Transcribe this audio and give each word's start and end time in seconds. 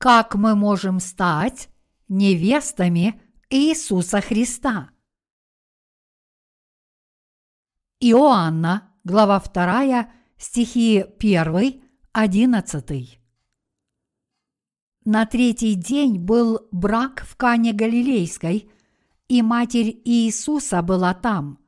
как 0.00 0.34
мы 0.34 0.54
можем 0.56 0.98
стать 0.98 1.68
невестами 2.08 3.20
Иисуса 3.50 4.22
Христа. 4.22 4.88
Иоанна, 8.00 8.94
глава 9.04 9.40
2, 9.40 10.10
стихи 10.38 11.04
1, 11.18 11.82
11. 12.12 13.20
На 15.04 15.26
третий 15.26 15.74
день 15.74 16.18
был 16.18 16.66
брак 16.72 17.22
в 17.28 17.36
Кане 17.36 17.74
Галилейской, 17.74 18.70
и 19.28 19.42
матерь 19.42 20.00
Иисуса 20.06 20.80
была 20.80 21.12
там. 21.12 21.58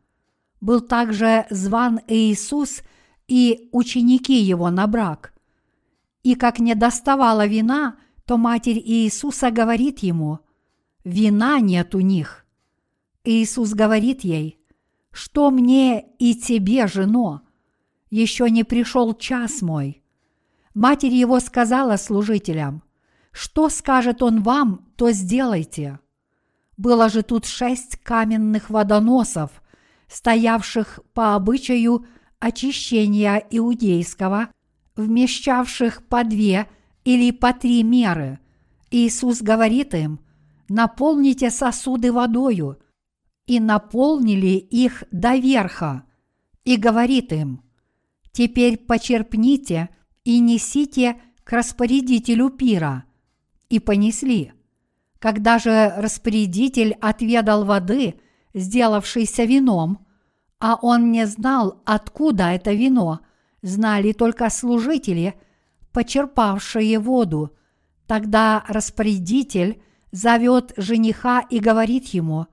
Был 0.62 0.80
также 0.80 1.46
зван 1.50 2.00
Иисус 2.08 2.80
и 3.28 3.68
ученики 3.72 4.40
его 4.40 4.70
на 4.70 4.86
брак. 4.86 5.34
И 6.22 6.34
как 6.34 6.60
не 6.60 6.74
доставала 6.74 7.46
вина, 7.46 7.98
то 8.32 8.38
матерь 8.38 8.78
Иисуса 8.78 9.50
говорит 9.50 9.98
ему, 9.98 10.38
«Вина 11.04 11.60
нет 11.60 11.94
у 11.94 12.00
них». 12.00 12.46
Иисус 13.24 13.74
говорит 13.74 14.24
ей, 14.24 14.58
«Что 15.10 15.50
мне 15.50 16.06
и 16.18 16.34
тебе, 16.34 16.86
жено? 16.86 17.42
Еще 18.08 18.48
не 18.48 18.64
пришел 18.64 19.12
час 19.12 19.60
мой». 19.60 20.02
Матерь 20.72 21.12
его 21.12 21.40
сказала 21.40 21.98
служителям, 21.98 22.82
«Что 23.32 23.68
скажет 23.68 24.22
он 24.22 24.40
вам, 24.40 24.88
то 24.96 25.10
сделайте». 25.10 26.00
Было 26.78 27.10
же 27.10 27.22
тут 27.22 27.44
шесть 27.44 27.96
каменных 27.96 28.70
водоносов, 28.70 29.50
стоявших 30.08 31.00
по 31.12 31.34
обычаю 31.34 32.06
очищения 32.40 33.36
иудейского, 33.50 34.48
вмещавших 34.96 36.06
по 36.06 36.24
две 36.24 36.66
или 37.04 37.30
по 37.30 37.52
три 37.52 37.82
меры. 37.82 38.38
Иисус 38.90 39.40
говорит 39.42 39.94
им, 39.94 40.20
наполните 40.68 41.50
сосуды 41.50 42.12
водою, 42.12 42.78
и 43.46 43.58
наполнили 43.58 44.56
их 44.56 45.04
до 45.10 45.36
верха, 45.36 46.04
и 46.64 46.76
говорит 46.76 47.32
им, 47.32 47.62
теперь 48.30 48.78
почерпните 48.78 49.88
и 50.24 50.38
несите 50.38 51.20
к 51.42 51.52
распорядителю 51.52 52.50
пира, 52.50 53.04
и 53.68 53.80
понесли. 53.80 54.52
Когда 55.18 55.58
же 55.58 55.92
распорядитель 55.96 56.96
отведал 57.00 57.64
воды, 57.64 58.14
сделавшейся 58.54 59.44
вином, 59.44 60.06
а 60.60 60.76
он 60.80 61.10
не 61.10 61.26
знал, 61.26 61.82
откуда 61.84 62.50
это 62.50 62.72
вино, 62.72 63.20
знали 63.62 64.12
только 64.12 64.48
служители– 64.50 65.34
почерпавшие 65.92 66.98
воду. 66.98 67.56
Тогда 68.06 68.64
распорядитель 68.68 69.82
зовет 70.10 70.72
жениха 70.76 71.40
и 71.40 71.58
говорит 71.58 72.06
ему, 72.08 72.46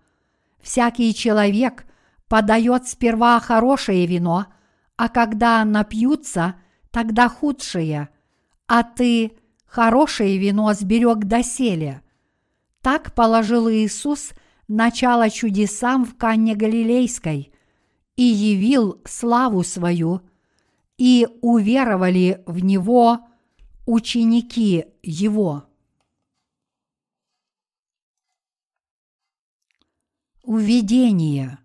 «Всякий 0.62 1.14
человек 1.14 1.86
подает 2.28 2.88
сперва 2.88 3.40
хорошее 3.40 4.06
вино, 4.06 4.48
а 4.96 5.10
когда 5.10 5.64
напьются, 5.66 6.56
тогда 6.92 7.30
худшее, 7.30 8.10
а 8.68 8.84
ты 8.84 9.38
хорошее 9.66 10.38
вино 10.38 10.74
сберег 10.74 11.20
доселе». 11.26 12.02
Так 12.82 13.14
положил 13.14 13.70
Иисус 13.70 14.32
начало 14.70 15.30
чудесам 15.30 16.06
в 16.06 16.16
Канне 16.16 16.56
Галилейской 16.56 17.52
и 18.16 18.24
явил 18.24 19.02
славу 19.06 19.64
свою, 19.64 20.22
и 20.98 21.28
уверовали 21.42 22.44
в 22.46 22.64
Него 22.64 23.20
ученики 23.90 24.86
его. 25.02 25.66
Уведение. 30.44 31.58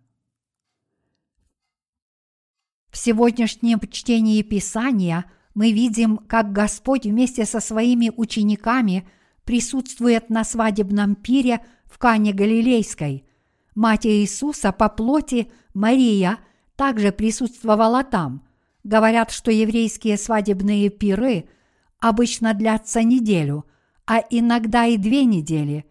В 2.89 2.97
сегодняшнем 2.97 3.79
чтении 3.91 4.41
Писания 4.41 5.31
мы 5.55 5.73
видим, 5.73 6.17
как 6.17 6.51
Господь 6.53 7.05
вместе 7.05 7.45
со 7.45 7.61
своими 7.61 8.11
учениками 8.17 9.07
присутствует 9.45 10.31
на 10.31 10.45
свадебном 10.45 11.17
пире 11.17 11.63
в 11.85 11.99
Кане 11.99 12.33
Галилейской. 12.33 13.27
Мать 13.75 14.07
Иисуса 14.07 14.73
по 14.73 14.89
плоти 14.89 15.53
Мария 15.75 16.39
также 16.75 17.13
присутствовала 17.13 18.03
там. 18.03 18.49
Говорят, 18.83 19.31
что 19.31 19.51
еврейские 19.51 20.17
свадебные 20.17 20.89
пиры– 20.89 21.51
обычно 22.01 22.55
длятся 22.55 23.03
неделю, 23.03 23.65
а 24.07 24.23
иногда 24.31 24.87
и 24.87 24.97
две 24.97 25.25
недели. 25.25 25.85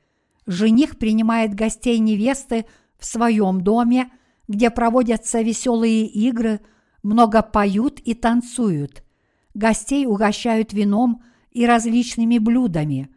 Жених 0.46 0.98
принимает 0.98 1.54
гостей 1.56 2.00
невесты 2.00 2.66
в 2.98 3.06
своем 3.06 3.62
доме, 3.62 4.12
где 4.48 4.70
проводятся 4.70 5.42
веселые 5.42 6.06
игры, 6.06 6.62
много 7.02 7.42
поют 7.42 8.00
и 8.00 8.14
танцуют. 8.14 9.04
Гостей 9.54 10.06
угощают 10.06 10.74
вином 10.74 11.24
и 11.52 11.66
различными 11.66 12.38
блюдами. 12.38 13.10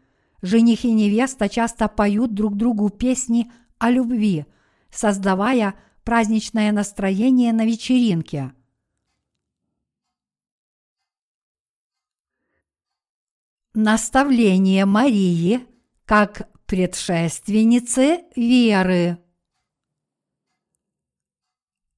Жених 0.42 0.84
и 0.84 0.92
невеста 0.92 1.48
часто 1.48 1.88
поют 1.88 2.34
друг 2.34 2.56
другу 2.56 2.90
песни 2.90 3.50
о 3.78 3.90
любви, 3.90 4.46
создавая 4.90 5.74
праздничное 6.04 6.72
настроение 6.72 7.52
на 7.52 7.64
вечеринке– 7.64 8.52
Наставление 13.78 14.86
Марии 14.86 15.66
как 16.06 16.48
предшественницы 16.64 18.22
веры. 18.34 19.18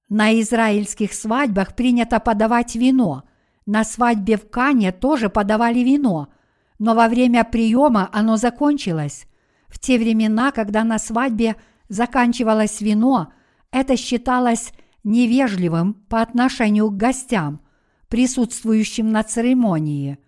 На 0.08 0.40
израильских 0.40 1.14
свадьбах 1.14 1.76
принято 1.76 2.18
подавать 2.18 2.74
вино. 2.74 3.28
На 3.64 3.84
свадьбе 3.84 4.38
в 4.38 4.50
Кане 4.50 4.90
тоже 4.90 5.30
подавали 5.30 5.78
вино, 5.78 6.32
но 6.80 6.96
во 6.96 7.06
время 7.06 7.44
приема 7.44 8.10
оно 8.12 8.36
закончилось. 8.36 9.28
В 9.68 9.78
те 9.78 10.00
времена, 10.00 10.50
когда 10.50 10.82
на 10.82 10.98
свадьбе 10.98 11.54
заканчивалось 11.88 12.80
вино, 12.80 13.32
это 13.70 13.96
считалось 13.96 14.72
невежливым 15.04 15.94
по 15.94 16.22
отношению 16.22 16.90
к 16.90 16.96
гостям, 16.96 17.60
присутствующим 18.08 19.12
на 19.12 19.22
церемонии– 19.22 20.18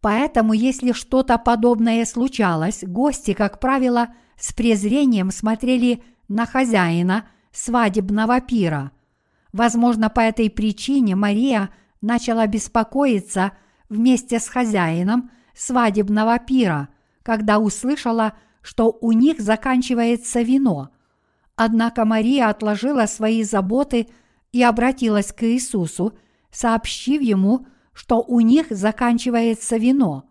Поэтому, 0.00 0.54
если 0.54 0.92
что-то 0.92 1.36
подобное 1.38 2.04
случалось, 2.06 2.82
гости, 2.82 3.34
как 3.34 3.60
правило, 3.60 4.08
с 4.38 4.52
презрением 4.52 5.30
смотрели 5.30 6.02
на 6.28 6.46
хозяина 6.46 7.26
свадебного 7.52 8.40
пира. 8.40 8.92
Возможно, 9.52 10.08
по 10.08 10.20
этой 10.20 10.48
причине 10.48 11.16
Мария 11.16 11.70
начала 12.00 12.46
беспокоиться 12.46 13.52
вместе 13.88 14.38
с 14.38 14.48
хозяином 14.48 15.30
свадебного 15.54 16.38
пира, 16.38 16.88
когда 17.22 17.58
услышала, 17.58 18.34
что 18.62 18.96
у 19.00 19.12
них 19.12 19.40
заканчивается 19.40 20.40
вино. 20.40 20.90
Однако 21.56 22.06
Мария 22.06 22.48
отложила 22.48 23.04
свои 23.06 23.42
заботы 23.42 24.08
и 24.52 24.62
обратилась 24.62 25.32
к 25.32 25.42
Иисусу, 25.42 26.14
сообщив 26.50 27.20
ему, 27.20 27.66
что 27.92 28.22
у 28.22 28.40
них 28.40 28.66
заканчивается 28.70 29.76
вино. 29.76 30.24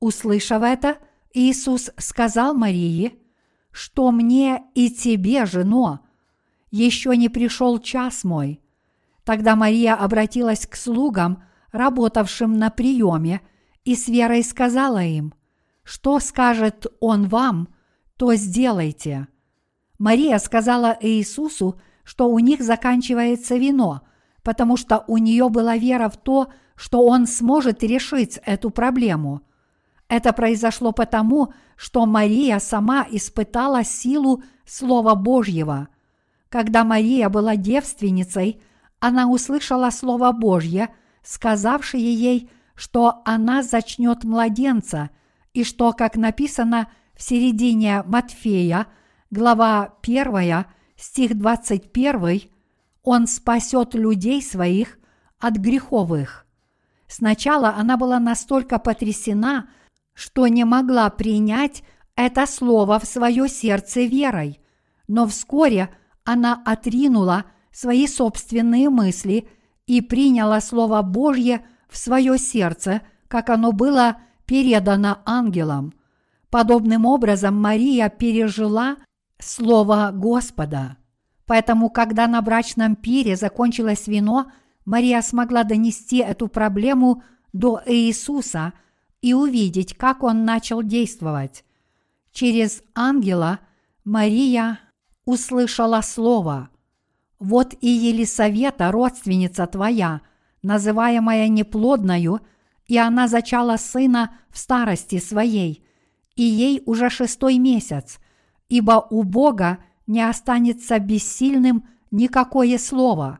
Услышав 0.00 0.62
это, 0.62 0.98
Иисус 1.32 1.90
сказал 1.96 2.54
Марии, 2.54 3.18
что 3.70 4.10
мне 4.10 4.64
и 4.74 4.90
тебе, 4.90 5.46
жено, 5.46 6.00
еще 6.70 7.16
не 7.16 7.28
пришел 7.28 7.78
час 7.78 8.24
мой. 8.24 8.60
Тогда 9.24 9.56
Мария 9.56 9.94
обратилась 9.94 10.66
к 10.66 10.74
слугам, 10.74 11.44
работавшим 11.72 12.54
на 12.54 12.70
приеме, 12.70 13.40
и 13.84 13.94
с 13.94 14.08
верой 14.08 14.42
сказала 14.42 15.02
им, 15.02 15.34
что 15.82 16.18
скажет 16.18 16.86
он 17.00 17.28
вам, 17.28 17.68
то 18.16 18.34
сделайте. 18.34 19.28
Мария 19.98 20.38
сказала 20.38 20.96
Иисусу, 21.00 21.80
что 22.04 22.28
у 22.28 22.38
них 22.38 22.62
заканчивается 22.62 23.56
вино, 23.56 24.02
потому 24.48 24.78
что 24.78 25.04
у 25.08 25.18
нее 25.18 25.50
была 25.50 25.76
вера 25.76 26.08
в 26.08 26.16
то, 26.16 26.48
что 26.74 27.04
он 27.04 27.26
сможет 27.26 27.82
решить 27.82 28.40
эту 28.46 28.70
проблему. 28.70 29.42
Это 30.08 30.32
произошло 30.32 30.92
потому, 30.92 31.52
что 31.76 32.06
Мария 32.06 32.58
сама 32.58 33.06
испытала 33.10 33.84
силу 33.84 34.42
Слова 34.64 35.14
Божьего. 35.14 35.88
Когда 36.48 36.82
Мария 36.82 37.28
была 37.28 37.56
девственницей, 37.56 38.62
она 39.00 39.28
услышала 39.28 39.90
Слово 39.90 40.32
Божье, 40.32 40.94
сказавшее 41.22 42.14
ей, 42.14 42.48
что 42.74 43.20
она 43.26 43.62
зачнет 43.62 44.24
младенца, 44.24 45.10
и 45.52 45.62
что, 45.62 45.92
как 45.92 46.16
написано 46.16 46.88
в 47.14 47.22
середине 47.22 48.02
Матфея, 48.06 48.86
глава 49.30 49.92
1, 50.00 50.64
стих 50.96 51.36
21, 51.36 52.48
он 53.02 53.26
спасет 53.26 53.94
людей 53.94 54.42
своих 54.42 54.98
от 55.38 55.56
греховых. 55.56 56.46
Сначала 57.06 57.74
она 57.76 57.96
была 57.96 58.20
настолько 58.20 58.78
потрясена, 58.78 59.68
что 60.14 60.46
не 60.46 60.64
могла 60.64 61.08
принять 61.10 61.82
это 62.16 62.46
слово 62.46 62.98
в 62.98 63.04
свое 63.06 63.48
сердце 63.48 64.02
верой, 64.02 64.60
но 65.06 65.26
вскоре 65.26 65.90
она 66.24 66.60
отринула 66.66 67.46
свои 67.72 68.06
собственные 68.06 68.90
мысли 68.90 69.48
и 69.86 70.02
приняла 70.02 70.60
Слово 70.60 71.00
Божье 71.00 71.64
в 71.88 71.96
свое 71.96 72.36
сердце, 72.38 73.00
как 73.28 73.48
оно 73.48 73.72
было 73.72 74.18
передано 74.44 75.18
ангелам. 75.24 75.94
Подобным 76.50 77.06
образом 77.06 77.60
Мария 77.60 78.10
пережила 78.10 78.96
Слово 79.38 80.10
Господа. 80.12 80.97
Поэтому, 81.48 81.88
когда 81.88 82.26
на 82.26 82.42
брачном 82.42 82.94
пире 82.94 83.34
закончилось 83.34 84.06
вино, 84.06 84.52
Мария 84.84 85.22
смогла 85.22 85.64
донести 85.64 86.18
эту 86.18 86.46
проблему 86.46 87.22
до 87.54 87.80
Иисуса 87.86 88.74
и 89.22 89.32
увидеть, 89.32 89.96
как 89.96 90.22
он 90.22 90.44
начал 90.44 90.82
действовать. 90.82 91.64
Через 92.32 92.82
ангела 92.94 93.60
Мария 94.04 94.78
услышала 95.24 96.02
слово 96.02 96.68
«Вот 97.38 97.74
и 97.80 97.88
Елисавета, 97.88 98.92
родственница 98.92 99.66
твоя, 99.66 100.20
называемая 100.62 101.48
неплодною, 101.48 102.40
и 102.86 102.98
она 102.98 103.26
зачала 103.26 103.78
сына 103.78 104.36
в 104.50 104.58
старости 104.58 105.18
своей, 105.18 105.82
и 106.36 106.42
ей 106.42 106.82
уже 106.84 107.08
шестой 107.08 107.56
месяц, 107.56 108.18
ибо 108.68 109.06
у 109.08 109.22
Бога 109.22 109.78
не 110.08 110.28
останется 110.28 110.98
бессильным 110.98 111.86
никакое 112.10 112.78
слово». 112.78 113.38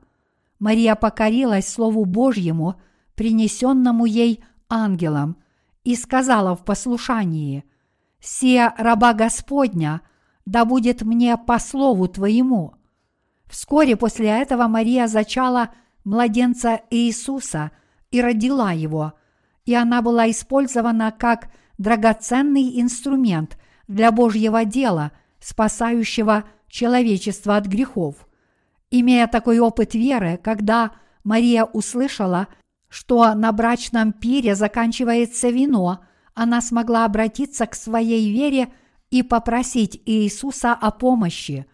Мария 0.61 0.94
покорилась 0.94 1.69
Слову 1.69 2.05
Божьему, 2.05 2.81
принесенному 3.15 4.06
ей 4.06 4.44
ангелом, 4.69 5.37
и 5.85 5.97
сказала 5.97 6.55
в 6.55 6.65
послушании 6.65 7.65
«Сия 8.20 8.75
раба 8.76 9.15
Господня, 9.15 10.03
да 10.47 10.65
будет 10.65 11.03
мне 11.03 11.37
по 11.37 11.59
слову 11.59 12.09
Твоему». 12.09 12.75
Вскоре 13.47 13.97
после 13.97 14.29
этого 14.29 14.67
Мария 14.67 15.06
зачала 15.06 15.70
младенца 16.05 16.81
Иисуса 16.91 17.70
и 18.11 18.20
родила 18.20 18.73
его, 18.73 19.15
и 19.65 19.75
она 19.75 20.03
была 20.03 20.31
использована 20.31 21.12
как 21.12 21.49
драгоценный 21.79 22.81
инструмент 22.81 23.59
для 23.87 24.11
Божьего 24.11 24.65
дела, 24.65 25.12
спасающего 25.41 26.44
человечество 26.69 27.56
от 27.56 27.67
грехов. 27.67 28.26
Имея 28.91 29.26
такой 29.26 29.59
опыт 29.59 29.94
веры, 29.94 30.38
когда 30.43 30.93
Мария 31.25 31.65
услышала, 31.65 32.49
что 32.88 33.35
на 33.35 33.53
брачном 33.53 34.12
пире 34.12 34.55
заканчивается 34.55 35.50
вино, 35.50 36.05
она 36.35 36.61
смогла 36.61 37.05
обратиться 37.05 37.67
к 37.67 37.75
своей 37.75 38.32
вере 38.32 38.73
и 39.11 39.23
попросить 39.23 40.00
Иисуса 40.06 40.73
о 40.73 40.91
помощи. 40.91 41.67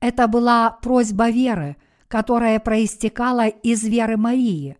Это 0.00 0.28
была 0.28 0.70
просьба 0.70 1.30
веры, 1.30 1.76
которая 2.08 2.60
проистекала 2.60 3.48
из 3.48 3.82
веры 3.82 4.16
Марии. 4.16 4.76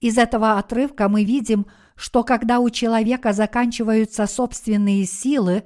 Из 0.00 0.18
этого 0.18 0.58
отрывка 0.58 1.08
мы 1.08 1.24
видим, 1.24 1.66
что 1.96 2.24
когда 2.24 2.58
у 2.58 2.70
человека 2.70 3.32
заканчиваются 3.32 4.26
собственные 4.26 5.04
силы, 5.04 5.64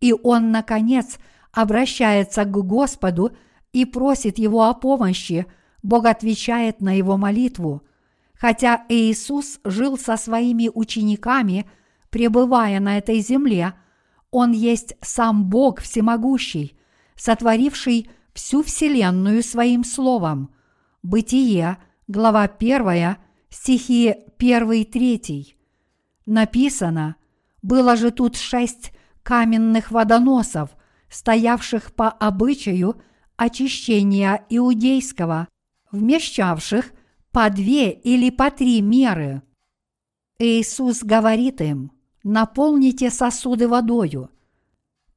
и 0.00 0.12
он, 0.12 0.50
наконец, 0.50 1.18
обращается 1.60 2.44
к 2.44 2.50
Господу– 2.50 3.32
и 3.72 3.84
просит 3.84 4.38
Его 4.38 4.64
о 4.64 4.74
помощи, 4.74 5.46
Бог 5.82 6.06
отвечает 6.06 6.80
на 6.80 6.96
его 6.96 7.16
молитву. 7.16 7.82
Хотя 8.34 8.84
Иисус 8.88 9.60
жил 9.64 9.98
со 9.98 10.16
своими 10.16 10.70
учениками, 10.72 11.68
пребывая 12.10 12.80
на 12.80 12.98
этой 12.98 13.20
земле, 13.20 13.74
Он 14.30 14.52
есть 14.52 14.94
сам 15.00 15.44
Бог 15.44 15.80
всемогущий, 15.80 16.78
сотворивший 17.16 18.10
всю 18.32 18.62
Вселенную 18.62 19.42
Своим 19.42 19.84
Словом. 19.84 20.54
Бытие, 21.02 21.78
глава 22.06 22.42
1, 22.44 23.16
стихи 23.50 24.14
1-3. 24.38 25.54
Написано, 26.26 27.16
было 27.62 27.96
же 27.96 28.10
тут 28.10 28.36
шесть 28.36 28.92
каменных 29.22 29.90
водоносов, 29.90 30.70
стоявших 31.10 31.94
по 31.94 32.08
обычаю 32.08 33.00
очищения 33.36 34.44
иудейского, 34.50 35.48
вмещавших 35.90 36.92
по 37.30 37.50
две 37.50 37.92
или 37.92 38.30
по 38.30 38.50
три 38.50 38.80
меры. 38.80 39.42
Иисус 40.38 41.02
говорит 41.02 41.60
им, 41.60 41.92
наполните 42.22 43.10
сосуды 43.10 43.68
водою, 43.68 44.30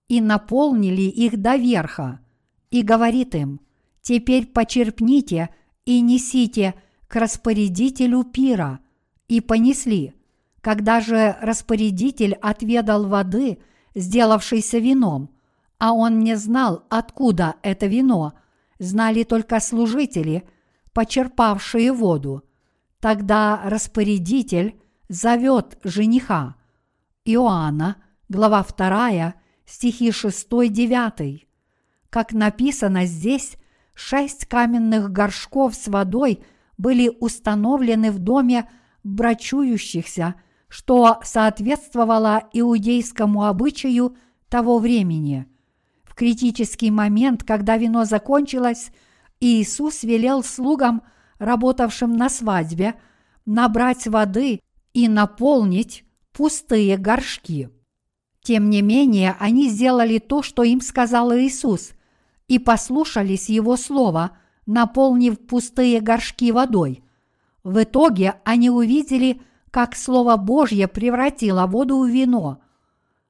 и 0.07 0.21
наполнили 0.21 1.03
их 1.03 1.41
до 1.41 1.55
верха, 1.55 2.19
и 2.69 2.81
говорит 2.81 3.35
им, 3.35 3.61
теперь 4.01 4.47
почерпните 4.47 5.49
и 5.85 6.01
несите 6.01 6.75
к 7.07 7.15
распорядителю 7.15 8.23
пира, 8.23 8.79
и 9.27 9.41
понесли. 9.41 10.13
Когда 10.61 11.01
же 11.01 11.37
распорядитель 11.41 12.33
отведал 12.33 13.07
воды, 13.07 13.59
сделавшейся 13.95 14.77
вином, 14.77 15.31
а 15.81 15.93
он 15.93 16.19
не 16.19 16.35
знал, 16.35 16.85
откуда 16.91 17.55
это 17.63 17.87
вино, 17.87 18.33
знали 18.77 19.23
только 19.23 19.59
служители, 19.59 20.47
почерпавшие 20.93 21.91
воду. 21.91 22.43
Тогда 22.99 23.59
распорядитель 23.65 24.79
зовет 25.09 25.79
жениха. 25.83 26.55
Иоанна, 27.25 27.95
глава 28.29 28.63
2, 28.63 29.33
стихи 29.65 30.09
6-9. 30.11 31.47
Как 32.11 32.31
написано 32.31 33.05
здесь, 33.07 33.57
шесть 33.95 34.45
каменных 34.45 35.11
горшков 35.11 35.73
с 35.73 35.87
водой 35.87 36.43
были 36.77 37.09
установлены 37.19 38.11
в 38.11 38.19
доме 38.19 38.69
брачующихся, 39.03 40.35
что 40.67 41.19
соответствовало 41.23 42.43
иудейскому 42.53 43.45
обычаю 43.45 44.15
того 44.47 44.77
времени– 44.77 45.47
в 46.11 46.13
критический 46.13 46.91
момент, 46.91 47.41
когда 47.43 47.77
вино 47.77 48.03
закончилось, 48.03 48.91
Иисус 49.39 50.03
велел 50.03 50.43
слугам, 50.43 51.03
работавшим 51.39 52.17
на 52.17 52.27
свадьбе, 52.27 52.95
набрать 53.45 54.07
воды 54.07 54.59
и 54.93 55.07
наполнить 55.07 56.03
пустые 56.33 56.97
горшки. 56.97 57.69
Тем 58.43 58.69
не 58.69 58.81
менее, 58.81 59.37
они 59.39 59.69
сделали 59.69 60.19
то, 60.19 60.43
что 60.43 60.63
им 60.63 60.81
сказал 60.81 61.33
Иисус, 61.33 61.91
и 62.49 62.59
послушались 62.59 63.47
Его 63.47 63.77
слова, 63.77 64.37
наполнив 64.65 65.39
пустые 65.39 66.01
горшки 66.01 66.51
водой. 66.51 67.05
В 67.63 67.83
итоге 67.83 68.35
они 68.43 68.69
увидели, 68.69 69.41
как 69.71 69.95
Слово 69.95 70.35
Божье 70.35 70.89
превратило 70.89 71.67
воду 71.67 71.99
в 71.99 72.07
вино. 72.07 72.61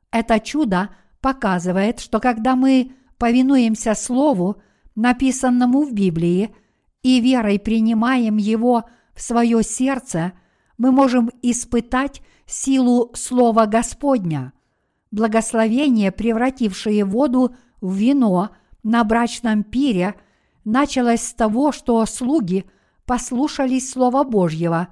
Это 0.09 0.39
чудо 0.39 0.89
показывает, 1.21 1.99
что 1.99 2.19
когда 2.19 2.55
мы 2.55 2.93
повинуемся 3.17 3.93
Слову, 3.93 4.61
написанному 4.95 5.83
в 5.83 5.93
Библии, 5.93 6.53
и 7.03 7.19
верой 7.19 7.59
принимаем 7.59 8.37
его 8.37 8.83
в 9.13 9.21
свое 9.21 9.63
сердце, 9.63 10.33
мы 10.77 10.91
можем 10.91 11.31
испытать 11.41 12.21
силу 12.45 13.11
Слова 13.13 13.65
Господня. 13.65 14.53
Благословение, 15.11 16.11
превратившее 16.11 17.05
воду 17.05 17.55
в 17.79 17.93
вино 17.93 18.49
на 18.83 19.03
брачном 19.03 19.63
пире, 19.63 20.15
началось 20.63 21.21
с 21.21 21.33
того, 21.33 21.71
что 21.71 22.05
слуги 22.05 22.65
послушались 23.05 23.91
Слова 23.91 24.23
Божьего, 24.23 24.89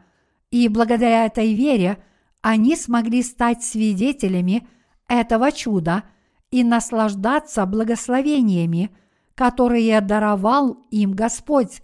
и 0.51 0.67
благодаря 0.67 1.25
этой 1.25 1.53
вере 1.53 2.03
они 2.41 2.75
смогли 2.75 3.21
стать 3.23 3.63
свидетелями 3.63 4.67
этого 5.07 5.51
чуда– 5.51 6.03
и 6.51 6.63
наслаждаться 6.63 7.65
благословениями, 7.65 8.91
которые 9.35 10.01
даровал 10.01 10.85
им 10.91 11.13
Господь. 11.13 11.81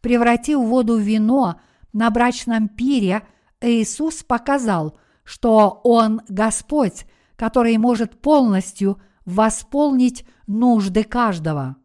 Превратив 0.00 0.58
воду 0.58 0.96
в 0.96 1.00
вино 1.00 1.60
на 1.92 2.10
брачном 2.10 2.68
пире, 2.68 3.22
Иисус 3.60 4.24
показал, 4.24 4.98
что 5.24 5.80
Он 5.84 6.20
Господь, 6.28 7.06
который 7.36 7.76
может 7.78 8.20
полностью 8.20 9.00
восполнить 9.24 10.26
нужды 10.46 11.04
каждого. 11.04 11.76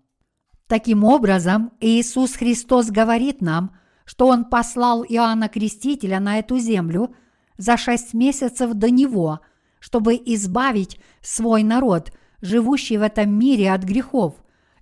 Таким 0.68 1.04
образом, 1.04 1.72
Иисус 1.80 2.34
Христос 2.34 2.90
говорит 2.90 3.42
нам, 3.42 3.76
что 4.06 4.28
Он 4.28 4.46
послал 4.46 5.04
Иоанна 5.04 5.48
Крестителя 5.50 6.20
на 6.20 6.40
эту 6.40 6.58
землю 6.58 7.16
за 7.58 7.78
шесть 7.78 8.14
месяцев 8.14 8.74
до 8.74 8.90
Него– 8.90 9.40
чтобы 9.88 10.16
избавить 10.16 11.00
свой 11.22 11.64
народ, 11.64 12.12
живущий 12.42 12.98
в 12.98 13.02
этом 13.02 13.30
мире 13.32 13.72
от 13.72 13.84
грехов, 13.84 14.36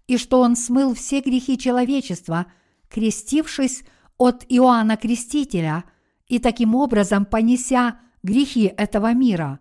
и 0.08 0.18
что 0.18 0.42
Он 0.42 0.56
смыл 0.56 0.96
все 0.96 1.20
грехи 1.22 1.60
человечества, 1.60 2.48
крестившись 2.90 3.84
от 4.18 4.46
Иоанна 4.50 4.98
Крестителя 4.98 5.84
и 6.26 6.40
таким 6.40 6.74
образом 6.74 7.26
понеся 7.26 8.00
грехи 8.24 8.74
этого 8.76 9.14
мира. 9.14 9.60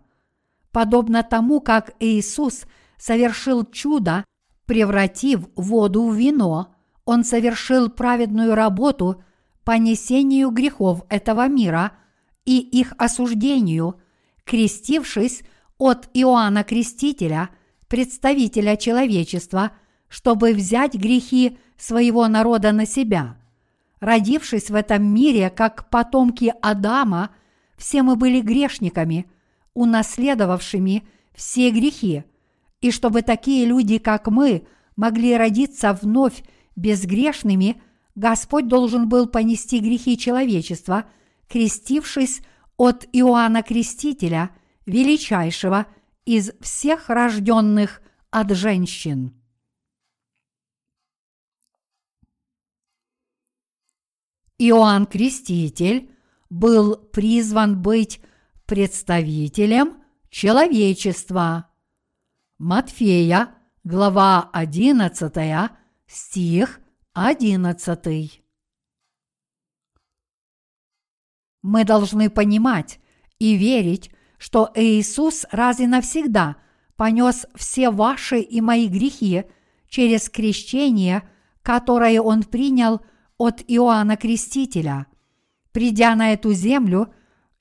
подобно 0.71 1.21
тому, 1.21 1.61
как 1.61 1.93
Иисус 1.99 2.63
совершил 2.97 3.65
чудо, 3.65 4.25
превратив 4.65 5.47
воду 5.55 6.07
в 6.07 6.15
вино, 6.15 6.73
Он 7.05 7.23
совершил 7.23 7.91
праведную 7.91 8.55
работу 8.55 9.23
по 9.63 9.77
несению 9.77 10.49
грехов 10.49 11.03
этого 11.07 11.47
мира 11.47 11.91
и 12.45 12.57
их 12.57 12.93
осуждению, 12.97 13.99
крестившись 14.45 15.43
от 15.77 16.09
Иоанна 16.13 16.63
Крестителя, 16.63 17.49
представителя 17.87 18.77
человечества, 18.77 19.71
чтобы 20.07 20.53
взять 20.53 20.93
грехи 20.93 21.57
своего 21.77 22.27
народа 22.27 22.71
на 22.71 22.85
себя. 22.85 23.37
Родившись 23.99 24.69
в 24.69 24.75
этом 24.75 25.03
мире 25.03 25.49
как 25.49 25.89
потомки 25.89 26.53
Адама, 26.61 27.31
все 27.77 28.03
мы 28.03 28.15
были 28.15 28.39
грешниками, 28.39 29.25
унаследовавшими 29.73 31.03
все 31.33 31.69
грехи, 31.71 32.23
и 32.81 32.91
чтобы 32.91 33.23
такие 33.23 33.65
люди, 33.65 33.97
как 33.97 34.27
мы, 34.27 34.67
могли 34.95 35.35
родиться 35.35 35.97
вновь 35.99 36.43
безгрешными, 36.75 37.81
Господь 38.15 38.67
должен 38.67 39.09
был 39.09 39.27
понести 39.27 39.79
грехи 39.79 40.17
человечества, 40.17 41.05
крестившись 41.49 42.41
от 42.77 43.05
Иоанна 43.11 43.63
Крестителя, 43.63 44.51
величайшего 44.85 45.87
из 46.25 46.51
всех 46.61 47.09
рожденных 47.09 48.01
от 48.31 48.51
женщин. 48.51 49.33
Иоанн 54.57 55.05
Креститель 55.05 56.11
был 56.49 56.95
призван 56.95 57.81
быть 57.81 58.21
представителем 58.65 60.03
человечества. 60.29 61.69
Матфея, 62.57 63.55
глава 63.83 64.49
11, 64.53 65.71
стих 66.07 66.79
11. 67.13 68.44
Мы 71.65 71.83
должны 71.83 72.29
понимать 72.29 72.99
и 73.39 73.55
верить, 73.55 74.11
что 74.37 74.71
Иисус 74.75 75.45
раз 75.51 75.79
и 75.79 75.87
навсегда 75.87 76.57
понес 76.95 77.45
все 77.55 77.89
ваши 77.89 78.39
и 78.39 78.61
мои 78.61 78.87
грехи 78.87 79.43
через 79.87 80.29
крещение, 80.29 81.23
которое 81.61 82.21
Он 82.21 82.43
принял– 82.43 83.01
от 83.37 83.63
Иоанна 83.67 84.17
Крестителя. 84.17 85.07
Придя 85.71 86.15
на 86.15 86.33
эту 86.33 86.53
землю, 86.53 87.13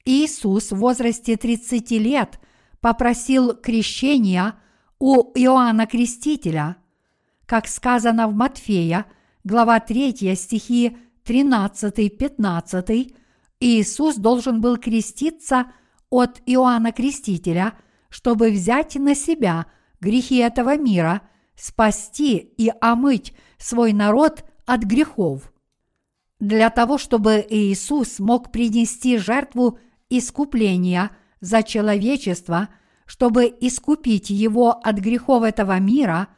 Иисус 0.04 0.70
в 0.70 0.76
возрасте 0.76 1.36
30 1.36 1.90
лет 1.92 2.40
попросил 2.80 3.54
крещения 3.54 4.54
у 4.98 5.32
Иоанна 5.34 5.86
Крестителя. 5.86 6.76
Как 7.46 7.66
сказано 7.66 8.28
в 8.28 8.34
Матфея, 8.34 9.06
глава 9.42 9.80
3, 9.80 10.34
стихи 10.36 10.96
13-15, 11.24 13.16
Иисус 13.64 14.16
должен 14.16 14.60
был 14.60 14.76
креститься 14.76 15.72
от 16.10 16.42
Иоанна 16.44 16.92
Крестителя, 16.92 17.72
чтобы 18.10 18.50
взять 18.50 18.94
на 18.96 19.14
себя 19.14 19.64
грехи 20.02 20.36
этого 20.36 20.76
мира, 20.76 21.22
спасти 21.56 22.36
и 22.36 22.70
омыть 22.82 23.32
свой 23.56 23.94
народ 23.94 24.44
от 24.66 24.82
грехов. 24.82 25.50
Для 26.40 26.68
того, 26.68 26.98
чтобы 26.98 27.42
Иисус 27.48 28.18
мог 28.18 28.52
принести 28.52 29.16
жертву 29.16 29.78
искупления 30.10 31.10
за 31.40 31.62
человечество, 31.62 32.68
чтобы 33.06 33.46
искупить 33.46 34.28
его 34.28 34.72
от 34.72 34.96
грехов 34.96 35.42
этого 35.42 35.78
мира, 35.78 36.28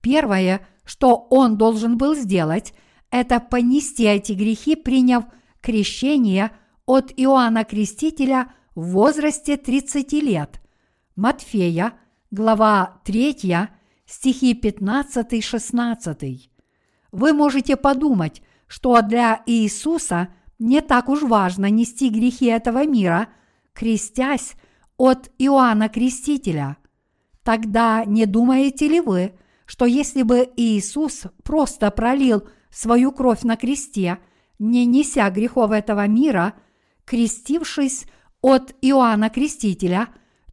первое, 0.00 0.66
что 0.86 1.26
он 1.28 1.58
должен 1.58 1.98
был 1.98 2.14
сделать, 2.14 2.72
это 3.10 3.38
понести 3.38 4.04
эти 4.04 4.32
грехи, 4.32 4.76
приняв 4.76 5.24
крещение 5.60 6.52
от 6.90 7.12
Иоанна 7.16 7.64
Крестителя 7.64 8.52
в 8.74 8.90
возрасте 8.90 9.56
30 9.56 10.12
лет. 10.14 10.60
Матфея, 11.14 11.92
глава 12.32 13.00
3, 13.04 13.68
стихи 14.06 14.54
15-16. 14.60 16.50
Вы 17.12 17.32
можете 17.32 17.76
подумать, 17.76 18.42
что 18.66 19.00
для 19.02 19.40
Иисуса 19.46 20.30
не 20.58 20.80
так 20.80 21.08
уж 21.08 21.22
важно 21.22 21.70
нести 21.70 22.08
грехи 22.08 22.46
этого 22.46 22.84
мира, 22.84 23.28
крестясь 23.72 24.54
от 24.96 25.30
Иоанна 25.38 25.88
Крестителя. 25.88 26.76
Тогда 27.44 28.04
не 28.04 28.26
думаете 28.26 28.88
ли 28.88 29.00
вы, 29.00 29.34
что 29.64 29.86
если 29.86 30.24
бы 30.24 30.50
Иисус 30.56 31.22
просто 31.44 31.92
пролил 31.92 32.48
свою 32.68 33.12
кровь 33.12 33.42
на 33.42 33.56
кресте, 33.56 34.18
не 34.58 34.86
неся 34.86 35.30
грехов 35.30 35.70
этого 35.70 36.08
мира, 36.08 36.54
крестившись 37.10 38.06
от 38.40 38.74
Иоанна 38.80 39.30
Крестителя, 39.30 40.08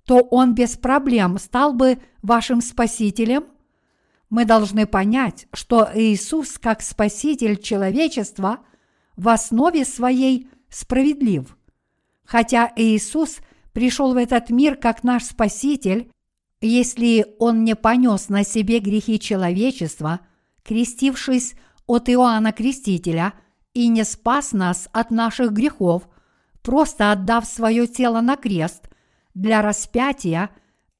то 0.05 0.19
он 0.19 0.55
без 0.55 0.75
проблем 0.75 1.37
стал 1.37 1.73
бы 1.73 1.99
вашим 2.21 2.61
спасителем– 2.61 3.45
мы 4.29 4.45
должны 4.45 4.85
понять, 4.85 5.47
что 5.53 5.89
Иисус 5.93 6.57
как 6.57 6.81
Спаситель 6.81 7.57
человечества 7.57 8.59
в 9.15 9.29
основе 9.29 9.85
своей 9.85 10.49
справедлив. 10.69 11.57
Хотя 12.25 12.71
Иисус 12.75 13.37
пришел 13.71 14.13
в 14.13 14.17
этот 14.17 14.49
мир 14.49 14.75
как 14.75 15.03
наш 15.03 15.23
Спаситель, 15.23 16.11
если 16.59 17.25
Он 17.39 17.63
не 17.63 17.75
понес 17.75 18.27
на 18.29 18.43
себе 18.43 18.79
грехи 18.79 19.19
человечества, 19.19 20.19
крестившись 20.63 21.55
от 21.85 22.09
Иоанна 22.09 22.51
Крестителя 22.51 23.33
и 23.73 23.87
не 23.87 24.03
спас 24.03 24.51
нас 24.51 24.89
от 24.91 25.09
наших 25.09 25.53
грехов, 25.53 26.09
просто 26.67 27.11
отдав 27.11 27.47
свое 27.47 27.87
тело 27.87 28.21
на 28.21 28.35
крест 28.35 28.89
для 29.33 29.63
распятия 29.63 30.51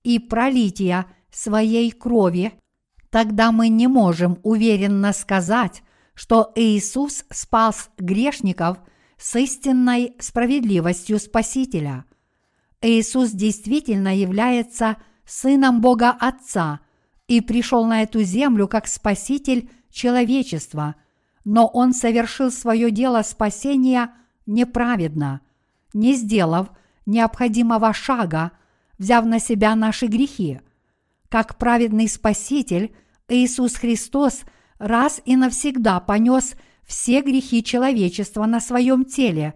и 0.04 0.18
пролития 0.18 1.06
своей 1.30 1.92
крови– 1.92 2.54
тогда 3.10 3.52
мы 3.52 3.70
не 3.70 3.88
можем 3.88 4.40
уверенно 4.44 5.14
сказать, 5.14 5.84
что 6.14 6.52
Иисус 6.56 7.26
спас 7.32 7.90
грешников 7.98 8.78
с 9.18 9.36
истинной 9.36 10.14
справедливостью 10.20 11.20
Спасителя. 11.20 12.06
Иисус 12.82 13.32
действительно 13.32 14.16
является 14.16 14.98
Сыном 15.26 15.82
Бога 15.82 16.12
Отца 16.12 16.80
и 17.28 17.42
пришел 17.42 17.86
на 17.86 18.04
эту 18.04 18.22
землю 18.22 18.68
как 18.68 18.88
Спаситель 18.88 19.70
человечества, 19.90 20.96
но 21.44 21.68
Он 21.68 21.94
совершил 21.94 22.52
свое 22.52 22.92
дело 22.92 23.22
спасения 23.24 24.12
неправедно, 24.46 25.42
не 25.98 26.16
сделав 26.16 26.68
необходимого 27.06 27.94
шага, 27.94 28.52
взяв 29.00 29.26
на 29.26 29.40
себя 29.40 29.76
наши 29.76 30.08
грехи– 30.08 30.62
как 31.30 31.58
праведный 31.58 32.08
Спаситель, 32.08 32.96
Иисус 33.28 33.76
Христос 33.76 34.44
раз 34.80 35.22
и 35.26 35.36
навсегда 35.36 36.00
понес 36.00 36.56
все 36.86 37.22
грехи 37.22 37.64
человечества 37.64 38.46
на 38.46 38.62
своем 38.62 39.04
теле, 39.04 39.54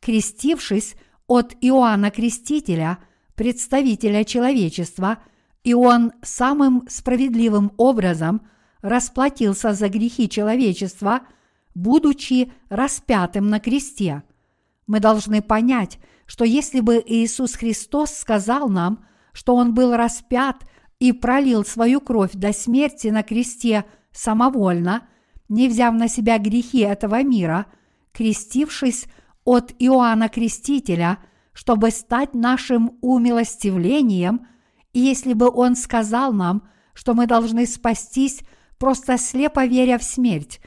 крестившись 0.00 0.96
от 1.28 1.54
Иоанна 1.60 2.10
Крестителя, 2.10 2.98
представителя 3.36 4.24
человечества, 4.24 5.18
и 5.62 5.74
он 5.74 6.12
самым 6.22 6.84
справедливым 6.88 7.72
образом 7.76 8.42
расплатился 8.80 9.74
за 9.74 9.88
грехи 9.88 10.28
человечества, 10.28 11.20
будучи 11.76 12.52
распятым 12.68 13.48
на 13.48 13.60
кресте. 13.60 14.24
Мы 14.92 15.00
должны 15.00 15.40
понять, 15.40 15.98
что 16.26 16.44
если 16.44 16.80
бы 16.80 17.02
Иисус 17.06 17.54
Христос 17.54 18.10
сказал 18.10 18.68
нам, 18.68 19.06
что 19.32 19.56
Он 19.56 19.72
был 19.72 19.96
распят 19.96 20.66
и 20.98 21.12
пролил 21.12 21.64
свою 21.64 22.02
кровь 22.02 22.32
до 22.34 22.52
смерти 22.52 23.08
на 23.08 23.22
кресте 23.22 23.86
самовольно, 24.12 25.08
не 25.48 25.68
взяв 25.68 25.94
на 25.94 26.08
себя 26.08 26.36
грехи 26.36 26.80
этого 26.80 27.22
мира, 27.22 27.64
крестившись 28.12 29.06
от 29.44 29.72
Иоанна 29.78 30.28
Крестителя, 30.28 31.20
чтобы 31.54 31.90
стать 31.90 32.34
нашим 32.34 32.98
умилостивлением, 33.00 34.46
и 34.92 35.00
если 35.00 35.32
бы 35.32 35.48
он 35.48 35.74
сказал 35.74 36.34
нам, 36.34 36.68
что 36.92 37.14
мы 37.14 37.26
должны 37.26 37.64
спастись, 37.64 38.42
просто 38.76 39.16
слепо 39.16 39.64
веря 39.64 39.96
в 39.96 40.02
смерть, 40.02 40.60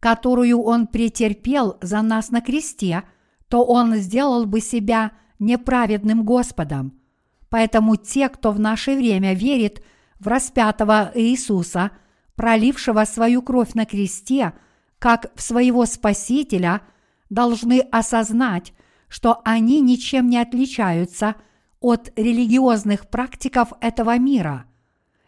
которую 0.00 0.62
он 0.62 0.86
претерпел 0.86 1.76
за 1.82 2.00
нас 2.00 2.30
на 2.30 2.40
кресте, 2.40 3.02
то 3.48 3.64
он 3.64 3.94
сделал 3.96 4.46
бы 4.46 4.60
себя 4.60 5.12
неправедным 5.38 6.24
Господом– 6.24 6.92
Поэтому 7.48 7.96
те, 7.96 8.28
кто 8.28 8.52
в 8.52 8.60
наше 8.60 8.94
время 8.94 9.34
верит 9.34 9.82
в 10.18 10.28
распятого 10.28 11.10
Иисуса, 11.14 11.90
пролившего 12.34 13.04
свою 13.04 13.42
кровь 13.42 13.74
на 13.74 13.86
кресте, 13.86 14.52
как 14.98 15.32
в 15.34 15.42
своего 15.42 15.86
Спасителя, 15.86 16.82
должны 17.30 17.80
осознать, 17.80 18.72
что 19.08 19.40
они 19.44 19.80
ничем 19.80 20.28
не 20.28 20.38
отличаются 20.38 21.36
от 21.80 22.12
религиозных 22.16 23.08
практиков 23.08 23.72
этого 23.80 24.18
мира. 24.18 24.66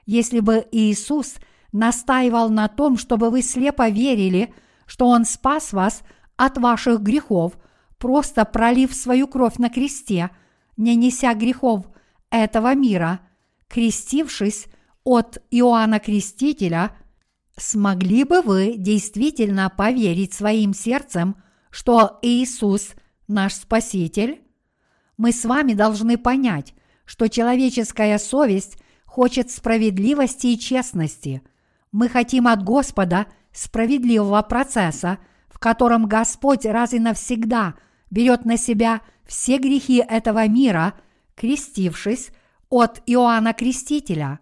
Если 0.07 0.41
бы 0.41 0.67
Иисус 0.73 1.37
настаивал 1.73 2.49
на 2.51 2.69
том, 2.69 2.97
чтобы 2.97 3.31
вы 3.31 3.43
слепо 3.43 3.89
верили, 3.89 4.53
что 4.87 5.07
Он 5.07 5.25
спас 5.25 5.73
вас 5.73 6.03
от 6.37 6.59
ваших 6.59 7.01
грехов, 7.01 7.59
просто 7.99 8.45
пролив 8.45 8.95
свою 8.95 9.29
кровь 9.29 9.59
на 9.59 9.71
кресте, 9.71 10.31
не 10.77 10.97
неся 10.97 11.35
грехов 11.35 11.87
этого 12.31 12.75
мира, 12.75 13.21
крестившись 13.69 14.67
от 15.05 15.39
Иоанна 15.51 16.01
Крестителя, 16.01 16.93
смогли 17.57 18.25
бы 18.25 18.43
вы 18.43 18.75
действительно 18.77 19.71
поверить 19.71 20.35
своим 20.35 20.75
сердцем, 20.75 21.37
что 21.71 22.19
Иисус 22.23 22.95
наш 23.27 23.55
Спаситель? 23.55 24.43
Мы 25.17 25.33
с 25.33 25.45
вами 25.45 25.75
должны 25.75 26.17
понять, 26.17 26.75
что 27.05 27.29
человеческая 27.29 28.19
совесть 28.19 28.79
хочет 29.05 29.51
справедливости 29.51 30.49
и 30.49 30.59
честности. 30.59 31.43
Мы 31.91 32.09
хотим 32.09 32.47
от 32.47 32.63
Господа 32.63 33.27
справедливого 33.53 34.43
процесса, 34.43 35.19
в 35.49 35.59
котором 35.59 36.07
Господь 36.07 36.67
раз 36.67 36.93
и 36.93 36.99
навсегда 36.99 37.75
берет 38.11 38.45
на 38.45 38.57
себя 38.57 39.01
все 39.25 39.59
грехи 39.59 40.05
этого 40.07 40.47
мира, 40.49 40.95
крестившись 41.35 42.31
от 42.69 43.03
Иоанна 43.07 43.53
Крестителя. 43.53 44.41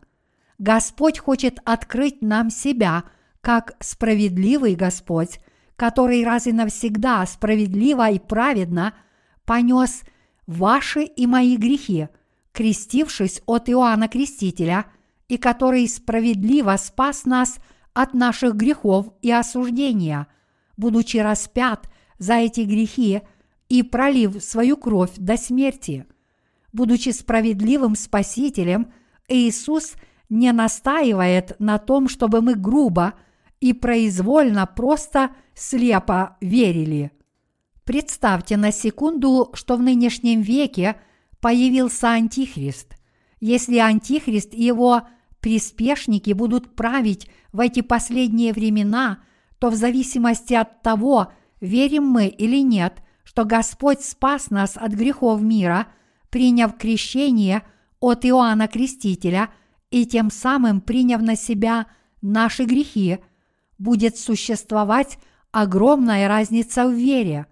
Господь 0.59 1.19
хочет 1.19 1.59
открыть 1.65 2.23
нам 2.23 2.51
себя 2.51 3.05
как 3.41 3.75
справедливый 3.81 4.75
Господь, 4.75 5.41
который 5.77 6.25
раз 6.25 6.47
и 6.47 6.53
навсегда 6.53 7.25
справедливо 7.27 8.11
и 8.11 8.19
праведно 8.19 8.95
понес 9.45 10.03
ваши 10.47 11.03
и 11.03 11.27
мои 11.27 11.57
грехи, 11.57 12.09
крестившись 12.53 13.43
от 13.47 13.69
Иоанна 13.69 14.09
Крестителя, 14.09 14.87
и 15.29 15.37
который 15.37 15.87
справедливо 15.89 16.77
спас 16.77 17.25
нас 17.25 17.59
от 17.93 18.15
наших 18.15 18.55
грехов 18.55 19.09
и 19.23 19.31
осуждения, 19.31 20.27
будучи 20.77 21.17
распят 21.19 21.91
за 22.19 22.35
эти 22.35 22.61
грехи 22.61 23.23
и 23.69 23.83
пролив 23.83 24.43
свою 24.43 24.77
кровь 24.77 25.13
до 25.17 25.37
смерти. 25.37 26.07
Будучи 26.73 27.11
справедливым 27.11 27.97
Спасителем, 27.97 28.93
Иисус 29.29 29.95
не 30.29 30.53
настаивает 30.53 31.59
на 31.59 31.79
том, 31.79 32.09
чтобы 32.09 32.43
мы 32.43 32.55
грубо 32.55 33.15
и 33.61 33.73
произвольно 33.73 34.67
просто 34.67 35.31
слепо 35.55 36.37
верили. 36.41 37.13
Представьте 37.85 38.57
на 38.57 38.73
секунду, 38.73 39.51
что 39.55 39.77
в 39.77 39.83
нынешнем 39.83 40.43
веке 40.43 40.97
появился 41.41 42.11
Антихрист. 42.11 42.97
Если 43.41 43.79
Антихрист 43.79 44.53
и 44.55 44.65
его 44.65 45.03
приспешники 45.41 46.33
будут 46.33 46.75
править 46.75 47.29
в 47.53 47.61
эти 47.61 47.81
последние 47.83 48.53
времена, 48.53 49.21
то 49.59 49.71
в 49.71 49.77
зависимости 49.77 50.55
от 50.55 50.83
того, 50.83 51.33
верим 51.61 52.05
мы 52.05 52.27
или 52.27 52.61
нет, 52.63 53.03
что 53.37 53.45
Господь 53.45 54.01
спас 54.01 54.49
нас 54.49 54.79
от 54.79 54.93
грехов 54.93 55.43
мира, 55.43 55.89
приняв 56.31 56.79
крещение 56.79 57.65
от 58.01 58.25
Иоанна 58.25 58.67
Крестителя 58.67 59.51
и 59.91 60.07
тем 60.07 60.31
самым 60.31 60.81
приняв 60.81 61.21
на 61.21 61.37
себя 61.37 61.85
наши 62.23 62.65
грехи, 62.65 63.19
будет 63.77 64.17
существовать 64.17 65.19
огромная 65.51 66.29
разница 66.29 66.87
в 66.87 66.95
вере. 66.95 67.45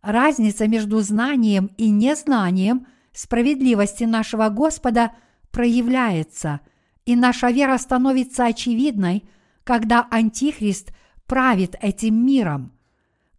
Разница 0.00 0.66
между 0.66 1.00
знанием 1.00 1.70
и 1.76 1.90
незнанием 1.90 2.86
справедливости 3.12 4.04
нашего 4.04 4.48
Господа 4.48 5.12
проявляется, 5.50 6.60
и 7.04 7.14
наша 7.14 7.50
вера 7.50 7.76
становится 7.76 8.46
очевидной, 8.46 9.28
когда 9.64 10.08
Антихрист 10.10 10.94
правит 11.26 11.76
этим 11.82 12.24
миром– 12.24 12.72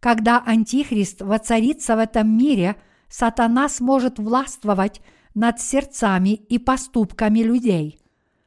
когда 0.02 0.42
Антихрист 0.44 1.22
воцарится 1.22 1.94
в 1.94 2.00
этом 2.00 2.36
мире, 2.36 2.74
сатана 3.08 3.68
сможет 3.68 4.18
властвовать 4.18 5.00
над 5.32 5.60
сердцами 5.60 6.30
и 6.30 6.58
поступками 6.58 7.38
людей. 7.38 8.00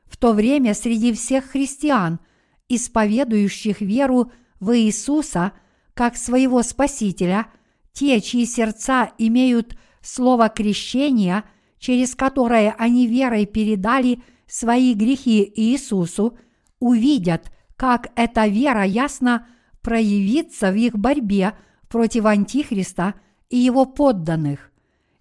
В 0.05 0.17
то 0.17 0.33
время 0.33 0.73
среди 0.73 1.13
всех 1.13 1.45
христиан, 1.45 2.19
исповедующих 2.67 3.79
веру 3.79 4.33
в 4.59 4.77
Иисуса 4.77 5.53
как 5.93 6.17
своего 6.17 6.61
Спасителя, 6.61 7.47
те, 7.93 8.19
чьи 8.19 8.45
сердца 8.45 9.13
имеют 9.17 9.77
слово 10.01 10.49
крещения, 10.49 11.45
через 11.79 12.15
которое 12.15 12.75
они 12.77 13.07
верой 13.07 13.45
передали 13.45 14.21
свои 14.45 14.93
грехи 14.93 15.49
Иисусу, 15.55 16.37
увидят, 16.81 17.49
как 17.77 18.11
эта 18.17 18.45
вера 18.47 18.83
ясно 18.83 19.47
проявиться 19.85 20.71
в 20.71 20.75
их 20.75 20.97
борьбе 20.97 21.53
против 21.89 22.25
Антихриста 22.25 23.13
и 23.49 23.57
его 23.57 23.85
подданных. 23.85 24.71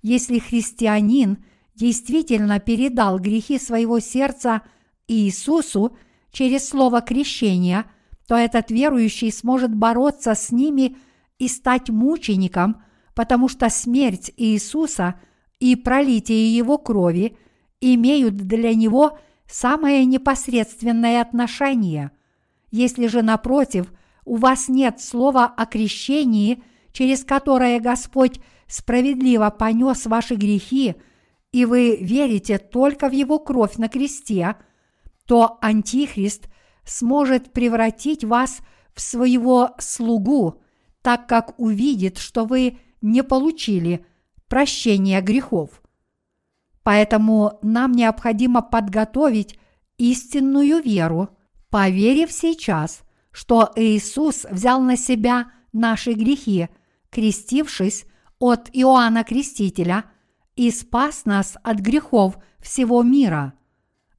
Если 0.01 0.39
христианин 0.39 1.45
действительно 1.75 2.61
передал 2.61 3.19
грехи 3.19 3.59
своего 3.59 4.01
сердца 4.01 4.63
Иисусу 5.07 5.95
через 6.33 6.67
слово 6.67 7.03
крещения, 7.03 7.85
то 8.27 8.37
этот 8.37 8.71
верующий 8.71 9.31
сможет 9.33 9.75
бороться 9.75 10.35
с 10.35 10.51
ними 10.51 10.97
и 11.39 11.47
стать 11.47 11.91
мучеником, 11.91 12.83
потому 13.15 13.51
что 13.51 13.69
смерть 13.69 14.33
Иисуса 14.39 15.21
и 15.61 15.77
пролитие 15.77 16.57
Его 16.57 16.79
крови 16.79 17.37
имеют 17.83 18.37
для 18.39 18.75
него 18.75 19.19
самое 19.47 20.07
непосредственное 20.07 21.21
отношение. 21.21 22.13
Если 22.71 23.09
же, 23.09 23.21
напротив,– 23.21 23.93
у 24.25 24.37
вас 24.37 24.69
нет 24.69 25.01
слова 25.01 25.47
о 25.47 25.67
крещении, 25.67 26.63
через 26.93 27.25
которое 27.25 27.81
Господь 27.81 28.41
справедливо 28.67 29.51
понес 29.51 30.07
ваши 30.07 30.35
грехи, 30.35 30.95
и 31.53 31.65
вы 31.65 31.97
верите 31.97 32.59
только 32.59 33.09
в 33.09 33.13
Его 33.13 33.39
кровь 33.39 33.77
на 33.77 33.89
кресте, 33.89 34.57
то 35.27 35.59
Антихрист 35.61 36.49
сможет 36.85 37.53
превратить 37.53 38.25
вас 38.25 38.59
в 38.95 39.01
своего 39.01 39.71
слугу, 39.79 40.63
так 41.03 41.27
как 41.29 41.59
увидит, 41.59 42.19
что 42.19 42.45
вы 42.45 42.79
не 43.01 43.23
получили 43.23 44.05
прощения 44.49 45.21
грехов. 45.21 45.83
Поэтому 46.83 47.59
нам 47.63 47.93
необходимо 47.93 48.63
подготовить 48.63 49.59
истинную 49.97 50.83
веру, 50.83 51.29
поверив 51.71 52.33
сейчас– 52.33 53.03
что 53.35 53.73
Иисус 53.75 54.47
взял 54.49 54.81
на 54.81 54.97
себя 54.97 55.51
наши 55.73 56.13
грехи, 56.13 56.69
крестившись 57.11 58.07
от 58.39 58.71
Иоанна 58.73 59.25
Крестителя 59.25 60.05
и 60.55 60.71
спас 60.71 61.25
нас 61.25 61.57
от 61.65 61.81
грехов 61.81 62.39
всего 62.61 63.03
мира. 63.03 63.55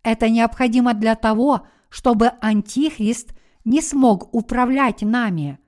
Это 0.03 0.29
необходимо 0.29 0.93
для 0.93 1.15
того, 1.15 1.65
чтобы 1.87 2.33
Антихрист 2.41 3.33
не 3.63 3.81
смог 3.81 4.35
управлять 4.35 5.01
нами. 5.01 5.59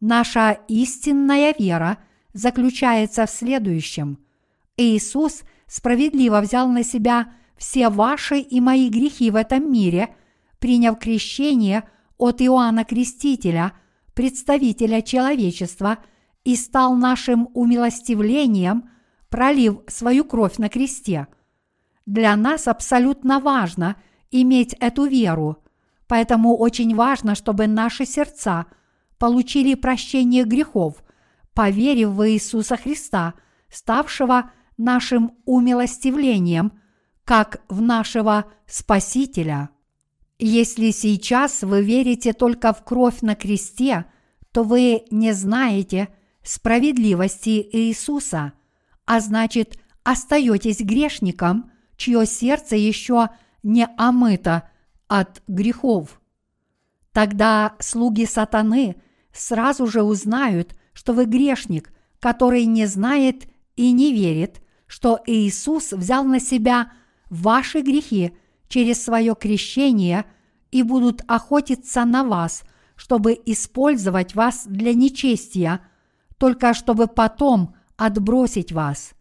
Наша 0.00 0.58
истинная 0.66 1.54
вера 1.56 1.98
заключается 2.32 3.26
в 3.26 3.30
следующем. 3.30 4.18
Иисус 4.78 5.42
справедливо 5.66 6.40
взял 6.40 6.66
на 6.66 6.82
себя 6.82 7.34
все 7.58 7.90
ваши 7.90 8.38
и 8.38 8.58
мои 8.58 8.88
грехи 8.88 9.30
в 9.30 9.36
этом 9.36 9.70
мире, 9.70 10.16
приняв 10.58 10.98
крещение– 10.98 11.86
от 12.18 12.40
Иоанна 12.40 12.84
Крестителя, 12.84 13.72
представителя 14.14 15.02
человечества, 15.02 15.98
и 16.44 16.56
стал 16.56 16.94
нашим 16.94 17.48
умилостивлением, 17.54 18.88
пролив 19.28 19.80
свою 19.88 20.24
кровь 20.24 20.58
на 20.58 20.68
кресте. 20.68 21.26
Для 22.06 22.36
нас 22.36 22.68
абсолютно 22.68 23.40
важно 23.40 23.96
иметь 24.30 24.74
эту 24.74 25.06
веру, 25.06 25.64
поэтому 26.06 26.56
очень 26.56 26.94
важно, 26.94 27.34
чтобы 27.34 27.66
наши 27.66 28.06
сердца 28.06 28.66
получили 29.18 29.74
прощение 29.74 30.44
грехов, 30.44 31.02
поверив 31.52 32.10
в 32.10 32.30
Иисуса 32.30 32.76
Христа, 32.76 33.34
ставшего 33.68 34.52
нашим 34.78 35.32
умилостивлением, 35.46 36.72
как 37.24 37.62
в 37.68 37.80
нашего 37.80 38.44
Спасителя– 38.66 39.70
если 40.38 40.90
сейчас 40.90 41.62
вы 41.62 41.82
верите 41.82 42.32
только 42.32 42.72
в 42.72 42.84
кровь 42.84 43.20
на 43.22 43.34
кресте, 43.34 44.06
то 44.52 44.62
вы 44.62 45.04
не 45.10 45.32
знаете 45.32 46.08
справедливости 46.42 47.66
Иисуса, 47.72 48.52
а 49.04 49.20
значит 49.20 49.78
остаетесь 50.04 50.80
грешником, 50.80 51.70
чье 51.96 52.26
сердце 52.26 52.76
еще 52.76 53.30
не 53.62 53.86
омыто 53.96 54.68
от 55.08 55.42
грехов. 55.48 56.20
Тогда 57.12 57.74
слуги 57.78 58.26
сатаны 58.26 58.96
сразу 59.32 59.86
же 59.86 60.02
узнают, 60.02 60.76
что 60.92 61.12
вы 61.12 61.24
грешник, 61.24 61.92
который 62.20 62.64
не 62.66 62.86
знает 62.86 63.48
и 63.74 63.90
не 63.92 64.12
верит, 64.12 64.62
что 64.86 65.20
Иисус 65.26 65.92
взял 65.92 66.24
на 66.24 66.40
себя 66.40 66.92
ваши 67.30 67.80
грехи 67.80 68.36
через 68.68 69.02
свое 69.02 69.34
крещение 69.34 70.24
и 70.70 70.82
будут 70.82 71.22
охотиться 71.26 72.04
на 72.04 72.24
вас, 72.24 72.64
чтобы 72.96 73.38
использовать 73.46 74.34
вас 74.34 74.64
для 74.66 74.94
нечестия, 74.94 75.80
только 76.38 76.74
чтобы 76.74 77.06
потом 77.06 77.74
отбросить 77.96 78.72
вас. 78.72 79.12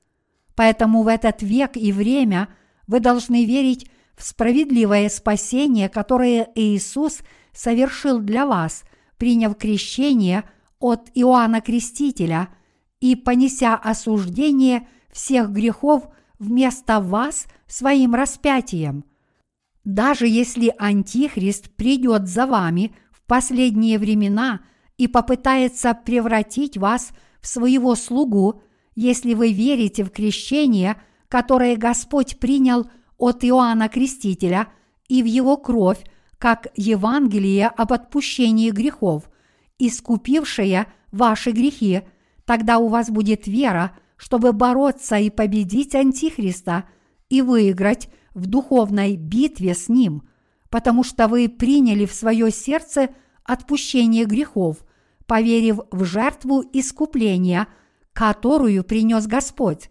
Поэтому 0.56 1.04
в 1.04 1.08
этот 1.08 1.42
век 1.42 1.76
и 1.76 1.92
время 1.92 2.50
вы 2.88 3.00
должны 3.00 3.46
верить 3.46 3.90
в 4.18 4.24
справедливое 4.24 5.10
спасение, 5.10 5.90
которое 5.90 6.50
Иисус 6.56 7.20
совершил 7.54 8.20
для 8.20 8.46
вас, 8.46 8.84
приняв 9.18 9.58
крещение 9.58 10.44
от 10.80 11.10
Иоанна 11.14 11.62
Крестителя 11.62 12.50
и 13.00 13.16
понеся 13.16 13.76
осуждение 13.76 14.88
всех 15.12 15.52
грехов 15.52 16.08
вместо 16.40 17.00
вас 17.00 17.48
своим 17.68 18.14
распятием. 18.16 19.06
Даже 19.86 20.28
если 20.28 20.74
Антихрист 20.80 21.70
придет 21.76 22.28
за 22.28 22.48
вами 22.48 22.96
в 23.12 23.22
последние 23.26 24.00
времена 24.00 24.62
и 24.98 25.08
попытается 25.08 25.94
превратить 25.94 26.76
вас 26.76 27.12
в 27.40 27.48
своего 27.48 27.94
слугу, 27.96 28.64
если 28.96 29.36
вы 29.36 29.54
верите 29.54 30.04
в 30.04 30.10
крещение, 30.10 31.00
которое 31.30 31.76
Господь 31.78 32.40
принял 32.40 32.90
от 33.18 33.44
Иоанна 33.46 33.88
Крестителя 33.88 34.70
и 35.08 35.22
в 35.22 35.26
его 35.28 35.56
кровь, 35.56 36.04
как 36.40 36.68
Евангелие 36.76 37.68
об 37.68 37.94
отпущении 37.94 38.72
грехов, 38.72 39.30
искупившее 39.78 40.88
ваши 41.12 41.52
грехи, 41.52 42.02
тогда 42.46 42.80
у 42.80 42.88
вас 42.88 43.12
будет 43.12 43.46
вера, 43.46 43.96
чтобы 44.18 44.52
бороться 44.52 45.18
и 45.18 45.30
победить 45.30 45.94
Антихриста 45.94 46.86
и 47.30 47.42
выиграть 47.42 48.10
в 48.36 48.46
духовной 48.46 49.16
битве 49.16 49.74
с 49.74 49.90
ним, 49.90 50.22
потому 50.70 51.04
что 51.04 51.28
вы 51.28 51.50
приняли 51.50 52.06
в 52.06 52.14
свое 52.14 52.52
сердце 52.52 53.10
отпущение 53.44 54.26
грехов, 54.26 54.86
поверив 55.26 55.80
в 55.92 56.04
жертву 56.04 56.64
искупления, 56.74 57.68
которую 58.14 58.84
принес 58.84 59.26
Господь. 59.26 59.90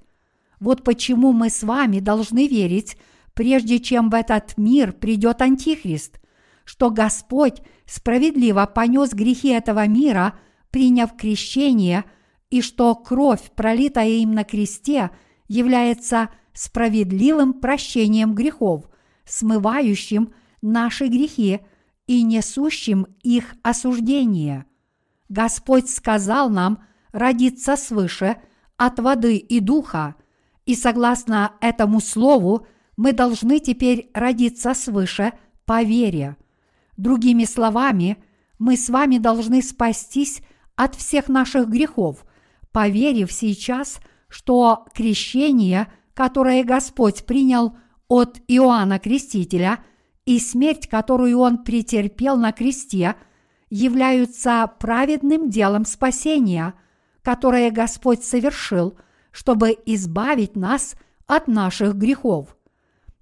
Вот 0.61 0.85
почему 0.85 1.33
мы 1.33 1.51
с 1.51 1.63
вами 1.63 2.01
должны 2.01 2.47
верить, 2.47 2.97
прежде 3.33 3.81
чем 3.81 4.11
в 4.11 4.15
этот 4.15 4.57
мир 4.57 4.93
придет 4.93 5.43
Антихрист, 5.43 6.21
что 6.65 6.91
Господь 6.91 7.61
справедливо 7.87 8.67
понес 8.67 9.13
грехи 9.13 9.49
этого 9.49 9.87
мира, 9.87 10.39
приняв 10.71 11.17
крещение, 11.17 12.05
и 12.51 12.61
что 12.61 12.95
кровь, 12.95 13.51
пролитая 13.57 14.09
им 14.09 14.33
на 14.33 14.45
кресте, 14.45 15.11
является 15.49 16.31
справедливым 16.55 17.55
прощением 17.55 18.35
грехов, 18.35 18.89
смывающим 19.27 20.33
наши 20.63 21.09
грехи 21.09 21.61
и 22.07 22.23
несущим 22.23 23.07
их 23.23 23.55
осуждение. 23.63 24.65
Господь 25.29 25.91
сказал 25.91 26.49
нам 26.49 26.83
родиться 27.13 27.77
свыше 27.77 28.37
от 28.77 28.99
воды 28.99 29.37
и 29.37 29.61
духа, 29.61 30.17
и 30.65 30.75
согласно 30.75 31.53
этому 31.61 32.01
слову 32.01 32.67
мы 32.97 33.13
должны 33.13 33.59
теперь 33.59 34.11
родиться 34.15 34.75
свыше 34.75 35.33
по 35.65 35.83
вере. 35.83 36.37
Другими 36.97 37.45
словами, 37.45 38.23
мы 38.59 38.77
с 38.77 38.89
вами 38.89 39.19
должны 39.19 39.63
спастись 39.63 40.43
от 40.77 40.95
всех 40.95 41.29
наших 41.29 41.69
грехов, 41.69 42.25
поверив 42.73 43.33
сейчас, 43.33 43.99
что 44.29 44.87
крещение, 44.95 45.93
которое 46.15 46.65
Господь 46.65 47.27
принял 47.27 47.77
от 48.09 48.39
Иоанна 48.49 48.99
Крестителя 48.99 49.81
и 50.25 50.39
смерть, 50.39 50.89
которую 50.89 51.39
он 51.39 51.65
претерпел 51.65 52.37
на 52.37 52.53
кресте, 52.53 53.17
являются 53.69 54.71
праведным 54.79 55.51
делом 55.51 55.85
спасения, 55.85 56.75
которое 57.23 57.71
Господь 57.71 58.25
совершил, 58.25 58.97
чтобы 59.31 59.77
избавить 59.87 60.57
нас 60.57 60.95
от 61.27 61.49
наших 61.49 61.97
грехов. 61.97 62.57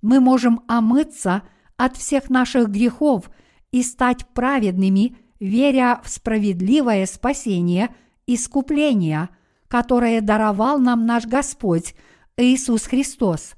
Мы 0.02 0.20
можем 0.20 0.62
омыться 0.68 1.42
от 1.76 1.96
всех 1.96 2.30
наших 2.30 2.68
грехов– 2.68 3.30
и 3.72 3.82
стать 3.82 4.26
праведными, 4.28 5.16
веря 5.40 6.00
в 6.04 6.08
справедливое 6.08 7.06
спасение 7.06 7.88
искупление, 8.26 9.30
которое 9.66 10.20
даровал 10.20 10.78
нам 10.78 11.06
наш 11.06 11.26
Господь 11.26 11.94
Иисус 12.36 12.84
Христос. 12.84 13.54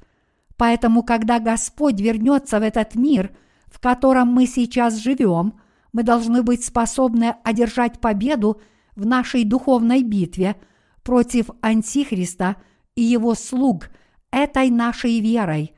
Поэтому, 0.56 1.02
когда 1.02 1.40
Господь 1.40 2.00
вернется 2.00 2.60
в 2.60 2.62
этот 2.62 2.94
мир, 2.94 3.36
в 3.66 3.80
котором 3.80 4.28
мы 4.28 4.46
сейчас 4.46 4.96
живем, 4.96 5.54
мы 5.92 6.02
должны 6.02 6.42
быть 6.42 6.64
способны 6.64 7.36
одержать 7.44 8.00
победу 8.00 8.60
в 8.96 9.06
нашей 9.06 9.44
духовной 9.44 10.02
битве 10.02 10.56
против 11.02 11.50
Антихриста 11.60 12.56
и 12.94 13.02
его 13.02 13.34
слуг 13.34 13.90
этой 14.30 14.70
нашей 14.70 15.20
верой 15.20 15.74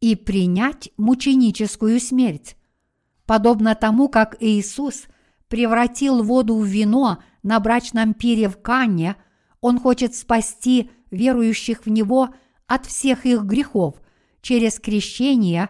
и 0.00 0.16
принять 0.16 0.90
мученическую 0.98 1.98
смерть. 2.00 2.56
Подобно 3.26 3.74
тому, 3.74 4.08
как 4.08 4.36
Иисус 4.40 5.04
превратил 5.48 6.22
воду 6.22 6.56
в 6.56 6.64
вино 6.64 7.22
на 7.42 7.58
брачном 7.60 8.12
пире 8.12 8.48
в 8.48 8.60
Канне, 8.60 9.16
Он 9.60 9.80
хочет 9.80 10.14
спасти 10.14 10.90
верующих 11.10 11.84
в 11.84 11.90
Него 11.90 12.30
от 12.66 12.86
всех 12.86 13.26
их 13.26 13.42
грехов 13.42 13.96
через 14.40 14.78
крещение, 14.78 15.68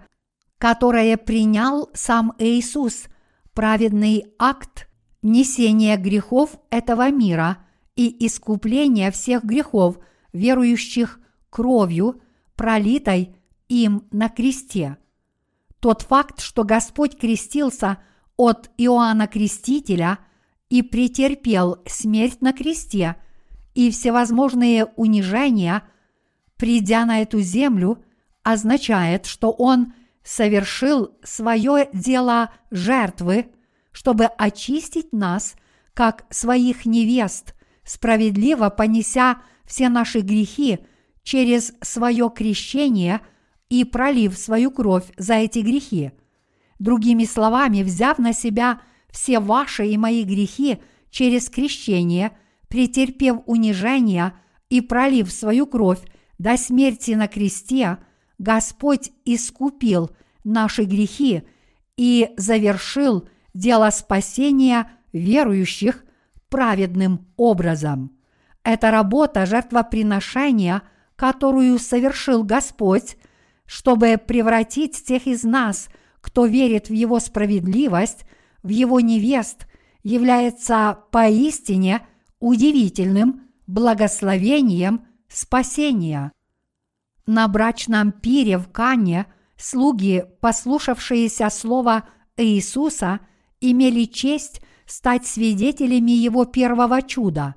которое 0.59 1.17
принял 1.17 1.91
сам 1.95 2.33
Иисус, 2.39 3.05
праведный 3.53 4.25
акт 4.39 4.89
несения 5.23 5.97
грехов 5.97 6.57
этого 6.71 7.11
мира 7.11 7.59
и 7.97 8.27
искупления 8.27 9.11
всех 9.11 9.45
грехов 9.45 9.99
верующих 10.33 11.21
кровью, 11.51 12.21
пролитой 12.57 13.37
им 13.69 14.07
на 14.11 14.29
кресте– 14.29 14.99
тот 15.85 16.01
факт, 16.01 16.41
что 16.41 16.65
Господь 16.65 17.19
крестился 17.19 17.99
от 18.39 18.71
Иоанна 18.79 19.27
Крестителя 19.27 20.19
и 20.71 20.81
претерпел 20.81 21.83
смерть 21.85 22.41
на 22.41 22.55
кресте 22.55 23.17
и 23.75 23.91
всевозможные 23.91 24.87
унижения, 24.97 25.83
придя 26.57 27.05
на 27.07 27.23
эту 27.23 27.41
землю, 27.41 28.05
означает, 28.43 29.27
что 29.27 29.51
Он 29.51 29.93
совершил 30.23 31.17
свое 31.23 31.89
дело 31.93 32.53
жертвы, 32.71 33.47
чтобы 33.93 34.27
очистить 34.27 35.13
нас, 35.13 35.55
как 35.93 36.25
своих 36.31 36.87
невест, 36.87 37.55
справедливо 37.85 38.71
понеся 38.71 39.39
все 39.65 39.89
наши 39.89 40.21
грехи 40.21 40.81
через 41.23 41.73
свое 41.83 42.31
крещение– 42.35 43.21
и 43.69 43.85
пролив 43.85 44.37
свою 44.39 44.71
кровь 44.71 45.05
за 45.17 45.35
эти 45.35 45.59
грехи. 45.59 46.13
Другими 46.79 47.25
словами, 47.25 47.83
взяв 47.83 48.19
на 48.19 48.33
себя 48.33 48.81
все 49.11 49.41
ваши 49.41 49.87
и 49.87 49.97
мои 49.97 50.25
грехи 50.25 50.79
через 51.11 51.49
крещение, 51.49 52.37
претерпев 52.75 53.37
унижение 53.47 54.33
и 54.69 54.81
пролив 54.81 55.31
свою 55.31 55.65
кровь 55.65 56.01
до 56.39 56.57
смерти 56.57 57.13
на 57.13 57.29
кресте, 57.29 57.99
Господь 58.39 59.13
искупил 59.25 60.11
наши 60.43 60.83
грехи 60.83 61.45
и 61.97 62.31
завершил 62.37 63.29
дело 63.55 63.91
спасения 63.91 64.91
верующих 65.13 66.05
праведным 66.49 67.29
образом. 67.37 68.11
Это 68.65 68.91
работа 68.91 69.47
жертвоприношения, 69.47 70.83
которую 71.15 71.79
совершил 71.79 72.43
Господь– 72.43 73.17
чтобы 73.67 74.19
превратить 74.19 75.05
тех 75.05 75.27
из 75.27 75.43
нас, 75.43 75.89
кто 76.21 76.45
верит 76.45 76.91
в 76.91 76.93
Его 76.93 77.19
справедливость, 77.19 78.27
в 78.63 78.69
Его 78.69 79.01
невест, 79.01 79.67
является 80.03 80.99
поистине 81.11 82.07
удивительным 82.45 83.49
благословением 83.67 85.07
спасения. 85.29 86.33
На 87.27 87.49
брачном 87.49 88.13
пире 88.13 88.59
в 88.59 88.69
Кане 88.71 89.27
слуги, 89.57 90.25
послушавшиеся 90.41 91.49
слова 91.51 92.09
Иисуса, 92.37 93.21
имели 93.61 94.05
честь 94.05 94.61
стать 94.87 95.27
свидетелями 95.27 96.13
Его 96.13 96.45
первого 96.45 97.03
чуда. 97.03 97.55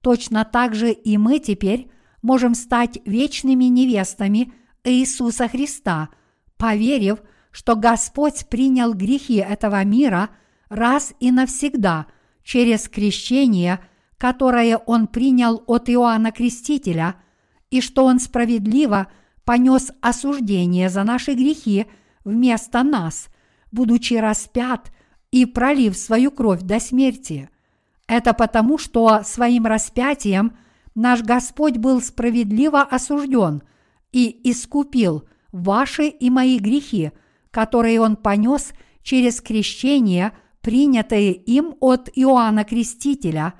Точно 0.00 0.44
так 0.44 0.74
же 0.74 0.92
и 0.92 1.16
мы 1.16 1.38
теперь 1.38 1.90
можем 2.22 2.54
стать 2.54 2.98
вечными 3.04 3.64
невестами– 3.64 4.52
Иисуса 4.86 5.48
Христа, 5.48 6.08
поверив, 6.56 7.18
что 7.50 7.74
Господь 7.74 8.46
принял 8.48 8.94
грехи 8.94 9.36
этого 9.36 9.82
мира 9.84 10.30
раз 10.68 11.12
и 11.20 11.30
навсегда 11.30 12.06
через 12.42 12.88
крещение, 12.88 13.80
которое 14.18 14.76
Он 14.76 15.06
принял 15.06 15.62
от 15.66 15.88
Иоанна 15.90 16.32
Крестителя, 16.32 17.16
и 17.70 17.80
что 17.80 18.04
Он 18.04 18.18
справедливо 18.18 19.08
понес 19.44 19.92
осуждение 20.00 20.88
за 20.88 21.04
наши 21.04 21.34
грехи 21.34 21.86
вместо 22.24 22.82
нас, 22.82 23.28
будучи 23.70 24.14
распят 24.14 24.90
и 25.30 25.46
пролив 25.46 25.96
свою 25.96 26.30
кровь 26.30 26.62
до 26.62 26.80
смерти. 26.80 27.48
Это 28.06 28.32
потому, 28.32 28.78
что 28.78 29.22
своим 29.24 29.66
распятием 29.66 30.56
наш 30.94 31.22
Господь 31.22 31.76
был 31.76 32.00
справедливо 32.00 32.82
осужден 32.82 33.62
и 34.12 34.50
искупил 34.50 35.24
ваши 35.52 36.08
и 36.08 36.30
мои 36.30 36.58
грехи, 36.58 37.12
которые 37.50 38.00
Он 38.00 38.16
понес 38.16 38.72
через 39.02 39.40
крещение, 39.40 40.32
принятое 40.60 41.30
им 41.30 41.74
от 41.80 42.08
Иоанна 42.14 42.64
Крестителя, 42.64 43.54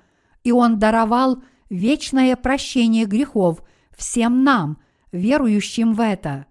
и 0.46 0.52
Он 0.52 0.78
даровал 0.78 1.42
вечное 1.70 2.36
прощение 2.36 3.04
грехов 3.04 3.64
всем 3.96 4.44
нам, 4.44 4.78
верующим 5.10 5.92
в 5.92 6.00
это. 6.00 6.46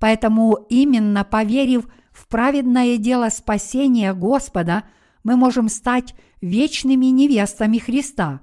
Поэтому 0.00 0.66
именно 0.68 1.22
поверив 1.22 1.86
в 2.10 2.26
праведное 2.26 2.96
дело 2.96 3.28
спасения 3.28 4.12
Господа, 4.14 4.82
мы 5.22 5.36
можем 5.36 5.68
стать 5.68 6.16
вечными 6.40 7.06
невестами 7.06 7.78
Христа. 7.78 8.40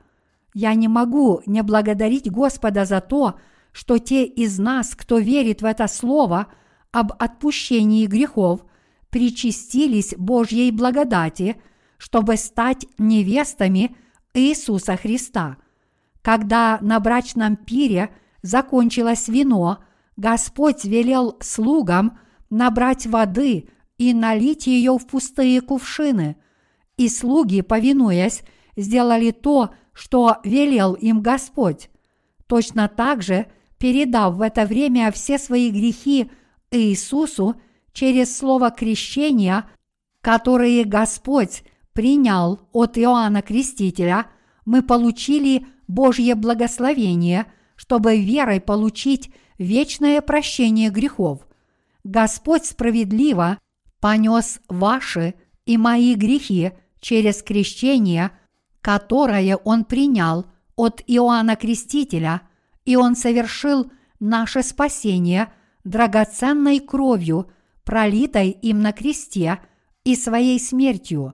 Я 0.54 0.74
не 0.74 0.88
могу 0.88 1.42
не 1.46 1.64
благодарить 1.64 2.32
Господа 2.32 2.86
за 2.86 3.02
то, 3.02 3.38
что 3.74 3.98
те 3.98 4.24
из 4.24 4.58
нас, 4.58 4.96
кто 4.96 5.18
верит 5.18 5.62
в 5.62 5.66
это 5.66 5.88
слово 5.90 6.48
об 6.94 7.12
отпущении 7.20 8.06
грехов, 8.06 8.62
причастились 9.10 10.16
Божьей 10.18 10.72
благодати, 10.72 11.58
чтобы 11.98 12.38
стать 12.38 12.86
невестами 12.98 13.98
Иисуса 14.34 14.98
Христа. 14.98 15.58
Когда 16.22 16.80
на 16.82 17.00
брачном 17.00 17.56
пире 17.56 18.10
закончилось 18.42 19.28
вино, 19.28 19.84
Господь 20.16 20.86
велел 20.86 21.38
слугам 21.42 22.20
набрать 22.50 23.08
воды 23.08 23.70
и 23.98 24.14
налить 24.14 24.68
ее 24.68 24.98
в 24.98 25.06
пустые 25.08 25.62
кувшины, 25.62 26.38
и 26.98 27.10
слуги, 27.10 27.62
повинуясь, 27.62 28.44
сделали 28.76 29.32
то, 29.32 29.74
что 29.94 30.38
велел 30.44 30.94
им 30.94 31.22
Господь. 31.22 31.90
Точно 32.48 32.88
так 32.88 33.22
же, 33.22 33.48
передав 33.78 34.36
в 34.36 34.42
это 34.42 34.66
время 34.66 35.12
все 35.12 35.38
свои 35.38 35.70
грехи 35.70 36.30
Иисусу 36.72 37.56
через 37.92 38.38
слово 38.38 38.72
крещения, 38.72 39.70
которые 40.22 40.86
Господь 40.86 41.64
принял 41.94 42.60
от 42.72 42.98
Иоанна 42.98 43.42
Крестителя, 43.42 44.28
мы 44.66 44.82
получили 44.82 45.68
Божье 45.88 46.36
благословение, 46.36 47.46
чтобы 47.76 48.20
верой 48.20 48.60
получить 48.60 49.32
вечное 49.58 50.22
прощение 50.22 50.90
грехов. 50.90 51.48
Господь 52.04 52.66
справедливо 52.66 53.60
понес 54.00 54.60
ваши 54.68 55.36
и 55.66 55.78
мои 55.78 56.16
грехи 56.16 56.72
через 57.00 57.42
крещение, 57.42 58.32
которое 58.82 59.56
Он 59.58 59.86
принял 59.86 60.46
от 60.76 61.02
Иоанна 61.08 61.56
Крестителя, 61.56 62.42
и 62.86 62.96
Он 62.96 63.16
совершил 63.16 63.92
наше 64.20 64.64
спасение 64.64 65.54
драгоценной 65.84 66.80
кровью, 66.80 67.50
пролитой 67.84 68.50
им 68.50 68.82
на 68.82 68.92
кресте 68.92 69.60
и 70.04 70.16
своей 70.16 70.60
смертью. 70.60 71.34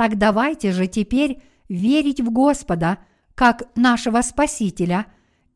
Так 0.00 0.16
давайте 0.16 0.72
же 0.72 0.86
теперь 0.86 1.42
верить 1.68 2.22
в 2.22 2.30
Господа 2.30 2.96
как 3.34 3.64
нашего 3.76 4.22
Спасителя, 4.22 5.04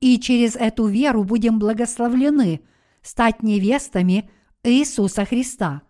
и 0.00 0.20
через 0.20 0.54
эту 0.54 0.84
веру 0.84 1.24
будем 1.24 1.58
благословлены 1.58 2.60
стать 3.00 3.42
невестами 3.42 4.28
Иисуса 4.62 5.24
Христа. 5.24 5.80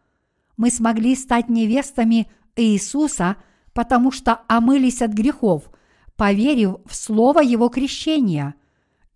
Мы 0.57 0.71
смогли 0.71 1.17
стать 1.17 1.49
невестами 1.49 2.29
Иисуса– 2.55 3.39
потому 3.75 4.13
что 4.13 4.41
омылись 4.47 5.03
от 5.03 5.11
грехов, 5.11 5.69
поверив 6.17 6.77
в 6.87 6.95
слово 6.95 7.41
Его 7.41 7.69
крещения. 7.69 8.55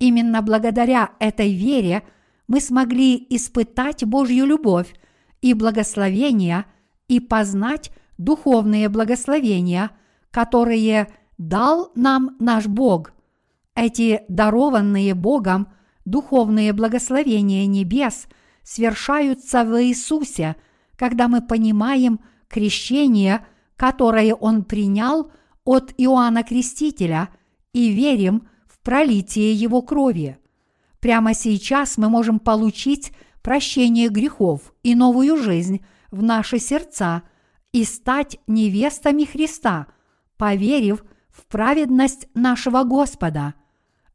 Именно 0.01 0.43
благодаря 0.43 1.13
этой 1.21 1.55
вере 1.55 2.03
мы 2.49 2.61
смогли 2.61 3.25
испытать 3.31 4.05
Божью 4.05 4.47
любовь 4.47 4.93
и 5.41 5.55
благословения 5.55 6.67
и 7.07 7.21
познать 7.21 7.93
духовные 8.19 8.89
благословения, 8.89 9.91
которые 10.31 11.09
дал 11.39 11.91
нам 11.95 12.37
наш 12.39 12.67
Бог. 12.67 13.13
Эти 13.75 14.23
дарованные 14.29 15.15
Богом 15.15 15.69
духовные 16.05 16.73
благословения 16.73 17.67
небес 17.67 18.27
свершаются 18.63 19.65
в 19.65 19.83
Иисусе, 19.83 20.57
когда 20.97 21.29
мы 21.29 21.41
понимаем 21.41 22.21
крещение– 22.49 23.47
которое 23.79 24.35
он 24.35 24.65
принял 24.65 25.31
от 25.65 25.95
Иоанна 25.97 26.43
Крестителя, 26.43 27.31
и 27.73 27.93
верим 27.93 28.49
в 28.67 28.81
пролитие 28.81 29.53
его 29.53 29.83
крови. 29.83 30.37
Прямо 31.01 31.33
сейчас 31.33 31.97
мы 31.97 32.09
можем 32.09 32.41
получить 32.41 33.13
прощение 33.41 34.09
грехов 34.09 34.75
и 34.83 34.95
новую 34.97 35.37
жизнь 35.37 35.85
в 36.11 36.23
наши 36.23 36.59
сердца 36.59 37.23
и 37.73 37.85
стать 37.85 38.39
невестами 38.47 39.25
Христа, 39.25 39.87
поверив 40.37 41.05
в 41.31 41.47
праведность 41.47 42.29
нашего 42.35 42.85
Господа. 42.85 43.55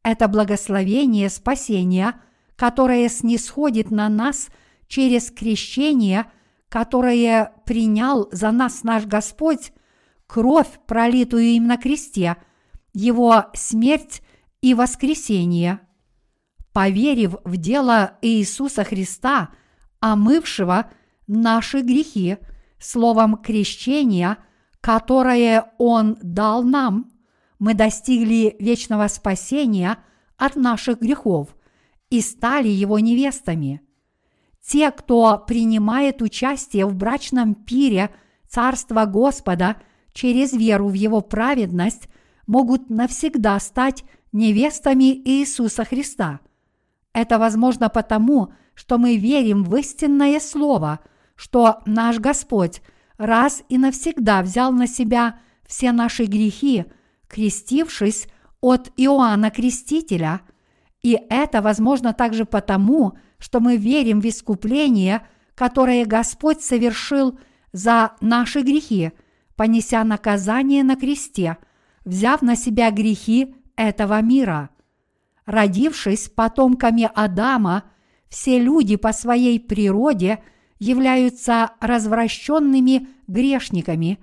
Это 0.04 0.28
благословение 0.28 1.30
спасения, 1.30 2.22
которое 2.56 3.10
снисходит 3.10 3.92
на 3.92 4.10
нас 4.10 4.50
через 4.88 5.32
крещение– 5.32 6.26
которое 6.74 7.54
принял 7.68 8.28
за 8.32 8.50
нас 8.50 8.82
наш 8.82 9.06
Господь, 9.06 9.74
кровь, 10.26 10.80
пролитую 10.88 11.44
им 11.44 11.68
на 11.68 11.78
кресте, 11.78 12.38
его 12.96 13.46
смерть 13.54 14.24
и 14.60 14.74
воскресение. 14.74 15.82
Поверив 16.72 17.36
в 17.44 17.58
дело 17.58 18.18
Иисуса 18.24 18.84
Христа, 18.84 19.52
омывшего 20.00 20.90
наши 21.28 21.82
грехи, 21.82 22.38
словом 22.84 23.38
крещения, 23.38 24.38
которое 24.82 25.72
Он 25.78 26.18
дал 26.22 26.64
нам, 26.64 27.12
мы 27.60 27.74
достигли 27.74 28.56
вечного 28.60 29.08
спасения 29.08 29.98
от 30.38 30.56
наших 30.56 31.00
грехов 31.00 31.56
и 32.10 32.22
стали 32.22 32.68
Его 32.68 33.00
невестами– 33.00 33.82
те, 34.66 34.92
кто 34.92 35.44
принимает 35.46 36.22
участие 36.22 36.86
в 36.86 36.96
брачном 36.96 37.54
пире 37.54 38.12
Царства 38.48 39.06
Господа 39.06 39.78
через 40.14 40.54
веру 40.54 40.88
в 40.88 40.94
Его 40.94 41.22
праведность, 41.22 42.08
могут 42.48 42.90
навсегда 42.90 43.60
стать 43.60 44.04
невестами 44.32 45.16
Иисуса 45.28 45.84
Христа. 45.84 46.40
Это 47.14 47.40
возможно 47.40 47.90
потому, 47.90 48.54
что 48.74 48.98
мы 48.98 49.18
верим 49.18 49.64
в 49.64 49.76
истинное 49.76 50.40
Слово, 50.40 51.02
что 51.36 51.82
наш 51.86 52.20
Господь 52.20 52.82
раз 53.18 53.64
и 53.70 53.78
навсегда 53.78 54.42
взял 54.42 54.72
на 54.72 54.88
себя 54.88 55.40
все 55.66 55.92
наши 55.92 56.26
грехи, 56.26 56.86
крестившись 57.28 58.28
от 58.62 58.92
Иоанна 58.98 59.50
Крестителя, 59.50 60.42
и 61.02 61.20
это 61.30 61.62
возможно 61.62 62.14
также 62.14 62.46
потому, 62.46 63.18
что 63.38 63.60
мы 63.60 63.76
верим 63.76 64.22
в 64.22 64.26
искупление, 64.26 65.28
которое 65.54 66.06
Господь 66.06 66.62
совершил 66.62 67.38
за 67.74 68.14
наши 68.22 68.62
грехи, 68.62 69.12
понеся 69.56 70.04
наказание 70.04 70.84
на 70.84 70.96
кресте, 70.96 71.58
взяв 72.06 72.42
на 72.42 72.56
себя 72.56 72.90
грехи 72.90 73.56
этого 73.76 74.22
мира. 74.22 74.70
Родившись 75.46 76.30
потомками 76.30 77.10
Адама, 77.14 77.84
все 78.30 78.60
люди 78.60 78.96
по 78.96 79.12
своей 79.12 79.60
природе 79.60 80.42
являются 80.80 81.72
развращенными 81.80 83.08
грешниками, 83.28 84.20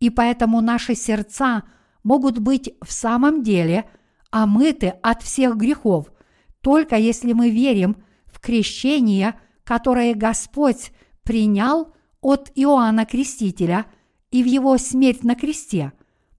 и 0.00 0.10
поэтому 0.10 0.60
наши 0.60 0.94
сердца 0.94 1.64
могут 2.02 2.38
быть 2.38 2.74
в 2.82 2.92
самом 2.92 3.42
деле 3.42 3.84
омыты 4.30 4.94
от 5.02 5.22
всех 5.22 5.56
грехов, 5.56 6.12
только 6.60 6.96
если 6.96 7.32
мы 7.32 7.50
верим 7.50 7.96
крещение, 8.44 9.40
которое 9.64 10.14
Господь 10.14 10.92
принял 11.22 11.94
от 12.20 12.52
Иоанна 12.54 13.06
Крестителя 13.06 13.86
и 14.30 14.42
в 14.42 14.46
его 14.46 14.76
смерть 14.76 15.24
на 15.24 15.34
кресте. 15.34 15.92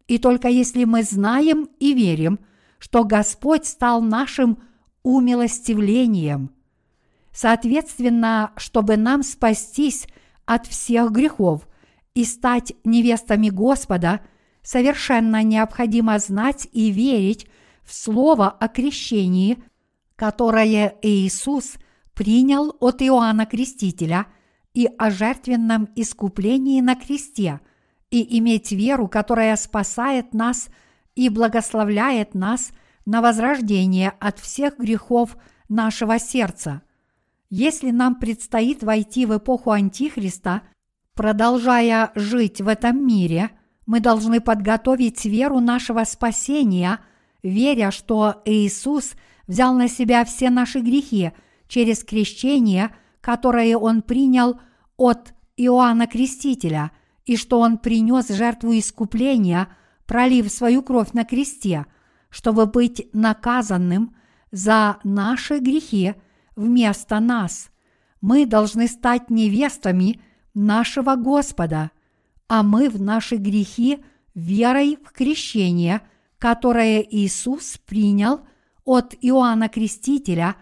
И 0.08 0.20
только 0.20 0.48
если 0.48 0.84
мы 0.84 1.02
знаем 1.02 1.68
и 1.80 1.94
верим, 1.94 2.40
что 2.78 3.04
Господь 3.04 3.66
стал 3.66 4.04
нашим 4.04 4.60
умилостивлением. 5.02 6.52
Соответственно, 7.36 8.54
чтобы 8.56 8.98
нам 8.98 9.22
спастись 9.22 10.08
от 10.46 10.66
всех 10.66 11.12
грехов 11.12 11.68
и 12.16 12.24
стать 12.24 12.74
невестами 12.84 13.50
Господа, 13.50 14.22
совершенно 14.64 15.44
необходимо 15.44 16.18
знать 16.18 16.68
и 16.72 16.90
верить 16.90 17.46
в 17.84 17.94
Слово 17.94 18.50
о 18.50 18.68
крещении– 18.70 19.62
которое 20.16 20.96
Иисус 21.02 21.76
принял 22.14 22.76
от 22.80 23.02
Иоанна 23.02 23.46
Крестителя 23.46 24.28
и 24.74 24.88
о 24.98 25.12
жертвенном 25.12 25.90
искуплении 25.96 26.82
на 26.82 26.96
кресте, 26.96 27.60
и 28.12 28.40
иметь 28.40 28.72
веру, 28.72 29.08
которая 29.08 29.56
спасает 29.56 30.34
нас 30.34 30.70
и 31.16 31.30
благословляет 31.30 32.34
нас 32.34 32.72
на 33.06 33.22
возрождение 33.22 34.14
от 34.20 34.40
всех 34.40 34.78
грехов 34.78 35.38
нашего 35.70 36.20
сердца. 36.20 36.82
Если 37.50 37.92
нам 37.92 38.16
предстоит 38.16 38.84
войти 38.84 39.26
в 39.26 39.38
эпоху 39.38 39.72
Антихриста, 39.72 40.64
продолжая 41.14 42.12
жить 42.16 42.62
в 42.62 42.68
этом 42.68 43.06
мире, 43.06 43.52
мы 43.86 44.00
должны 44.00 44.42
подготовить 44.42 45.26
веру 45.26 45.60
нашего 45.60 46.04
спасения, 46.06 47.00
веря, 47.44 47.92
что 47.92 48.42
Иисус 48.46 49.14
взял 49.48 49.76
на 49.76 49.88
себя 49.88 50.26
все 50.26 50.50
наши 50.50 50.80
грехи 50.80 51.32
через 51.68 52.04
крещение, 52.04 52.96
которое 53.22 53.78
Он 53.78 54.02
принял 54.02 54.60
от 54.98 55.34
Иоанна 55.56 56.08
Крестителя, 56.08 56.92
и 57.26 57.38
что 57.38 57.60
Он 57.60 57.78
принес 57.78 58.30
жертву 58.30 58.78
искупления, 58.78 59.68
пролив 60.08 60.52
свою 60.52 60.82
кровь 60.82 61.12
на 61.14 61.26
кресте, 61.26 61.86
чтобы 62.30 62.66
быть 62.66 63.08
наказанным 63.14 64.16
за 64.52 64.98
наши 65.04 65.60
грехи 65.60 66.16
вместо 66.56 67.20
нас. 67.20 67.70
Мы 68.22 68.46
должны 68.46 68.88
стать 68.88 69.30
невестами 69.30 70.20
нашего 70.54 71.16
Господа, 71.16 71.92
а 72.48 72.64
мы 72.64 72.90
в 72.90 73.02
наши 73.02 73.36
грехи 73.36 74.04
верой 74.34 74.98
в 75.04 75.12
крещение, 75.12 76.02
которое 76.38 77.02
Иисус 77.02 77.80
принял 77.86 78.42
от 78.84 79.16
Иоанна 79.22 79.70
Крестителя 79.70 80.56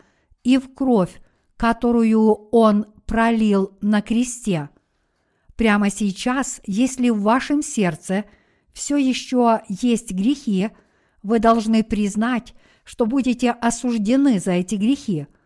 и 0.44 0.58
в 0.58 0.74
кровь, 0.74 1.22
которую 1.58 2.50
Он 2.52 2.86
пролил 3.06 3.78
на 3.82 4.02
кресте. 4.02 4.70
Прямо 5.56 5.90
сейчас, 5.90 6.62
если 6.66 7.10
в 7.10 7.22
вашем 7.22 7.62
сердце 7.62 8.26
все 8.74 8.98
еще 8.98 9.62
есть 9.68 10.12
грехи, 10.12 10.70
вы 11.22 11.40
должны 11.40 11.84
признать, 11.84 12.56
что 12.84 13.06
будете 13.06 13.52
осуждены 13.52 14.40
за 14.40 14.54
эти 14.54 14.76
грехи– 14.76 15.28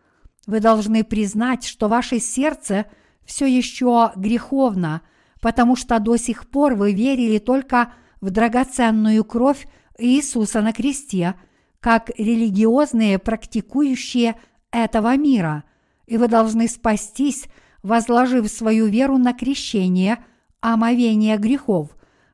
вы 0.48 0.60
должны 0.60 1.04
признать, 1.04 1.66
что 1.66 1.88
ваше 1.88 2.18
сердце 2.18 2.86
все 3.26 3.44
еще 3.44 4.12
греховно, 4.16 5.02
потому 5.42 5.76
что 5.76 5.98
до 5.98 6.16
сих 6.16 6.48
пор 6.48 6.74
вы 6.74 6.94
верили 6.94 7.36
только 7.38 7.92
в 8.22 8.30
драгоценную 8.30 9.24
кровь 9.24 9.68
Иисуса 9.98 10.62
на 10.62 10.72
кресте, 10.72 11.34
как 11.80 12.10
религиозные 12.16 13.18
практикующие 13.18 14.36
этого 14.70 15.14
мира, 15.18 15.64
и 16.06 16.16
вы 16.16 16.28
должны 16.28 16.66
спастись, 16.66 17.44
возложив 17.82 18.48
свою 18.48 18.86
веру 18.86 19.18
на 19.18 19.34
крещение, 19.34 20.24
омовение 20.60 21.36
грехов, 21.36 21.90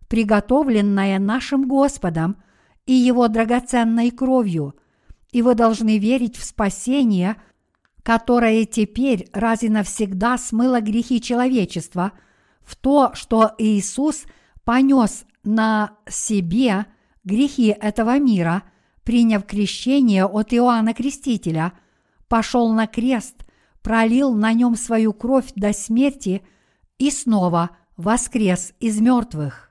приготовленное 0.06 1.18
нашим 1.18 1.66
Господом 1.66 2.36
и 2.86 2.92
Его 2.92 3.26
драгоценной 3.26 4.12
кровью, 4.12 4.76
и 5.32 5.42
вы 5.42 5.56
должны 5.56 5.98
верить 5.98 6.36
в 6.36 6.44
спасение– 6.44 7.34
которое 8.04 8.66
теперь 8.66 9.28
раз 9.32 9.62
и 9.62 9.70
навсегда 9.70 10.36
смыло 10.36 10.80
грехи 10.80 11.20
человечества, 11.20 12.12
в 12.62 12.76
то, 12.76 13.12
что 13.14 13.52
Иисус 13.58 14.24
понес 14.62 15.24
на 15.42 15.96
себе 16.08 16.86
грехи 17.24 17.68
этого 17.68 18.18
мира, 18.18 18.62
приняв 19.04 19.46
крещение 19.46 20.26
от 20.26 20.52
Иоанна 20.52 20.92
Крестителя, 20.92 21.72
пошел 22.28 22.72
на 22.72 22.86
крест, 22.86 23.36
пролил 23.82 24.34
на 24.34 24.52
нем 24.52 24.76
свою 24.76 25.14
кровь 25.14 25.52
до 25.56 25.72
смерти 25.72 26.42
и 26.98 27.10
снова 27.10 27.70
воскрес 27.96 28.74
из 28.80 29.00
мертвых. 29.00 29.70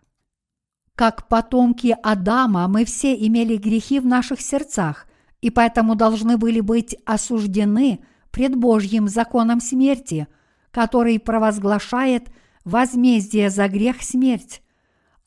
Как 0.95 1.27
потомки 1.27 1.95
Адама 2.01 2.67
мы 2.67 2.85
все 2.85 3.13
имели 3.13 3.57
грехи 3.57 3.99
в 3.99 4.07
наших 4.07 4.41
сердцах, 4.41 5.07
и 5.41 5.51
поэтому 5.51 5.93
должны 5.93 6.37
были 6.37 6.61
быть 6.61 6.95
осуждены– 7.05 8.03
пред 8.33 8.55
Божьим 8.55 9.07
законом 9.07 9.61
смерти, 9.61 10.27
который 10.71 11.19
провозглашает 11.19 12.29
возмездие 12.65 13.51
за 13.51 13.67
грех 13.67 14.01
смерть. 14.01 14.63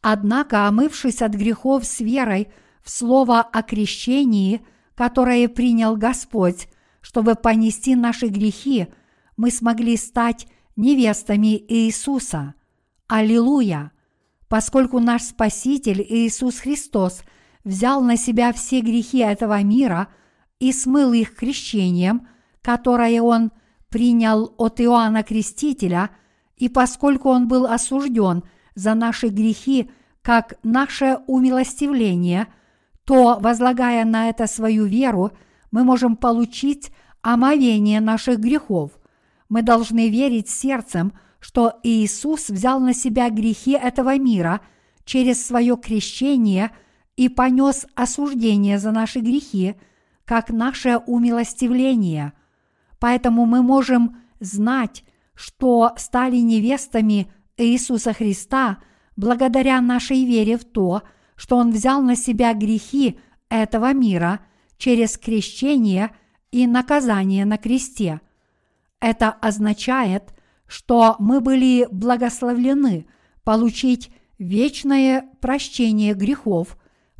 Однако, 0.03 0.67
омывшись 0.67 1.23
от 1.23 1.33
грехов 1.33 1.87
с 1.87 2.01
верой 2.01 2.49
в 2.83 2.91
слово 2.91 3.41
о 3.41 3.63
крещении, 3.63 4.61
которое 4.97 5.49
принял 5.49 5.97
Господь, 5.97 6.69
чтобы 7.01 7.37
понести 7.37 7.95
наши 7.95 8.27
грехи, 8.27 8.89
мы 9.37 9.53
смогли 9.53 9.97
стать 9.97 10.49
невестами 10.75 11.57
Иисуса. 11.69 12.55
Аллилуйя! 13.07 13.93
Поскольку 14.49 14.99
наш 14.99 15.23
Спаситель 15.23 16.05
Иисус 16.09 16.59
Христос 16.59 17.23
взял 17.63 18.03
на 18.03 18.17
себя 18.17 18.53
все 18.53 18.81
грехи 18.81 19.19
этого 19.19 19.63
мира 19.63 20.09
и 20.59 20.73
смыл 20.73 21.13
их 21.13 21.37
крещением– 21.37 22.27
которое 22.67 23.23
он 23.23 23.53
принял 23.91 24.53
от 24.59 24.81
Иоанна 24.81 25.23
Крестителя, 25.23 26.11
и 26.57 26.69
поскольку 26.69 27.29
он 27.29 27.47
был 27.47 27.65
осужден 27.65 28.43
за 28.75 28.95
наши 28.95 29.29
грехи 29.29 29.89
как 30.21 30.55
наше 30.65 31.21
умилостивление, 31.29 32.49
то, 33.05 33.39
возлагая 33.41 34.05
на 34.05 34.31
это 34.31 34.49
свою 34.49 34.85
веру, 34.85 35.31
мы 35.71 35.85
можем 35.85 36.17
получить 36.17 36.91
омовение 37.23 38.01
наших 38.01 38.41
грехов. 38.41 38.91
Мы 39.49 39.63
должны 39.63 40.09
верить 40.09 40.49
сердцем, 40.49 41.13
что 41.39 41.75
Иисус 41.85 42.49
взял 42.49 42.81
на 42.81 42.95
себя 42.95 43.31
грехи 43.31 43.79
этого 43.81 44.19
мира 44.19 44.61
через 45.05 45.47
свое 45.47 45.77
крещение 45.77 46.73
и 47.15 47.29
понес 47.29 47.87
осуждение 47.95 48.81
за 48.81 48.91
наши 48.91 49.21
грехи, 49.21 49.77
как 50.25 50.51
наше 50.51 50.97
умилостивление– 51.07 52.33
Поэтому 52.99 53.47
мы 53.47 53.63
можем 53.63 54.17
знать, 54.41 55.05
что 55.35 55.93
стали 55.97 56.37
невестами 56.37 57.31
Иисуса 57.57 58.13
Христа 58.13 58.79
благодаря 59.17 59.81
нашей 59.81 60.25
вере 60.25 60.57
в 60.57 60.65
то, 60.65 61.03
что 61.37 61.57
Он 61.57 61.71
взял 61.71 62.03
на 62.03 62.17
себя 62.17 62.55
грехи 62.55 63.19
этого 63.49 63.93
мира 63.93 64.41
через 64.79 65.19
крещение 65.19 66.11
и 66.51 66.67
наказание 66.67 67.45
на 67.45 67.59
кресте. 67.59 68.21
Это 69.01 69.31
означает, 69.31 70.35
что 70.67 71.17
мы 71.19 71.41
были 71.41 71.87
благословлены 71.91 73.07
получить 73.45 74.11
вечное 74.39 75.29
прощение 75.41 76.15
грехов, 76.15 76.79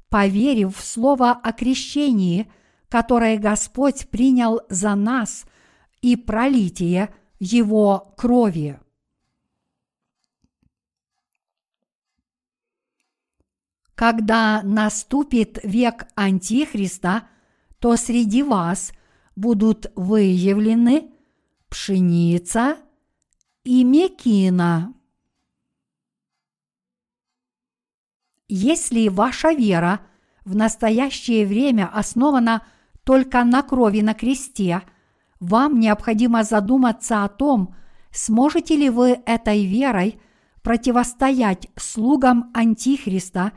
поверив 0.09 0.77
в 0.77 0.85
слово 0.85 1.33
о 1.33 1.53
крещении, 1.53 2.51
которое 2.89 3.37
Господь 3.37 4.09
принял 4.09 4.63
за 4.71 4.95
нас– 4.95 5.45
и 6.07 6.15
пролитие 6.15 7.13
Его 7.41 8.15
крови. 8.17 8.79
Когда 13.97 14.63
наступит 14.63 15.59
век 15.65 16.07
Антихриста, 16.15 17.27
то 17.81 17.97
среди 17.97 18.45
вас 18.45 18.93
будут 19.35 19.91
выявлены 19.97 21.11
пшеница 21.69 22.77
и 23.65 23.83
мекина. 23.83 24.95
Если 28.47 29.09
ваша 29.09 29.51
вера 29.51 30.03
в 30.45 30.55
настоящее 30.55 31.47
время 31.47 31.91
основана 31.93 32.65
только 33.03 33.43
на 33.43 33.65
крови 33.65 34.03
на 34.03 34.15
кресте– 34.15 34.83
вам 35.41 35.79
необходимо 35.81 36.45
задуматься 36.45 37.25
о 37.25 37.29
том, 37.29 37.75
сможете 38.11 38.77
ли 38.77 38.91
вы 38.91 39.21
этой 39.27 39.67
верой 39.67 40.19
противостоять 40.63 41.69
слугам 41.77 42.51
Антихриста 42.55 43.53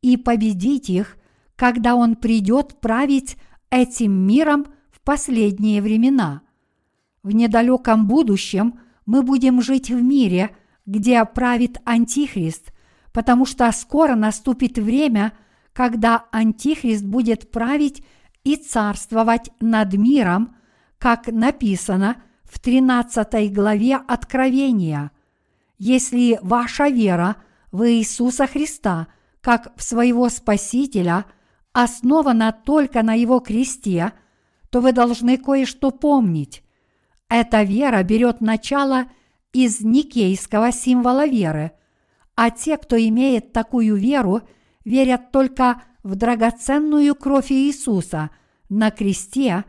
и 0.00 0.16
победить 0.16 0.90
их, 0.90 1.16
когда 1.56 1.94
он 1.94 2.16
придет 2.16 2.80
править 2.80 3.36
этим 3.70 4.12
миром 4.12 4.66
в 4.90 5.00
последние 5.00 5.80
времена. 5.80 6.42
В 7.22 7.32
недалеком 7.32 8.06
будущем 8.06 8.80
мы 9.06 9.22
будем 9.22 9.62
жить 9.62 9.90
в 9.90 10.02
мире, 10.02 10.54
где 10.86 11.24
правит 11.24 11.78
Антихрист, 11.84 12.72
потому 13.12 13.46
что 13.46 13.70
скоро 13.72 14.14
наступит 14.14 14.78
время, 14.78 15.32
когда 15.72 16.26
Антихрист 16.32 17.04
будет 17.04 17.50
править 17.50 18.04
и 18.44 18.56
царствовать 18.56 19.50
над 19.60 19.94
миром– 19.94 20.56
как 21.02 21.26
написано 21.26 22.22
в 22.44 22.60
13 22.60 23.52
главе 23.52 23.96
Откровения. 23.96 25.10
Если 25.76 26.38
ваша 26.42 26.90
вера 26.90 27.38
в 27.72 27.90
Иисуса 27.90 28.46
Христа, 28.46 29.08
как 29.40 29.72
в 29.74 29.82
своего 29.82 30.28
Спасителя, 30.28 31.24
основана 31.72 32.52
только 32.52 33.02
на 33.02 33.14
Его 33.14 33.40
кресте, 33.40 34.12
то 34.70 34.80
вы 34.80 34.92
должны 34.92 35.38
кое-что 35.38 35.90
помнить. 35.90 36.62
Эта 37.28 37.64
вера 37.64 38.04
берет 38.04 38.40
начало 38.40 39.06
из 39.52 39.80
никейского 39.80 40.70
символа 40.70 41.26
веры, 41.26 41.72
а 42.36 42.50
те, 42.50 42.76
кто 42.76 42.96
имеет 42.96 43.52
такую 43.52 43.96
веру, 43.96 44.42
верят 44.84 45.32
только 45.32 45.82
в 46.04 46.14
драгоценную 46.14 47.16
кровь 47.16 47.50
Иисуса 47.50 48.30
на 48.68 48.92
кресте 48.92 49.64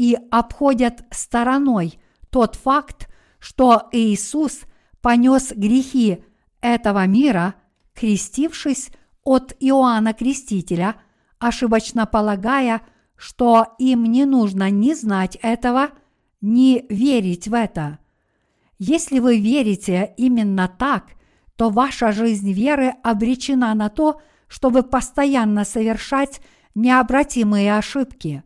и 0.00 0.16
обходят 0.30 1.04
стороной 1.10 1.98
тот 2.30 2.54
факт, 2.54 3.10
что 3.38 3.90
Иисус 3.92 4.62
понес 5.02 5.52
грехи 5.54 6.24
этого 6.62 7.06
мира, 7.06 7.54
крестившись 7.92 8.88
от 9.24 9.54
Иоанна 9.60 10.14
Крестителя, 10.14 10.96
ошибочно 11.38 12.06
полагая, 12.06 12.80
что 13.14 13.74
им 13.78 14.04
не 14.04 14.24
нужно 14.24 14.70
ни 14.70 14.94
знать 14.94 15.36
этого, 15.42 15.90
ни 16.40 16.86
верить 16.88 17.46
в 17.46 17.52
это. 17.52 17.98
Если 18.78 19.18
вы 19.18 19.38
верите 19.38 20.14
именно 20.16 20.66
так, 20.66 21.08
то 21.56 21.68
ваша 21.68 22.10
жизнь 22.12 22.50
веры 22.52 22.94
обречена 23.02 23.74
на 23.74 23.90
то, 23.90 24.22
чтобы 24.48 24.82
постоянно 24.82 25.66
совершать 25.66 26.40
необратимые 26.74 27.76
ошибки. 27.76 28.44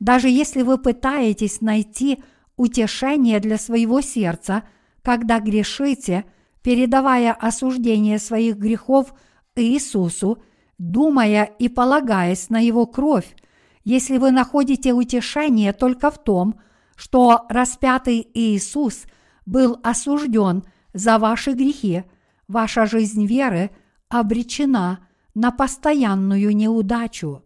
Даже 0.00 0.28
если 0.28 0.62
вы 0.62 0.78
пытаетесь 0.78 1.60
найти 1.60 2.22
утешение 2.56 3.38
для 3.38 3.58
своего 3.58 4.00
сердца, 4.00 4.64
когда 5.02 5.38
грешите, 5.38 6.24
передавая 6.62 7.32
осуждение 7.32 8.18
своих 8.18 8.56
грехов 8.56 9.14
Иисусу, 9.56 10.42
думая 10.78 11.44
и 11.44 11.68
полагаясь 11.68 12.48
на 12.48 12.58
Его 12.58 12.86
кровь, 12.86 13.36
если 13.84 14.18
вы 14.18 14.30
находите 14.30 14.92
утешение 14.92 15.72
только 15.72 16.10
в 16.10 16.22
том, 16.22 16.60
что 16.96 17.46
распятый 17.48 18.26
Иисус 18.34 19.04
был 19.46 19.78
осужден 19.82 20.64
за 20.92 21.18
ваши 21.18 21.52
грехи, 21.52 22.04
ваша 22.48 22.86
жизнь 22.86 23.26
веры 23.26 23.70
обречена 24.08 25.06
на 25.34 25.50
постоянную 25.50 26.54
неудачу. 26.54 27.42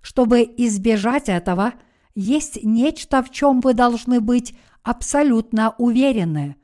Чтобы 0.00 0.42
избежать 0.42 1.28
этого, 1.28 1.74
есть 2.16 2.64
нечто, 2.64 3.22
в 3.22 3.30
чем 3.30 3.60
вы 3.60 3.74
должны 3.74 4.20
быть 4.20 4.54
абсолютно 4.82 5.74
уверены. 5.78 6.56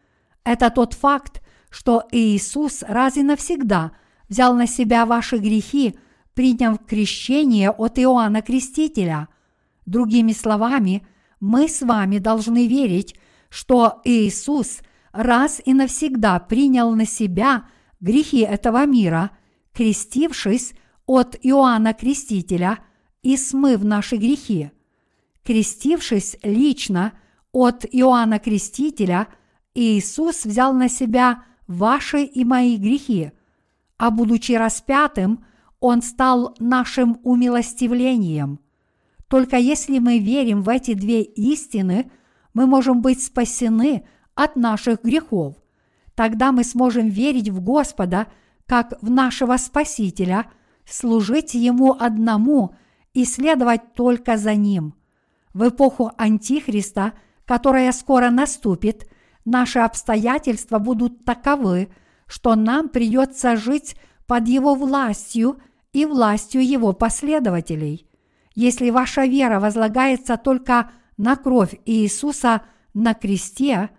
Это 0.44 0.70
тот 0.70 0.94
факт, 0.94 1.42
что 1.70 2.08
Иисус 2.10 2.82
раз 2.88 3.16
и 3.16 3.22
навсегда 3.22 3.92
взял 4.28 4.54
на 4.54 4.66
себя 4.66 5.06
ваши 5.06 5.36
грехи, 5.36 5.94
приняв 6.34 6.84
крещение 6.84 7.70
от 7.70 7.98
Иоанна 7.98 8.40
Крестителя. 8.40 9.28
Другими 9.84 10.32
словами, 10.32 11.06
мы 11.38 11.68
с 11.68 11.82
вами 11.82 12.18
должны 12.18 12.66
верить, 12.66 13.14
что 13.50 14.00
Иисус 14.04 14.78
раз 15.12 15.60
и 15.64 15.74
навсегда 15.74 16.40
принял 16.40 16.94
на 16.94 17.04
себя 17.04 17.68
грехи 18.00 18.40
этого 18.40 18.86
мира, 18.86 19.32
крестившись 19.74 20.72
от 21.04 21.36
Иоанна 21.42 21.92
Крестителя 21.92 22.78
и 23.22 23.36
смыв 23.36 23.84
наши 23.84 24.16
грехи. 24.16 24.70
Крестившись 25.44 26.36
лично 26.44 27.12
от 27.50 27.84
Иоанна 27.90 28.38
Крестителя, 28.38 29.26
Иисус 29.74 30.44
взял 30.44 30.72
на 30.72 30.88
себя 30.88 31.44
ваши 31.66 32.22
и 32.22 32.44
мои 32.44 32.76
грехи, 32.76 33.32
а 33.98 34.10
будучи 34.10 34.52
распятым, 34.52 35.44
Он 35.80 36.00
стал 36.00 36.54
нашим 36.60 37.18
умилостивлением. 37.24 38.60
Только 39.28 39.56
если 39.56 39.98
мы 39.98 40.18
верим 40.18 40.62
в 40.62 40.68
эти 40.68 40.94
две 40.94 41.22
истины, 41.22 42.12
мы 42.54 42.66
можем 42.66 43.00
быть 43.00 43.22
спасены 43.22 44.06
от 44.34 44.54
наших 44.54 45.02
грехов. 45.02 45.56
Тогда 46.14 46.52
мы 46.52 46.62
сможем 46.62 47.08
верить 47.08 47.48
в 47.48 47.60
Господа 47.60 48.28
как 48.66 48.94
в 49.02 49.10
нашего 49.10 49.56
Спасителя, 49.56 50.50
служить 50.84 51.54
Ему 51.54 51.96
одному 51.98 52.76
и 53.12 53.24
следовать 53.24 53.94
только 53.94 54.36
за 54.36 54.54
Ним– 54.54 54.94
в 55.54 55.68
эпоху 55.68 56.12
Антихриста, 56.16 57.12
которая 57.44 57.92
скоро 57.92 58.30
наступит, 58.30 59.08
наши 59.44 59.78
обстоятельства 59.78 60.78
будут 60.78 61.24
таковы, 61.24 61.88
что 62.26 62.54
нам 62.54 62.88
придется 62.88 63.56
жить 63.56 63.96
под 64.26 64.48
его 64.48 64.74
властью 64.74 65.60
и 65.92 66.06
властью 66.06 66.66
его 66.66 66.92
последователей. 66.92 68.06
Если 68.54 68.90
ваша 68.90 69.24
вера 69.24 69.60
возлагается 69.60 70.36
только 70.36 70.90
на 71.16 71.36
кровь 71.36 71.78
Иисуса 71.84 72.62
на 72.94 73.14
кресте, 73.14 73.90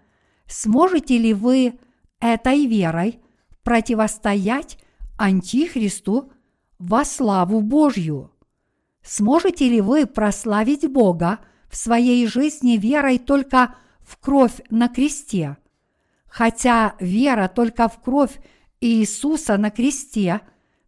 сможете 0.47 1.17
ли 1.17 1.33
вы 1.33 1.79
этой 2.19 2.65
верой 2.65 3.19
противостоять 3.63 4.77
Антихристу 5.17 6.31
во 6.79 7.05
славу 7.05 7.61
Божью? 7.61 8.32
Сможете 9.03 9.67
ли 9.67 9.81
вы 9.81 10.05
прославить 10.05 10.89
Бога 10.89 11.39
в 11.69 11.75
своей 11.75 12.25
жизни 12.25 12.77
верой 12.77 13.19
только 13.19 13.75
в 14.01 14.17
кровь 14.17 14.61
на 14.69 14.87
кресте? 14.87 15.57
Хотя 16.27 16.95
вера 16.99 17.47
только 17.47 17.89
в 17.89 17.99
кровь 17.99 18.39
Иисуса 18.79 19.57
на 19.57 19.71
кресте, 19.71 20.41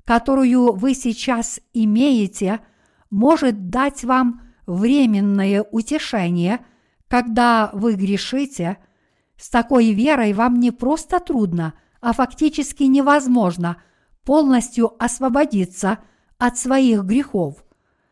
которую 0.06 0.74
вы 0.74 0.94
сейчас 0.94 1.60
имеете, 1.74 2.62
может 3.10 3.70
дать 3.70 4.04
вам 4.04 4.42
временное 4.66 5.64
утешение, 5.72 6.66
когда 7.08 7.70
вы 7.74 7.94
грешите, 7.94 8.78
с 9.38 9.50
такой 9.50 9.92
верой 9.92 10.34
вам 10.34 10.60
не 10.60 10.72
просто 10.72 11.20
трудно, 11.20 11.74
а 12.00 12.14
фактически 12.14 12.84
невозможно 12.84 13.82
полностью 14.24 14.92
освободиться 15.04 16.00
от 16.38 16.58
своих 16.58 17.04
грехов. 17.04 17.65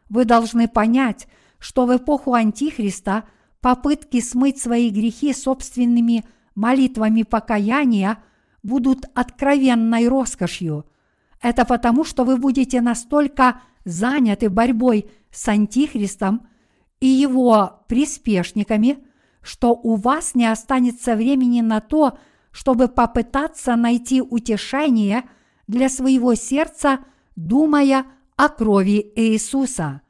Вы 0.09 0.25
должны 0.25 0.67
понять, 0.67 1.27
что 1.59 1.85
в 1.85 1.95
эпоху 1.95 2.33
Антихриста 2.33 3.23
попытки 3.61 4.19
смыть 4.19 4.59
свои 4.59 4.89
грехи 4.89 5.33
собственными 5.33 6.25
молитвами 6.55 7.23
покаяния 7.23 8.17
будут 8.61 9.05
откровенной 9.13 10.07
роскошью. 10.07 10.85
Это 11.41 11.65
потому, 11.65 12.03
что 12.03 12.23
вы 12.23 12.37
будете 12.37 12.81
настолько 12.81 13.61
заняты 13.85 14.49
борьбой 14.49 15.09
с 15.31 15.47
Антихристом 15.47 16.47
и 16.99 17.07
его 17.07 17.83
приспешниками, 17.87 18.99
что 19.41 19.71
у 19.71 19.95
вас 19.95 20.35
не 20.35 20.45
останется 20.45 21.15
времени 21.15 21.61
на 21.61 21.81
то, 21.81 22.17
чтобы 22.51 22.87
попытаться 22.87 23.75
найти 23.75 24.21
утешение 24.21 25.23
для 25.67 25.89
своего 25.89 26.35
сердца, 26.35 26.99
думая 27.35 28.05
о 28.35 28.49
крови 28.49 29.11
Иисуса. 29.15 30.01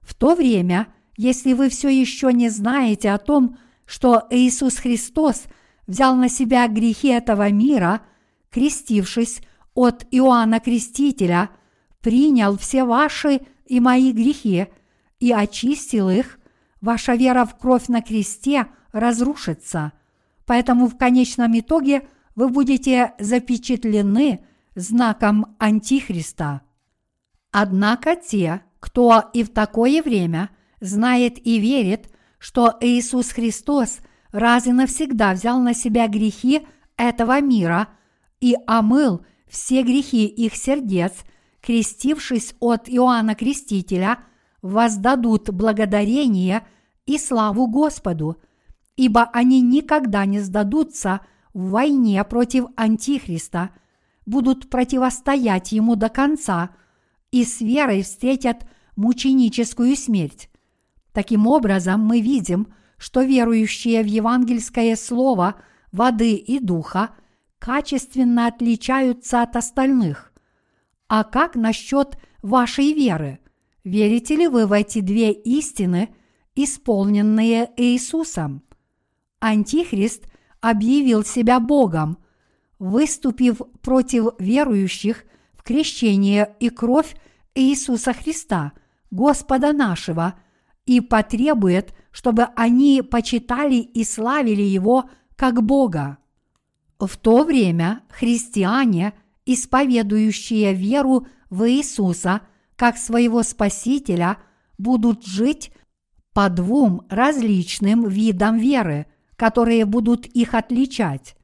В 0.00 0.14
то 0.14 0.34
время, 0.34 0.88
если 1.16 1.52
вы 1.52 1.68
все 1.68 1.88
еще 1.88 2.32
не 2.32 2.48
знаете 2.48 3.10
о 3.10 3.18
том, 3.18 3.58
что 3.86 4.26
Иисус 4.30 4.76
Христос 4.76 5.44
взял 5.86 6.16
на 6.16 6.28
себя 6.28 6.68
грехи 6.68 7.08
этого 7.08 7.50
мира, 7.50 8.02
крестившись 8.50 9.40
от 9.74 10.06
Иоанна 10.10 10.60
Крестителя, 10.60 11.50
принял 12.00 12.56
все 12.56 12.84
ваши 12.84 13.40
и 13.66 13.80
мои 13.80 14.12
грехи 14.12 14.68
и 15.20 15.32
очистил 15.32 16.08
их, 16.08 16.38
ваша 16.80 17.14
вера 17.14 17.44
в 17.44 17.56
кровь 17.58 17.88
на 17.88 18.02
кресте 18.02 18.66
разрушится. 18.92 19.92
Поэтому 20.44 20.86
в 20.86 20.96
конечном 20.96 21.58
итоге 21.58 22.08
вы 22.34 22.48
будете 22.48 23.14
запечатлены 23.18 24.44
знаком 24.74 25.56
Антихриста. 25.58 26.62
Однако 27.58 28.16
те, 28.16 28.60
кто 28.80 29.30
и 29.32 29.42
в 29.42 29.48
такое 29.48 30.02
время 30.02 30.50
знает 30.82 31.38
и 31.46 31.58
верит, 31.58 32.10
что 32.38 32.76
Иисус 32.82 33.30
Христос 33.30 34.00
раз 34.30 34.66
и 34.66 34.72
навсегда 34.72 35.32
взял 35.32 35.58
на 35.58 35.72
себя 35.72 36.06
грехи 36.06 36.66
этого 36.98 37.40
мира 37.40 37.88
и 38.40 38.56
омыл 38.66 39.24
все 39.48 39.82
грехи 39.82 40.26
их 40.26 40.54
сердец, 40.54 41.14
крестившись 41.62 42.54
от 42.60 42.90
Иоанна 42.90 43.34
Крестителя, 43.34 44.18
воздадут 44.60 45.48
благодарение 45.48 46.66
и 47.06 47.16
славу 47.16 47.68
Господу, 47.68 48.36
ибо 48.96 49.30
они 49.32 49.62
никогда 49.62 50.26
не 50.26 50.40
сдадутся 50.40 51.22
в 51.54 51.70
войне 51.70 52.22
против 52.22 52.66
Антихриста, 52.76 53.70
будут 54.26 54.68
противостоять 54.68 55.72
ему 55.72 55.96
до 55.96 56.10
конца– 56.10 56.68
и 57.40 57.44
с 57.44 57.60
верой 57.60 58.02
встретят 58.02 58.66
мученическую 58.96 59.96
смерть. 59.96 60.48
Таким 61.12 61.46
образом, 61.46 62.00
мы 62.00 62.20
видим, 62.20 62.68
что 62.98 63.22
верующие 63.22 64.02
в 64.02 64.06
евангельское 64.06 64.96
слово 64.96 65.56
воды 65.92 66.34
и 66.34 66.58
духа 66.58 67.10
качественно 67.58 68.46
отличаются 68.46 69.42
от 69.42 69.56
остальных. 69.56 70.32
А 71.08 71.24
как 71.24 71.56
насчет 71.56 72.18
вашей 72.42 72.92
веры? 72.92 73.38
Верите 73.84 74.36
ли 74.36 74.48
вы 74.48 74.66
в 74.66 74.72
эти 74.72 75.00
две 75.00 75.30
истины 75.32 76.08
исполненные 76.56 77.70
Иисусом. 77.76 78.62
Антихрист 79.40 80.24
объявил 80.60 81.22
себя 81.22 81.60
Богом, 81.60 82.18
выступив 82.78 83.60
против 83.82 84.30
верующих 84.38 85.24
в 85.52 85.62
крещение 85.62 86.56
и 86.58 86.70
кровь 86.70 87.14
Иисуса 87.56 88.12
Христа, 88.12 88.72
Господа 89.10 89.72
нашего, 89.72 90.34
и 90.84 91.00
потребует, 91.00 91.94
чтобы 92.12 92.44
они 92.54 93.02
почитали 93.02 93.76
и 93.76 94.04
славили 94.04 94.62
Его 94.62 95.10
как 95.34 95.62
Бога. 95.62 96.18
В 96.98 97.16
то 97.16 97.44
время 97.44 98.02
христиане, 98.10 99.14
исповедующие 99.44 100.72
веру 100.74 101.26
в 101.50 101.68
Иисуса 101.68 102.42
как 102.76 102.98
своего 102.98 103.42
Спасителя, 103.42 104.38
будут 104.78 105.24
жить 105.24 105.72
по 106.32 106.48
двум 106.50 107.06
различным 107.08 108.06
видам 108.06 108.58
веры, 108.58 109.06
которые 109.36 109.86
будут 109.86 110.26
их 110.26 110.54
отличать. 110.54 111.36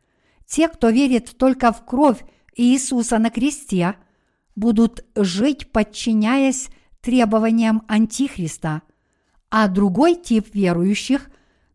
Те, 0.46 0.68
кто 0.68 0.90
верит 0.90 1.36
только 1.38 1.72
в 1.72 1.84
кровь 1.84 2.22
Иисуса 2.54 3.18
на 3.18 3.30
кресте, 3.30 3.96
будут 4.54 5.04
жить, 5.14 5.70
подчиняясь 5.72 6.68
требованиям 7.00 7.82
Антихриста, 7.88 8.82
а 9.50 9.68
другой 9.68 10.14
тип 10.14 10.54
верующих, 10.54 11.30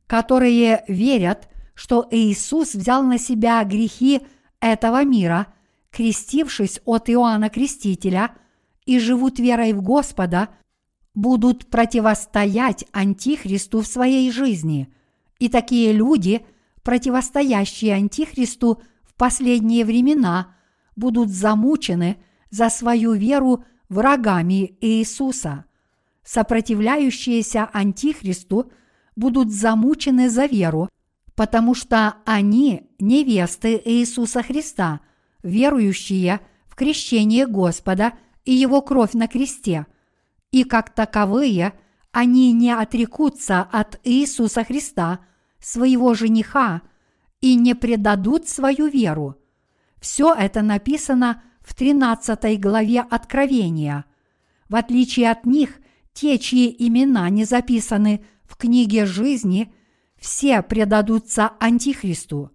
которые 0.07 0.83
верят, 0.87 1.49
что 1.73 2.07
Иисус 2.09 2.73
взял 2.73 3.03
на 3.03 3.19
себя 3.19 3.63
грехи 3.63 4.21
этого 4.59 5.03
мира, 5.03 5.47
крестившись 5.91 6.81
от 6.85 7.09
Иоанна 7.09 7.49
Крестителя, 7.49 8.31
и 8.85 8.99
живут 8.99 9.37
верой 9.37 9.73
в 9.73 9.81
Господа, 9.81 10.49
будут 11.13 11.67
противостоять 11.67 12.85
Антихристу 12.93 13.81
в 13.81 13.87
своей 13.87 14.31
жизни. 14.31 14.91
И 15.39 15.49
такие 15.49 15.91
люди, 15.91 16.45
противостоящие 16.83 17.95
Антихристу 17.95 18.81
в 19.03 19.13
последние 19.15 19.83
времена, 19.83 20.55
будут 20.95 21.29
замучены 21.29 22.17
за 22.49 22.69
свою 22.69 23.13
веру 23.13 23.63
врагами 23.89 24.77
Иисуса. 24.81 25.65
Сопротивляющиеся 26.23 27.69
Антихристу 27.71 28.71
будут 29.15 29.51
замучены 29.51 30.29
за 30.29 30.45
веру, 30.45 30.89
потому 31.35 31.73
что 31.73 32.15
они 32.25 32.89
невесты 32.99 33.81
Иисуса 33.83 34.43
Христа, 34.43 35.01
верующие 35.43 36.41
в 36.67 36.75
крещение 36.75 37.47
Господа 37.47 38.13
и 38.43 38.53
Его 38.53 38.81
кровь 38.81 39.13
на 39.13 39.27
кресте, 39.27 39.87
и 40.51 40.63
как 40.63 40.93
таковые 40.93 41.73
они 42.11 42.51
не 42.51 42.71
отрекутся 42.71 43.61
от 43.61 43.99
Иисуса 44.03 44.63
Христа, 44.63 45.19
своего 45.59 46.13
жениха, 46.13 46.81
и 47.41 47.55
не 47.55 47.75
предадут 47.75 48.47
свою 48.47 48.87
веру. 48.87 49.35
Все 49.99 50.33
это 50.33 50.61
написано 50.61 51.43
в 51.67 51.73
13 51.75 52.61
главе 52.61 53.01
Откровения. 53.01 54.05
В 54.69 54.75
отличие 54.77 55.29
от 55.29 55.45
них, 55.45 55.79
те, 56.13 56.39
чьи 56.39 56.73
имена 56.79 57.29
не 57.29 57.43
записаны 57.43 58.23
в 58.45 58.55
книге 58.55 59.05
жизни, 59.05 59.73
все 60.17 60.61
предадутся 60.61 61.51
Антихристу. 61.59 62.51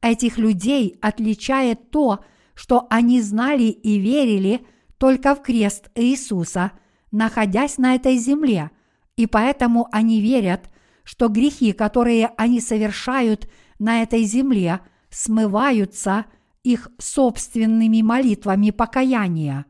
Этих 0.00 0.38
людей 0.38 0.96
отличает 1.02 1.90
то, 1.90 2.24
что 2.54 2.86
они 2.90 3.20
знали 3.20 3.64
и 3.64 3.98
верили 3.98 4.64
только 4.98 5.34
в 5.34 5.42
крест 5.42 5.90
Иисуса, 5.96 6.70
находясь 7.10 7.76
на 7.76 7.96
этой 7.96 8.16
земле, 8.18 8.70
и 9.16 9.26
поэтому 9.26 9.88
они 9.90 10.20
верят, 10.20 10.70
что 11.02 11.26
грехи, 11.26 11.72
которые 11.72 12.28
они 12.36 12.60
совершают 12.60 13.50
на 13.80 14.02
этой 14.02 14.22
земле, 14.22 14.78
смываются– 15.10 16.26
их 16.64 16.88
собственными 16.98 18.02
молитвами 18.02 18.70
покаяния. 18.70 19.66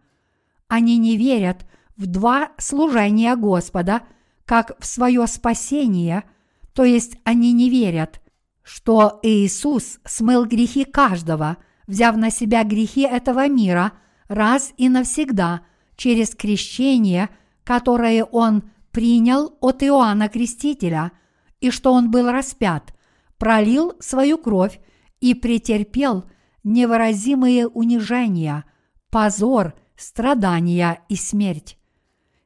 Они 0.69 0.97
не 0.97 1.19
верят 1.19 1.67
в 1.97 2.07
два 2.07 2.53
служения 2.57 3.37
Господа, 3.37 4.03
как 4.47 4.77
в 4.79 4.87
свое 4.87 5.27
спасение, 5.27 6.25
то 6.73 6.85
есть 6.85 7.19
они 7.25 7.53
не 7.53 7.69
верят, 7.69 8.21
что 8.63 9.21
Иисус 9.23 9.99
смыл 10.05 10.47
грехи 10.47 10.85
каждого, 10.85 11.59
взяв 11.87 12.17
на 12.17 12.31
себя 12.31 12.65
грехи 12.65 13.03
этого 13.03 13.49
мира 13.49 13.93
раз 14.29 14.73
и 14.77 14.89
навсегда 14.89 15.63
через 15.97 16.35
крещение, 16.35 17.29
которое 17.63 18.25
Он 18.25 18.65
принял 18.91 19.57
от 19.61 19.83
Иоанна 19.83 20.29
Крестителя, 20.29 21.13
и 21.61 21.71
что 21.71 21.93
Он 21.93 22.11
был 22.11 22.31
распят, 22.31 22.95
пролил 23.39 23.95
свою 24.01 24.39
кровь 24.39 24.81
и 25.21 25.35
претерпел 25.35 26.25
невыразимые 26.65 27.69
унижения, 27.69 28.65
позор, 29.11 29.75
страдания 29.97 31.01
и 31.09 31.15
смерть. 31.15 31.79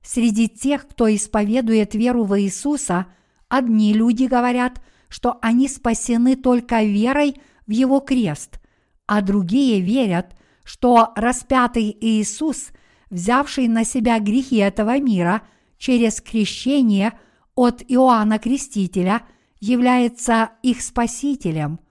Среди 0.02 0.48
тех, 0.48 0.86
кто 0.86 1.14
исповедует 1.14 1.94
веру 1.94 2.24
в 2.24 2.38
Иисуса, 2.40 3.06
одни 3.48 3.94
люди 3.94 4.24
говорят, 4.24 4.82
что 5.08 5.38
они 5.40 5.68
спасены 5.68 6.36
только 6.36 6.82
верой 6.82 7.40
в 7.66 7.70
Его 7.70 8.00
крест, 8.00 8.60
а 9.06 9.22
другие 9.22 9.80
верят, 9.80 10.36
что 10.64 11.12
распятый 11.16 11.96
Иисус, 11.98 12.68
взявший 13.08 13.68
на 13.68 13.84
себя 13.84 14.18
грехи 14.18 14.56
этого 14.56 14.98
мира 14.98 15.42
через 15.78 16.20
крещение 16.20 17.18
от 17.54 17.82
Иоанна 17.88 18.38
Крестителя, 18.38 19.22
является 19.60 20.50
их 20.62 20.82
спасителем– 20.82 21.80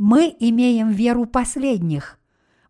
мы 0.00 0.34
имеем 0.38 0.88
веру 0.92 1.26
последних. 1.26 2.18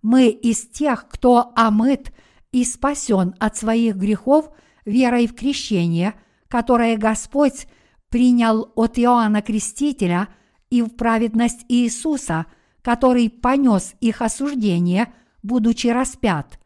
Мы 0.02 0.30
из 0.30 0.66
тех, 0.66 1.06
кто 1.08 1.52
омыт 1.54 2.12
и 2.50 2.64
спасен 2.64 3.36
от 3.38 3.56
своих 3.56 3.94
грехов 3.94 4.50
верой 4.84 5.28
в 5.28 5.36
крещение, 5.36 6.14
которое 6.48 6.96
Господь 6.96 7.68
принял 8.08 8.72
от 8.74 8.98
Иоанна 8.98 9.42
Крестителя 9.42 10.26
и 10.70 10.82
в 10.82 10.88
праведность 10.88 11.64
Иисуса, 11.68 12.46
который 12.82 13.30
понес 13.30 13.94
их 14.00 14.22
осуждение, 14.22 15.12
будучи 15.44 15.86
распят. 15.86 16.58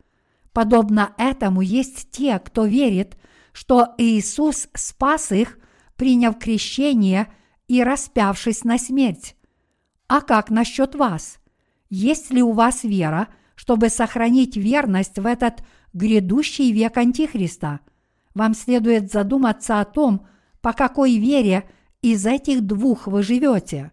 Подобно 0.55 1.12
этому 1.19 1.61
есть 1.61 2.11
те, 2.11 2.39
кто 2.39 2.65
верит, 2.65 3.19
что 3.53 3.95
Иисус 3.99 4.69
спас 4.73 5.31
их, 5.31 5.59
приняв 5.97 6.39
крещение 6.39 7.31
и 7.69 7.83
распявшись 7.83 8.65
на 8.65 8.79
смерть. 8.79 9.37
А 10.09 10.21
как 10.21 10.51
насчет 10.51 10.95
вас? 10.95 11.39
Есть 11.89 12.31
ли 12.31 12.43
у 12.43 12.53
вас 12.53 12.85
вера, 12.85 13.29
чтобы 13.55 13.89
сохранить 13.89 14.57
верность 14.57 15.19
в 15.19 15.27
этот 15.27 15.65
грядущий 15.93 16.73
век 16.73 16.97
Антихриста? 16.97 17.81
Вам 18.35 18.55
следует 18.55 19.13
задуматься 19.13 19.81
о 19.81 19.85
том, 19.85 20.27
по 20.61 20.73
какой 20.73 21.19
вере 21.19 21.69
из 22.03 22.27
этих 22.27 22.63
двух 22.63 23.07
вы 23.07 23.23
живете. 23.23 23.93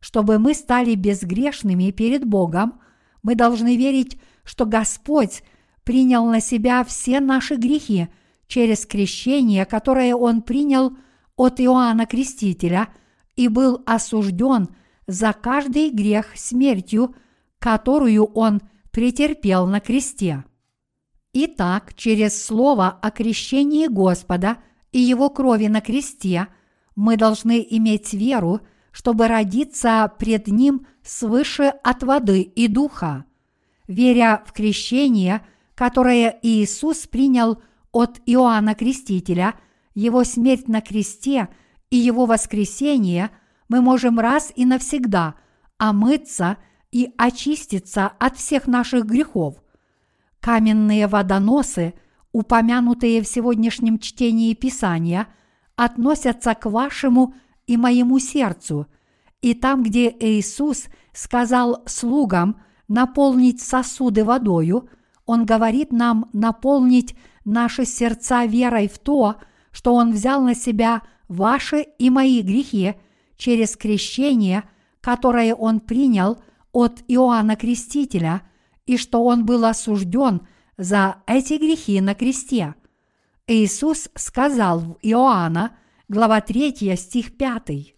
Чтобы 0.00 0.38
мы 0.38 0.54
стали 0.54 0.94
безгрешными 0.94 1.90
перед 1.90 2.24
Богом, 2.24 2.80
мы 3.22 3.34
должны 3.34 3.76
верить, 3.76 4.20
что 4.44 4.66
Господь 4.66 5.42
принял 5.84 6.26
на 6.26 6.40
себя 6.40 6.84
все 6.84 7.20
наши 7.20 7.56
грехи 7.56 8.08
через 8.46 8.86
крещение, 8.86 9.64
которое 9.66 10.14
Он 10.14 10.42
принял 10.42 10.96
от 11.36 11.60
Иоанна 11.60 12.06
Крестителя 12.06 12.88
и 13.36 13.48
был 13.48 13.82
осужден 13.86 14.68
за 15.10 15.32
каждый 15.32 15.90
грех 15.90 16.36
смертью, 16.36 17.16
которую 17.58 18.26
он 18.26 18.62
претерпел 18.92 19.66
на 19.66 19.80
кресте. 19.80 20.44
Итак, 21.32 21.94
через 21.94 22.44
слово 22.44 22.88
о 22.88 23.10
крещении 23.10 23.88
Господа 23.88 24.58
и 24.92 25.00
Его 25.00 25.28
крови 25.28 25.66
на 25.66 25.80
кресте 25.80 26.46
мы 26.94 27.16
должны 27.16 27.66
иметь 27.70 28.12
веру, 28.12 28.60
чтобы 28.92 29.26
родиться 29.26 30.12
пред 30.16 30.46
Ним 30.46 30.86
свыше 31.02 31.72
от 31.82 32.04
воды 32.04 32.42
и 32.42 32.68
духа. 32.68 33.24
Веря 33.88 34.44
в 34.46 34.52
крещение, 34.52 35.44
которое 35.74 36.38
Иисус 36.42 37.08
принял 37.08 37.60
от 37.90 38.20
Иоанна 38.26 38.76
Крестителя, 38.76 39.54
Его 39.94 40.22
смерть 40.22 40.68
на 40.68 40.80
кресте 40.80 41.48
и 41.90 41.96
Его 41.96 42.26
воскресение– 42.26 43.30
мы 43.70 43.80
можем 43.80 44.18
раз 44.18 44.52
и 44.56 44.66
навсегда 44.66 45.36
омыться 45.78 46.58
и 46.90 47.14
очиститься 47.16 48.08
от 48.18 48.36
всех 48.36 48.66
наших 48.66 49.06
грехов. 49.06 49.62
Каменные 50.40 51.06
водоносы, 51.06 51.94
упомянутые 52.32 53.22
в 53.22 53.28
сегодняшнем 53.28 54.00
чтении 54.00 54.52
Писания, 54.54 55.28
относятся 55.76 56.54
к 56.54 56.68
вашему 56.68 57.34
и 57.68 57.76
моему 57.76 58.18
сердцу, 58.18 58.88
и 59.40 59.54
там, 59.54 59.84
где 59.84 60.14
Иисус 60.18 60.86
сказал 61.12 61.84
слугам 61.86 62.60
наполнить 62.88 63.62
сосуды 63.62 64.24
водою, 64.24 64.90
Он 65.26 65.46
говорит 65.46 65.92
нам 65.92 66.28
наполнить 66.32 67.14
наши 67.44 67.84
сердца 67.84 68.46
верой 68.46 68.88
в 68.88 68.98
то, 68.98 69.36
что 69.70 69.94
Он 69.94 70.10
взял 70.10 70.42
на 70.42 70.56
себя 70.56 71.02
ваши 71.28 71.82
и 71.82 72.10
мои 72.10 72.42
грехи 72.42 72.96
через 73.40 73.74
крещение, 73.74 74.64
которое 75.00 75.54
Он 75.54 75.80
принял 75.80 76.42
от 76.72 77.02
Иоанна 77.08 77.56
Крестителя, 77.56 78.42
и 78.84 78.98
что 78.98 79.24
Он 79.24 79.46
был 79.46 79.64
осужден 79.64 80.46
за 80.76 81.22
эти 81.26 81.54
грехи 81.54 82.00
на 82.02 82.14
кресте. 82.14 82.74
Иисус 83.46 84.10
сказал 84.14 84.80
в 84.80 84.98
Иоанна, 85.02 85.76
глава 86.08 86.42
3, 86.42 86.94
стих 86.96 87.38
5, 87.38 87.94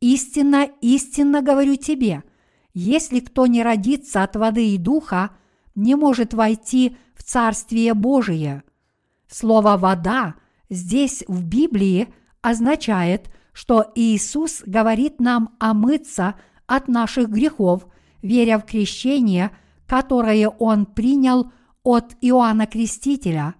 «Истинно, 0.00 0.68
истинно 0.80 1.42
говорю 1.42 1.74
тебе, 1.74 2.22
если 2.72 3.18
кто 3.18 3.46
не 3.46 3.64
родится 3.64 4.22
от 4.22 4.36
воды 4.36 4.74
и 4.74 4.78
духа, 4.78 5.30
не 5.74 5.96
может 5.96 6.34
войти 6.34 6.96
в 7.16 7.24
Царствие 7.24 7.94
Божие». 7.94 8.62
Слово 9.26 9.76
«вода» 9.76 10.36
здесь 10.70 11.24
в 11.26 11.42
Библии 11.42 12.14
означает, 12.42 13.28
что 13.58 13.90
Иисус 13.96 14.62
говорит 14.64 15.20
нам 15.20 15.56
омыться 15.58 16.36
от 16.68 16.86
наших 16.86 17.28
грехов, 17.28 17.88
веря 18.22 18.56
в 18.56 18.64
крещение, 18.64 19.50
которое 19.84 20.48
Он 20.48 20.86
принял 20.86 21.50
от 21.82 22.14
Иоанна 22.20 22.68
Крестителя. 22.68 23.56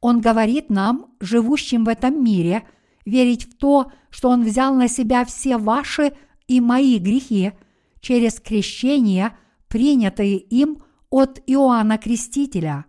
Он 0.00 0.22
говорит 0.22 0.70
нам, 0.70 1.10
живущим 1.20 1.84
в 1.84 1.88
этом 1.88 2.24
мире, 2.24 2.62
верить 3.04 3.44
в 3.44 3.58
то, 3.58 3.92
что 4.08 4.30
Он 4.30 4.44
взял 4.44 4.74
на 4.74 4.88
себя 4.88 5.26
все 5.26 5.58
ваши 5.58 6.14
и 6.48 6.62
мои 6.62 6.98
грехи 6.98 7.52
через 8.00 8.40
крещение, 8.40 9.36
принятые 9.68 10.38
им 10.38 10.82
от 11.10 11.42
Иоанна 11.46 11.98
Крестителя. 11.98 12.86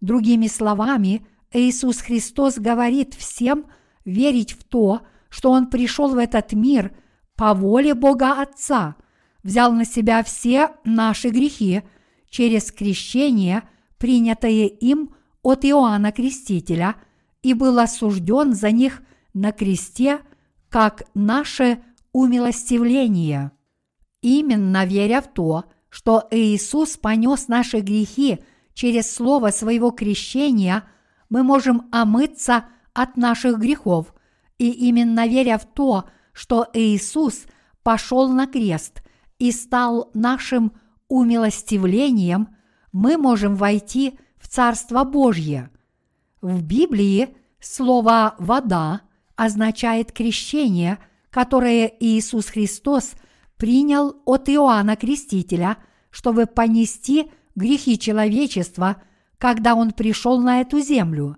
Другими 0.00 0.46
словами, 0.46 1.26
Иисус 1.52 2.00
Христос 2.00 2.56
говорит 2.56 3.12
всем 3.12 3.66
верить 4.06 4.52
в 4.52 4.64
то, 4.64 5.00
что 5.00 5.10
Он 5.44 5.68
пришел 5.68 6.14
в 6.14 6.18
этот 6.18 6.52
мир 6.52 6.92
по 7.36 7.54
воле 7.54 7.94
Бога 7.94 8.40
Отца, 8.42 8.96
взял 9.42 9.72
на 9.72 9.84
себя 9.84 10.22
все 10.22 10.70
наши 10.84 11.30
грехи 11.30 11.82
через 12.28 12.70
крещение, 12.70 13.62
принятое 13.98 14.66
им 14.66 15.14
от 15.42 15.64
Иоанна 15.64 16.12
Крестителя, 16.12 16.96
и 17.42 17.54
был 17.54 17.78
осужден 17.78 18.54
за 18.54 18.70
них 18.70 19.02
на 19.32 19.52
кресте, 19.52 20.20
как 20.68 21.04
наше 21.14 21.82
умилостивление. 22.12 23.52
Именно 24.20 24.84
веря 24.84 25.22
в 25.22 25.32
то, 25.32 25.64
что 25.88 26.28
Иисус 26.30 26.96
понес 26.96 27.48
наши 27.48 27.80
грехи 27.80 28.40
через 28.74 29.12
слово 29.14 29.50
своего 29.50 29.90
крещения– 29.90 30.84
мы 31.30 31.44
можем 31.44 31.88
омыться 31.92 32.64
от 32.92 33.16
наших 33.16 33.58
грехов, 33.58 34.12
и 34.60 34.70
именно 34.88 35.26
веря 35.26 35.58
в 35.58 35.64
то, 35.64 36.04
что 36.32 36.66
Иисус 36.74 37.46
пошел 37.82 38.28
на 38.28 38.46
крест 38.46 39.02
и 39.38 39.50
стал 39.52 40.10
нашим 40.14 40.72
умилостивлением, 41.08 42.48
мы 42.92 43.16
можем 43.16 43.56
войти 43.56 44.18
в 44.38 44.48
Царство 44.48 45.04
Божье. 45.04 45.70
В 46.42 46.62
Библии 46.62 47.34
слово 47.58 48.34
«вода» 48.38 49.00
означает 49.34 50.12
крещение, 50.12 50.98
которое 51.30 51.90
Иисус 51.98 52.46
Христос 52.46 53.14
принял 53.56 54.16
от 54.26 54.48
Иоанна 54.48 54.96
Крестителя, 54.96 55.78
чтобы 56.10 56.46
понести 56.46 57.32
грехи 57.54 57.98
человечества– 57.98 59.02
когда 59.40 59.74
он 59.74 59.92
пришел 59.92 60.38
на 60.38 60.60
эту 60.60 60.80
землю. 60.80 61.36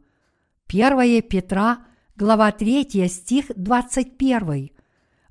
1 0.68 1.22
Петра, 1.22 1.86
глава 2.22 2.52
3, 2.52 3.08
стих 3.08 3.46
21. 3.56 4.70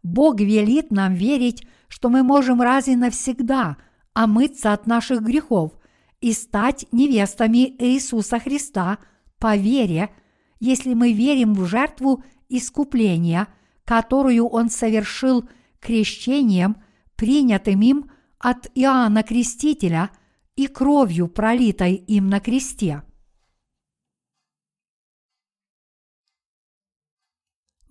Бог 0.03 0.41
велит 0.41 0.91
нам 0.91 1.13
верить, 1.13 1.65
что 1.87 2.09
мы 2.09 2.21
можем 2.21 2.61
раз 2.61 2.89
и 2.89 2.97
навсегда 2.97 3.77
омыться 4.13 4.73
от 4.73 4.87
наших 4.87 5.21
грехов 5.21 5.71
и 6.19 6.33
стать 6.33 6.85
невестами 6.91 7.73
Иисуса 7.79 8.39
Христа 8.39 8.97
по 9.39 9.55
вере, 9.55 10.09
если 10.59 10.93
мы 10.93 11.13
верим 11.13 11.53
в 11.53 11.65
жертву 11.65 12.25
искупления, 12.49 13.47
которую 13.85 14.47
Он 14.47 14.69
совершил 14.69 15.47
крещением, 15.79 16.75
принятым 17.15 17.81
им 17.83 18.11
от 18.37 18.69
Иоанна 18.75 19.23
Крестителя– 19.23 20.09
и 20.57 20.67
кровью, 20.67 21.27
пролитой 21.27 21.95
им 21.95 22.27
на 22.27 22.39
кресте. 22.39 23.03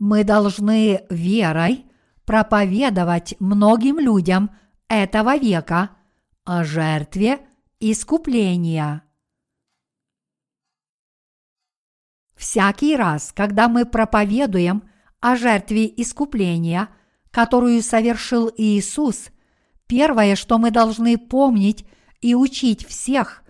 Мы 0.01 0.25
должны 0.25 1.05
верой 1.11 1.87
проповедовать 2.25 3.37
многим 3.39 4.01
людям 4.01 4.51
этого 4.89 5.39
века 5.39 5.91
о 6.45 6.65
жертве 6.65 7.47
искупления. 7.79 9.05
Всякий 12.35 12.97
раз, 12.97 13.33
когда 13.33 13.69
мы 13.69 13.87
проповедуем 13.87 14.83
о 15.21 15.37
жертве 15.37 15.87
искупления, 15.87 16.89
которую 17.31 17.81
совершил 17.81 18.51
Иисус, 18.57 19.29
первое, 19.87 20.35
что 20.35 20.59
мы 20.59 20.73
должны 20.73 21.17
помнить– 21.17 21.87
и 22.21 22.35
учить 22.35 22.87
всех, 22.87 23.43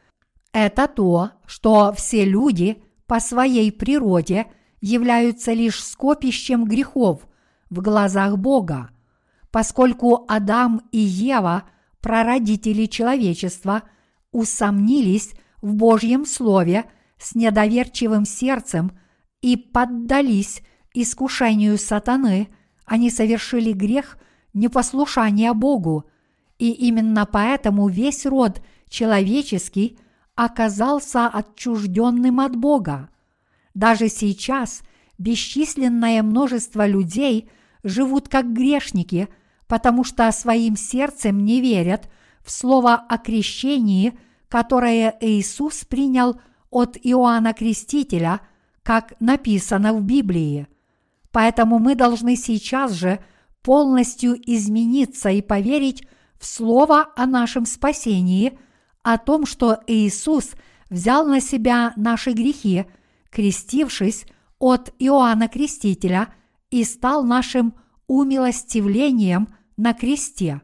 это 0.53 0.89
то, 0.89 1.31
что 1.47 1.93
все 1.93 2.25
люди 2.25 2.83
по 3.07 3.21
своей 3.21 3.73
природе 3.73 4.47
являются 4.81 5.53
лишь 5.53 5.83
скопищем 5.83 6.65
грехов 6.65 7.27
в 7.69 7.81
глазах 7.81 8.39
Бога, 8.39 8.91
поскольку 9.51 10.25
Адам 10.29 10.83
и 10.93 10.99
Ева, 10.99 11.65
прародители 12.01 12.87
человечества, 12.87 13.83
усомнились 14.33 15.33
в 15.61 15.75
Божьем 15.75 16.25
Слове 16.25 16.87
с 17.19 17.35
недоверчивым 17.35 18.25
сердцем 18.25 18.93
и 19.43 19.57
поддались 19.57 20.63
искушению 20.95 21.79
сатаны, 21.79 22.49
они 22.87 23.11
совершили 23.11 23.73
грех 23.73 24.19
непослушания 24.55 25.53
Богу– 25.53 26.05
и 26.61 26.73
именно 26.73 27.25
поэтому 27.25 27.89
весь 27.89 28.27
род 28.27 28.63
человеческий 28.91 29.99
оказался 30.35 31.27
отчужденным 31.27 32.39
от 32.39 32.55
Бога. 32.55 33.09
Даже 33.81 34.11
сейчас 34.11 34.83
бесчисленное 35.17 36.23
множество 36.23 36.87
людей 36.87 37.49
живут 37.83 38.29
как 38.29 38.53
грешники, 38.53 39.31
потому 39.67 40.05
что 40.05 40.31
своим 40.33 40.77
сердцем 40.77 41.47
не 41.47 41.63
верят 41.63 42.11
в 42.45 42.51
слово 42.51 42.97
о 42.97 43.17
крещении, 43.17 44.19
которое 44.49 45.17
Иисус 45.23 45.87
принял 45.87 46.39
от 46.69 46.99
Иоанна 47.03 47.55
Крестителя, 47.55 48.43
как 48.83 49.15
написано 49.19 49.95
в 49.95 50.03
Библии. 50.03 50.67
Поэтому 51.33 51.79
мы 51.79 51.95
должны 51.95 52.37
сейчас 52.37 52.93
же 52.93 53.19
полностью 53.63 54.37
измениться 54.45 55.31
и 55.31 55.41
поверить 55.41 56.07
в 56.39 56.45
Слово 56.45 57.09
о 57.17 57.25
нашем 57.25 57.65
спасении, 57.65 58.59
о 59.03 59.17
том, 59.17 59.47
что 59.47 59.79
Иисус 59.87 60.51
взял 60.91 61.27
на 61.27 61.41
себя 61.41 61.95
наши 61.97 62.33
грехи, 62.33 62.85
крестившись 63.31 64.27
от 64.59 64.93
Иоанна 64.99 65.49
Крестителя 65.49 66.29
и 66.71 66.85
стал 66.85 67.25
нашим 67.25 67.75
умилостивлением 68.07 69.49
на 69.77 69.95
кресте. 69.95 70.63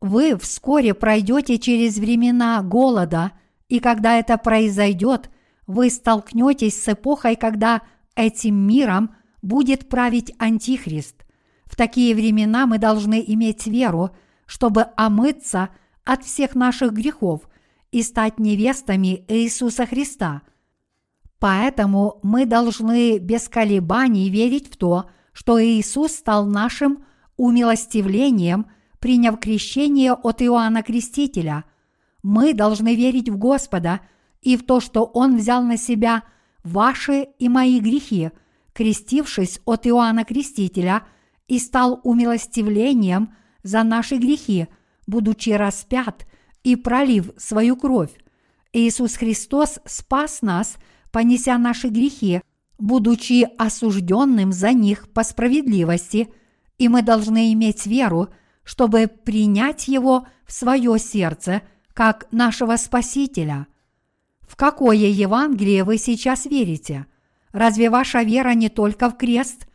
Вы 0.00 0.36
вскоре 0.36 0.94
пройдете 0.94 1.58
через 1.58 1.98
времена 1.98 2.62
голода, 2.62 3.32
и 3.68 3.78
когда 3.78 4.18
это 4.18 4.36
произойдет, 4.38 5.30
вы 5.66 5.90
столкнетесь 5.90 6.82
с 6.82 6.88
эпохой, 6.92 7.36
когда 7.36 7.82
этим 8.14 8.54
миром 8.56 9.14
будет 9.42 9.88
править 9.88 10.32
Антихрист. 10.38 11.24
В 11.64 11.76
такие 11.76 12.14
времена 12.14 12.66
мы 12.66 12.78
должны 12.78 13.22
иметь 13.26 13.66
веру– 13.66 14.10
чтобы 14.46 14.86
омыться 14.96 15.70
от 16.04 16.24
всех 16.24 16.54
наших 16.54 16.92
грехов 16.92 17.48
и 17.90 18.02
стать 18.02 18.38
невестами 18.38 19.24
Иисуса 19.28 19.86
Христа. 19.86 20.42
Поэтому 21.38 22.18
мы 22.22 22.46
должны 22.46 23.18
без 23.18 23.48
колебаний 23.48 24.30
верить 24.30 24.72
в 24.72 24.76
то, 24.76 25.10
что 25.32 25.62
Иисус 25.62 26.12
стал 26.12 26.46
нашим 26.46 27.04
умилостивлением, 27.36 28.66
приняв 28.98 29.38
крещение 29.38 30.12
от 30.12 30.40
Иоанна 30.42 30.82
Крестителя. 30.82 31.64
Мы 32.22 32.54
должны 32.54 32.94
верить 32.94 33.28
в 33.28 33.36
Господа 33.36 34.00
и 34.40 34.56
в 34.56 34.64
то, 34.64 34.80
что 34.80 35.04
Он 35.04 35.36
взял 35.36 35.62
на 35.62 35.76
себя 35.76 36.22
ваши 36.64 37.28
и 37.38 37.48
мои 37.48 37.80
грехи, 37.80 38.30
крестившись 38.72 39.60
от 39.66 39.86
Иоанна 39.86 40.24
Крестителя 40.24 41.02
и 41.48 41.58
стал 41.58 42.00
умилостивлением– 42.02 43.34
за 43.66 43.82
наши 43.82 44.16
грехи, 44.16 44.68
будучи 45.08 45.50
распят 45.50 46.24
и 46.62 46.76
пролив 46.76 47.32
свою 47.36 47.76
кровь. 47.76 48.12
Иисус 48.72 49.16
Христос 49.16 49.80
спас 49.84 50.40
нас, 50.40 50.76
понеся 51.10 51.58
наши 51.58 51.88
грехи 51.88 52.42
будучи 52.78 53.48
осужденным 53.58 54.52
за 54.52 54.72
них 54.72 55.08
по 55.12 55.22
справедливости, 55.22 56.28
и 56.78 56.88
мы 56.88 57.02
должны 57.02 57.52
иметь 57.52 57.86
веру, 57.86 58.28
чтобы 58.64 59.06
принять 59.06 59.88
Его 59.88 60.26
в 60.44 60.52
свое 60.52 60.98
сердце 60.98 61.62
как 61.94 62.26
нашего 62.30 62.76
Спасителя. 62.76 63.66
В 64.42 64.56
какое 64.56 64.96
Евангелие 64.96 65.84
вы 65.84 65.96
сейчас 65.98 66.46
верите? 66.46 67.06
Разве 67.52 67.88
ваша 67.88 68.22
вера 68.22 68.50
не 68.50 68.68
только 68.68 69.08
в 69.08 69.16
крест? 69.16 69.66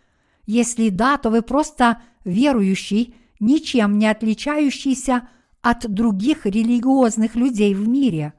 Если 0.46 0.90
да, 0.90 1.18
то 1.18 1.30
вы 1.30 1.42
просто 1.42 2.02
верующий, 2.24 3.16
ничем 3.40 3.98
не 3.98 4.08
отличающийся 4.08 5.28
от 5.62 5.92
других 5.92 6.46
религиозных 6.46 7.36
людей 7.36 7.74
в 7.74 7.88
мире. 7.88 8.34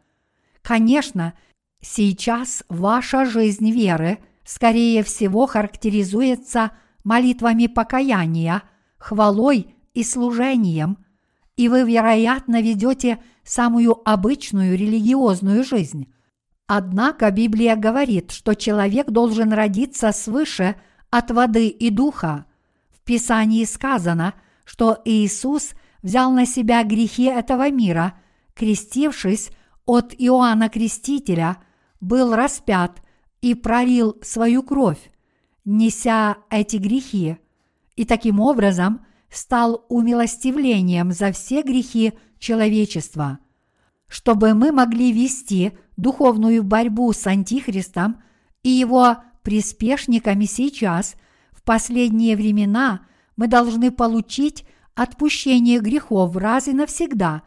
Конечно, 0.62 1.34
сейчас 1.82 2.64
ваша 2.68 3.26
жизнь 3.26 3.70
веры– 3.70 4.18
скорее 4.44 5.02
всего 5.02 5.46
характеризуется 5.46 6.72
молитвами 7.04 7.66
покаяния, 7.66 8.62
хвалой 8.98 9.74
и 9.94 10.04
служением, 10.04 10.98
и 11.56 11.68
вы, 11.68 11.82
вероятно, 11.82 12.62
ведете 12.62 13.22
самую 13.44 14.08
обычную 14.08 14.76
религиозную 14.76 15.64
жизнь. 15.64 16.12
Однако 16.66 17.30
Библия 17.30 17.76
говорит, 17.76 18.30
что 18.30 18.54
человек 18.54 19.10
должен 19.10 19.52
родиться 19.52 20.12
свыше 20.12 20.76
от 21.10 21.30
воды 21.30 21.68
и 21.68 21.90
духа. 21.90 22.46
В 22.90 23.04
Писании 23.04 23.64
сказано, 23.64 24.34
что 24.64 24.98
Иисус 25.04 25.72
взял 26.02 26.30
на 26.32 26.46
себя 26.46 26.82
грехи 26.84 27.24
этого 27.24 27.70
мира, 27.70 28.14
крестившись 28.54 29.50
от 29.84 30.14
Иоанна 30.16 30.68
Крестителя, 30.68 31.58
был 32.02 32.34
распят– 32.34 33.00
и 33.42 33.54
пролил 33.54 34.16
свою 34.22 34.62
кровь, 34.62 35.10
неся 35.66 36.38
эти 36.48 36.76
грехи, 36.76 37.36
и 37.96 38.04
таким 38.06 38.40
образом 38.40 39.04
стал 39.28 39.84
умилостивлением 39.88 41.12
за 41.12 41.32
все 41.32 41.62
грехи 41.62 42.12
человечества. 42.38 43.40
Чтобы 44.06 44.54
мы 44.54 44.72
могли 44.72 45.12
вести 45.12 45.72
духовную 45.96 46.62
борьбу 46.62 47.12
с 47.12 47.26
Антихристом 47.26 48.22
и 48.62 48.70
его 48.70 49.16
приспешниками 49.42 50.44
сейчас, 50.44 51.16
в 51.50 51.62
последние 51.62 52.36
времена, 52.36 53.06
мы 53.36 53.48
должны 53.48 53.90
получить 53.90 54.64
отпущение 54.94 55.80
грехов 55.80 56.36
раз 56.36 56.68
и 56.68 56.72
навсегда, 56.72 57.42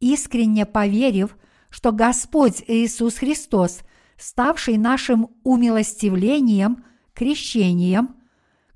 искренне 0.00 0.64
поверив, 0.64 1.36
что 1.68 1.92
Господь 1.92 2.62
Иисус 2.66 3.16
Христос– 3.16 3.80
ставший 4.18 4.78
нашим 4.78 5.30
умилостивлением, 5.42 6.84
крещением, 7.12 8.16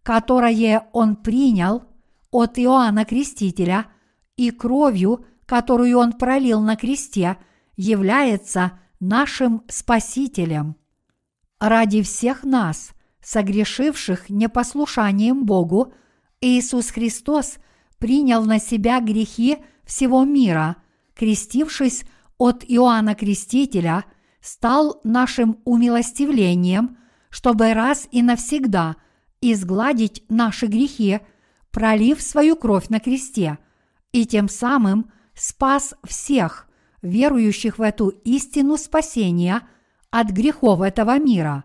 которое 0.03 0.89
Он 0.93 1.17
принял 1.17 1.85
от 2.31 2.59
Иоанна 2.59 3.05
Крестителя 3.05 3.87
и 4.37 4.51
кровью, 4.51 5.25
которую 5.47 5.99
Он 5.99 6.13
пролил 6.13 6.61
на 6.61 6.77
кресте, 6.77 7.39
является 7.77 8.79
нашим 9.01 9.63
Спасителем. 9.69 10.77
Ради 11.61 12.03
всех 12.03 12.45
нас, 12.45 12.91
согрешивших 13.21 14.31
непослушанием 14.31 15.45
Богу, 15.45 15.93
Иисус 16.41 16.91
Христос 16.91 17.57
принял 17.99 18.45
на 18.45 18.61
себя 18.61 19.01
грехи 19.01 19.59
всего 19.85 20.25
мира, 20.25 20.77
крестившись 21.15 22.05
от 22.37 22.65
Иоанна 22.67 23.15
Крестителя– 23.15 24.05
стал 24.49 25.01
нашим 25.05 25.59
умилостивлением, 25.65 26.97
чтобы 27.29 27.75
раз 27.75 28.09
и 28.11 28.23
навсегда 28.23 28.97
изгладить 29.43 30.25
наши 30.31 30.67
грехи, 30.67 31.21
пролив 31.71 32.23
свою 32.23 32.57
кровь 32.57 32.89
на 32.89 32.99
кресте, 32.99 33.59
и 34.11 34.25
тем 34.25 34.49
самым 34.49 35.13
спас 35.35 35.95
всех, 36.03 36.67
верующих 37.03 37.79
в 37.79 37.83
эту 37.83 38.09
истину 38.09 38.79
спасения 38.79 39.63
от 40.11 40.31
грехов 40.31 40.81
этого 40.81 41.19
мира. 41.19 41.65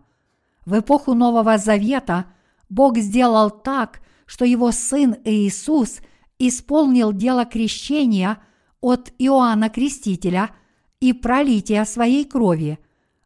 В 0.65 0.77
эпоху 0.79 1.13
Нового 1.13 1.57
Завета 1.57 2.25
Бог 2.69 2.97
сделал 2.97 3.49
так, 3.49 4.01
что 4.25 4.43
Его 4.43 4.71
Сын 4.71 5.15
Иисус 5.23 5.99
исполнил 6.37 7.13
дело 7.13 7.45
крещения 7.45 8.39
от 8.81 9.13
Иоанна 9.19 9.69
Крестителя– 9.69 10.49
и 11.03 11.11
пролития 11.11 11.83
своей 11.83 12.23
крови. 12.23 12.79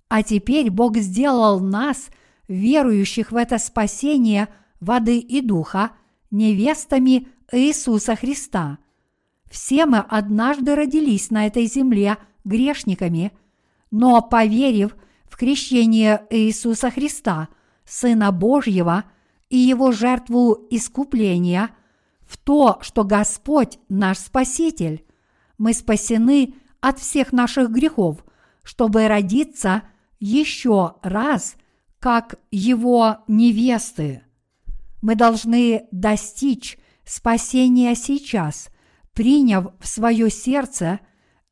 А 0.10 0.24
теперь 0.24 0.72
Бог 0.72 0.98
сделал 0.98 1.60
нас, 1.60 2.10
верующих 2.48 3.32
в 3.32 3.36
это 3.36 3.60
спасение 3.60 4.48
воды 4.80 5.20
и 5.20 5.42
духа, 5.42 5.92
невестами 6.32 7.28
Иисуса 7.52 8.16
Христа. 8.16 8.80
Все 9.48 9.86
мы 9.86 10.00
однажды 10.00 10.74
родились 10.74 11.30
на 11.30 11.46
этой 11.46 11.68
земле 11.68 12.18
грешниками, 12.46 13.32
но 13.92 14.24
поверив 14.24 14.96
в 15.30 15.38
крещение 15.38 16.24
Иисуса 16.32 16.90
Христа, 16.90 17.48
Сына 17.86 18.32
Божьего 18.32 19.04
и 19.52 19.58
Его 19.58 19.92
жертву 19.92 20.66
искупления, 20.72 21.70
в 22.26 22.38
то, 22.38 22.80
что 22.82 23.04
Господь 23.04 23.78
наш 23.88 24.18
Спаситель, 24.18 25.06
мы 25.60 25.74
спасены– 25.74 26.56
от 26.82 27.00
всех 27.00 27.32
наших 27.32 27.72
грехов, 27.72 28.24
чтобы 28.64 29.08
родиться 29.08 29.84
еще 30.20 30.96
раз, 31.02 31.56
как 32.00 32.36
его 32.52 33.18
невесты. 33.28 34.24
Мы 35.02 35.16
должны 35.16 35.88
достичь 35.92 36.78
спасения 37.04 37.96
сейчас, 37.96 38.70
приняв 39.14 39.68
в 39.80 39.88
свое 39.88 40.30
сердце 40.30 41.00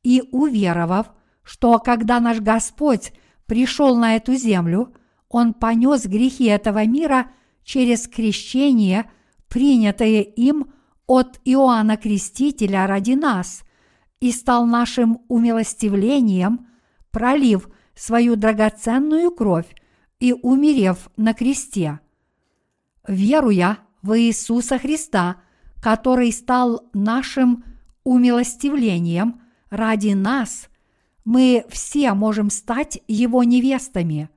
и 0.04 0.24
уверовав, 0.32 1.12
что 1.44 1.80
когда 1.80 2.20
наш 2.20 2.40
Господь 2.40 3.14
пришел 3.46 3.96
на 3.96 4.16
эту 4.16 4.36
землю, 4.36 4.94
Он 5.30 5.54
понес 5.54 6.06
грехи 6.06 6.46
этого 6.46 6.86
мира 6.86 7.32
через 7.64 8.08
крещение, 8.08 9.10
принятое 9.48 10.22
им 10.22 10.72
от 11.08 11.40
Иоанна 11.46 11.98
Крестителя 11.98 12.88
ради 12.88 13.14
нас– 13.14 13.64
и 14.20 14.32
стал 14.32 14.66
нашим 14.66 15.22
умилостивлением, 15.28 16.68
пролив 17.12 17.70
свою 17.96 18.36
драгоценную 18.36 19.32
кровь 19.32 19.74
и 20.20 20.34
умерев 20.34 21.10
на 21.18 21.34
кресте. 21.34 22.00
Веруя 23.08 23.80
в 24.02 24.20
Иисуса 24.20 24.78
Христа, 24.78 25.38
который 25.82 26.32
стал 26.32 26.90
нашим 26.94 27.64
умилостивлением 28.04 29.42
ради 29.70 30.14
нас, 30.14 30.70
мы 31.24 31.66
все 31.70 32.14
можем 32.14 32.50
стать 32.50 33.02
Его 33.08 33.44
невестами. 33.44 34.30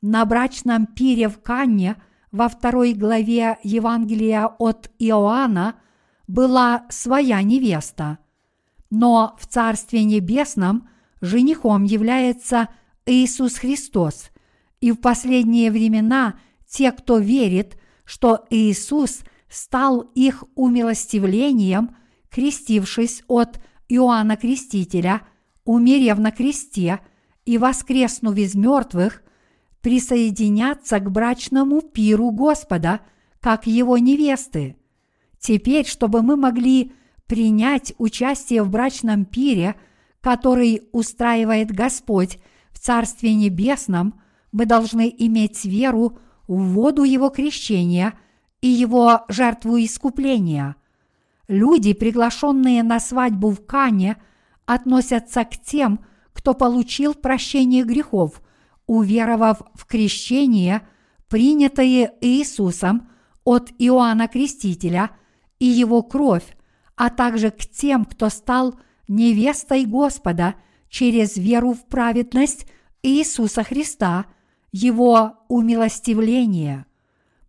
На 0.00 0.24
брачном 0.24 0.86
пире 0.86 1.28
в 1.28 1.40
Канне 1.40 1.96
во 2.30 2.48
второй 2.48 2.92
главе 2.92 3.58
Евангелия 3.62 4.46
от 4.46 4.90
Иоанна 4.98 5.74
была 6.26 6.86
своя 6.90 7.42
невеста– 7.42 8.18
но 8.90 9.36
в 9.38 9.46
Царстве 9.46 10.04
Небесном 10.04 10.88
женихом 11.20 11.84
является 11.84 12.68
Иисус 13.06 13.54
Христос, 13.56 14.30
и 14.80 14.92
в 14.92 14.96
последние 14.96 15.70
времена 15.70 16.38
те, 16.68 16.92
кто 16.92 17.18
верит, 17.18 17.78
что 18.04 18.46
Иисус 18.50 19.20
стал 19.48 20.00
их 20.14 20.44
умилостивлением, 20.54 21.96
крестившись 22.30 23.22
от 23.28 23.60
Иоанна 23.88 24.36
Крестителя, 24.36 25.22
умерев 25.64 26.18
на 26.18 26.30
кресте 26.30 27.00
и 27.44 27.58
воскреснув 27.58 28.36
из 28.36 28.54
мертвых, 28.54 29.22
присоединятся 29.80 31.00
к 31.00 31.10
брачному 31.10 31.80
пиру 31.80 32.30
Господа, 32.30 33.00
как 33.40 33.66
его 33.66 33.96
невесты. 33.96 34.76
Теперь, 35.38 35.86
чтобы 35.86 36.22
мы 36.22 36.36
могли 36.36 36.92
принять 37.28 37.92
участие 37.98 38.64
в 38.64 38.70
брачном 38.70 39.24
пире, 39.24 39.76
который 40.20 40.88
устраивает 40.92 41.70
Господь 41.70 42.38
в 42.72 42.80
Царстве 42.80 43.34
Небесном, 43.34 44.20
мы 44.50 44.66
должны 44.66 45.14
иметь 45.16 45.64
веру 45.64 46.18
в 46.48 46.60
воду 46.72 47.04
Его 47.04 47.28
крещения 47.28 48.14
и 48.60 48.68
Его 48.68 49.24
жертву 49.28 49.78
искупления. 49.78 50.74
Люди, 51.46 51.92
приглашенные 51.92 52.82
на 52.82 52.98
свадьбу 52.98 53.50
в 53.50 53.64
Кане, 53.64 54.16
относятся 54.66 55.44
к 55.44 55.56
тем, 55.62 56.00
кто 56.32 56.54
получил 56.54 57.14
прощение 57.14 57.84
грехов, 57.84 58.42
уверовав 58.86 59.62
в 59.74 59.86
крещение, 59.86 60.82
принятое 61.28 62.14
Иисусом 62.20 63.08
от 63.44 63.70
Иоанна 63.78 64.28
Крестителя 64.28 65.10
и 65.58 65.66
его 65.66 66.02
кровь, 66.02 66.56
а 66.98 67.10
также 67.10 67.52
к 67.52 67.60
тем, 67.60 68.04
кто 68.04 68.28
стал 68.28 68.74
невестой 69.06 69.86
Господа 69.86 70.56
через 70.88 71.36
веру 71.36 71.72
в 71.72 71.86
праведность 71.86 72.66
Иисуса 73.02 73.62
Христа 73.62 74.26
Его 74.72 75.34
умилостивление. 75.48 76.86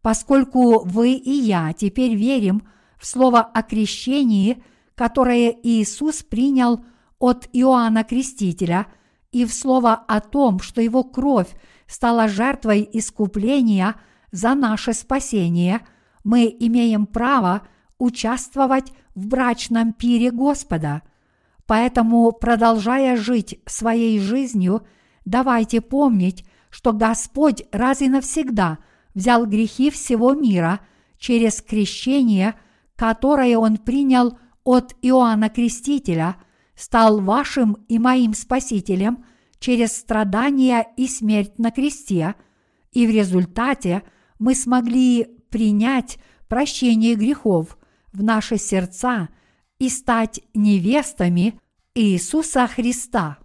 Поскольку 0.01 0.85
вы 0.85 1.13
и 1.13 1.31
я 1.31 1.73
теперь 1.73 2.15
верим 2.15 2.61
в 2.97 3.07
слово 3.07 3.41
о 3.41 3.63
крещении, 3.63 4.63
которое 4.93 5.49
Иисус 5.63 6.21
принял 6.21 6.85
от 7.17 7.49
Иоанна 7.51 8.03
Крестителя, 8.03 8.85
и 9.31 9.45
в 9.45 9.53
слово 9.53 9.93
о 9.93 10.21
том, 10.21 10.59
что 10.59 10.79
его 10.79 11.03
кровь 11.03 11.49
стала 11.87 12.27
жертвой 12.27 12.87
искупления 12.93 13.95
за 14.31 14.53
наше 14.53 14.93
спасение, 14.93 15.81
мы 16.23 16.55
имеем 16.59 17.07
право 17.07 17.63
участвовать 17.99 18.91
в 19.13 19.27
брачном 19.27 19.93
пире 19.93 20.31
Господа. 20.31 21.03
Поэтому, 21.67 22.31
продолжая 22.31 23.15
жить 23.15 23.59
своей 23.67 24.19
жизнью, 24.19 24.81
давайте 25.25 25.81
помнить, 25.81 26.45
что 26.71 26.93
Господь 26.93 27.63
раз 27.71 28.01
и 28.01 28.09
навсегда 28.09 28.79
взял 29.13 29.45
грехи 29.45 29.91
всего 29.91 30.33
мира 30.33 30.79
через 31.19 31.61
крещение, 31.61 32.55
которое 32.95 33.57
Он 33.57 33.77
принял 33.77 34.39
от 34.63 34.95
Иоанна 35.03 35.49
Крестителя, 35.49 36.37
стал 36.75 37.21
вашим 37.21 37.73
и 37.87 37.99
моим 37.99 38.33
Спасителем– 38.33 39.23
через 39.59 39.95
страдания 39.95 40.87
и 40.97 41.07
смерть 41.07 41.59
на 41.59 41.71
кресте, 41.71 42.35
и 42.91 43.05
в 43.05 43.11
результате 43.11 44.03
мы 44.39 44.55
смогли 44.55 45.25
принять 45.49 46.17
прощение 46.47 47.15
грехов 47.15 47.77
в 48.11 48.23
наши 48.23 48.57
сердца 48.57 49.29
и 49.77 49.89
стать 49.89 50.41
невестами 50.53 51.59
Иисуса 51.95 52.67
Христа. 52.67 53.39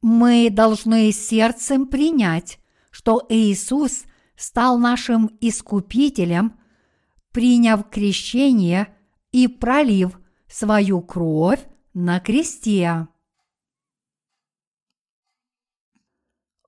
Мы 0.00 0.48
должны 0.50 1.10
сердцем 1.12 1.86
принять, 1.86 2.60
что 2.90 3.26
Иисус 3.28 4.04
стал 4.36 4.78
нашим 4.78 5.36
искупителем, 5.40 6.58
приняв 7.32 7.90
крещение 7.90 8.96
и 9.32 9.48
пролив 9.48 10.18
свою 10.46 11.02
кровь 11.02 11.60
на 11.94 12.20
кресте. 12.20 13.08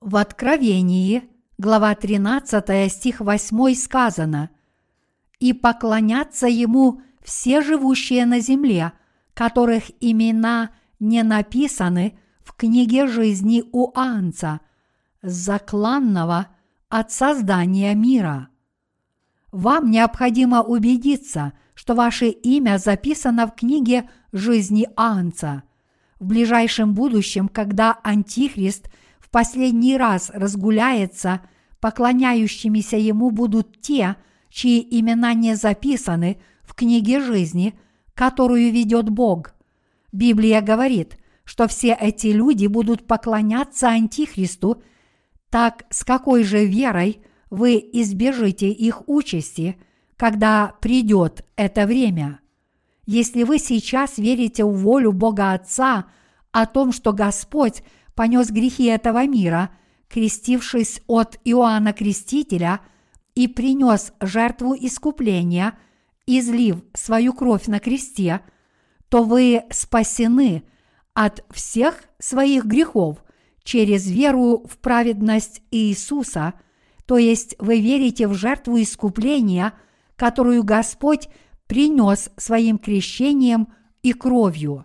В 0.00 0.16
Откровении, 0.16 1.28
глава 1.60 1.94
13, 1.94 2.90
стих 2.90 3.20
8 3.20 3.74
сказано 3.74 4.48
«И 5.40 5.52
поклонятся 5.52 6.46
Ему 6.46 7.02
все 7.22 7.60
живущие 7.60 8.24
на 8.24 8.40
земле, 8.40 8.92
которых 9.34 9.90
имена 10.00 10.70
не 11.00 11.22
написаны 11.22 12.18
в 12.42 12.54
книге 12.54 13.06
жизни 13.06 13.62
у 13.72 13.92
Анца, 13.94 14.60
закланного 15.20 16.46
от 16.88 17.12
создания 17.12 17.94
мира». 17.94 18.48
Вам 19.52 19.90
необходимо 19.90 20.62
убедиться– 20.62 21.52
что 21.74 21.94
ваше 21.94 22.28
имя 22.28 22.76
записано 22.76 23.46
в 23.46 23.54
книге 23.54 24.10
жизни 24.32 24.86
Анца. 24.96 25.62
В 26.18 26.26
ближайшем 26.26 26.92
будущем, 26.92 27.48
когда 27.48 27.98
Антихрист 28.02 28.90
последний 29.30 29.96
раз 29.96 30.30
разгуляется, 30.32 31.42
поклоняющимися 31.80 32.96
ему 32.96 33.30
будут 33.30 33.80
те, 33.80 34.16
чьи 34.50 34.86
имена 34.98 35.34
не 35.34 35.54
записаны 35.56 36.40
в 36.62 36.74
книге 36.74 37.20
жизни, 37.20 37.78
которую 38.14 38.72
ведет 38.72 39.08
Бог. 39.08 39.54
Библия 40.12 40.60
говорит, 40.60 41.16
что 41.44 41.68
все 41.68 41.96
эти 41.98 42.28
люди 42.28 42.66
будут 42.66 43.06
поклоняться 43.06 43.88
Антихристу, 43.88 44.82
так 45.48 45.84
с 45.90 46.04
какой 46.04 46.44
же 46.44 46.64
верой 46.66 47.20
вы 47.50 47.76
избежите 47.92 48.70
их 48.70 49.08
участи– 49.08 49.76
когда 50.20 50.74
придет 50.82 51.46
это 51.56 51.86
время. 51.86 52.40
Если 53.06 53.42
вы 53.42 53.58
сейчас 53.58 54.18
верите 54.18 54.64
в 54.64 54.76
волю 54.76 55.12
Бога 55.12 55.54
Отца 55.54 56.08
о 56.52 56.66
том, 56.66 56.92
что 56.92 57.14
Господь 57.14 57.82
понес 58.20 58.50
грехи 58.50 58.84
этого 58.84 59.26
мира, 59.26 59.70
крестившись 60.06 61.00
от 61.06 61.38
Иоанна 61.44 61.94
Крестителя 61.94 62.80
и 63.34 63.48
принес 63.48 64.12
жертву 64.20 64.76
искупления, 64.78 65.78
излив 66.26 66.82
свою 66.92 67.32
кровь 67.32 67.66
на 67.66 67.80
кресте, 67.80 68.42
то 69.08 69.22
вы 69.22 69.62
спасены 69.70 70.64
от 71.14 71.42
всех 71.50 72.04
своих 72.18 72.66
грехов 72.66 73.24
через 73.64 74.06
веру 74.06 74.66
в 74.68 74.76
праведность 74.76 75.62
Иисуса, 75.70 76.52
то 77.06 77.16
есть 77.16 77.56
вы 77.58 77.80
верите 77.80 78.28
в 78.28 78.34
жертву 78.34 78.80
искупления– 78.80 79.72
которую 80.20 80.64
Господь 80.64 81.30
принес 81.66 82.30
своим 82.36 82.76
крещением 82.76 83.68
и 84.02 84.12
кровью. 84.12 84.84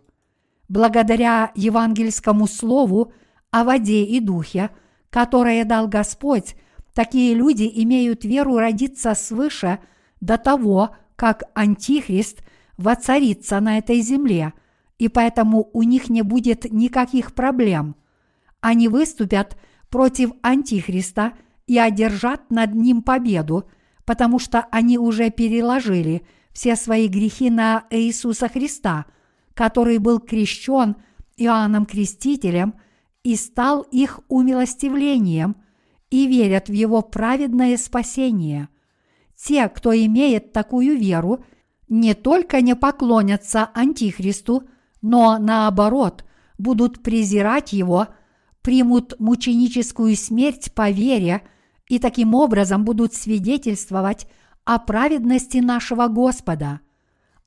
Благодаря 0.70 1.52
евангельскому 1.56 2.48
слову 2.48 3.12
о 3.56 3.64
воде 3.64 4.04
и 4.04 4.20
духе, 4.20 4.70
которое 5.10 5.64
дал 5.64 5.88
Господь, 5.88 6.58
такие 6.94 7.34
люди 7.34 7.72
имеют 7.74 8.26
веру 8.26 8.58
родиться 8.58 9.16
свыше 9.16 9.80
до 10.20 10.38
того, 10.38 10.98
как 11.16 11.44
Антихрист 11.54 12.44
воцарится 12.76 13.62
на 13.62 13.78
этой 13.78 14.02
земле, 14.02 14.52
и 14.98 15.08
поэтому 15.08 15.70
у 15.72 15.84
них 15.84 16.10
не 16.10 16.22
будет 16.22 16.70
никаких 16.70 17.34
проблем. 17.34 17.96
Они 18.60 18.90
выступят 18.90 19.56
против 19.90 20.32
Антихриста 20.42 21.32
и 21.66 21.80
одержат 21.80 22.52
над 22.52 22.76
ним 22.76 23.04
победу, 23.04 23.70
потому 24.04 24.38
что 24.38 24.68
они 24.70 24.98
уже 24.98 25.30
переложили 25.30 26.28
все 26.52 26.76
свои 26.76 27.08
грехи 27.08 27.50
на 27.50 27.86
Иисуса 27.90 28.50
Христа, 28.50 29.06
который 29.54 29.98
был 30.00 30.20
крещен 30.20 30.98
Иоанном 31.38 31.86
Крестителем 31.86 32.74
и 33.26 33.36
стал 33.36 33.82
их 33.82 34.22
умилостивлением 34.30 35.58
и 36.10 36.28
верят 36.28 36.70
в 36.70 36.72
его 36.72 37.02
праведное 37.02 37.76
спасение. 37.76 38.70
Те, 39.36 39.68
кто 39.68 39.94
имеет 39.94 40.54
такую 40.54 40.98
веру, 40.98 41.44
не 41.90 42.14
только 42.14 42.62
не 42.62 42.76
поклонятся 42.76 43.70
Антихристу, 43.74 44.64
но 45.02 45.38
наоборот 45.40 46.24
будут 46.58 47.04
презирать 47.04 47.74
его, 47.74 48.08
примут 48.62 49.20
мученическую 49.20 50.16
смерть 50.16 50.74
по 50.74 50.90
вере– 50.90 51.42
и 51.88 52.00
таким 52.00 52.34
образом 52.34 52.84
будут 52.84 53.14
свидетельствовать 53.14 54.28
о 54.64 54.80
праведности 54.80 55.58
нашего 55.58 56.08
Господа. 56.08 56.82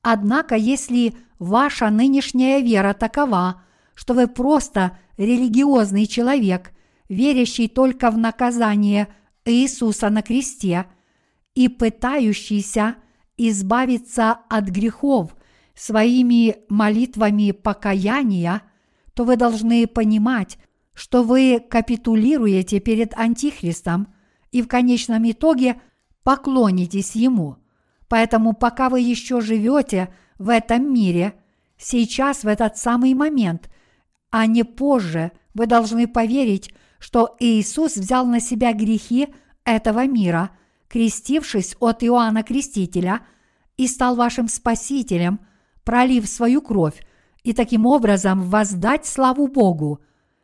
Однако, 0.01 0.55
если 0.55 1.15
ваша 1.39 1.89
нынешняя 1.89 2.61
вера 2.61 2.93
такова, 2.93 3.63
что 3.95 4.13
вы 4.13 4.27
просто 4.27 4.97
религиозный 5.19 6.07
человек, 6.07 6.71
верящий 7.09 7.67
только 7.67 8.09
в 8.09 8.17
наказание 8.17 9.07
Иисуса 9.45 10.09
на 10.09 10.23
кресте 10.23 10.87
и 11.53 11.69
пытающийся 11.69 12.95
избавиться 13.37 14.39
от 14.49 14.65
грехов 14.69 15.35
своими 15.75 16.55
молитвами 16.69 17.51
покаяния, 17.51 18.63
то 19.13 19.25
вы 19.25 19.37
должны 19.37 19.85
понимать, 19.85 20.57
что 20.95 21.21
вы 21.21 21.59
капитулируете 21.69 22.79
перед 22.79 23.13
Антихристом– 23.15 24.07
и 24.51 24.61
в 24.61 24.67
конечном 24.67 25.29
итоге 25.29 25.81
поклонитесь 26.23 27.15
Ему. 27.15 27.57
Поэтому 28.07 28.53
пока 28.53 28.89
вы 28.89 29.01
еще 29.01 29.41
живете 29.41 30.13
в 30.37 30.49
этом 30.49 30.91
мире, 30.91 31.35
сейчас, 31.77 32.43
в 32.43 32.47
этот 32.47 32.77
самый 32.77 33.13
момент, 33.13 33.69
а 34.31 34.45
не 34.45 34.63
позже, 34.63 35.31
вы 35.53 35.65
должны 35.65 36.07
поверить, 36.07 36.73
что 36.99 37.35
Иисус 37.39 37.95
взял 37.95 38.25
на 38.25 38.39
себя 38.39 38.73
грехи 38.73 39.29
этого 39.63 40.05
мира, 40.05 40.51
крестившись 40.87 41.75
от 41.79 42.03
Иоанна 42.03 42.43
Крестителя, 42.43 43.21
и 43.77 43.87
стал 43.87 44.15
вашим 44.15 44.47
Спасителем, 44.47 45.39
пролив 45.83 46.27
свою 46.27 46.61
кровь, 46.61 47.05
и 47.43 47.53
таким 47.53 47.85
образом 47.85 48.43
воздать 48.43 49.05
славу 49.05 49.47
Богу, 49.47 50.01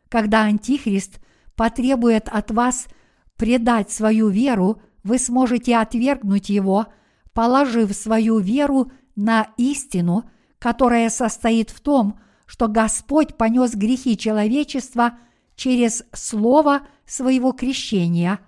когда 0.08 0.42
Антихрист 0.42 1.20
потребует 1.54 2.28
от 2.28 2.50
вас– 2.50 2.86
предать 3.36 3.90
свою 3.90 4.28
веру, 4.28 4.80
вы 5.04 5.18
сможете 5.18 5.76
отвергнуть 5.76 6.48
его, 6.48 6.86
положив 7.32 7.94
свою 7.94 8.38
веру 8.38 8.90
на 9.14 9.48
истину, 9.56 10.24
которая 10.58 11.10
состоит 11.10 11.70
в 11.70 11.80
том, 11.80 12.18
что 12.46 12.68
Господь 12.68 13.36
понес 13.36 13.74
грехи 13.74 14.16
человечества 14.16 15.18
через 15.56 16.04
слово 16.12 16.82
своего 17.04 17.52
крещения, 17.52 18.40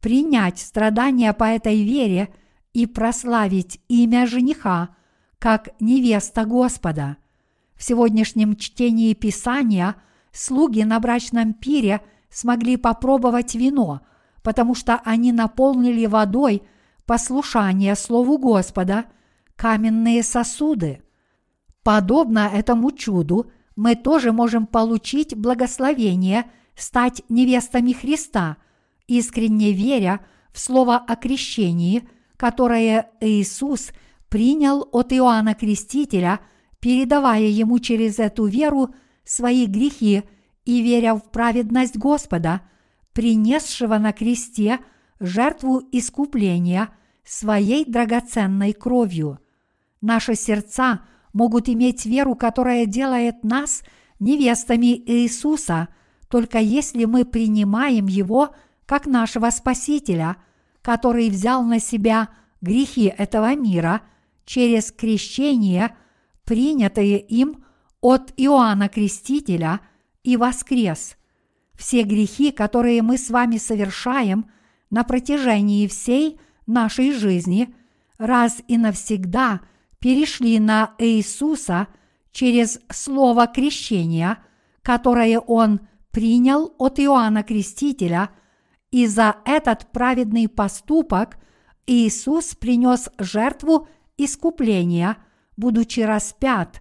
принять 0.00 0.58
страдания 0.58 1.32
по 1.32 1.44
этой 1.44 1.82
вере 1.82 2.32
и 2.72 2.86
прославить 2.86 3.80
имя 3.88 4.26
жениха, 4.26 4.90
как 5.38 5.68
невеста 5.80 6.44
Господа. 6.44 7.16
В 7.76 7.82
сегодняшнем 7.82 8.56
чтении 8.56 9.12
Писания 9.14 9.96
слуги 10.32 10.82
на 10.82 11.00
брачном 11.00 11.54
пире 11.54 12.00
смогли 12.30 12.76
попробовать 12.76 13.54
вино, 13.54 14.00
потому 14.42 14.74
что 14.74 15.00
они 15.04 15.32
наполнили 15.32 16.06
водой 16.06 16.62
послушание 17.06 17.94
Слову 17.94 18.38
Господа 18.38 19.04
каменные 19.56 20.22
сосуды. 20.22 21.03
Подобно 21.84 22.50
этому 22.52 22.90
чуду, 22.90 23.52
мы 23.76 23.94
тоже 23.94 24.32
можем 24.32 24.66
получить 24.66 25.36
благословение 25.36 26.46
стать 26.74 27.22
невестами 27.28 27.92
Христа, 27.92 28.56
искренне 29.06 29.72
веря 29.72 30.24
в 30.52 30.58
слово 30.58 30.96
о 30.96 31.14
крещении, 31.14 32.08
которое 32.36 33.10
Иисус 33.20 33.92
принял 34.30 34.88
от 34.92 35.12
Иоанна 35.12 35.54
Крестителя, 35.54 36.40
передавая 36.80 37.42
ему 37.42 37.78
через 37.78 38.18
эту 38.18 38.46
веру 38.46 38.94
свои 39.24 39.66
грехи 39.66 40.22
и 40.64 40.82
веря 40.82 41.14
в 41.14 41.30
праведность 41.30 41.98
Господа, 41.98 42.62
принесшего 43.12 43.98
на 43.98 44.12
кресте 44.12 44.80
жертву 45.20 45.82
искупления 45.92 46.88
своей 47.24 47.84
драгоценной 47.84 48.72
кровью. 48.72 49.38
Наши 50.00 50.34
сердца 50.34 51.00
могут 51.34 51.68
иметь 51.68 52.06
веру, 52.06 52.34
которая 52.34 52.86
делает 52.86 53.44
нас 53.44 53.82
невестами 54.18 54.96
Иисуса, 54.96 55.88
только 56.28 56.58
если 56.58 57.04
мы 57.04 57.26
принимаем 57.26 58.06
Его 58.06 58.54
как 58.86 59.04
нашего 59.04 59.50
Спасителя, 59.50 60.36
который 60.80 61.28
взял 61.28 61.62
на 61.62 61.80
себя 61.80 62.30
грехи 62.62 63.12
этого 63.16 63.54
мира 63.54 64.00
через 64.46 64.90
крещение, 64.90 65.94
принятое 66.44 67.18
им 67.18 67.64
от 68.00 68.32
Иоанна 68.36 68.88
Крестителя, 68.88 69.80
и 70.22 70.38
воскрес. 70.38 71.16
Все 71.74 72.02
грехи, 72.02 72.50
которые 72.50 73.02
мы 73.02 73.18
с 73.18 73.28
вами 73.28 73.58
совершаем 73.58 74.46
на 74.90 75.04
протяжении 75.04 75.86
всей 75.86 76.40
нашей 76.66 77.12
жизни, 77.12 77.74
раз 78.16 78.62
и 78.68 78.78
навсегда 78.78 79.60
перешли 80.04 80.60
на 80.60 80.94
Иисуса 80.98 81.88
через 82.30 82.78
слово 82.92 83.46
крещения, 83.46 84.36
которое 84.82 85.40
Он 85.40 85.80
принял 86.12 86.74
от 86.78 87.00
Иоанна 87.00 87.42
Крестителя– 87.42 88.28
и 88.94 89.08
за 89.08 89.38
этот 89.44 89.90
праведный 89.90 90.48
поступок 90.48 91.36
Иисус 91.84 92.54
принес 92.54 93.10
жертву 93.18 93.88
искупления, 94.16 95.16
будучи 95.56 95.98
распят 95.98 96.80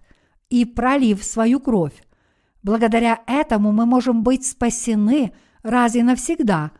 и 0.52 0.64
пролив 0.64 1.24
свою 1.24 1.60
кровь. 1.60 2.04
Благодаря 2.62 3.24
этому 3.26 3.72
мы 3.72 3.88
можем 3.88 4.22
быть 4.22 4.46
спасены 4.46 5.34
раз 5.64 5.96
и 5.96 6.04
навсегда 6.04 6.72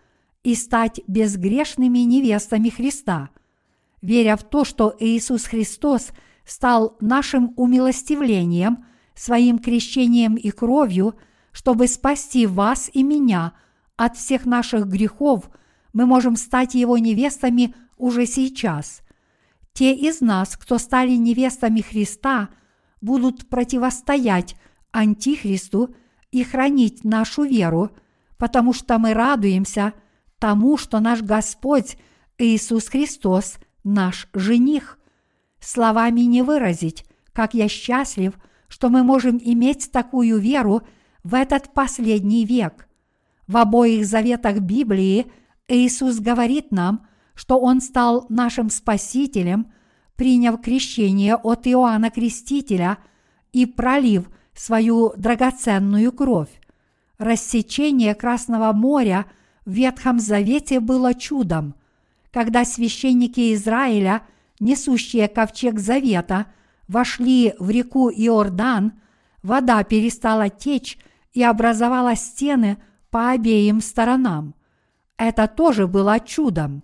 и 0.44 0.54
стать 0.54 1.02
безгрешными 1.08 2.00
невестами 2.00 2.70
Христа. 2.70 3.32
Веря 4.04 4.36
в 4.36 4.44
то, 4.44 4.64
что 4.64 4.96
Иисус 5.00 5.46
Христос 5.46 6.12
стал 6.46 6.98
нашим 7.00 7.54
умилостивлением, 7.58 8.86
своим 9.16 9.60
крещением 9.60 10.36
и 10.36 10.52
кровью, 10.52 11.16
чтобы 11.52 11.88
спасти 11.88 12.48
вас 12.48 12.90
и 12.94 13.04
меня– 13.04 13.54
от 13.96 14.18
всех 14.18 14.46
наших 14.46 14.88
грехов, 14.88 15.50
мы 15.94 16.06
можем 16.06 16.36
стать 16.36 16.74
его 16.76 16.98
невестами 16.98 17.76
уже 17.98 18.26
сейчас. 18.26 19.02
Те 19.74 19.94
из 19.96 20.22
нас, 20.22 20.58
кто 20.58 20.78
стали 20.78 21.12
невестами 21.12 21.82
Христа, 21.82 22.50
будут 23.02 23.50
противостоять 23.50 24.56
Антихристу 24.92 25.96
и 26.32 26.44
хранить 26.44 27.04
нашу 27.04 27.44
веру, 27.44 27.92
потому 28.38 28.74
что 28.74 28.98
мы 28.98 29.14
радуемся 29.14 29.94
тому, 30.40 30.78
что 30.78 31.00
наш 31.00 31.22
Господь 31.22 31.98
Иисус 32.38 32.88
Христос– 32.88 33.58
наш 33.84 34.28
жених. 34.34 34.98
Словами 35.64 36.22
не 36.22 36.42
выразить, 36.42 37.06
как 37.32 37.54
я 37.54 37.68
счастлив, 37.68 38.34
что 38.68 38.90
мы 38.90 39.04
можем 39.04 39.40
иметь 39.44 39.92
такую 39.92 40.40
веру 40.40 40.82
в 41.24 41.34
этот 41.34 41.74
последний 41.74 42.46
век– 42.46 42.88
в 43.48 43.58
обоих 43.58 44.06
заветах 44.06 44.60
Библии 44.60 45.32
Иисус 45.68 46.20
говорит 46.20 46.72
нам, 46.72 47.08
что 47.36 47.60
Он 47.60 47.82
стал 47.82 48.26
нашим 48.30 48.70
Спасителем, 48.70 49.72
приняв 50.16 50.62
крещение 50.62 51.36
от 51.36 51.68
Иоанна 51.68 52.10
Крестителя 52.10 53.00
и 53.52 53.66
пролив 53.66 54.30
свою 54.54 55.14
драгоценную 55.18 56.12
кровь. 56.12 56.50
Рассечение 57.18 58.16
Красного 58.16 58.72
моря 58.72 59.26
в 59.66 59.72
Ветхом 59.72 60.20
Завете 60.20 60.80
было 60.80 61.14
чудом. 61.14 61.76
Когда 62.32 62.66
священники 62.66 63.54
Израиля, 63.54 64.24
несущие 64.60 65.28
ковчег 65.28 65.80
Завета, 65.80 66.48
вошли 66.88 67.54
в 67.60 67.70
реку 67.70 68.10
Иордан, 68.10 68.94
вода 69.42 69.84
перестала 69.84 70.50
течь 70.50 70.98
и 71.34 71.44
образовала 71.44 72.16
стены– 72.16 72.78
по 73.14 73.30
обеим 73.30 73.80
сторонам. 73.80 74.56
Это 75.18 75.48
тоже 75.48 75.86
было 75.86 76.20
чудом. 76.20 76.84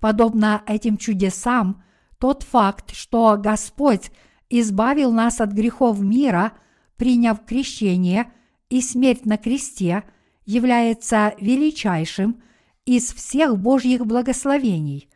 Подобно 0.00 0.62
этим 0.66 0.96
чудесам, 0.96 1.84
тот 2.18 2.42
факт, 2.42 2.92
что 2.92 3.36
Господь 3.38 4.10
избавил 4.48 5.12
нас 5.12 5.40
от 5.40 5.52
грехов 5.52 6.00
мира, 6.00 6.54
приняв 6.96 7.44
крещение 7.44 8.32
и 8.68 8.82
смерть 8.82 9.26
на 9.26 9.36
кресте, 9.36 10.02
является 10.44 11.34
величайшим 11.40 12.42
из 12.84 13.12
всех 13.12 13.56
Божьих 13.56 14.04
благословений. 14.04 15.08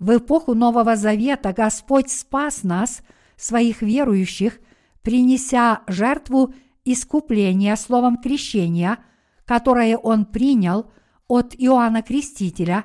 В 0.00 0.16
эпоху 0.16 0.54
Нового 0.54 0.96
Завета 0.96 1.52
Господь 1.52 2.10
спас 2.10 2.64
нас, 2.64 3.02
своих 3.36 3.82
верующих, 3.82 4.58
принеся 5.02 5.82
жертву 5.86 6.52
искупления 6.84 7.76
словом 7.76 8.16
крещения– 8.16 8.98
которое 9.50 9.96
он 9.96 10.26
принял 10.26 10.92
от 11.26 11.56
Иоанна 11.58 12.02
Крестителя, 12.02 12.84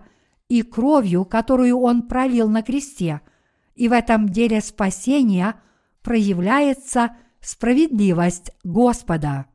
и 0.50 0.64
кровью, 0.64 1.24
которую 1.24 1.78
он 1.78 2.08
пролил 2.08 2.50
на 2.50 2.64
кресте, 2.64 3.22
и 3.76 3.88
в 3.88 3.92
этом 3.92 4.30
деле 4.30 4.62
спасения 4.62 5.62
проявляется 6.02 7.18
справедливость 7.40 8.50
Господа. 8.64 9.46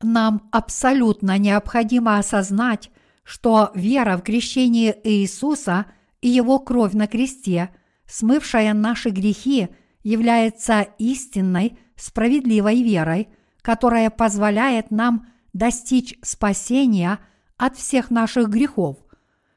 Нам 0.00 0.48
абсолютно 0.52 1.38
необходимо 1.38 2.18
осознать, 2.18 2.92
что 3.24 3.72
вера 3.74 4.16
в 4.16 4.22
крещение 4.22 4.96
Иисуса 5.02 5.86
и 6.20 6.28
Его 6.28 6.58
кровь 6.58 6.92
на 6.92 7.06
кресте, 7.06 7.70
смывшая 8.06 8.74
наши 8.74 9.10
грехи, 9.10 9.68
является 10.02 10.82
истинной, 10.98 11.78
справедливой 11.96 12.82
верой, 12.82 13.28
которая 13.62 14.10
позволяет 14.10 14.90
нам– 14.90 15.26
достичь 15.58 16.14
спасения 16.22 17.18
от 17.56 17.76
всех 17.76 18.10
наших 18.10 18.48
грехов. 18.48 18.96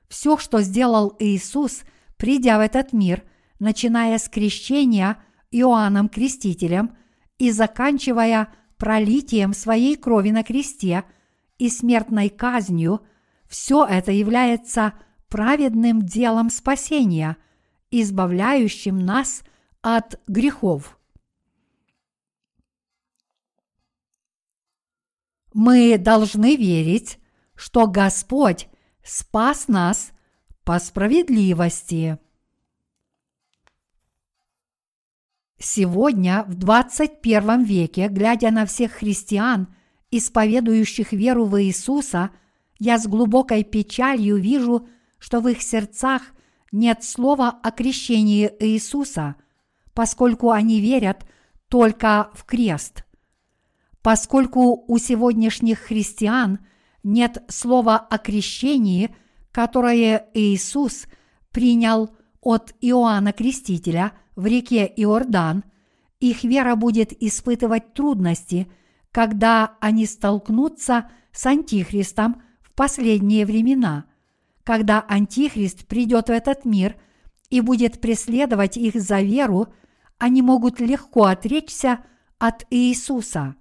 Все, 0.07 0.37
что 0.37 0.61
сделал 0.61 1.15
Иисус, 1.19 1.83
придя 2.17 2.57
в 2.57 2.61
этот 2.61 2.91
мир, 2.91 3.23
начиная 3.59 4.17
с 4.17 4.27
крещения 4.27 5.23
Иоанном 5.51 6.09
Крестителем 6.09 6.97
и 7.37 7.51
заканчивая 7.51 8.49
пролитием 8.77 9.53
своей 9.53 9.95
крови 9.95 10.31
на 10.31 10.43
кресте 10.43 11.03
и 11.59 11.69
смертной 11.69 12.29
казнью, 12.29 13.01
все 13.47 13.85
это 13.85 14.11
является 14.11 14.93
праведным 15.31 16.01
делом 16.01 16.49
спасения, 16.49 17.37
избавляющим 17.89 18.99
нас 18.99 19.43
от 19.81 20.19
грехов. 20.27 20.99
Мы 25.53 25.97
должны 25.97 26.57
верить, 26.57 27.17
что 27.55 27.87
Господь 27.87 28.67
спас 29.03 29.69
нас 29.69 30.11
по 30.65 30.77
справедливости. 30.79 32.19
Сегодня, 35.57 36.43
в 36.47 36.55
21 36.55 37.63
веке, 37.63 38.09
глядя 38.09 38.51
на 38.51 38.65
всех 38.65 38.93
христиан, 38.93 39.73
исповедующих 40.09 41.13
веру 41.13 41.45
в 41.45 41.61
Иисуса, 41.61 42.31
я 42.79 42.97
с 42.97 43.07
глубокой 43.07 43.63
печалью 43.63 44.37
вижу, 44.37 44.87
что 45.21 45.39
в 45.39 45.47
их 45.47 45.61
сердцах 45.61 46.21
нет 46.73 47.05
слова 47.05 47.47
о 47.63 47.71
крещении 47.71 48.51
Иисуса, 48.59 49.35
поскольку 49.93 50.51
они 50.51 50.81
верят 50.81 51.25
только 51.69 52.29
в 52.33 52.43
крест– 52.43 53.05
Поскольку 54.01 54.83
у 54.87 54.97
сегодняшних 54.97 55.79
христиан 55.79 56.59
нет 57.03 57.43
слова 57.49 57.97
о 57.97 58.17
крещении, 58.17 59.15
которое 59.51 60.29
Иисус 60.33 61.05
принял 61.51 62.09
от 62.41 62.73
Иоанна 62.81 63.31
Крестителя 63.31 64.13
в 64.35 64.45
реке 64.47 64.91
Иордан, 64.95 65.63
их 66.19 66.43
вера 66.43 66.75
будет 66.75 67.13
испытывать 67.21 67.93
трудности, 67.93 68.71
когда 69.11 69.75
они 69.79 70.05
столкнутся 70.05 71.09
с 71.31 71.45
Антихристом 71.45 72.41
в 72.61 72.73
последние 72.73 73.45
времена, 73.45 74.05
когда 74.63 75.03
Антихрист 75.07 75.87
придет 75.87 76.27
в 76.27 76.31
этот 76.31 76.65
мир 76.65 76.95
и 77.49 77.61
будет 77.61 78.01
преследовать 78.01 78.77
их 78.77 78.95
за 78.95 79.21
веру, 79.21 79.73
они 80.17 80.41
могут 80.41 80.79
легко 80.79 81.25
отречься 81.25 81.99
от 82.37 82.65
Иисуса. 82.69 83.55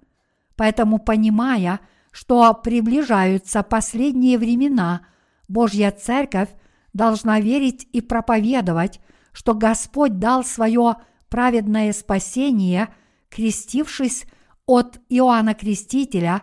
Поэтому, 0.55 0.99
понимая, 0.99 1.79
что 2.11 2.53
приближаются 2.53 3.63
последние 3.63 4.37
времена, 4.37 5.07
Божья 5.47 5.91
Церковь 5.91 6.49
должна 6.93 7.39
верить 7.39 7.87
и 7.91 8.01
проповедовать, 8.01 8.99
что 9.31 9.53
Господь 9.53 10.19
дал 10.19 10.43
свое 10.43 10.97
праведное 11.29 11.93
спасение, 11.93 12.89
крестившись 13.29 14.25
от 14.65 14.99
Иоанна 15.09 15.53
Крестителя 15.53 16.41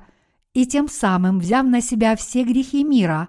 и 0.55 0.67
тем 0.67 0.89
самым 0.89 1.39
взяв 1.39 1.67
на 1.67 1.81
себя 1.81 2.17
все 2.17 2.43
грехи 2.43 2.83
мира, 2.83 3.29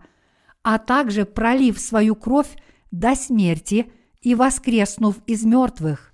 а 0.64 0.78
также 0.78 1.26
пролив 1.26 1.80
свою 1.80 2.16
кровь 2.16 2.56
до 2.92 3.16
смерти 3.16 3.92
и 4.22 4.36
воскреснув 4.36 5.18
из 5.26 5.44
мертвых. 5.44 6.14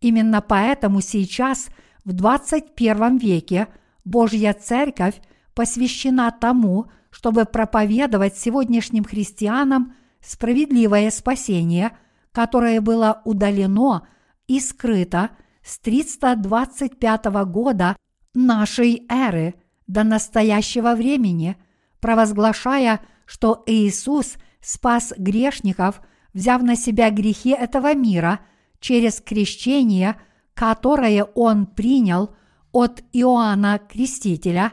Именно 0.00 0.40
поэтому 0.40 1.00
сейчас, 1.00 1.68
в 2.04 2.12
21 2.12 3.18
веке, 3.18 3.68
Божья 4.04 4.52
Церковь 4.52 5.20
посвящена 5.54 6.30
тому, 6.30 6.86
чтобы 7.10 7.44
проповедовать 7.44 8.36
сегодняшним 8.36 9.04
христианам 9.04 9.94
справедливое 10.20 11.10
спасение, 11.10 11.96
которое 12.32 12.80
было 12.80 13.22
удалено 13.24 14.06
и 14.46 14.60
скрыто 14.60 15.30
с 15.62 15.78
325 15.80 17.24
года 17.46 17.96
нашей 18.34 19.06
эры 19.08 19.54
до 19.86 20.04
настоящего 20.04 20.94
времени, 20.94 21.56
провозглашая, 22.00 23.00
что 23.28 23.62
Иисус 23.66 24.38
спас 24.62 25.12
грешников, 25.18 26.00
взяв 26.32 26.62
на 26.62 26.76
себя 26.76 27.10
грехи 27.10 27.50
этого 27.50 27.94
мира 27.94 28.40
через 28.80 29.20
крещение, 29.20 30.16
которое 30.54 31.24
Он 31.34 31.66
принял 31.66 32.34
от 32.72 33.02
Иоанна 33.12 33.80
Крестителя 33.86 34.72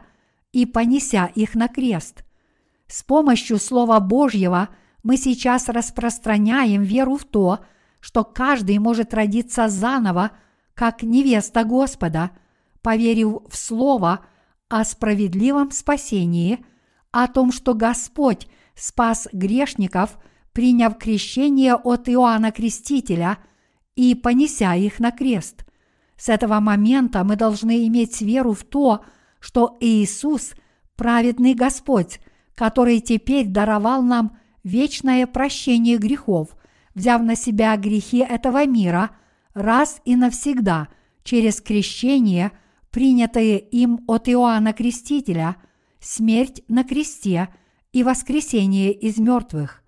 и 0.53 0.65
понеся 0.65 1.25
их 1.35 1.55
на 1.55 1.67
крест. 1.67 2.23
С 2.87 3.03
помощью 3.03 3.59
Слова 3.59 3.99
Божьего 3.99 4.69
мы 5.03 5.17
сейчас 5.17 5.67
распространяем 5.67 6.81
веру 6.81 7.17
в 7.17 7.25
то, 7.25 7.59
что 7.99 8.23
каждый 8.23 8.77
может 8.77 9.13
родиться 9.13 9.67
заново, 9.67 10.31
как 10.75 11.03
невеста 11.03 11.65
Господа, 11.65 12.31
поверив 12.81 13.41
в 13.49 13.57
Слово 13.57 14.21
о 14.69 14.85
справедливом 14.85 15.71
спасении, 15.71 16.65
о 17.15 17.29
том, 17.29 17.53
что 17.53 17.73
Господь 17.73 18.47
спас 18.75 19.29
грешников, 19.31 20.17
приняв 20.51 20.97
крещение 20.97 21.75
от 21.75 22.09
Иоанна 22.09 22.51
Крестителя 22.51 23.37
и 23.95 24.15
понеся 24.15 24.75
их 24.75 24.99
на 24.99 25.11
крест. 25.11 25.65
С 26.17 26.27
этого 26.27 26.59
момента 26.59 27.23
мы 27.23 27.37
должны 27.37 27.87
иметь 27.87 28.21
веру 28.21 28.51
в 28.51 28.65
то, 28.65 29.05
что 29.39 29.77
Иисус– 29.79 30.55
праведный 30.97 31.53
Господь, 31.53 32.19
который 32.53 32.99
теперь 32.99 33.47
даровал 33.47 34.01
нам 34.01 34.37
вечное 34.65 35.25
прощение 35.25 35.97
грехов, 35.97 36.49
взяв 36.95 37.21
на 37.21 37.37
себя 37.37 37.77
грехи 37.77 38.17
этого 38.17 38.65
мира 38.65 39.11
раз 39.53 40.01
и 40.03 40.17
навсегда 40.17 40.89
через 41.23 41.61
крещение, 41.61 42.51
принятое 42.91 43.55
им 43.57 44.03
от 44.07 44.27
Иоанна 44.27 44.73
Крестителя, 44.73 45.55
смерть 46.05 46.61
на 46.67 46.83
кресте 46.83 47.49
и 47.91 48.03
воскресение 48.03 48.93
из 48.93 49.17
мертвых. 49.17 49.83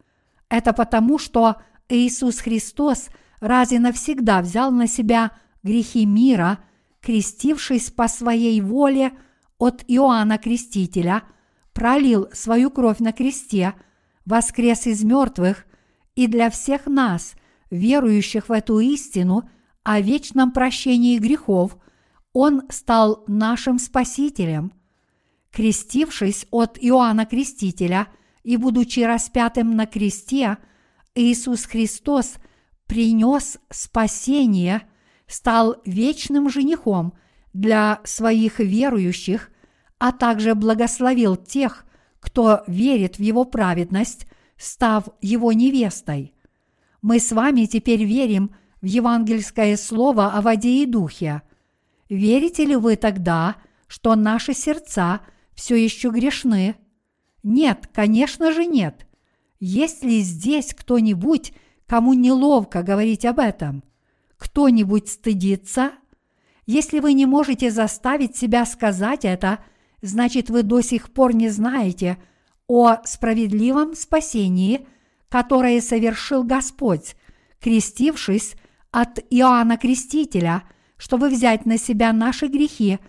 Это 0.49 0.73
потому, 0.73 1.19
что 1.19 1.57
Иисус 1.89 2.39
Христос 2.39 3.09
раз 3.39 3.71
и 3.71 3.79
навсегда 3.79 4.41
взял 4.41 4.71
на 4.71 4.87
себя 4.87 5.31
грехи 5.63 6.05
мира, 6.05 6.59
крестившись 7.01 7.91
по 7.91 8.07
своей 8.07 8.59
воле 8.61 9.13
от 9.57 9.83
Иоанна 9.87 10.37
Крестителя– 10.37 11.23
пролил 11.77 12.27
свою 12.33 12.71
кровь 12.71 12.97
на 12.97 13.13
кресте, 13.13 13.75
воскрес 14.25 14.87
из 14.87 15.03
мертвых 15.03 15.67
и 16.15 16.25
для 16.25 16.49
всех 16.49 16.87
нас, 16.87 17.35
верующих 17.69 18.49
в 18.49 18.51
эту 18.51 18.79
истину 18.79 19.47
о 19.83 20.01
вечном 20.01 20.53
прощении 20.53 21.19
грехов, 21.19 21.77
Он 22.33 22.63
стал 22.69 23.23
нашим 23.27 23.77
Спасителем. 23.77 24.71
Крестившись 25.57 26.45
от 26.51 26.77
Иоанна 26.79 27.25
Крестителя 27.25 28.09
и 28.43 28.57
будучи 28.57 28.99
распятым 28.99 29.75
на 29.75 29.87
кресте, 29.87 30.59
Иисус 31.15 31.65
Христос 31.65 32.35
принес 32.85 33.57
спасение, 33.71 34.83
стал 35.25 35.77
вечным 35.83 36.47
женихом 36.51 37.15
для 37.53 38.01
своих 38.03 38.59
верующих 38.59 39.49
а 39.97 40.11
также 40.11 40.53
благословил 40.53 41.35
тех, 41.35 41.87
кто 42.19 42.61
верит 42.67 43.17
в 43.17 43.21
Его 43.23 43.43
праведность, 43.43 44.27
став 44.57 45.05
Его 45.21 45.53
невестой. 45.53 46.35
Мы 47.01 47.19
с 47.19 47.31
вами 47.31 47.65
теперь 47.65 48.03
верим 48.03 48.51
в 48.79 48.85
евангельское 48.85 49.75
слово 49.75 50.33
о 50.33 50.41
воде 50.41 50.83
и 50.83 50.85
духе. 50.85 51.41
Верите 52.09 52.63
ли 52.63 52.75
вы 52.75 52.95
тогда, 52.95 53.55
что 53.87 54.13
наши 54.13 54.53
сердца 54.53 55.21
все 55.57 55.75
еще 55.75 56.11
грешны? 56.11 56.75
Нет, 57.43 57.89
конечно 57.93 58.53
же 58.53 58.65
нет. 58.65 59.05
Есть 59.59 60.05
ли 60.05 60.21
здесь 60.21 60.73
кто-нибудь, 60.73 61.51
кому 61.85 62.13
неловко 62.13 62.81
говорить 62.81 63.25
об 63.25 63.39
этом? 63.39 63.83
Кто-нибудь 64.37 65.09
стыдится? 65.09 65.91
Если 66.65 66.99
вы 66.99 67.11
не 67.11 67.25
можете 67.25 67.71
заставить 67.71 68.37
себя 68.37 68.65
сказать 68.65 69.25
это– 69.25 69.59
значит 70.01 70.49
вы 70.49 70.63
до 70.63 70.81
сих 70.81 71.11
пор 71.11 71.35
не 71.35 71.49
знаете 71.49 72.17
о 72.67 72.97
справедливом 73.05 73.95
спасении, 73.95 74.87
которое 75.29 75.81
совершил 75.81 76.43
Господь, 76.43 77.15
крестившись 77.59 78.55
от 78.91 79.19
Иоанна 79.29 79.77
Крестителя, 79.77 80.63
чтобы 80.97 81.29
взять 81.29 81.65
на 81.65 81.77
себя 81.77 82.13
наши 82.13 82.47
грехи 82.47 82.99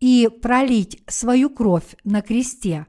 и 0.00 0.28
пролить 0.42 1.02
свою 1.06 1.50
кровь 1.50 1.96
на 2.04 2.22
кресте. 2.22 2.86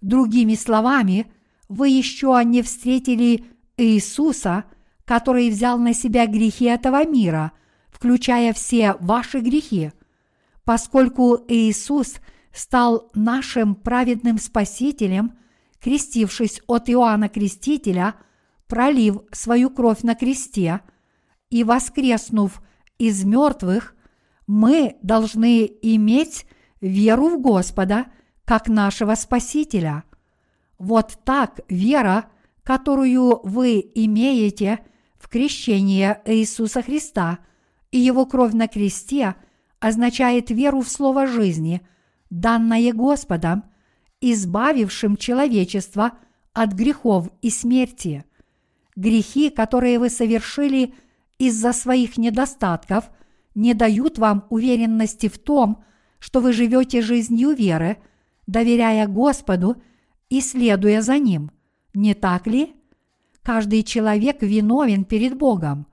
Другими 0.00 0.54
словами, 0.54 1.30
вы 1.68 1.88
еще 1.88 2.40
не 2.44 2.62
встретили 2.62 3.44
Иисуса, 3.76 4.64
который 5.04 5.50
взял 5.50 5.78
на 5.78 5.94
себя 5.94 6.26
грехи 6.26 6.66
этого 6.66 7.06
мира, 7.06 7.52
включая 7.90 8.52
все 8.52 8.96
ваши 9.00 9.40
грехи. 9.40 9.92
Поскольку 10.64 11.38
Иисус– 11.48 12.16
стал 12.52 13.10
нашим 13.14 13.74
праведным 13.74 14.38
Спасителем, 14.38 15.32
крестившись 15.80 16.60
от 16.66 16.88
Иоанна 16.90 17.28
Крестителя, 17.28 18.14
пролив 18.68 19.22
свою 19.32 19.70
кровь 19.70 20.02
на 20.02 20.14
кресте 20.14 20.80
и 21.50 21.64
воскреснув 21.64 22.62
из 22.98 23.24
мертвых, 23.24 23.94
мы 24.46 24.96
должны 25.02 25.66
иметь 25.82 26.46
веру 26.80 27.28
в 27.28 27.40
Господа 27.40 28.06
как 28.44 28.68
нашего 28.68 29.14
Спасителя. 29.14 30.04
Вот 30.78 31.18
так 31.24 31.60
вера, 31.68 32.26
которую 32.62 33.40
вы 33.44 33.90
имеете 33.94 34.80
в 35.18 35.28
крещении 35.28 36.16
Иисуса 36.24 36.82
Христа 36.82 37.38
и 37.90 37.98
Его 37.98 38.26
кровь 38.26 38.52
на 38.52 38.68
кресте, 38.68 39.36
означает 39.78 40.50
веру 40.50 40.80
в 40.80 40.88
Слово 40.88 41.26
жизни– 41.26 41.82
данное 42.32 42.92
Господом, 42.94 43.64
избавившим 44.20 45.16
человечество 45.16 46.12
от 46.54 46.72
грехов 46.72 47.28
и 47.42 47.50
смерти. 47.50 48.24
Грехи, 48.96 49.50
которые 49.50 49.98
вы 49.98 50.08
совершили 50.08 50.94
из-за 51.38 51.72
своих 51.72 52.16
недостатков, 52.16 53.10
не 53.54 53.74
дают 53.74 54.18
вам 54.18 54.46
уверенности 54.50 55.28
в 55.28 55.38
том, 55.38 55.84
что 56.18 56.40
вы 56.40 56.52
живете 56.52 57.02
жизнью 57.02 57.54
веры, 57.54 57.98
доверяя 58.46 59.06
Господу 59.06 59.76
и 60.28 60.40
следуя 60.40 61.02
за 61.02 61.18
Ним. 61.18 61.50
Не 61.94 62.14
так 62.14 62.46
ли? 62.46 62.74
Каждый 63.42 63.82
человек 63.82 64.42
виновен 64.42 65.04
перед 65.04 65.36
Богом. 65.36 65.86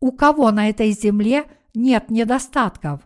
У 0.00 0.12
кого 0.12 0.50
на 0.50 0.68
этой 0.68 0.92
земле 0.92 1.46
нет 1.74 2.10
недостатков? 2.10 3.00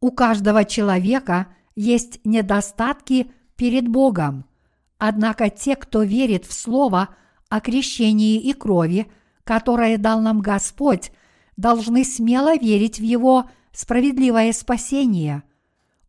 У 0.00 0.10
каждого 0.10 0.64
человека– 0.64 1.48
есть 1.74 2.20
недостатки 2.24 3.30
перед 3.56 3.88
Богом. 3.88 4.44
Однако 4.98 5.50
те, 5.50 5.76
кто 5.76 6.02
верит 6.02 6.44
в 6.46 6.52
Слово 6.52 7.10
о 7.48 7.60
крещении 7.60 8.40
и 8.40 8.52
крови, 8.52 9.10
которое 9.44 9.98
дал 9.98 10.20
нам 10.20 10.40
Господь, 10.40 11.12
должны 11.56 12.04
смело 12.04 12.56
верить 12.56 12.98
в 12.98 13.02
Его 13.02 13.50
справедливое 13.72 14.52
спасение. 14.52 15.42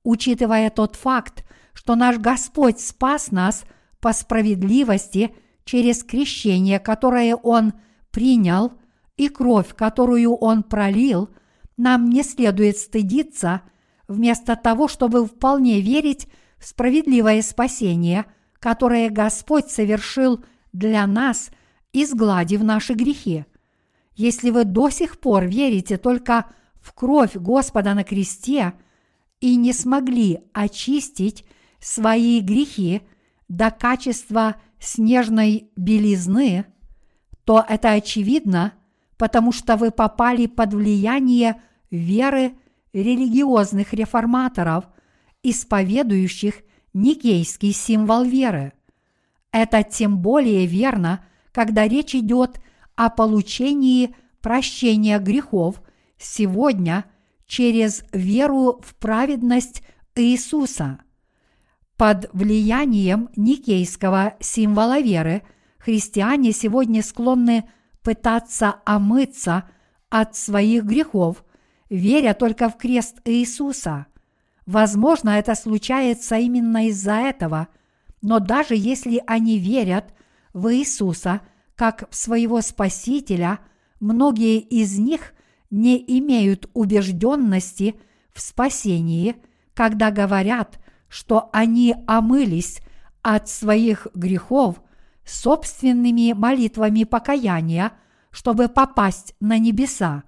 учитывая 0.06 0.70
тот 0.70 0.98
факт, 0.98 1.46
что 1.74 1.96
наш 1.96 2.18
Господь 2.18 2.82
спас 2.82 3.32
нас 3.32 3.64
по 4.02 4.12
справедливости 4.12 5.34
через 5.64 6.04
крещение, 6.04 6.80
которое 6.80 7.36
Он 7.36 7.74
принял, 8.12 8.74
и 9.16 9.30
кровь, 9.30 9.74
которую 9.74 10.36
Он 10.36 10.64
пролил, 10.64 11.30
нам 11.78 12.10
не 12.10 12.24
следует 12.24 12.78
стыдиться, 12.78 13.62
вместо 14.08 14.56
того, 14.56 14.88
чтобы 14.88 15.26
вполне 15.26 15.80
верить 15.80 16.28
в 16.58 16.66
справедливое 16.66 17.42
спасение, 17.42 18.26
которое 18.60 19.10
Господь 19.10 19.70
совершил 19.70 20.44
для 20.74 21.08
нас, 21.08 21.50
изгладив 21.94 22.62
наши 22.62 22.94
грехи. 22.94 23.46
Если 24.16 24.50
вы 24.52 24.64
до 24.64 24.90
сих 24.90 25.20
пор 25.20 25.46
верите 25.46 25.98
только 25.98 26.46
в 26.80 26.94
кровь 26.94 27.36
Господа 27.36 27.94
на 27.94 28.04
кресте 28.04 28.74
и 29.40 29.56
не 29.56 29.74
смогли 29.74 30.42
очистить 30.54 31.46
свои 31.80 32.40
грехи 32.42 33.02
до 33.48 33.72
качества 33.72 34.58
снежной 34.80 35.70
белизны, 35.76 36.66
то 37.44 37.64
это 37.68 37.92
очевидно, 37.92 38.74
потому 39.18 39.52
что 39.52 39.76
вы 39.76 39.92
попали 39.92 40.46
под 40.48 40.74
влияние 40.74 41.62
веры 41.90 42.54
религиозных 42.94 43.94
реформаторов, 43.94 44.86
исповедующих 45.42 46.56
никейский 46.94 47.74
символ 47.74 48.24
веры. 48.24 48.74
Это 49.52 49.84
тем 49.84 50.20
более 50.20 50.66
верно, 50.66 51.26
когда 51.52 51.88
речь 51.88 52.16
идет 52.16 52.58
о 52.58 52.62
получении 53.10 54.16
прощения 54.42 55.20
грехов 55.20 55.82
сегодня 56.18 57.06
через 57.46 58.04
веру 58.12 58.82
в 58.84 58.96
праведность 58.96 59.84
Иисуса. 60.16 61.00
Под 61.98 62.30
влиянием 62.34 63.30
никейского 63.36 64.36
символа 64.40 65.00
веры 65.00 65.44
христиане 65.78 66.52
сегодня 66.52 67.04
склонны 67.04 67.70
пытаться 68.04 68.76
омыться 68.86 69.70
от 70.10 70.36
своих 70.36 70.84
грехов, 70.84 71.44
веря 71.90 72.34
только 72.34 72.70
в 72.70 72.78
крест 72.78 73.22
Иисуса. 73.26 74.08
Возможно, 74.66 75.32
это 75.32 75.56
случается 75.56 76.38
именно 76.38 76.88
из-за 76.88 77.16
этого, 77.16 77.68
но 78.22 78.40
даже 78.40 78.76
если 78.76 79.22
они 79.28 79.58
верят 79.58 80.14
в 80.54 80.74
Иисуса 80.74 81.42
как 81.84 82.08
своего 82.12 82.62
Спасителя, 82.62 83.60
многие 84.00 84.60
из 84.60 84.98
них 85.00 85.34
не 85.70 86.02
имеют 86.20 86.70
убежденности 86.74 88.00
в 88.34 88.40
спасении, 88.40 89.36
когда 89.74 90.10
говорят, 90.10 90.80
что 91.10 91.50
они 91.52 91.94
омылись 92.08 92.80
от 93.22 93.50
своих 93.50 94.08
грехов 94.14 94.82
собственными 95.26 96.32
молитвами 96.32 97.04
покаяния, 97.04 97.92
чтобы 98.32 98.70
попасть 98.70 99.36
на 99.42 99.58
небеса. 99.58 100.24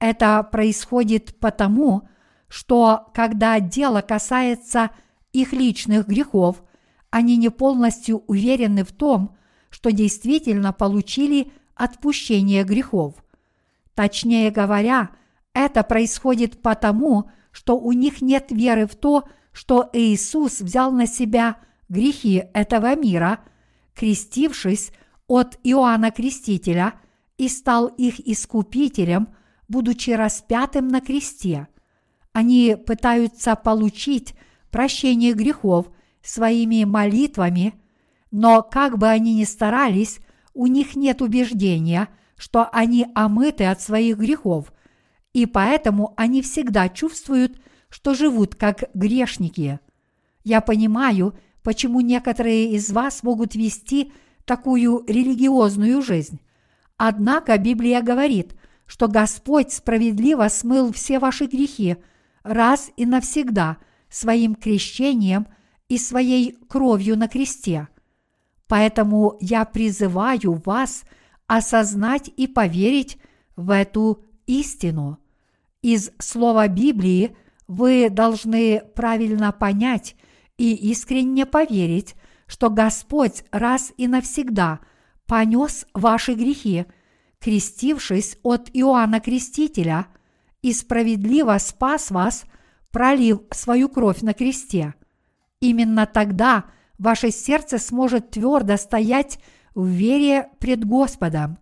Это 0.00 0.42
происходит 0.42 1.38
потому, 1.38 2.08
что 2.48 3.12
когда 3.14 3.60
дело 3.60 4.00
касается 4.00 4.90
их 5.32 5.52
личных 5.52 6.08
грехов, 6.08 6.64
они 7.10 7.36
не 7.36 7.48
полностью 7.48 8.24
уверены 8.26 8.82
в 8.82 8.90
том, 8.90 9.36
что 9.70 9.90
действительно 9.92 10.72
получили 10.72 11.52
отпущение 11.74 12.64
грехов. 12.64 13.14
Точнее 13.94 14.50
говоря, 14.50 15.10
это 15.54 15.82
происходит 15.82 16.60
потому, 16.60 17.30
что 17.52 17.78
у 17.78 17.92
них 17.92 18.20
нет 18.20 18.46
веры 18.50 18.86
в 18.86 18.94
то, 18.94 19.28
что 19.52 19.88
Иисус 19.92 20.60
взял 20.60 20.92
на 20.92 21.06
себя 21.06 21.56
грехи 21.88 22.44
этого 22.54 22.94
мира, 22.96 23.40
крестившись 23.94 24.92
от 25.26 25.58
Иоанна 25.64 26.10
Крестителя 26.10 26.94
и 27.36 27.48
стал 27.48 27.86
их 27.86 28.20
искупителем, 28.20 29.28
будучи 29.68 30.10
распятым 30.10 30.88
на 30.88 31.00
кресте. 31.00 31.68
Они 32.32 32.76
пытаются 32.76 33.56
получить 33.56 34.34
прощение 34.70 35.32
грехов 35.32 35.90
своими 36.22 36.84
молитвами, 36.84 37.79
но 38.30 38.62
как 38.62 38.98
бы 38.98 39.08
они 39.08 39.34
ни 39.34 39.44
старались, 39.44 40.20
у 40.54 40.66
них 40.66 40.96
нет 40.96 41.22
убеждения, 41.22 42.08
что 42.36 42.68
они 42.72 43.06
омыты 43.14 43.64
от 43.64 43.80
своих 43.80 44.18
грехов, 44.18 44.72
и 45.32 45.46
поэтому 45.46 46.14
они 46.16 46.42
всегда 46.42 46.88
чувствуют, 46.88 47.60
что 47.88 48.14
живут 48.14 48.54
как 48.54 48.84
грешники. 48.94 49.80
Я 50.44 50.60
понимаю, 50.60 51.34
почему 51.62 52.00
некоторые 52.00 52.72
из 52.72 52.90
вас 52.90 53.22
могут 53.22 53.54
вести 53.54 54.12
такую 54.44 55.04
религиозную 55.06 56.02
жизнь. 56.02 56.40
Однако 56.96 57.56
Библия 57.58 58.02
говорит, 58.02 58.54
что 58.86 59.06
Господь 59.06 59.72
справедливо 59.72 60.48
смыл 60.48 60.92
все 60.92 61.18
ваши 61.18 61.46
грехи 61.46 61.96
раз 62.42 62.90
и 62.96 63.06
навсегда 63.06 63.76
своим 64.08 64.54
крещением 64.54 65.46
и 65.88 65.98
своей 65.98 66.56
кровью 66.68 67.16
на 67.16 67.28
кресте. 67.28 67.88
Поэтому 68.70 69.36
я 69.40 69.64
призываю 69.64 70.62
вас 70.64 71.02
осознать 71.48 72.30
и 72.36 72.46
поверить 72.46 73.18
в 73.56 73.70
эту 73.70 74.24
истину. 74.46 75.18
Из 75.82 76.12
слова 76.20 76.68
Библии 76.68 77.36
вы 77.66 78.10
должны 78.10 78.80
правильно 78.94 79.50
понять 79.50 80.14
и 80.56 80.72
искренне 80.92 81.46
поверить, 81.46 82.14
что 82.46 82.70
Господь 82.70 83.42
раз 83.50 83.92
и 83.96 84.06
навсегда 84.06 84.78
понес 85.26 85.84
ваши 85.92 86.34
грехи, 86.34 86.86
крестившись 87.40 88.38
от 88.44 88.70
Иоанна 88.72 89.18
Крестителя, 89.18 90.06
и 90.62 90.72
справедливо 90.72 91.58
спас 91.58 92.12
вас, 92.12 92.44
пролив 92.92 93.40
свою 93.50 93.88
кровь 93.88 94.20
на 94.20 94.32
кресте. 94.32 94.94
Именно 95.58 96.06
тогда 96.06 96.66
ваше 97.00 97.30
сердце 97.30 97.78
сможет 97.78 98.30
твердо 98.30 98.76
стоять 98.76 99.40
в 99.74 99.86
вере 99.86 100.50
пред 100.60 100.84
Господом. 100.84 101.58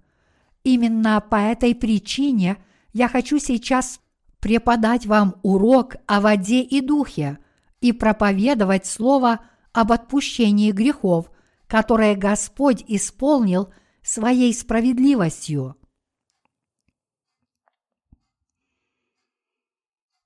Именно 0.65 1.21
по 1.21 1.37
этой 1.37 1.75
причине 1.75 2.59
я 2.93 3.09
хочу 3.09 3.39
сейчас 3.39 4.01
преподать 4.41 5.07
вам 5.07 5.37
урок 5.43 5.95
о 6.07 6.21
воде 6.21 6.63
и 6.63 6.81
духе 6.81 7.39
и 7.81 7.93
проповедовать 7.93 8.85
слово 8.87 9.41
об 9.73 9.93
отпущении 9.93 10.73
грехов, 10.73 11.31
которое 11.69 12.17
Господь 12.17 12.85
исполнил 12.89 13.73
своей 14.03 14.53
справедливостью. 14.53 15.77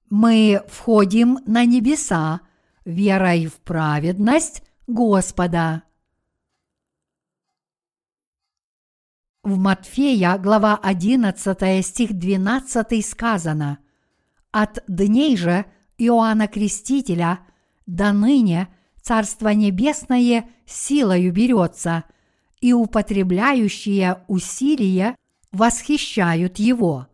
Мы 0.09 0.63
входим 0.69 1.39
на 1.47 1.67
небеса 1.67 2.41
верой 2.87 3.47
в 3.47 3.57
праведность 3.61 4.63
Господа. 4.87 5.85
В 9.43 9.57
Матфея, 9.59 10.39
глава 10.39 10.77
11, 10.77 11.85
стих 11.87 12.13
12 12.13 13.07
сказано– 13.07 13.79
от 14.53 14.85
дней 14.87 15.37
же 15.37 15.65
Иоанна 15.97 16.47
Крестителя 16.47 17.41
до 17.87 18.13
ныне 18.13 18.69
Царство 19.01 19.49
Небесное 19.49 20.49
силою 20.67 21.33
берется, 21.33 22.05
и 22.61 22.73
употребляющие 22.73 24.23
усилия 24.29 25.17
восхищают 25.51 26.61
его. 26.61 27.09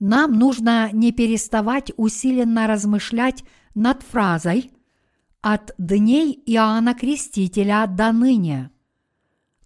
Нам 0.00 0.32
нужно 0.38 0.90
не 0.92 1.12
переставать 1.12 1.92
усиленно 1.96 2.66
размышлять 2.66 3.44
над 3.74 4.02
фразой 4.02 4.72
«от 5.40 5.74
дней 5.78 6.42
Иоанна 6.46 6.94
Крестителя 6.94 7.86
до 7.86 8.12
ныне». 8.12 8.70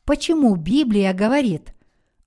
Почему 0.04 0.56
Библия 0.56 1.12
говорит 1.14 1.74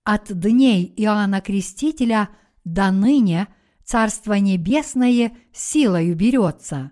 «от 0.03 0.31
дней 0.31 0.93
Иоанна 0.97 1.41
Крестителя 1.41 2.29
до 2.63 2.91
ныне» 2.91 3.47
Царство 3.85 4.33
Небесное 4.33 5.37
силою 5.53 6.15
берется. 6.15 6.91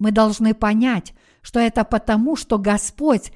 Мы 0.00 0.10
должны 0.10 0.52
понять, 0.52 1.14
что 1.42 1.60
это 1.60 1.84
потому, 1.84 2.34
что 2.34 2.58
Господь 2.58 3.32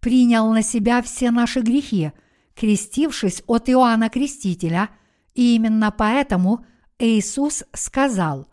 принял 0.00 0.52
на 0.52 0.62
себя 0.62 1.00
все 1.00 1.30
наши 1.30 1.60
грехи, 1.60 2.12
крестившись 2.54 3.42
от 3.46 3.70
Иоанна 3.70 4.10
Крестителя, 4.10 4.90
и 5.34 5.54
именно 5.54 5.90
поэтому 5.90 6.66
Иисус 6.98 7.64
сказал, 7.72 8.46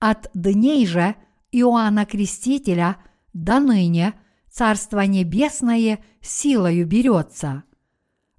«От 0.00 0.30
дней 0.34 0.84
же 0.84 1.14
Иоанна 1.52 2.06
Крестителя 2.06 2.96
до 3.32 3.60
ныне 3.60 4.14
Царство 4.50 5.00
Небесное 5.00 6.04
силою 6.20 6.86
берется». 6.86 7.64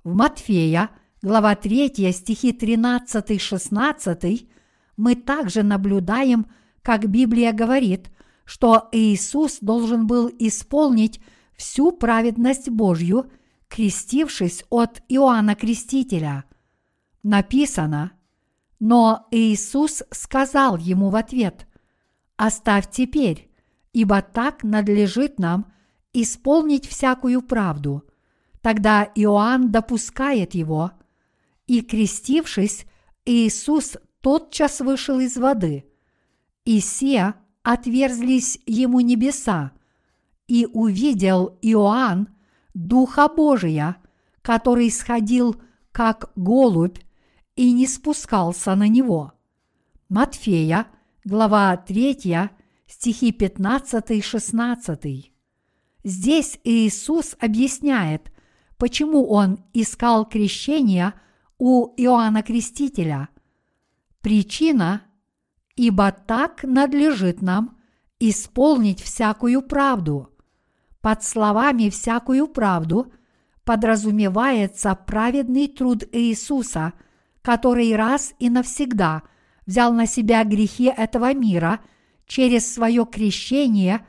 В 0.03 0.15
Матфея, 0.15 0.89
глава 1.21 1.55
3, 1.55 2.11
стихи 2.11 2.51
13-16 2.51 4.47
мы 4.97 5.15
также 5.15 5.63
наблюдаем, 5.63 6.47
как 6.81 7.09
Библия 7.09 7.53
говорит, 7.53 8.09
что 8.43 8.89
Иисус 8.91 9.59
должен 9.61 10.07
был 10.07 10.29
исполнить 10.39 11.21
всю 11.55 11.91
праведность 11.91 12.69
Божью, 12.69 13.29
крестившись 13.67 14.65
от 14.69 15.01
Иоанна 15.07 15.55
Крестителя. 15.55 16.45
Написано, 17.21 18.13
но 18.79 19.27
Иисус 19.31 20.03
сказал 20.11 20.77
ему 20.77 21.09
в 21.09 21.15
ответ, 21.15 21.67
«Оставь 22.39 22.89
теперь, 22.89 23.51
ибо 23.91 24.21
так 24.21 24.63
надлежит 24.63 25.39
нам 25.39 25.73
исполнить 26.13 26.87
всякую 26.87 27.41
правду». 27.41 28.05
Тогда 28.61 29.03
Иоанн 29.13 29.71
допускает 29.71 30.53
его, 30.53 30.91
и, 31.67 31.81
крестившись, 31.81 32.85
Иисус 33.25 33.97
тотчас 34.21 34.79
вышел 34.79 35.19
из 35.19 35.35
воды, 35.35 35.85
и 36.63 36.79
се 36.79 37.33
отверзлись 37.61 38.57
ему 38.65 39.01
небеса, 39.01 39.73
и 40.47 40.65
увидел 40.65 41.57
Иоанн 41.61 42.29
Духа 42.73 43.27
Божия, 43.27 43.97
который 44.41 44.89
сходил 44.91 45.57
как 45.91 46.31
голубь 46.37 46.99
и 47.57 47.73
не 47.73 47.85
спускался 47.85 48.75
на 48.75 48.87
него. 48.87 49.33
Матфея, 50.07 50.87
глава 51.23 51.77
3, 51.77 52.49
стихи 52.87 53.31
15-16. 53.31 55.31
Здесь 56.03 56.59
Иисус 56.63 57.35
объясняет, 57.39 58.31
почему 58.77 59.29
Он 59.29 59.63
искал 59.73 60.27
крещения 60.27 61.13
у 61.57 61.93
Иоанна 61.97 62.43
Крестителя. 62.43 63.29
Причина– 64.21 65.03
ибо 65.75 66.11
так 66.11 66.63
надлежит 66.63 67.41
нам 67.41 67.77
исполнить 68.19 69.01
всякую 69.01 69.61
правду. 69.61 70.29
Под 70.99 71.23
словами 71.23 71.89
«всякую 71.89 72.47
правду» 72.47 73.13
подразумевается 73.63 74.93
праведный 74.93 75.69
труд 75.69 76.03
Иисуса– 76.11 76.91
который 77.41 77.95
раз 77.95 78.33
и 78.39 78.49
навсегда 78.49 79.23
взял 79.69 79.93
на 79.93 80.07
себя 80.07 80.43
грехи 80.43 80.85
этого 80.85 81.31
мира 81.35 81.79
через 82.25 82.73
свое 82.73 83.05
крещение 83.05 84.03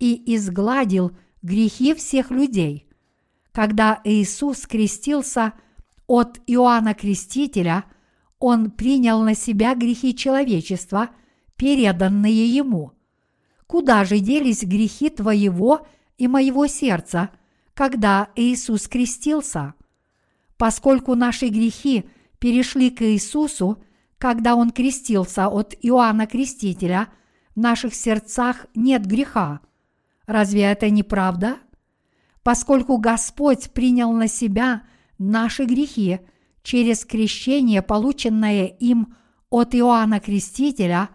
и 0.00 0.34
изгладил 0.34 1.16
грехи 1.40 1.94
всех 1.94 2.32
людей. 2.32 2.88
Когда 3.52 4.00
Иисус 4.02 4.66
крестился 4.66 5.52
от 6.08 6.40
Иоанна 6.48 6.94
Крестителя, 6.94 7.84
Он 8.40 8.72
принял 8.72 9.22
на 9.22 9.36
себя 9.36 9.76
грехи 9.76 10.16
человечества, 10.16 11.10
переданные 11.54 12.48
Ему. 12.48 12.90
Куда 13.68 14.04
же 14.04 14.18
делись 14.18 14.64
грехи 14.64 15.10
твоего 15.10 15.86
и 16.18 16.26
моего 16.26 16.66
сердца, 16.66 17.30
когда 17.74 18.30
Иисус 18.34 18.88
крестился? 18.88 19.74
Поскольку 20.56 21.14
наши 21.14 21.50
грехи– 21.50 22.04
перешли 22.44 22.90
к 22.90 23.00
Иисусу, 23.00 23.82
когда 24.18 24.54
Он 24.54 24.70
крестился 24.70 25.48
от 25.48 25.74
Иоанна 25.82 26.26
Крестителя, 26.26 27.08
в 27.54 27.60
наших 27.60 27.94
сердцах 27.94 28.66
нет 28.74 29.06
греха. 29.06 29.60
Разве 30.26 30.62
это 30.62 30.90
не 30.90 31.02
правда? 31.02 31.58
Поскольку 32.42 32.98
Господь 32.98 33.70
принял 33.70 34.12
на 34.12 34.28
себя 34.28 34.82
наши 35.18 35.64
грехи 35.64 36.20
через 36.62 37.04
крещение, 37.04 37.82
полученное 37.82 38.66
им 38.66 39.14
от 39.50 39.74
Иоанна 39.74 40.20
Крестителя, 40.20 41.10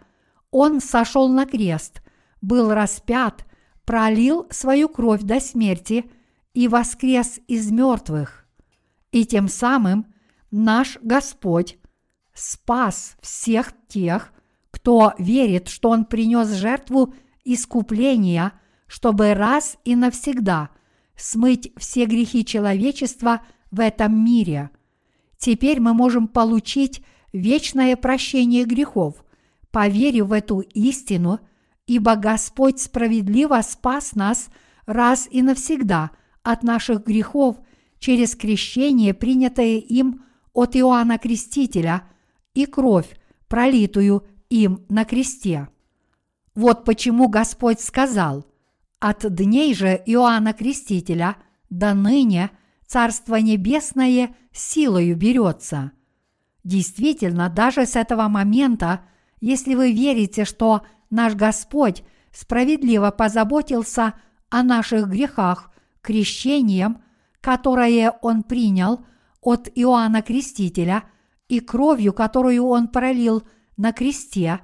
Он 0.51 0.79
сошел 0.79 1.29
на 1.29 1.45
крест, 1.45 2.01
был 2.41 2.73
распят, 2.73 3.45
пролил 3.85 4.47
свою 4.51 4.87
кровь 4.87 5.21
до 5.21 5.39
смерти 5.39 6.09
и 6.53 6.67
воскрес 6.67 7.39
из 7.47 7.71
мертвых. 7.71 8.45
И 9.11 9.25
тем 9.25 9.47
самым– 9.47 10.05
наш 10.51 10.97
Господь 11.01 11.78
спас 12.39 13.17
всех 13.21 13.73
тех, 13.87 14.33
кто 14.71 15.13
верит, 15.17 15.67
что 15.67 15.89
Он 15.89 16.05
принес 16.05 16.49
жертву 16.51 17.13
искупления, 17.43 18.53
чтобы 18.87 19.33
раз 19.33 19.77
и 19.83 19.95
навсегда 19.95 20.69
смыть 21.15 21.71
все 21.77 22.05
грехи 22.05 22.45
человечества 22.45 23.41
в 23.71 23.79
этом 23.81 24.23
мире. 24.23 24.69
Теперь 25.37 25.79
мы 25.79 25.93
можем 25.93 26.27
получить 26.27 27.03
вечное 27.33 27.95
прощение 27.95 28.63
грехов, 28.63 29.23
поверив 29.71 30.27
в 30.27 30.31
эту 30.31 30.61
истину, 30.61 31.39
ибо 31.87 32.15
Господь 32.15 32.79
справедливо 32.79 33.61
спас 33.61 34.15
нас 34.15 34.49
раз 34.85 35.27
и 35.29 35.41
навсегда 35.41 36.11
от 36.43 36.63
наших 36.63 37.05
грехов 37.05 37.57
через 37.99 38.35
крещение, 38.35 39.13
принятое 39.13 39.77
им 39.77 40.23
от 40.53 40.75
Иоанна 40.75 41.17
Крестителя 41.17 42.03
и 42.53 42.65
кровь, 42.65 43.17
пролитую 43.47 44.25
им 44.49 44.85
на 44.89 45.05
кресте. 45.05 45.69
Вот 46.55 46.85
почему 46.85 47.27
Господь 47.29 47.79
сказал, 47.79 48.45
от 48.99 49.33
дней 49.33 49.73
же 49.73 50.01
Иоанна 50.05 50.53
Крестителя 50.53 51.37
до 51.69 51.93
ныне 51.93 52.51
Царство 52.85 53.35
Небесное 53.35 54.35
силою 54.51 55.15
берется. 55.15 55.91
Действительно, 56.63 57.49
даже 57.49 57.85
с 57.85 57.95
этого 57.95 58.27
момента, 58.27 59.01
если 59.39 59.75
вы 59.75 59.93
верите, 59.93 60.43
что 60.43 60.81
наш 61.09 61.35
Господь 61.35 62.03
справедливо 62.31 63.11
позаботился 63.11 64.15
о 64.49 64.63
наших 64.63 65.07
грехах 65.07 65.71
крещением, 66.01 67.01
которое 67.41 68.11
Он 68.21 68.43
принял– 68.43 69.05
от 69.41 69.69
Иоанна 69.75 70.21
Крестителя 70.21 71.03
и 71.49 71.59
кровью, 71.59 72.13
которую 72.13 72.63
он 72.65 72.87
пролил 72.87 73.43
на 73.75 73.91
кресте, 73.91 74.61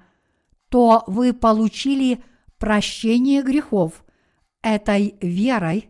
то 0.70 1.04
вы 1.08 1.34
получили 1.34 2.24
прощение 2.58 3.42
грехов 3.42 4.06
этой 4.62 5.18
верой, 5.22 5.90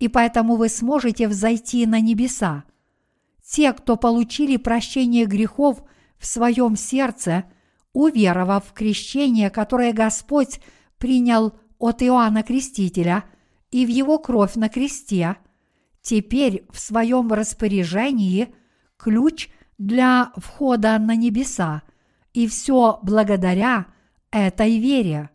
и 0.00 0.08
поэтому 0.08 0.56
вы 0.56 0.68
сможете 0.68 1.28
взойти 1.28 1.86
на 1.86 2.00
небеса. 2.00 2.64
Те, 3.44 3.72
кто 3.72 3.96
получили 3.96 4.56
прощение 4.56 5.26
грехов 5.26 5.82
в 6.18 6.26
своем 6.26 6.76
сердце, 6.76 7.44
уверовав 7.92 8.66
в 8.66 8.72
крещение, 8.72 9.50
которое 9.50 9.92
Господь 9.92 10.60
принял 10.98 11.52
от 11.78 12.02
Иоанна 12.02 12.42
Крестителя 12.42 13.24
и 13.70 13.86
в 13.86 13.88
его 13.88 14.18
кровь 14.18 14.56
на 14.56 14.68
кресте– 14.68 15.36
теперь 16.02 16.64
в 16.70 16.78
своем 16.78 17.32
распоряжении 17.32 18.54
ключ 18.96 19.48
для 19.80 20.30
входа 20.36 20.98
на 20.98 21.16
небеса, 21.16 21.80
и 22.34 22.46
все 22.46 23.00
благодаря 23.02 23.86
этой 24.30 24.78
вере. 24.78 25.30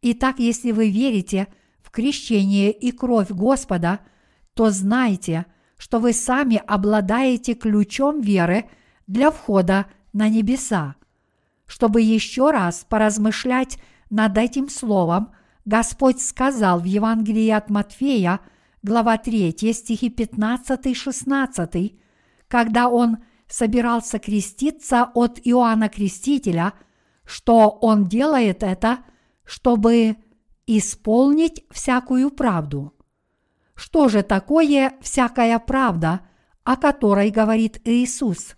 Итак, 0.00 0.38
если 0.38 0.70
вы 0.70 0.90
верите 0.90 1.48
в 1.82 1.90
крещение 1.90 2.70
и 2.70 2.92
кровь 2.92 3.30
Господа, 3.30 3.98
то 4.54 4.70
знайте, 4.70 5.44
что 5.76 5.98
вы 5.98 6.12
сами 6.12 6.62
обладаете 6.66 7.54
ключом 7.54 8.20
веры 8.20 8.70
для 9.08 9.32
входа 9.32 9.86
на 10.12 10.28
небеса. 10.28 10.94
Чтобы 11.66 12.00
еще 12.00 12.52
раз 12.52 12.86
поразмышлять 12.88 13.78
над 14.08 14.38
этим 14.38 14.68
словом, 14.68 15.32
Господь 15.64 16.20
сказал 16.22 16.78
в 16.78 16.84
Евангелии 16.84 17.50
от 17.50 17.68
Матфея– 17.68 18.40
глава 18.82 19.18
3, 19.18 19.52
стихи 19.74 20.08
15-16, 20.08 21.98
когда 22.48 22.88
он 22.88 23.18
собирался 23.50 24.18
креститься 24.18 25.10
от 25.14 25.40
Иоанна 25.44 25.88
Крестителя, 25.88 26.72
что 27.24 27.68
он 27.68 28.06
делает 28.06 28.62
это, 28.62 29.00
чтобы 29.44 30.16
исполнить 30.66 31.64
всякую 31.70 32.30
правду. 32.30 32.94
Что 33.74 34.08
же 34.08 34.22
такое 34.22 34.94
всякая 35.00 35.58
правда, 35.58 36.20
о 36.64 36.76
которой 36.76 37.30
говорит 37.30 37.80
Иисус? 37.84 38.56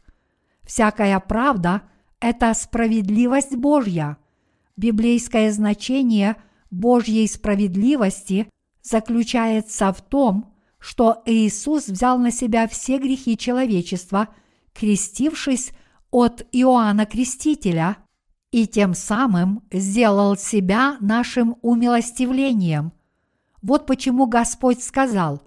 Всякая 0.62 1.18
правда– 1.20 1.82
это 2.20 2.52
справедливость 2.54 3.56
Божья. 3.56 4.18
Библейское 4.76 5.52
значение 5.52 6.36
Божьей 6.70 7.26
справедливости 7.28 8.48
заключается 8.82 9.92
в 9.92 10.02
том, 10.02 10.54
что 10.78 11.22
Иисус 11.24 11.88
взял 11.88 12.18
на 12.18 12.30
себя 12.30 12.66
все 12.68 12.98
грехи 12.98 13.38
человечества, 13.38 14.28
крестившись 14.74 15.72
от 16.10 16.46
Иоанна 16.52 17.06
Крестителя, 17.06 17.96
и 18.50 18.66
тем 18.66 18.94
самым 18.94 19.62
сделал 19.72 20.36
себя 20.36 20.98
нашим 21.00 21.56
умилостивлением. 21.62 22.92
Вот 23.62 23.86
почему 23.86 24.26
Господь 24.26 24.82
сказал, 24.82 25.42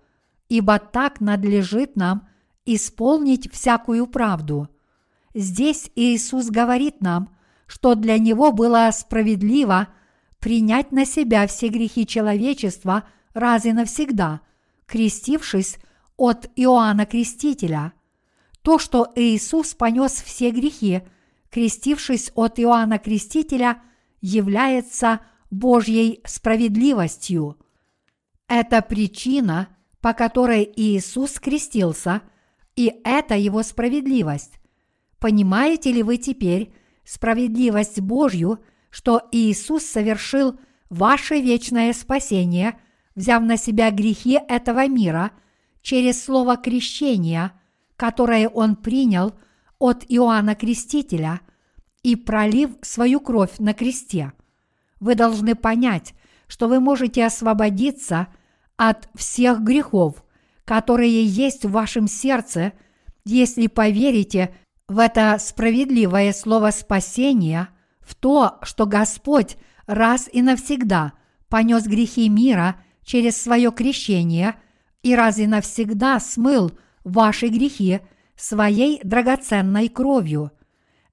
«Ибо 0.50 0.80
так 0.80 1.22
надлежит 1.22 1.96
нам 1.96 2.28
исполнить 2.66 3.52
всякую 3.52 4.08
правду». 4.08 4.70
Здесь 5.36 5.92
Иисус 5.96 6.48
говорит 6.48 7.02
нам, 7.02 7.30
что 7.68 7.94
для 7.96 8.18
Него 8.18 8.52
было 8.52 8.90
справедливо 8.92 9.90
принять 10.40 10.92
на 10.92 11.06
себя 11.06 11.46
все 11.46 11.68
грехи 11.68 12.08
человечества 12.08 13.04
раз 13.34 13.66
и 13.66 13.74
навсегда, 13.74 14.42
крестившись 14.86 15.78
от 16.18 16.50
Иоанна 16.56 17.06
Крестителя. 17.06 17.94
То, 18.66 18.80
что 18.80 19.14
Иисус 19.16 19.76
понес 19.76 20.24
все 20.24 20.50
грехи, 20.50 21.04
крестившись 21.52 22.32
от 22.34 22.60
Иоанна 22.60 22.98
Крестителя, 22.98 23.84
является 24.22 25.20
Божьей 25.52 26.22
справедливостью. 26.26 27.60
Это 28.48 28.82
причина, 28.82 29.68
по 30.02 30.14
которой 30.14 30.68
Иисус 30.76 31.40
крестился, 31.40 32.24
и 32.76 32.92
это 33.04 33.36
его 33.36 33.62
справедливость. 33.62 34.60
Понимаете 35.20 35.92
ли 35.92 36.02
вы 36.02 36.18
теперь 36.18 36.74
справедливость 37.04 38.02
Божью, 38.02 38.58
что 38.90 39.22
Иисус 39.32 39.86
совершил 39.86 40.60
ваше 40.90 41.40
вечное 41.40 41.94
спасение, 41.94 42.80
взяв 43.14 43.44
на 43.44 43.58
себя 43.58 43.92
грехи 43.92 44.40
этого 44.50 44.88
мира 44.88 45.34
через 45.84 46.24
слово 46.24 46.58
крещения, 46.58 47.54
которое 47.98 48.50
Он 48.50 48.76
принял 48.76 49.34
от 49.80 50.06
Иоанна 50.08 50.56
Крестителя 50.56 51.42
и 52.04 52.16
пролив 52.16 52.72
свою 52.82 53.20
кровь 53.20 53.58
на 53.60 53.74
кресте? 53.74 54.34
Вы 55.00 55.16
должны 55.16 55.56
понять, 55.56 56.14
что 56.48 56.68
вы 56.68 56.80
можете 56.80 57.26
освободиться 57.26 58.28
от 58.78 59.10
всех 59.16 59.62
грехов, 59.62 60.24
которые 60.66 61.26
есть 61.26 61.66
в 61.66 61.72
вашем 61.72 62.08
сердце, 62.08 62.74
если 63.24 63.68
поверите 63.68 64.56
в 64.88 65.00
это 65.00 65.38
справедливое 65.40 66.34
слово 66.34 66.72
спасения, 66.72 67.70
в 68.00 68.14
то, 68.16 68.60
что 68.62 68.86
Господь 68.86 69.58
раз 69.88 70.30
и 70.32 70.42
навсегда 70.42 71.14
понес 71.50 71.86
грехи 71.86 72.30
мира 72.30 72.76
через 73.04 73.42
свое 73.42 73.72
крещение 73.72 74.56
и 75.02 75.16
раз 75.16 75.38
и 75.38 75.48
навсегда 75.48 76.20
смыл 76.20 76.72
ваши 77.06 77.48
грехи 77.48 78.02
своей 78.36 79.00
драгоценной 79.04 79.88
кровью. 79.88 80.52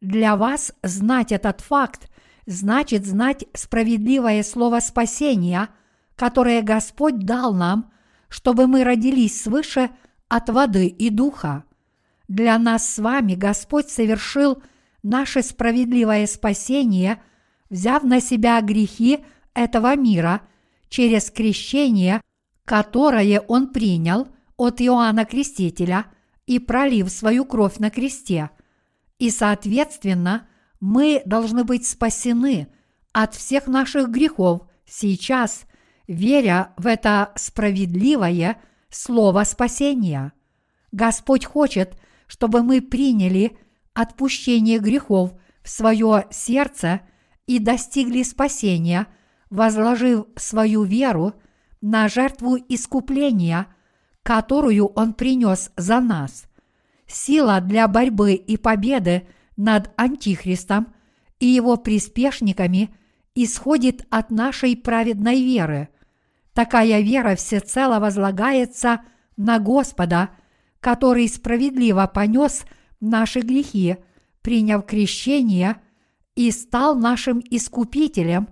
Для 0.01 0.37
вас 0.37 0.73
знать 0.83 1.31
этот 1.31 1.61
факт 1.61 2.11
значит 2.47 3.07
знать 3.07 3.45
справедливое 3.55 4.43
слово 4.43 4.81
спасения, 4.81 5.69
которое 6.17 6.63
Господь 6.63 7.21
дал 7.21 7.55
нам, 7.55 7.93
чтобы 8.29 8.67
мы 8.67 8.83
родились 8.83 9.41
свыше 9.41 9.91
от 10.29 10.49
воды 10.49 10.87
и 10.87 11.11
духа. 11.11 11.65
Для 12.27 12.59
нас 12.59 12.89
с 12.89 12.99
вами 12.99 13.35
Господь 13.35 13.91
совершил 13.91 14.63
наше 15.03 15.43
справедливое 15.43 16.27
спасение, 16.27 17.23
взяв 17.71 18.03
на 18.03 18.21
себя 18.21 18.61
грехи 18.61 19.25
этого 19.55 19.95
мира 19.97 20.41
через 20.89 21.31
крещение, 21.31 22.21
которое 22.65 23.41
Он 23.41 23.69
принял 23.69 24.29
от 24.57 24.81
Иоанна 24.81 25.25
Крестителя 25.25 26.07
и 26.47 26.59
пролив 26.59 27.11
свою 27.11 27.45
кровь 27.45 27.79
на 27.79 27.91
кресте. 27.91 28.51
И, 29.19 29.31
соответственно, 29.31 30.49
мы 30.81 31.23
должны 31.27 31.65
быть 31.65 31.87
спасены 31.87 32.69
от 33.13 33.35
всех 33.35 33.67
наших 33.67 34.09
грехов 34.11 34.63
сейчас, 34.85 35.65
веря 36.09 36.73
в 36.77 36.87
это 36.87 37.33
справедливое 37.37 38.61
слово 38.91 39.45
спасения. 39.45 40.33
Господь 40.91 41.45
хочет– 41.45 41.97
чтобы 42.33 42.63
мы 42.63 42.81
приняли 42.81 43.59
отпущение 43.93 44.79
грехов 44.79 45.35
в 45.63 45.69
свое 45.69 46.25
сердце 46.31 47.03
и 47.47 47.59
достигли 47.59 48.23
спасения, 48.23 49.07
возложив 49.51 50.25
свою 50.37 50.85
веру 50.85 51.35
на 51.83 52.09
жертву 52.09 52.57
искупления, 52.57 53.67
которую 54.23 54.87
Он 54.87 55.15
принес 55.15 55.71
за 55.77 56.01
нас. 56.01 56.47
Сила 57.07 57.61
для 57.61 57.89
борьбы 57.89 58.35
и 58.35 58.57
победы 58.57 59.27
над 59.57 59.91
Антихристом 59.97 60.95
и 61.41 61.47
его 61.47 61.77
приспешниками 61.77 62.95
исходит 63.35 64.07
от 64.11 64.31
нашей 64.31 64.77
праведной 64.77 65.43
веры. 65.43 65.89
Такая 66.53 67.01
вера 67.01 67.35
всецело 67.35 67.99
возлагается 67.99 69.03
на 69.37 69.59
Господа– 69.59 70.31
который 70.83 71.29
справедливо 71.29 72.11
понес 72.13 72.65
наши 73.01 73.41
грехи, 73.41 73.97
приняв 74.43 74.85
крещение 74.85 75.81
и 76.35 76.51
стал 76.51 76.97
нашим 76.97 77.41
искупителем, 77.51 78.49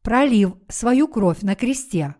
пролив 0.00 0.54
свою 0.68 1.06
кровь 1.08 1.42
на 1.42 1.54
кресте. 1.54 2.16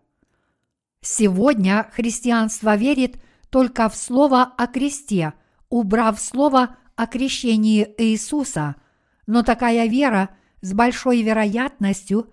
Сегодня 1.04 1.88
христианство 1.94 2.74
верит 2.74 3.22
только 3.50 3.88
в 3.88 3.94
слово 3.94 4.42
о 4.42 4.66
кресте, 4.66 5.34
убрав 5.68 6.18
слово 6.18 6.76
о 6.96 7.06
крещении 7.06 7.88
Иисуса, 7.98 8.76
но 9.26 9.42
такая 9.42 9.86
вера 9.86 10.30
с 10.62 10.72
большой 10.72 11.22
вероятностью 11.22 12.32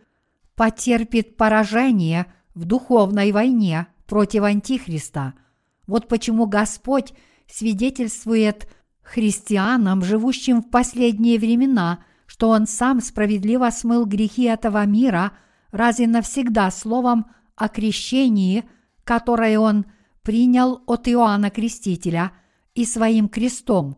потерпит 0.56 1.38
поражение 1.38 2.26
в 2.56 2.66
духовной 2.66 3.32
войне 3.32 3.88
против 4.08 4.44
Антихриста– 4.44 5.34
вот 5.92 6.08
почему 6.08 6.46
Господь 6.46 7.14
свидетельствует 7.48 8.70
христианам, 9.02 10.06
живущим 10.06 10.62
в 10.62 10.70
последние 10.70 11.38
времена, 11.38 12.00
что 12.28 12.48
Он 12.48 12.66
сам 12.66 13.02
справедливо 13.02 13.70
смыл 13.72 14.06
грехи 14.06 14.44
этого 14.44 14.86
мира 14.86 15.34
раз 15.72 16.00
и 16.00 16.08
навсегда 16.08 16.72
словом 16.72 17.26
о 17.62 17.70
крещении, 17.70 18.64
которое 19.04 19.60
Он 19.60 19.86
принял 20.22 20.82
от 20.86 21.08
Иоанна 21.08 21.50
Крестителя 21.50 22.32
и 22.76 22.86
своим 22.86 23.30
крестом. 23.30 23.98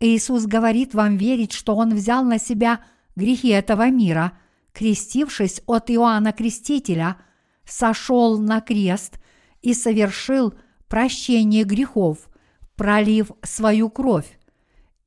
Иисус 0.00 0.46
говорит 0.46 0.94
вам 0.94 1.16
верить, 1.16 1.52
что 1.52 1.76
Он 1.76 1.94
взял 1.94 2.24
на 2.24 2.38
себя 2.38 2.80
грехи 3.16 3.48
этого 3.48 3.90
мира, 3.90 4.32
крестившись 4.72 5.62
от 5.66 5.90
Иоанна 5.90 6.32
Крестителя, 6.32 7.16
сошел 7.64 8.38
на 8.38 8.60
крест 8.60 9.18
и 9.62 9.74
совершил– 9.74 10.54
прощение 10.88 11.64
грехов, 11.64 12.28
пролив 12.76 13.32
свою 13.42 13.90
кровь. 13.90 14.38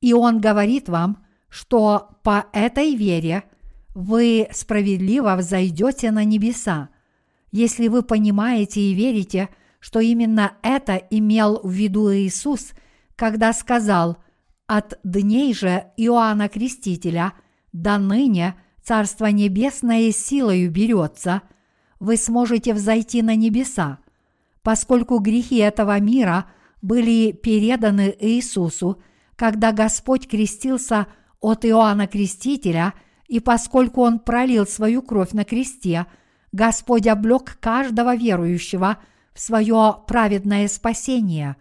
И 0.00 0.12
Он 0.12 0.40
говорит 0.40 0.88
вам, 0.88 1.24
что 1.48 2.10
по 2.22 2.46
этой 2.52 2.94
вере 2.94 3.44
вы 3.94 4.48
справедливо 4.52 5.34
взойдете 5.36 6.10
на 6.10 6.24
небеса. 6.24 6.90
Если 7.50 7.88
вы 7.88 8.02
понимаете 8.02 8.80
и 8.80 8.94
верите, 8.94 9.48
что 9.80 10.00
именно 10.00 10.52
это 10.62 10.96
имел 10.96 11.60
в 11.62 11.70
виду 11.70 12.12
Иисус, 12.14 12.72
когда 13.16 13.52
сказал 13.52 14.18
«От 14.66 14.98
дней 15.04 15.54
же 15.54 15.86
Иоанна 15.96 16.48
Крестителя 16.48 17.32
до 17.72 17.98
ныне 17.98 18.56
Царство 18.82 19.26
Небесное 19.26 20.12
силою 20.12 20.70
берется», 20.70 21.42
вы 21.98 22.16
сможете 22.16 22.72
взойти 22.74 23.22
на 23.22 23.34
небеса– 23.34 23.98
поскольку 24.62 25.18
грехи 25.18 25.56
этого 25.56 25.98
мира 26.00 26.46
были 26.82 27.32
переданы 27.32 28.14
Иисусу, 28.18 29.02
когда 29.36 29.72
Господь 29.72 30.28
крестился 30.28 31.06
от 31.40 31.64
Иоанна 31.64 32.06
Крестителя, 32.06 32.94
и 33.26 33.40
поскольку 33.40 34.02
Он 34.02 34.18
пролил 34.18 34.66
свою 34.66 35.02
кровь 35.02 35.32
на 35.32 35.44
кресте, 35.44 36.06
Господь 36.52 37.06
облег 37.06 37.58
каждого 37.60 38.16
верующего 38.16 38.98
в 39.32 39.40
свое 39.40 40.02
праведное 40.06 40.66
спасение. 40.68 41.56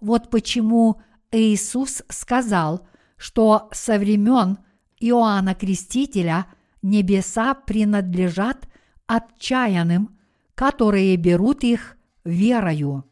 Вот 0.00 0.30
почему 0.30 1.00
Иисус 1.30 2.02
сказал, 2.08 2.86
что 3.16 3.68
со 3.72 3.98
времен 3.98 4.58
Иоанна 4.98 5.54
Крестителя 5.54 6.46
небеса 6.82 7.54
принадлежат 7.54 8.68
отчаянным, 9.06 10.18
которые 10.54 11.16
берут 11.16 11.62
их 11.62 11.96
верою. 12.24 13.04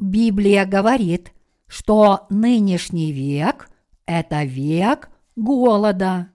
Библия 0.00 0.64
говорит, 0.64 1.32
что 1.66 2.26
нынешний 2.30 3.12
век– 3.12 3.68
это 4.06 4.44
век 4.44 5.10
голода. 5.38 6.32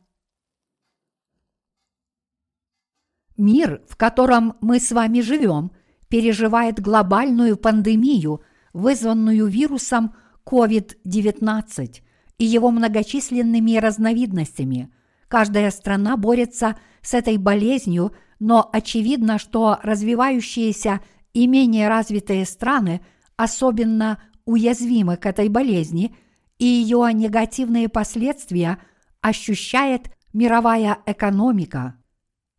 Мир, 3.35 3.81
в 3.87 3.97
котором 3.97 4.55
мы 4.61 4.79
с 4.79 4.91
вами 4.91 5.19
живем, 5.21 5.71
переживает 6.07 6.79
глобальную 6.79 7.57
пандемию, 7.57 8.41
вызванную 8.71 9.47
вирусом 9.47 10.15
COVID-19 10.45 12.01
и 12.37 12.45
его 12.45 12.71
многочисленными 12.71 13.77
разновидностями. 13.77 14.93
Каждая 15.27 15.71
страна 15.71 16.15
борется 16.15 16.77
с 17.01 17.13
этой 17.13 17.37
болезнью, 17.37 18.13
но 18.39 18.69
очевидно, 18.71 19.37
что 19.37 19.79
развивающиеся 19.81 21.01
и 21.33 21.47
менее 21.47 21.89
развитые 21.89 22.45
страны 22.45 23.01
особенно 23.35 24.21
уязвимы 24.45 25.17
к 25.17 25.25
этой 25.25 25.49
болезни, 25.49 26.15
и 26.59 26.65
ее 26.65 27.09
негативные 27.11 27.89
последствия 27.89 28.77
ощущает 29.23 30.11
мировая 30.33 30.99
экономика. 31.05 31.95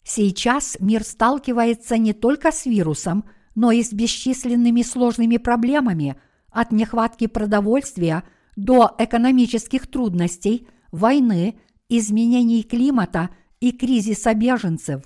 Сейчас 0.02 0.76
мир 0.80 1.04
сталкивается 1.04 1.98
не 1.98 2.14
только 2.14 2.50
с 2.50 2.64
вирусом, 2.64 3.24
но 3.54 3.70
и 3.70 3.82
с 3.82 3.92
бесчисленными 3.92 4.82
сложными 4.82 5.36
проблемами 5.36 6.16
от 6.50 6.72
нехватки 6.72 7.26
продовольствия 7.26 8.24
до 8.56 8.94
экономических 8.98 9.86
трудностей, 9.86 10.66
войны, 10.90 11.60
изменений 11.88 12.62
климата 12.62 13.28
и 13.60 13.70
кризиса 13.70 14.32
беженцев. 14.34 15.02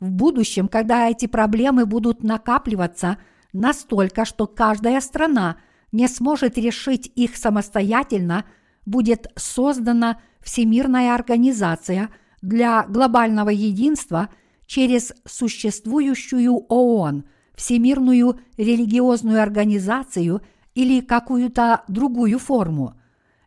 В 0.00 0.10
будущем, 0.10 0.66
когда 0.66 1.08
эти 1.10 1.26
проблемы 1.26 1.84
будут 1.84 2.22
накапливаться 2.22 3.18
настолько, 3.52 4.24
что 4.24 4.46
каждая 4.46 5.00
страна 5.00 5.58
не 5.92 6.08
сможет 6.08 6.56
решить 6.56 7.12
их 7.14 7.36
самостоятельно, 7.36 8.44
будет 8.86 9.26
создана 9.36 10.20
Всемирная 10.46 11.12
организация 11.16 12.08
для 12.40 12.84
глобального 12.84 13.48
единства 13.48 14.28
через 14.64 15.12
существующую 15.24 16.54
ООН, 16.68 17.24
Всемирную 17.56 18.38
религиозную 18.56 19.42
организацию 19.42 20.42
или 20.74 21.00
какую-то 21.00 21.82
другую 21.88 22.38
форму. 22.38 22.94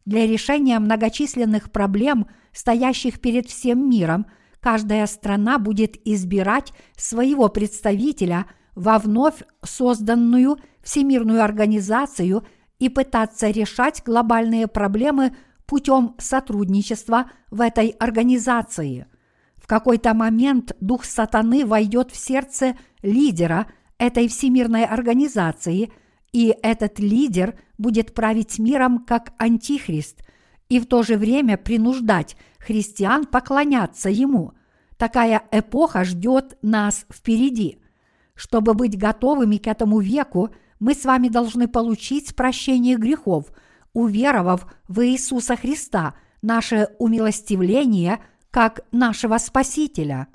Для 0.03 0.27
решения 0.27 0.77
многочисленных 0.77 1.71
проблем, 1.71 2.27
стоящих 2.51 3.21
перед 3.21 3.47
всем 3.47 3.89
миром, 3.89 4.25
каждая 4.59 5.07
страна 5.07 5.57
будет 5.57 5.95
избирать 6.05 6.73
своего 6.97 7.47
представителя 7.47 8.45
во 8.75 8.99
вновь 8.99 9.41
созданную 9.63 10.57
Всемирную 10.83 11.43
организацию 11.43 12.43
и 12.77 12.89
пытаться 12.89 13.49
решать 13.51 14.03
глобальные 14.05 14.67
проблемы 14.67 15.33
путем 15.69 16.15
сотрудничества 16.17 17.29
в 17.51 17.61
этой 17.61 17.89
организации. 17.89 19.05
В 19.55 19.67
какой-то 19.67 20.15
момент 20.15 20.75
дух 20.81 21.05
сатаны 21.05 21.63
войдет 21.63 22.09
в 22.09 22.17
сердце 22.17 22.75
лидера 23.03 23.67
этой 23.99 24.27
всемирной 24.27 24.83
организации, 24.83 25.91
и 26.33 26.55
этот 26.63 26.97
лидер 26.97 27.53
будет 27.77 28.15
править 28.15 28.57
миром 28.57 29.05
как 29.05 29.33
антихрист 29.37 30.23
и 30.69 30.79
в 30.79 30.87
то 30.87 31.03
же 31.03 31.17
время 31.17 31.55
принуждать 31.55 32.35
христиан 32.57 33.25
поклоняться 33.25 34.09
ему. 34.09 34.53
Такая 34.97 35.43
эпоха 35.51 36.03
ждет 36.03 36.57
нас 36.63 37.05
впереди. 37.13 37.79
Чтобы 38.33 38.73
быть 38.73 38.97
готовыми 38.97 39.57
к 39.57 39.67
этому 39.67 39.99
веку, 39.99 40.49
мы 40.79 40.95
с 40.95 41.05
вами 41.05 41.29
должны 41.29 41.67
получить 41.67 42.35
прощение 42.35 42.95
грехов, 42.95 43.51
уверовав 43.93 44.65
в 44.87 45.05
Иисуса 45.05 45.55
Христа, 45.55 46.15
наше 46.41 46.89
умилостивление 46.99 48.19
как 48.51 48.81
нашего 48.91 49.37
Спасителя. 49.37 50.27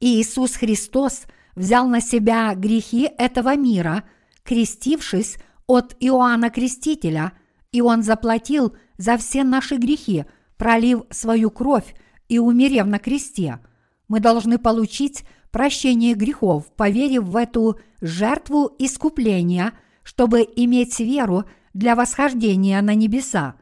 Иисус 0.00 0.54
Христос 0.54 1.24
взял 1.54 1.88
на 1.88 2.00
себя 2.00 2.54
грехи 2.54 3.10
этого 3.18 3.56
мира, 3.56 4.04
крестившись 4.44 5.36
от 5.66 5.96
Иоанна 6.00 6.50
Крестителя, 6.50 7.32
и 7.72 7.80
Он 7.82 8.02
заплатил 8.02 8.76
за 8.96 9.16
все 9.16 9.44
наши 9.44 9.76
грехи, 9.76 10.24
пролив 10.56 11.02
свою 11.10 11.50
кровь 11.50 11.94
и 12.28 12.38
умерев 12.38 12.86
на 12.86 12.98
кресте. 12.98 13.60
Мы 14.08 14.20
должны 14.20 14.58
получить 14.58 15.24
прощение 15.50 16.14
грехов, 16.14 16.66
поверив 16.76 17.24
в 17.24 17.36
эту 17.36 17.78
жертву 18.00 18.74
искупления, 18.78 19.72
чтобы 20.02 20.40
иметь 20.56 20.98
веру 21.00 21.44
для 21.78 21.94
восхождения 21.94 22.82
на 22.82 22.96
небеса. 22.96 23.54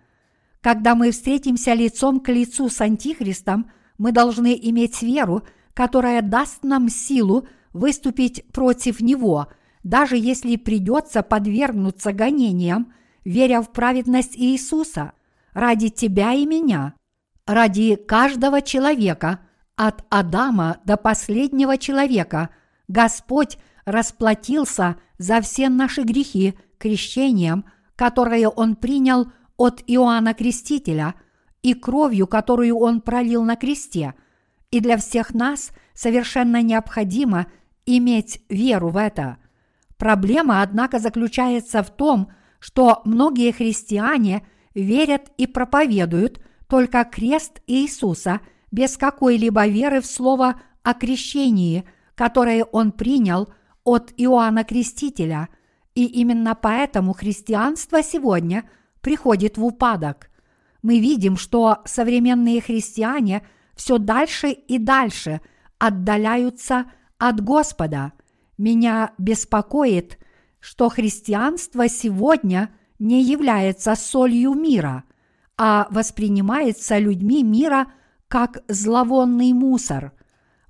Когда 0.62 0.94
мы 0.94 1.10
встретимся 1.10 1.74
лицом 1.74 2.20
к 2.20 2.32
лицу 2.32 2.70
с 2.70 2.80
Антихристом, 2.80 3.70
мы 3.98 4.10
должны 4.10 4.58
иметь 4.60 5.02
веру, 5.02 5.42
которая 5.74 6.22
даст 6.22 6.64
нам 6.64 6.88
силу 6.88 7.46
выступить 7.74 8.46
против 8.52 9.02
него, 9.02 9.48
даже 9.82 10.16
если 10.16 10.56
придется 10.56 11.22
подвергнуться 11.22 12.14
гонениям, 12.14 12.94
веря 13.24 13.60
в 13.60 13.70
праведность 13.70 14.34
Иисуса 14.34 15.12
ради 15.52 15.90
тебя 15.90 16.32
и 16.32 16.46
меня, 16.46 16.94
ради 17.46 17.96
каждого 17.96 18.62
человека, 18.62 19.40
от 19.76 20.06
Адама 20.08 20.78
до 20.86 20.96
последнего 20.96 21.76
человека, 21.76 22.48
Господь 22.88 23.58
расплатился 23.84 24.96
за 25.18 25.42
все 25.42 25.68
наши 25.68 26.00
грехи 26.00 26.54
крещением, 26.78 27.66
которое 27.96 28.48
Он 28.48 28.76
принял 28.76 29.32
от 29.56 29.82
Иоанна 29.86 30.34
Крестителя 30.34 31.14
и 31.62 31.74
кровью, 31.74 32.26
которую 32.26 32.76
Он 32.76 33.00
пролил 33.00 33.42
на 33.42 33.56
кресте. 33.56 34.14
И 34.70 34.80
для 34.80 34.96
всех 34.96 35.34
нас 35.34 35.72
совершенно 35.94 36.62
необходимо 36.62 37.46
иметь 37.86 38.40
веру 38.48 38.90
в 38.90 38.96
это. 38.96 39.38
Проблема, 39.96 40.62
однако, 40.62 40.98
заключается 40.98 41.82
в 41.82 41.90
том, 41.90 42.30
что 42.58 43.00
многие 43.04 43.52
христиане 43.52 44.46
верят 44.74 45.32
и 45.38 45.46
проповедуют 45.46 46.40
только 46.68 47.04
крест 47.04 47.62
Иисуса– 47.66 48.40
без 48.70 48.96
какой-либо 48.96 49.66
веры 49.66 50.00
в 50.00 50.06
слово 50.06 50.60
о 50.82 50.94
крещении, 50.94 51.88
которое 52.14 52.64
он 52.64 52.92
принял 52.92 53.48
от 53.84 54.12
Иоанна 54.16 54.64
Крестителя, 54.64 55.48
и 55.96 56.04
именно 56.04 56.54
поэтому 56.54 57.12
христианство 57.12 58.02
сегодня 58.04 58.68
приходит 59.00 59.58
в 59.58 59.64
упадок. 59.64 60.30
Мы 60.82 61.00
видим, 61.00 61.36
что 61.36 61.78
современные 61.84 62.60
христиане 62.60 63.44
все 63.74 63.98
дальше 63.98 64.50
и 64.50 64.78
дальше 64.78 65.40
отдаляются 65.78 66.86
от 67.18 67.40
Господа. 67.40 68.12
Меня 68.56 69.10
беспокоит, 69.18 70.18
что 70.60 70.88
христианство 70.88 71.88
сегодня 71.88 72.70
не 73.00 73.24
является 73.24 73.96
солью 73.96 74.54
мира, 74.54 75.02
а 75.58 75.88
воспринимается 75.90 76.98
людьми 76.98 77.42
мира– 77.42 77.88
как 78.28 78.62
зловонный 78.68 79.52
мусор. 79.52 80.12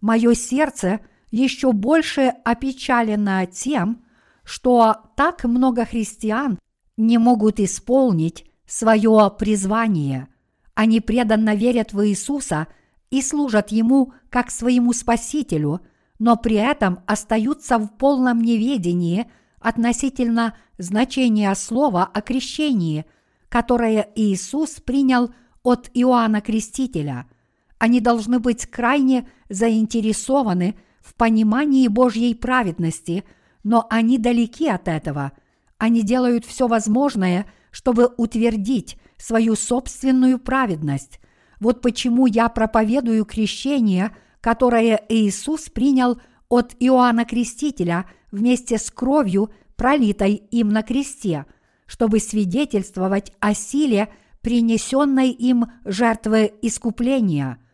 Мое 0.01 0.35
сердце 0.35 1.01
еще 1.31 1.73
больше 1.73 2.33
опечалено 2.45 3.47
тем, 3.47 4.05
что 4.47 4.97
так 5.17 5.45
много 5.45 5.85
христиан 5.85 6.59
не 6.97 7.19
могут 7.19 7.61
исполнить 7.61 8.47
свое 8.67 9.31
призвание. 9.39 10.29
Они 10.75 11.01
преданно 11.01 11.55
верят 11.55 11.93
в 11.93 12.07
Иисуса 12.07 12.69
и 13.11 13.21
служат 13.21 13.71
Ему 13.71 14.15
как 14.31 14.51
своему 14.51 14.95
Спасителю, 14.95 15.81
но 16.19 16.37
при 16.37 16.57
этом 16.57 17.01
остаются 17.07 17.79
в 17.79 17.89
полном 17.99 18.41
неведении 18.41 19.31
относительно 19.61 20.57
значения 20.79 21.55
слова 21.55 22.05
о 22.05 22.23
крещении, 22.23 23.05
которое 23.51 24.09
Иисус 24.15 24.81
принял 24.81 25.31
от 25.63 25.91
Иоанна 25.93 26.41
Крестителя– 26.41 27.27
они 27.79 28.01
должны 28.01 28.39
быть 28.39 28.67
крайне 28.67 29.29
заинтересованы 29.49 30.77
в 31.01 31.15
понимании 31.15 31.89
Божьей 31.89 32.35
праведности, 32.35 33.25
но 33.67 33.85
они 33.91 34.17
далеки 34.17 34.69
от 34.69 34.87
этого. 34.87 35.33
Они 35.77 36.03
делают 36.03 36.45
все 36.45 36.69
возможное, 36.69 37.47
чтобы 37.73 38.13
утвердить 38.17 38.97
свою 39.17 39.57
собственную 39.57 40.39
праведность. 40.39 41.19
Вот 41.59 41.83
почему 41.83 42.27
я 42.27 42.49
проповедую 42.49 43.25
крещение, 43.25 44.15
которое 44.41 45.05
Иисус 45.09 45.69
принял 45.69 46.21
от 46.49 46.77
Иоанна 46.79 47.25
Крестителя 47.25 48.09
вместе 48.31 48.79
с 48.79 48.89
кровью, 48.89 49.51
пролитой 49.75 50.35
им 50.35 50.69
на 50.69 50.83
кресте, 50.83 51.45
чтобы 51.87 52.21
свидетельствовать 52.21 53.33
о 53.41 53.53
силе 53.53 54.11
принесенной 54.43 55.31
им 55.31 55.67
жертвы 55.85 56.53
искупления– 56.63 57.59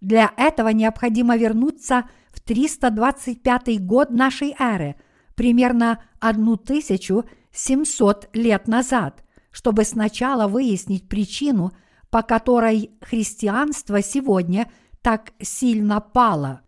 для 0.00 0.32
этого 0.38 0.68
необходимо 0.68 1.36
вернуться 1.36 2.08
в 2.32 2.40
325 2.40 3.84
год 3.84 4.10
нашей 4.10 4.54
эры, 4.58 4.96
примерно 5.40 6.04
1700 6.18 8.28
лет 8.34 8.68
назад, 8.68 9.24
чтобы 9.50 9.84
сначала 9.84 10.46
выяснить 10.46 11.08
причину, 11.08 11.72
по 12.10 12.20
которой 12.20 12.90
христианство 13.00 14.02
сегодня 14.02 14.70
так 15.00 15.32
сильно 15.40 16.02
пало. 16.02 16.60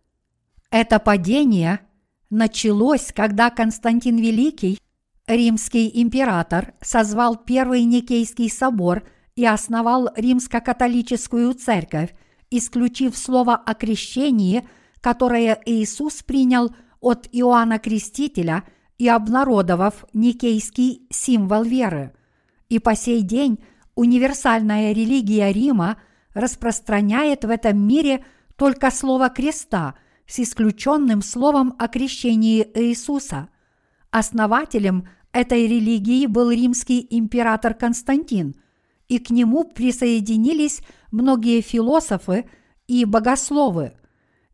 Это 0.70 0.99
падение 0.99 1.81
началось, 2.31 3.12
когда 3.15 3.51
Константин 3.51 4.16
Великий, 4.16 4.78
римский 5.27 5.90
император, 6.03 6.73
созвал 6.81 7.36
Первый 7.36 7.85
Никейский 7.85 8.49
собор 8.49 9.03
и 9.36 9.44
основал 9.44 10.09
римско-католическую 10.16 11.53
церковь, 11.53 12.15
исключив 12.49 13.19
слово 13.19 13.55
о 13.55 13.74
крещении, 13.74 14.66
которое 15.03 15.61
Иисус 15.66 16.23
принял 16.23 16.74
от 17.03 17.29
Иоанна 17.33 17.79
Крестителя 17.79 18.65
и 18.97 19.09
обнародовав 19.09 20.07
никейский 20.15 21.07
символ 21.11 21.65
веры. 21.65 22.15
И 22.70 22.79
по 22.79 22.95
сей 22.95 23.20
день 23.20 23.59
универсальная 23.95 24.93
религия 24.93 25.53
Рима 25.53 25.99
распространяет 26.33 27.45
в 27.45 27.51
этом 27.51 27.79
мире 27.79 28.24
только 28.57 28.91
слово 28.91 29.29
креста 29.29 29.95
с 30.27 30.39
исключенным 30.39 31.20
словом 31.20 31.74
о 31.79 31.89
крещении 31.89 32.66
Иисуса. 32.74 33.49
Основателем 34.11 35.09
этой 35.33 35.66
религии 35.66 36.27
был 36.27 36.51
римский 36.51 37.07
император 37.11 37.74
Константин, 37.74 38.55
и 39.09 39.19
к 39.19 39.31
нему 39.31 39.65
присоединились 39.65 40.81
многие 41.11 41.61
философы 41.61 42.49
и 42.87 43.05
богословы. 43.05 43.95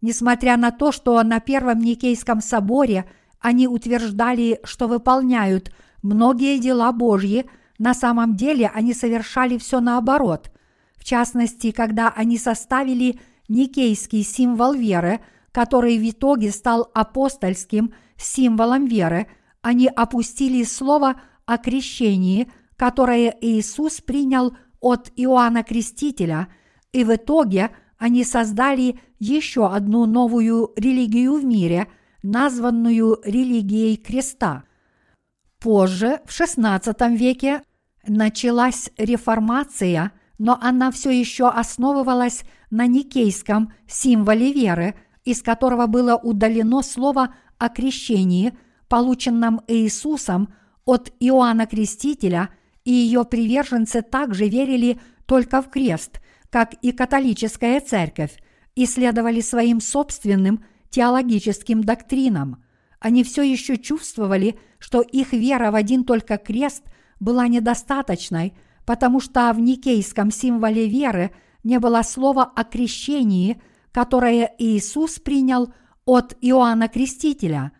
Несмотря 0.00 0.56
на 0.56 0.70
то, 0.70 0.92
что 0.92 1.22
на 1.22 1.40
Первом 1.40 1.80
Никейском 1.80 2.40
соборе 2.40 3.04
они 3.40 3.66
утверждали, 3.66 4.60
что 4.64 4.88
выполняют 4.88 5.72
многие 6.02 6.58
дела 6.58 6.92
Божьи, 6.92 7.46
на 7.78 7.94
самом 7.94 8.36
деле 8.36 8.70
они 8.74 8.94
совершали 8.94 9.58
все 9.58 9.80
наоборот. 9.80 10.50
В 10.96 11.04
частности, 11.04 11.70
когда 11.70 12.08
они 12.08 12.38
составили 12.38 13.20
Никейский 13.48 14.22
символ 14.22 14.72
веры, 14.74 15.20
который 15.52 15.98
в 15.98 16.10
итоге 16.10 16.50
стал 16.50 16.90
апостольским 16.94 17.94
символом 18.16 18.86
веры– 18.86 19.26
они 19.62 19.88
опустили 19.88 20.62
слово 20.64 21.20
о 21.46 21.58
крещении, 21.58 22.50
которое 22.76 23.36
Иисус 23.40 24.00
принял 24.00 24.56
от 24.80 25.10
Иоанна 25.16 25.64
Крестителя, 25.64 26.48
и 26.92 27.04
в 27.04 27.14
итоге 27.14 27.70
они 27.98 28.24
создали 28.24 29.00
еще 29.18 29.72
одну 29.72 30.06
новую 30.06 30.72
религию 30.76 31.34
в 31.34 31.44
мире, 31.44 31.88
названную 32.22 33.20
религией 33.24 33.96
креста. 33.96 34.64
Позже, 35.58 36.20
в 36.24 36.30
XVI 36.30 37.16
веке, 37.16 37.62
началась 38.06 38.90
реформация, 38.96 40.12
но 40.38 40.58
она 40.60 40.90
все 40.90 41.10
еще 41.10 41.48
основывалась 41.48 42.44
на 42.70 42.86
никейском 42.86 43.72
символе 43.86 44.52
веры, 44.52 44.94
из 45.24 45.42
которого 45.42 45.86
было 45.86 46.16
удалено 46.16 46.82
слово 46.82 47.34
о 47.58 47.68
крещении– 47.68 48.56
полученном 48.88 49.60
Иисусом 49.68 50.52
от 50.84 51.12
Иоанна 51.20 51.66
Крестителя, 51.66 52.50
и 52.84 52.92
ее 52.92 53.24
приверженцы 53.24 54.02
также 54.02 54.48
верили 54.48 54.98
только 55.26 55.60
в 55.60 55.68
крест, 55.68 56.20
как 56.50 56.74
и 56.82 56.92
католическая 56.92 57.80
церковь, 57.80 58.38
и 58.74 58.86
следовали 58.86 59.40
своим 59.40 59.80
собственным 59.80 60.64
теологическим 60.90 61.82
доктринам. 61.82 62.62
Они 63.00 63.24
все 63.24 63.42
еще 63.42 63.76
чувствовали, 63.76 64.58
что 64.78 65.00
их 65.00 65.32
вера 65.32 65.70
в 65.70 65.74
один 65.74 66.04
только 66.04 66.36
крест 66.36 66.84
была 67.20 67.48
недостаточной, 67.48 68.54
потому 68.86 69.20
что 69.20 69.52
в 69.52 69.60
никейском 69.60 70.30
символе 70.30 70.88
веры 70.88 71.32
не 71.64 71.78
было 71.78 72.02
слова 72.02 72.44
о 72.44 72.64
крещении, 72.64 73.60
которое 73.92 74.54
Иисус 74.58 75.18
принял 75.18 75.72
от 76.04 76.36
Иоанна 76.40 76.88
Крестителя– 76.88 77.72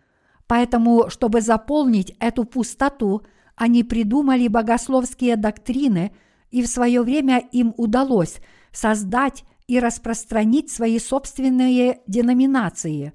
Поэтому, 0.49 1.11
чтобы 1.11 1.43
заполнить 1.43 2.17
эту 2.19 2.45
пустоту, 2.45 3.23
они 3.55 3.85
придумали 3.85 4.49
богословские 4.49 5.37
доктрины, 5.37 6.13
и 6.51 6.63
в 6.63 6.67
свое 6.67 7.03
время 7.03 7.39
им 7.53 7.75
удалось 7.77 8.39
создать 8.73 9.45
и 9.67 9.81
распространить 9.81 10.71
свои 10.71 10.99
собственные 10.99 12.01
деноминации. 12.07 13.13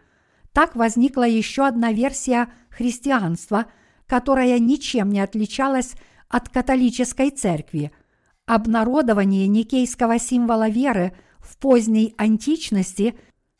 Так 0.51 0.75
возникла 0.75 1.27
еще 1.27 1.65
одна 1.65 1.91
версия 1.91 2.47
христианства, 2.69 3.65
которая 4.07 4.59
ничем 4.59 5.09
не 5.09 5.19
отличалась 5.19 5.93
от 6.29 6.49
католической 6.49 7.31
церкви. 7.31 7.91
Обнародование 8.45 9.47
никейского 9.47 10.19
символа 10.19 10.69
веры 10.69 11.13
в 11.39 11.57
поздней 11.57 12.13
античности 12.17 13.15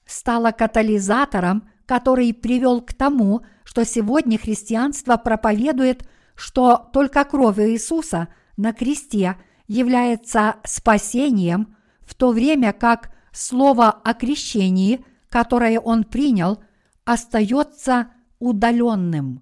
стало 0.06 0.52
катализатором, 0.52 1.70
который 1.86 2.34
привел 2.34 2.82
к 2.82 2.94
тому, 2.94 3.42
что 3.64 3.86
сегодня 3.86 4.38
христианство 4.38 5.18
проповедует, 5.18 6.08
что 6.36 6.90
только 6.94 7.24
кровь 7.24 7.60
Иисуса 7.60 8.28
на 8.58 8.74
кресте 8.74 9.38
является 9.68 10.58
спасением, 10.64 11.76
в 12.06 12.16
то 12.16 12.32
время 12.32 12.74
как 12.74 13.12
слово 13.32 13.90
о 13.90 14.14
крещении, 14.14 15.06
которое 15.30 15.80
он 15.80 16.04
принял, 16.04 16.64
остается 17.06 18.10
удаленным. 18.40 19.42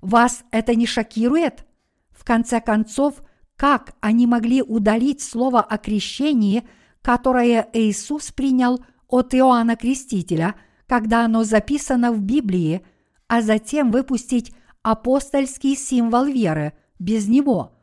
Вас 0.00 0.44
это 0.50 0.74
не 0.74 0.86
шокирует? 0.86 1.66
В 2.10 2.24
конце 2.24 2.60
концов, 2.60 3.22
как 3.56 3.94
они 4.00 4.26
могли 4.26 4.62
удалить 4.62 5.20
слово 5.20 5.60
о 5.60 5.78
крещении, 5.78 6.66
которое 7.02 7.68
Иисус 7.72 8.32
принял 8.32 8.84
от 9.08 9.34
Иоанна 9.34 9.76
Крестителя, 9.76 10.54
когда 10.86 11.24
оно 11.24 11.44
записано 11.44 12.12
в 12.12 12.20
Библии– 12.20 12.84
а 13.28 13.42
затем 13.42 13.92
выпустить 13.92 14.52
апостольский 14.82 15.76
символ 15.76 16.24
веры 16.24 16.72
без 16.98 17.28
него. 17.28 17.76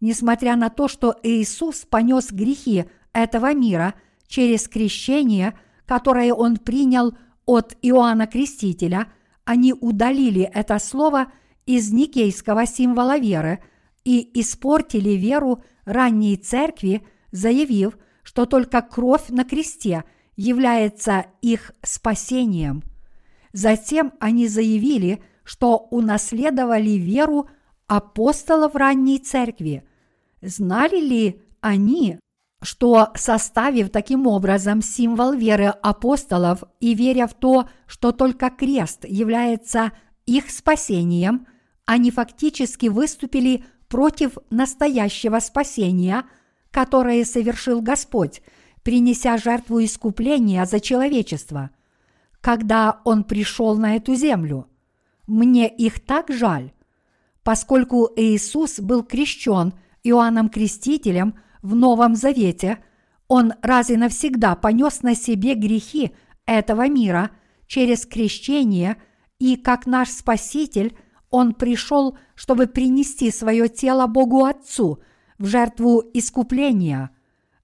Несмотря 0.00 0.56
на 0.56 0.70
то, 0.70 0.88
что 0.88 1.16
Иисус 1.22 1.84
понес 1.84 2.30
грехи 2.30 2.86
этого 3.14 3.54
мира 3.54 3.94
через 4.26 4.68
крещение, 4.68 5.58
которое 5.86 6.34
он 6.34 6.58
принял 6.58 7.16
от 7.46 7.76
Иоанна 7.80 8.26
Крестителя, 8.26 9.08
они 9.44 9.72
удалили 9.72 10.42
это 10.42 10.78
слово 10.78 11.32
из 11.64 11.90
никейского 11.92 12.66
символа 12.66 13.18
веры 13.18 13.62
и 14.04 14.30
испортили 14.38 15.10
веру 15.10 15.62
ранней 15.86 16.36
церкви, 16.36 17.06
заявив, 17.32 17.96
что 18.22 18.44
только 18.44 18.82
кровь 18.82 19.28
на 19.28 19.44
кресте 19.44 20.04
является 20.36 21.26
их 21.40 21.72
спасением– 21.82 22.82
Затем 23.54 24.14
они 24.18 24.48
заявили, 24.48 25.22
что 25.44 25.76
унаследовали 25.76 26.90
веру 26.90 27.48
апостолов 27.86 28.74
ранней 28.74 29.20
церкви. 29.20 29.84
Знали 30.42 31.00
ли 31.00 31.42
они, 31.60 32.18
что 32.64 33.10
составив 33.14 33.90
таким 33.90 34.26
образом 34.26 34.82
символ 34.82 35.32
веры 35.32 35.66
апостолов 35.66 36.64
и 36.80 36.94
веря 36.94 37.28
в 37.28 37.34
то, 37.34 37.68
что 37.86 38.10
только 38.10 38.50
крест 38.50 39.04
является 39.06 39.92
их 40.26 40.50
спасением, 40.50 41.46
они 41.86 42.10
фактически 42.10 42.86
выступили 42.86 43.64
против 43.88 44.38
настоящего 44.50 45.38
спасения, 45.38 46.24
которое 46.72 47.24
совершил 47.24 47.80
Господь, 47.80 48.42
принеся 48.82 49.38
жертву 49.38 49.84
искупления 49.84 50.64
за 50.64 50.80
человечество– 50.80 51.70
когда 52.44 53.00
Он 53.04 53.24
пришел 53.24 53.78
на 53.78 53.96
эту 53.96 54.14
землю. 54.14 54.68
Мне 55.26 55.66
их 55.66 56.04
так 56.04 56.28
жаль. 56.28 56.72
Поскольку 57.42 58.10
Иисус 58.16 58.80
был 58.80 59.02
крещен 59.02 59.72
Иоанном 60.02 60.50
Крестителем 60.50 61.36
в 61.64 61.74
Новом 61.74 62.14
Завете, 62.14 62.78
Он 63.26 63.54
раз 63.62 63.90
и 63.90 63.96
навсегда 63.96 64.54
понес 64.54 65.02
на 65.02 65.16
себе 65.16 65.54
грехи 65.54 66.12
этого 66.46 66.88
мира? 66.88 67.32
Через 67.66 68.06
крещение, 68.06 68.96
и 69.40 69.56
как 69.56 69.86
наш 69.86 70.10
Спаситель 70.10 70.96
Он 71.30 71.54
пришел, 71.54 72.16
чтобы 72.36 72.68
принести 72.68 73.32
свое 73.32 73.68
тело 73.68 74.06
Богу 74.06 74.44
Отцу 74.44 75.00
в 75.38 75.46
жертву 75.46 76.04
искупления. 76.14 77.10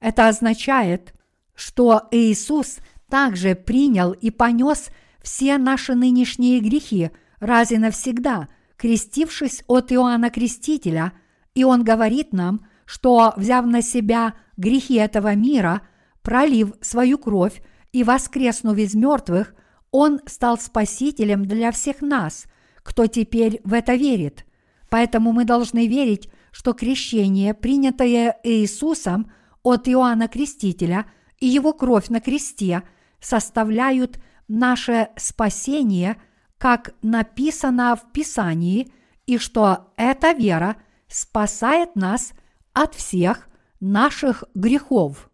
Это 0.01 0.27
означает, 0.27 1.14
что 1.55 2.09
Иисус– 2.10 2.78
также 3.10 3.55
принял 3.55 4.12
и 4.12 4.31
понес 4.31 4.89
все 5.20 5.59
наши 5.59 5.94
нынешние 5.94 6.60
грехи 6.60 7.10
раз 7.40 7.72
и 7.72 7.78
навсегда, 7.78 8.48
крестившись 8.77 9.62
от 9.66 9.93
Иоанна 9.93 10.31
Крестителя, 10.31 11.12
и 11.55 11.64
он 11.64 11.85
говорит 11.85 12.32
нам, 12.32 12.66
что, 12.91 13.33
взяв 13.37 13.67
на 13.67 13.83
себя 13.83 14.35
грехи 14.57 14.95
этого 14.95 15.37
мира, 15.37 15.83
пролив 16.23 16.73
свою 16.81 17.19
кровь 17.19 17.62
и 17.93 18.03
воскреснув 18.03 18.77
из 18.79 18.95
мертвых, 18.95 19.55
он 19.93 20.21
стал 20.27 20.59
спасителем 20.59 21.45
для 21.45 21.71
всех 21.71 22.01
нас, 22.01 22.47
кто 22.83 23.07
теперь 23.07 23.61
в 23.62 23.75
это 23.75 23.95
верит. 23.95 24.45
Поэтому 24.89 25.31
мы 25.31 25.45
должны 25.45 25.87
верить, 25.87 26.29
что 26.51 26.73
крещение, 26.73 27.55
принятое 27.55 28.37
Иисусом 28.43 29.31
от 29.62 29.89
Иоанна 29.89 30.27
Крестителя 30.27 31.07
и 31.39 31.47
его 31.47 31.73
кровь 31.73 32.09
на 32.09 32.21
кресте– 32.21 32.83
составляют 33.21 34.19
наше 34.49 35.11
спасение, 35.17 36.17
как 36.59 36.95
написано 37.03 37.95
в 37.95 38.11
Писании, 38.11 38.91
и 39.27 39.39
что 39.39 39.93
эта 39.97 40.33
вера 40.33 40.77
спасает 41.07 41.95
нас 41.95 42.33
от 42.73 42.95
всех 42.95 43.49
наших 43.81 44.45
грехов. 44.55 45.31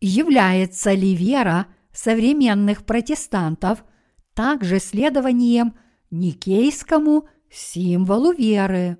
Является 0.00 0.92
ли 0.92 1.14
вера 1.14 1.66
современных 1.92 2.84
протестантов 2.84 3.84
также 4.34 4.78
следованием 4.78 5.76
никейскому 6.10 7.28
символу 7.50 8.32
веры? 8.32 8.98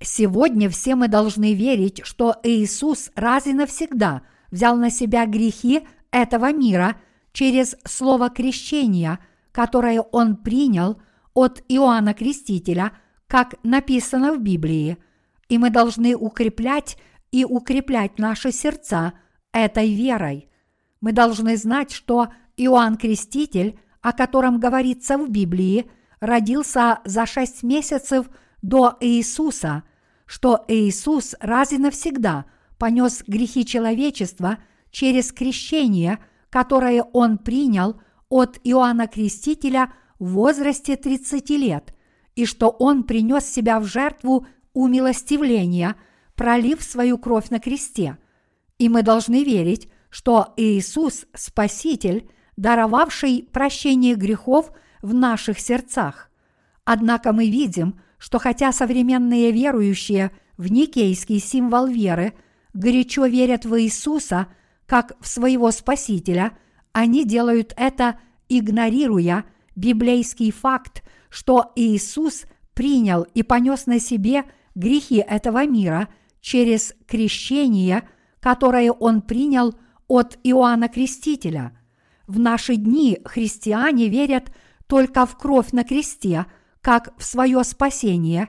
Сегодня 0.00 0.68
все 0.68 0.94
мы 0.94 1.08
должны 1.08 1.54
верить, 1.54 2.02
что 2.04 2.36
Иисус 2.42 3.10
раз 3.14 3.46
и 3.46 3.54
навсегда 3.54 4.22
взял 4.50 4.76
на 4.76 4.90
себя 4.90 5.24
грехи 5.26 5.86
этого 6.10 6.52
мира 6.52 7.00
через 7.32 7.76
слово 7.84 8.28
крещения, 8.28 9.18
которое 9.56 10.02
Он 10.02 10.36
принял 10.36 11.00
от 11.32 11.62
Иоанна 11.66 12.12
Крестителя, 12.12 12.92
как 13.26 13.54
написано 13.62 14.34
в 14.34 14.38
Библии, 14.38 14.98
и 15.48 15.56
мы 15.56 15.70
должны 15.70 16.14
укреплять 16.14 16.98
и 17.30 17.46
укреплять 17.46 18.18
наши 18.18 18.52
сердца 18.52 19.14
этой 19.52 19.94
верой. 19.94 20.50
Мы 21.00 21.12
должны 21.12 21.56
знать, 21.56 21.90
что 21.90 22.28
Иоанн 22.58 22.98
Креститель, 22.98 23.80
о 24.02 24.12
котором 24.12 24.60
говорится 24.60 25.16
в 25.16 25.30
Библии, 25.30 25.90
родился 26.20 26.98
за 27.06 27.24
шесть 27.24 27.62
месяцев 27.62 28.26
до 28.60 28.98
Иисуса, 29.00 29.84
что 30.26 30.66
Иисус 30.68 31.34
раз 31.40 31.72
и 31.72 31.78
навсегда 31.78 32.44
понес 32.76 33.24
грехи 33.26 33.64
человечества 33.64 34.58
через 34.90 35.32
крещение, 35.32 36.18
которое 36.50 37.02
Он 37.14 37.38
принял 37.38 37.98
от 38.28 38.58
Иоанна 38.64 39.06
Крестителя 39.06 39.92
в 40.18 40.32
возрасте 40.32 40.96
30 40.96 41.50
лет, 41.50 41.94
и 42.34 42.44
что 42.46 42.68
Он 42.68 43.04
принес 43.04 43.44
себя 43.46 43.80
в 43.80 43.84
жертву 43.84 44.46
умилостивления, 44.72 45.96
пролив 46.34 46.82
свою 46.82 47.18
кровь 47.18 47.50
на 47.50 47.60
кресте. 47.60 48.18
И 48.78 48.88
мы 48.88 49.02
должны 49.02 49.42
верить, 49.42 49.88
что 50.10 50.52
Иисус– 50.56 51.26
Спаситель, 51.34 52.28
даровавший 52.56 53.48
прощение 53.52 54.14
грехов 54.14 54.70
в 55.02 55.14
наших 55.14 55.58
сердцах. 55.58 56.30
Однако 56.84 57.32
мы 57.32 57.50
видим, 57.50 58.00
что 58.18 58.38
хотя 58.38 58.72
современные 58.72 59.50
верующие 59.50 60.30
в 60.56 60.70
никейский 60.70 61.38
символ 61.38 61.86
веры 61.86 62.34
горячо 62.72 63.26
верят 63.26 63.64
в 63.64 63.80
Иисуса 63.80 64.46
как 64.86 65.16
в 65.20 65.26
своего 65.26 65.70
Спасителя, 65.70 66.56
они 66.96 67.26
делают 67.26 67.74
это, 67.76 68.18
игнорируя 68.48 69.44
библейский 69.74 70.50
факт, 70.50 71.04
что 71.28 71.72
Иисус 71.76 72.46
принял 72.72 73.24
и 73.34 73.42
понес 73.42 73.84
на 73.84 74.00
себе 74.00 74.44
грехи 74.74 75.16
этого 75.16 75.66
мира 75.66 76.08
через 76.40 76.94
крещение, 77.06 78.08
которое 78.40 78.92
Он 78.92 79.20
принял 79.20 79.74
от 80.08 80.38
Иоанна 80.42 80.88
Крестителя. 80.88 81.78
В 82.26 82.38
наши 82.38 82.76
дни 82.76 83.18
христиане 83.26 84.08
верят 84.08 84.50
только 84.86 85.26
в 85.26 85.36
кровь 85.36 85.72
на 85.72 85.84
кресте, 85.84 86.46
как 86.80 87.12
в 87.18 87.24
свое 87.24 87.62
спасение. 87.64 88.48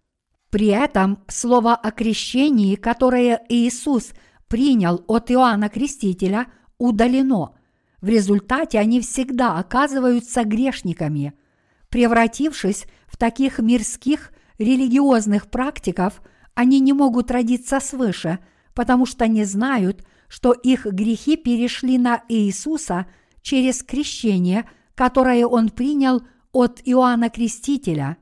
При 0.51 0.67
этом 0.67 1.21
слово 1.27 1.75
о 1.75 1.91
крещении, 1.91 2.75
которое 2.75 3.43
Иисус 3.49 4.13
принял 4.47 5.03
от 5.07 5.31
Иоанна 5.31 5.67
Крестителя, 5.67 6.47
удалено. 6.77 7.56
В 8.01 8.07
результате 8.07 8.79
они 8.79 9.01
всегда 9.01 9.57
оказываются 9.57 10.43
грешниками. 10.43 11.33
Превратившись 11.89 12.85
в 13.07 13.17
таких 13.17 13.59
мирских 13.59 14.31
религиозных 14.59 15.49
практиков, 15.49 16.21
они 16.53 16.79
не 16.79 16.93
могут 16.93 17.31
родиться 17.31 17.79
свыше, 17.79 18.39
потому 18.73 19.05
что 19.05 19.27
не 19.27 19.43
знают, 19.45 20.05
что 20.27 20.51
их 20.51 20.85
грехи 20.85 21.37
перешли 21.37 21.97
на 21.97 22.23
Иисуса 22.27 23.07
через 23.41 23.81
крещение, 23.81 24.69
которое 24.93 25.45
он 25.45 25.69
принял 25.69 26.21
от 26.51 26.81
Иоанна 26.83 27.29
Крестителя. 27.29 28.17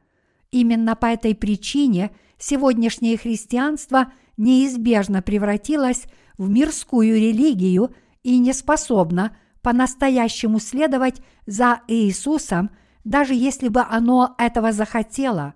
Именно 0.52 0.96
по 0.96 1.08
этой 1.08 1.36
причине 1.36 2.12
сегодняшнее 2.38 3.18
христианство 3.18 4.14
неизбежно 4.38 5.22
превратилось 5.22 6.04
в 6.38 6.50
мирскую 6.50 7.16
религию 7.16 7.94
и 8.24 8.38
не 8.38 8.54
способно 8.54 9.36
по-настоящему 9.66 10.60
следовать 10.60 11.24
за 11.48 11.82
Иисусом, 11.88 12.70
даже 13.04 13.34
если 13.34 13.68
бы 13.68 13.82
оно 13.82 14.36
этого 14.38 14.72
захотело. 14.72 15.56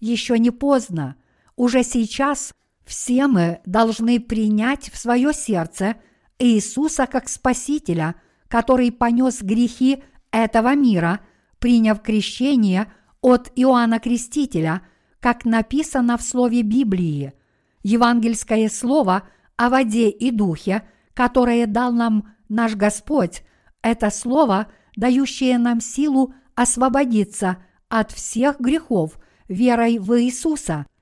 Еще 0.00 0.38
не 0.38 0.50
поздно. 0.50 1.16
Уже 1.54 1.82
сейчас 1.82 2.54
все 2.86 3.26
мы 3.26 3.60
должны 3.66 4.20
принять 4.20 4.90
в 4.90 4.96
свое 4.96 5.34
сердце 5.34 5.96
Иисуса 6.38 7.06
как 7.06 7.28
Спасителя, 7.28 8.14
который 8.48 8.90
понес 8.90 9.42
грехи 9.42 10.02
этого 10.30 10.74
мира, 10.74 11.20
приняв 11.58 12.00
крещение 12.00 12.90
от 13.20 13.52
Иоанна 13.54 14.00
Крестителя, 14.00 14.80
как 15.20 15.44
написано 15.44 16.16
в 16.16 16.22
слове 16.22 16.62
Библии. 16.62 17.34
Евангельское 17.82 18.70
слово 18.70 19.24
о 19.58 19.68
воде 19.68 20.08
и 20.08 20.30
духе, 20.30 20.88
которое 21.12 21.66
дал 21.66 21.92
нам 21.92 22.32
наш 22.52 22.74
Господь, 22.74 23.42
это 23.82 24.10
слово, 24.10 24.68
дающее 24.96 25.58
нам 25.58 25.80
силу 25.80 26.34
освободиться 26.54 27.58
от 27.88 28.12
всех 28.12 28.60
грехов 28.60 29.18
верой 29.48 29.98
в 29.98 30.20
Иисуса– 30.20 30.86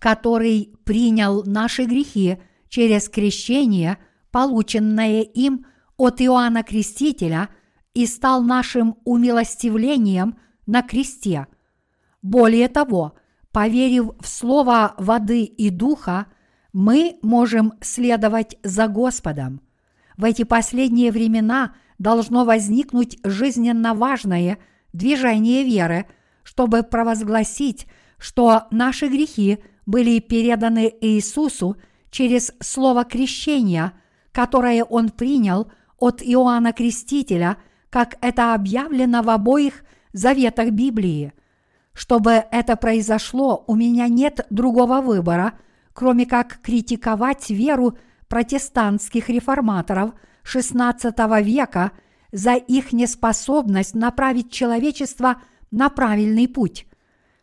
который 0.00 0.74
принял 0.84 1.44
наши 1.44 1.84
грехи 1.84 2.38
через 2.68 3.08
крещение, 3.08 3.98
полученное 4.32 5.20
им 5.20 5.66
от 5.96 6.20
Иоанна 6.20 6.64
Крестителя, 6.64 7.50
и 7.92 8.06
стал 8.06 8.42
нашим 8.42 8.96
умилостивлением 9.04 10.38
на 10.66 10.82
кресте. 10.82 11.46
Более 12.22 12.68
того, 12.68 13.14
поверив 13.52 14.12
в 14.20 14.26
слово 14.26 14.94
воды 14.96 15.44
и 15.44 15.70
духа, 15.70 16.26
мы 16.72 17.18
можем 17.22 17.74
следовать 17.80 18.56
за 18.62 18.88
Господом. 18.88 19.60
В 20.20 20.24
эти 20.24 20.42
последние 20.42 21.12
времена 21.12 21.72
должно 21.98 22.44
возникнуть 22.44 23.16
жизненно 23.24 23.94
важное 23.94 24.58
движение 24.92 25.64
веры, 25.64 26.04
чтобы 26.42 26.82
провозгласить, 26.82 27.86
что 28.18 28.64
наши 28.70 29.08
грехи 29.08 29.60
были 29.86 30.18
переданы 30.18 30.92
Иисусу 31.00 31.78
через 32.10 32.52
слово 32.60 33.04
крещения, 33.04 33.94
которое 34.30 34.84
он 34.84 35.08
принял 35.08 35.72
от 35.98 36.20
Иоанна 36.22 36.74
Крестителя, 36.74 37.56
как 37.88 38.18
это 38.20 38.52
объявлено 38.52 39.22
в 39.22 39.30
обоих 39.30 39.84
заветах 40.12 40.68
Библии. 40.68 41.32
Чтобы 41.94 42.44
это 42.50 42.76
произошло, 42.76 43.64
у 43.66 43.74
меня 43.74 44.06
нет 44.06 44.46
другого 44.50 45.00
выбора, 45.00 45.54
кроме 45.94 46.26
как 46.26 46.60
критиковать 46.60 47.48
веру 47.48 47.96
протестантских 48.30 49.28
реформаторов 49.28 50.12
XVI 50.44 51.42
века 51.42 51.90
за 52.32 52.54
их 52.54 52.92
неспособность 52.92 53.94
направить 53.94 54.52
человечество 54.52 55.42
на 55.72 55.90
правильный 55.90 56.48
путь. 56.48 56.86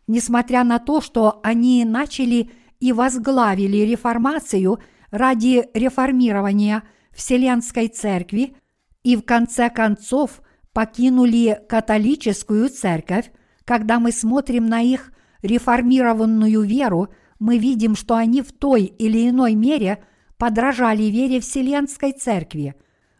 Несмотря 0.06 0.64
на 0.64 0.78
то, 0.78 1.02
что 1.02 1.40
они 1.42 1.84
начали 1.84 2.50
и 2.80 2.92
возглавили 2.92 3.76
реформацию 3.78 4.78
ради 5.10 5.68
реформирования 5.74 6.82
Вселенской 7.12 7.88
Церкви 7.88 8.56
и 9.02 9.14
в 9.14 9.22
конце 9.22 9.68
концов 9.68 10.40
покинули 10.72 11.60
католическую 11.68 12.70
церковь, 12.70 13.30
когда 13.64 13.98
мы 13.98 14.10
смотрим 14.10 14.66
на 14.66 14.80
их 14.80 15.12
реформированную 15.42 16.62
веру, 16.62 17.08
мы 17.38 17.58
видим, 17.58 17.94
что 17.94 18.16
они 18.16 18.40
в 18.40 18.52
той 18.52 18.84
или 18.84 19.28
иной 19.28 19.54
мере 19.54 20.02
подражали 20.38 21.04
вере 21.04 21.40
Вселенской 21.40 22.12
Церкви. 22.12 22.74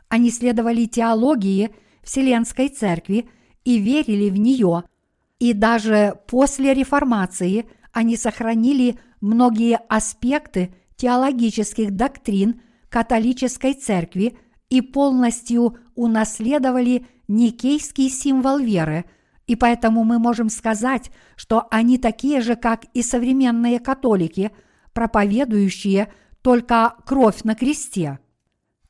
Они 0.09 0.31
следовали 0.31 0.87
теологии 0.87 1.71
Вселенской 2.03 2.69
Церкви 2.69 3.29
и 3.65 3.79
верили 3.79 4.31
в 4.31 4.37
нее– 4.39 4.85
и 5.39 5.53
даже 5.53 6.19
после 6.27 6.75
реформации 6.75 7.67
они 7.93 8.17
сохранили 8.17 8.99
многие 9.21 9.79
аспекты 9.89 10.75
теологических 10.97 11.93
доктрин 11.93 12.61
католической 12.89 13.75
церкви 13.75 14.37
и 14.69 14.81
полностью 14.81 15.79
унаследовали 15.95 17.07
никейский 17.29 18.09
символ 18.09 18.59
веры, 18.59 19.05
и 19.47 19.57
поэтому 19.57 20.05
мы 20.05 20.19
можем 20.19 20.51
сказать, 20.51 21.11
что 21.37 21.67
они 21.71 21.99
такие 21.99 22.41
же, 22.41 22.57
как 22.57 22.85
и 22.95 23.03
современные 23.03 23.79
католики, 23.79 24.51
проповедующие 24.93 26.13
только 26.49 26.95
кровь 27.05 27.43
на 27.45 27.55
кресте. 27.55 28.19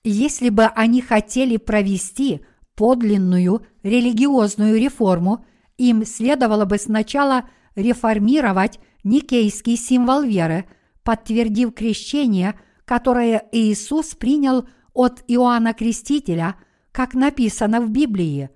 Если 0.05 0.49
бы 0.49 0.65
они 0.65 1.03
хотели 1.03 1.57
провести 1.57 2.41
подлинную 2.75 3.67
религиозную 3.83 4.81
реформу– 4.81 5.45
им 5.79 6.05
следовало 6.05 6.65
бы 6.65 6.77
сначала 6.77 7.49
реформировать 7.77 8.81
никейский 9.05 9.77
символ 9.77 10.23
веры, 10.23 10.67
подтвердив 11.05 11.73
крещение, 11.73 12.59
которое 12.85 13.49
Иисус 13.53 14.15
принял 14.15 14.69
от 14.93 15.23
Иоанна 15.29 15.73
Крестителя, 15.73 16.57
как 16.93 17.15
написано 17.15 17.81
в 17.81 17.91
Библии. 17.91 18.51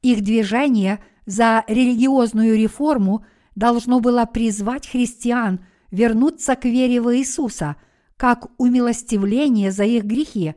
Их 0.00 0.22
движение 0.22 0.98
за 1.26 1.62
религиозную 1.68 2.56
реформу 2.56 3.24
должно 3.54 4.00
было 4.00 4.24
призвать 4.24 4.88
христиан 4.88 5.60
вернуться 5.90 6.56
к 6.56 6.64
вере 6.64 7.02
в 7.02 7.14
Иисуса, 7.14 7.76
как 8.22 8.46
умилостивление 8.56 9.72
за 9.72 9.82
их 9.82 10.04
грехи, 10.04 10.54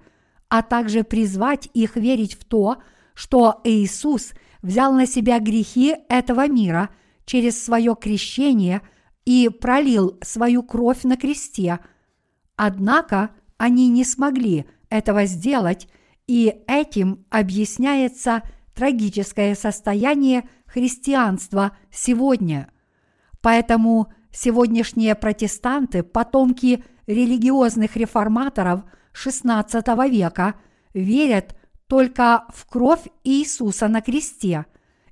а 0.50 0.62
также 0.62 1.04
призвать 1.04 1.68
их 1.74 1.96
верить 1.96 2.36
в 2.36 2.46
то, 2.46 2.78
что 3.16 3.60
Иисус 3.64 4.34
взял 4.62 4.94
на 4.94 5.08
себя 5.08 5.40
грехи 5.40 5.96
этого 6.08 6.48
мира 6.48 6.92
через 7.26 7.66
свое 7.66 7.96
крещение 8.00 8.84
и 9.26 9.50
пролил 9.50 10.16
свою 10.22 10.62
кровь 10.62 11.06
на 11.06 11.18
кресте. 11.18 11.80
Однако 12.56 13.32
они 13.58 13.90
не 13.90 14.04
смогли 14.04 14.68
этого 14.92 15.26
сделать, 15.26 15.88
и 16.28 16.62
этим 16.68 17.26
объясняется 17.32 18.44
трагическое 18.76 19.56
состояние 19.56 20.48
христианства 20.68 21.76
сегодня. 21.90 22.70
Поэтому 23.42 24.14
сегодняшние 24.32 25.16
протестанты, 25.16 26.04
потомки 26.04 26.84
религиозных 27.08 27.96
реформаторов 27.96 28.84
XVI 29.14 30.10
века, 30.10 30.56
верят 30.94 31.56
только 31.88 32.46
в 32.54 32.66
кровь 32.66 33.04
Иисуса 33.24 33.88
на 33.88 34.02
кресте, 34.02 34.66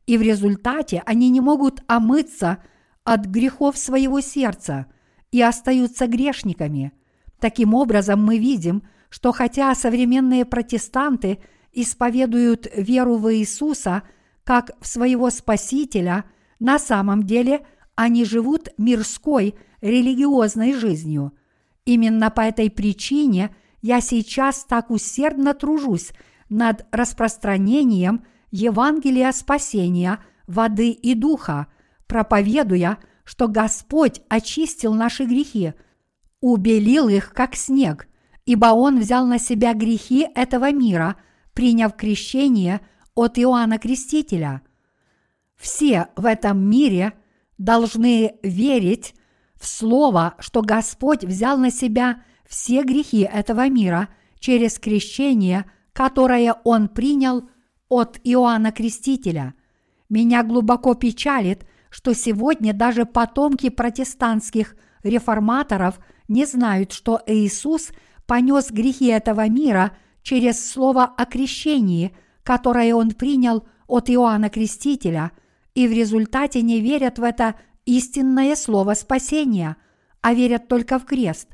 и 0.06 0.18
в 0.18 0.22
результате 0.22 1.02
они 1.06 1.30
не 1.30 1.40
могут 1.40 1.82
омыться 1.88 2.58
от 3.04 3.26
грехов 3.26 3.78
своего 3.78 4.22
сердца 4.22 4.88
и 5.32 5.42
остаются 5.42 6.08
грешниками. 6.08 6.92
Таким 7.40 7.74
образом, 7.74 8.24
мы 8.24 8.38
видим, 8.38 8.84
что 9.10 9.32
хотя 9.32 9.74
современные 9.76 10.46
протестанты 10.46 11.40
исповедуют 11.72 12.68
веру 12.76 13.18
в 13.18 13.34
Иисуса 13.34 14.04
как 14.44 14.72
в 14.80 14.88
своего 14.88 15.30
Спасителя, 15.30 16.26
на 16.60 16.80
самом 16.80 17.24
деле 17.24 17.66
они 17.96 18.26
живут 18.26 18.70
мирской 18.78 19.56
религиозной 19.82 20.74
жизнью. 20.74 21.34
Именно 21.86 22.32
по 22.32 22.42
этой 22.42 22.70
причине 22.70 23.56
я 23.82 24.00
сейчас 24.00 24.64
так 24.64 24.90
усердно 24.90 25.54
тружусь 25.54 26.12
над 26.50 26.86
распространением 26.92 28.26
Евангелия 28.52 29.32
спасения, 29.32 30.20
воды 30.48 30.92
и 30.92 31.16
духа, 31.16 31.68
проповедуя, 32.08 33.00
что 33.24 33.48
Господь 33.48 34.22
очистил 34.30 34.94
наши 34.94 35.26
грехи, 35.26 35.74
убелил 36.40 37.10
их, 37.10 37.34
как 37.34 37.56
снег, 37.56 38.08
ибо 38.46 38.68
Он 38.68 39.00
взял 39.00 39.26
на 39.26 39.40
себя 39.40 39.74
грехи 39.74 40.28
этого 40.36 40.72
мира, 40.72 41.18
приняв 41.54 41.96
крещение 41.96 42.82
от 43.16 43.40
Иоанна 43.40 43.78
Крестителя. 43.78 44.62
Все 45.56 46.08
в 46.16 46.26
этом 46.26 46.60
мире 46.60 47.14
должны 47.58 48.36
верить 48.44 49.16
в 49.64 49.68
Слово, 49.68 50.36
что 50.40 50.62
Господь 50.62 51.24
взял 51.24 51.58
на 51.58 51.72
себя 51.72 52.24
все 52.48 52.84
грехи 52.84 53.22
этого 53.22 53.68
мира 53.70 54.10
через 54.40 54.78
крещение– 54.78 55.66
которое 55.94 56.56
он 56.64 56.90
принял 56.90 57.50
от 57.88 58.20
Иоанна 58.24 58.72
Крестителя. 58.72 59.54
Меня 60.10 60.44
глубоко 60.44 60.96
печалит, 60.96 61.66
что 61.90 62.14
сегодня 62.14 62.74
даже 62.74 63.06
потомки 63.06 63.70
протестантских 63.70 64.76
реформаторов 65.04 66.00
не 66.28 66.46
знают, 66.46 66.92
что 66.92 67.22
Иисус 67.28 67.92
понес 68.26 68.72
грехи 68.72 69.08
этого 69.08 69.48
мира 69.48 69.96
через 70.24 70.72
слово 70.72 71.06
о 71.06 71.26
крещении, 71.26 72.16
которое 72.42 72.96
он 72.96 73.12
принял 73.12 73.68
от 73.88 74.10
Иоанна 74.10 74.50
Крестителя, 74.50 75.32
и 75.76 75.88
в 75.88 75.92
результате 75.92 76.62
не 76.62 76.82
верят 76.82 77.20
в 77.20 77.24
это 77.24 77.56
истинное 77.86 78.56
слово 78.56 78.94
спасения, 78.94 79.78
а 80.22 80.34
верят 80.34 80.68
только 80.68 81.00
в 81.00 81.06
крест. 81.06 81.50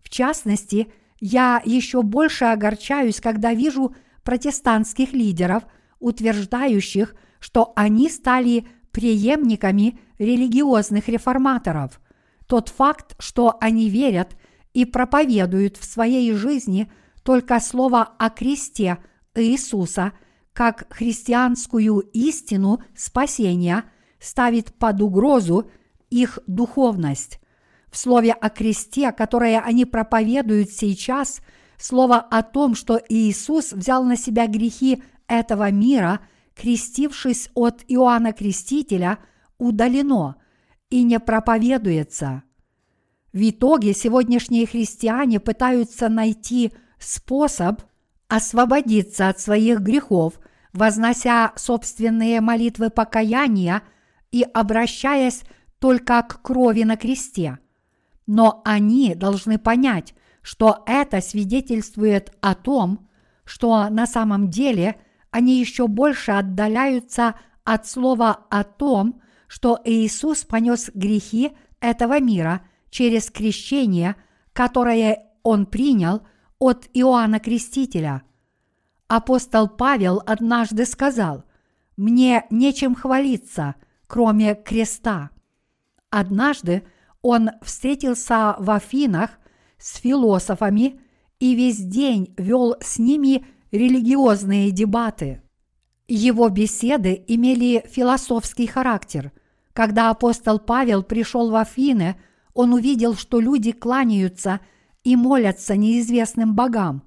В 0.00 0.08
частности, 0.08 0.92
я 1.20 1.62
еще 1.64 2.02
больше 2.02 2.46
огорчаюсь, 2.46 3.20
когда 3.20 3.54
вижу 3.54 3.94
протестантских 4.22 5.12
лидеров, 5.12 5.64
утверждающих, 6.00 7.14
что 7.40 7.72
они 7.76 8.08
стали 8.08 8.66
преемниками 8.92 9.98
религиозных 10.18 11.08
реформаторов. 11.08 12.00
Тот 12.46 12.68
факт, 12.68 13.14
что 13.18 13.56
они 13.60 13.88
верят 13.88 14.36
и 14.72 14.84
проповедуют 14.84 15.76
в 15.76 15.84
своей 15.84 16.32
жизни 16.32 16.90
только 17.22 17.60
слово 17.60 18.02
о 18.02 18.30
кресте 18.30 18.98
Иисуса 19.34 20.12
как 20.52 20.86
христианскую 20.90 22.00
истину 22.12 22.82
спасения, 22.96 23.84
ставит 24.20 24.74
под 24.74 25.00
угрозу 25.02 25.70
их 26.10 26.38
духовность. 26.46 27.40
В 27.90 27.96
слове 27.96 28.32
о 28.32 28.50
кресте, 28.50 29.12
которое 29.12 29.60
они 29.60 29.84
проповедуют 29.84 30.70
сейчас, 30.70 31.40
слово 31.78 32.18
о 32.18 32.42
том, 32.42 32.74
что 32.74 33.00
Иисус 33.08 33.72
взял 33.72 34.04
на 34.04 34.16
себя 34.16 34.46
грехи 34.46 35.02
этого 35.26 35.70
мира, 35.70 36.20
крестившись 36.54 37.50
от 37.54 37.84
Иоанна 37.88 38.32
Крестителя, 38.32 39.18
удалено 39.58 40.36
и 40.90 41.02
не 41.02 41.20
проповедуется. 41.20 42.42
В 43.32 43.50
итоге 43.50 43.94
сегодняшние 43.94 44.66
христиане 44.66 45.38
пытаются 45.38 46.08
найти 46.08 46.72
способ 46.98 47.82
освободиться 48.26 49.28
от 49.28 49.40
своих 49.40 49.80
грехов, 49.80 50.40
вознося 50.72 51.52
собственные 51.56 52.40
молитвы 52.40 52.90
покаяния 52.90 53.82
и 54.32 54.42
обращаясь 54.42 55.42
только 55.78 56.22
к 56.22 56.42
крови 56.42 56.82
на 56.82 56.96
кресте– 56.96 57.58
но 58.28 58.60
они 58.62 59.14
должны 59.14 59.58
понять, 59.58 60.14
что 60.42 60.84
это 60.86 61.22
свидетельствует 61.22 62.30
о 62.42 62.54
том, 62.54 63.08
что 63.44 63.88
на 63.88 64.06
самом 64.06 64.50
деле 64.50 65.00
они 65.30 65.58
еще 65.58 65.88
больше 65.88 66.32
отдаляются 66.32 67.36
от 67.64 67.88
слова 67.88 68.38
о 68.50 68.64
том, 68.64 69.22
что 69.46 69.80
Иисус 69.82 70.44
понес 70.44 70.90
грехи 70.92 71.52
этого 71.80 72.20
мира 72.20 72.60
через 72.90 73.30
крещение, 73.30 74.14
которое 74.52 75.22
Он 75.42 75.64
принял 75.64 76.20
от 76.58 76.86
Иоанна 76.92 77.40
Крестителя. 77.40 78.22
Апостол 79.06 79.68
Павел 79.68 80.22
однажды 80.26 80.84
сказал, 80.84 81.44
«Мне 81.96 82.44
нечем 82.50 82.94
хвалиться, 82.94 83.74
кроме 84.08 84.56
креста». 84.56 85.30
Однажды– 86.10 86.82
он 87.22 87.50
встретился 87.62 88.56
в 88.58 88.70
Афинах 88.70 89.30
с 89.78 89.96
философами 89.96 91.00
и 91.40 91.54
весь 91.54 91.78
день 91.78 92.34
вел 92.36 92.76
с 92.80 92.98
ними 92.98 93.46
религиозные 93.70 94.70
дебаты. 94.70 95.42
Его 96.06 96.48
беседы 96.48 97.22
имели 97.26 97.84
философский 97.88 98.66
характер. 98.66 99.32
Когда 99.72 100.10
апостол 100.10 100.58
Павел 100.58 101.02
пришел 101.02 101.50
в 101.50 101.56
Афины, 101.56 102.16
он 102.54 102.72
увидел, 102.72 103.14
что 103.14 103.40
люди 103.40 103.72
кланяются 103.72 104.60
и 105.04 105.14
молятся 105.14 105.76
неизвестным 105.76 106.54
богам. 106.54 107.04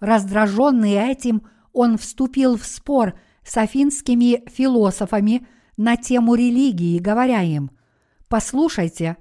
Раздраженный 0.00 0.92
этим, 0.92 1.42
он 1.72 1.98
вступил 1.98 2.56
в 2.56 2.64
спор 2.64 3.14
с 3.42 3.56
афинскими 3.56 4.48
философами 4.48 5.46
на 5.76 5.96
тему 5.96 6.34
религии, 6.34 6.98
говоря 6.98 7.42
им, 7.42 7.70
«Послушайте, 8.28 9.16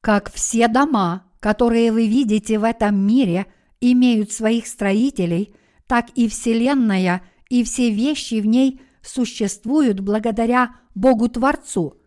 как 0.00 0.30
все 0.32 0.68
дома, 0.68 1.24
которые 1.40 1.92
вы 1.92 2.06
видите 2.06 2.58
в 2.58 2.64
этом 2.64 2.96
мире, 2.96 3.46
имеют 3.80 4.32
своих 4.32 4.66
строителей, 4.66 5.54
так 5.86 6.10
и 6.14 6.28
Вселенная 6.28 7.22
и 7.48 7.62
все 7.64 7.90
вещи 7.90 8.40
в 8.40 8.46
ней 8.46 8.80
существуют 9.02 10.00
благодаря 10.00 10.76
Богу 10.94 11.28
Творцу. 11.28 12.00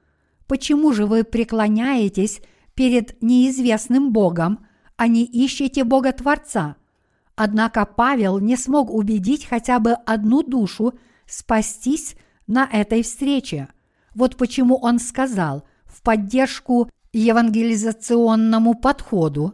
Почему 0.47 0.93
же 0.93 1.05
вы 1.05 1.23
преклоняетесь 1.23 2.41
перед 2.73 3.21
неизвестным 3.21 4.11
Богом, 4.11 4.65
а 4.95 5.07
не 5.07 5.23
ищете 5.23 5.83
Бога 5.83 6.11
Творца? 6.11 6.77
Однако 7.35 7.85
Павел 7.85 8.39
не 8.39 8.57
смог 8.57 8.91
убедить 8.91 9.45
хотя 9.45 9.79
бы 9.79 9.93
одну 9.93 10.41
душу 10.41 10.93
спастись 11.27 12.15
на 12.47 12.67
этой 12.71 13.03
встрече. 13.03 13.69
Вот 14.17 14.35
почему 14.35 14.77
он 14.77 14.97
сказал 14.97 15.63
в 15.85 16.01
поддержку 16.01 16.89
евангелизационному 17.13 18.73
подходу, 18.73 19.53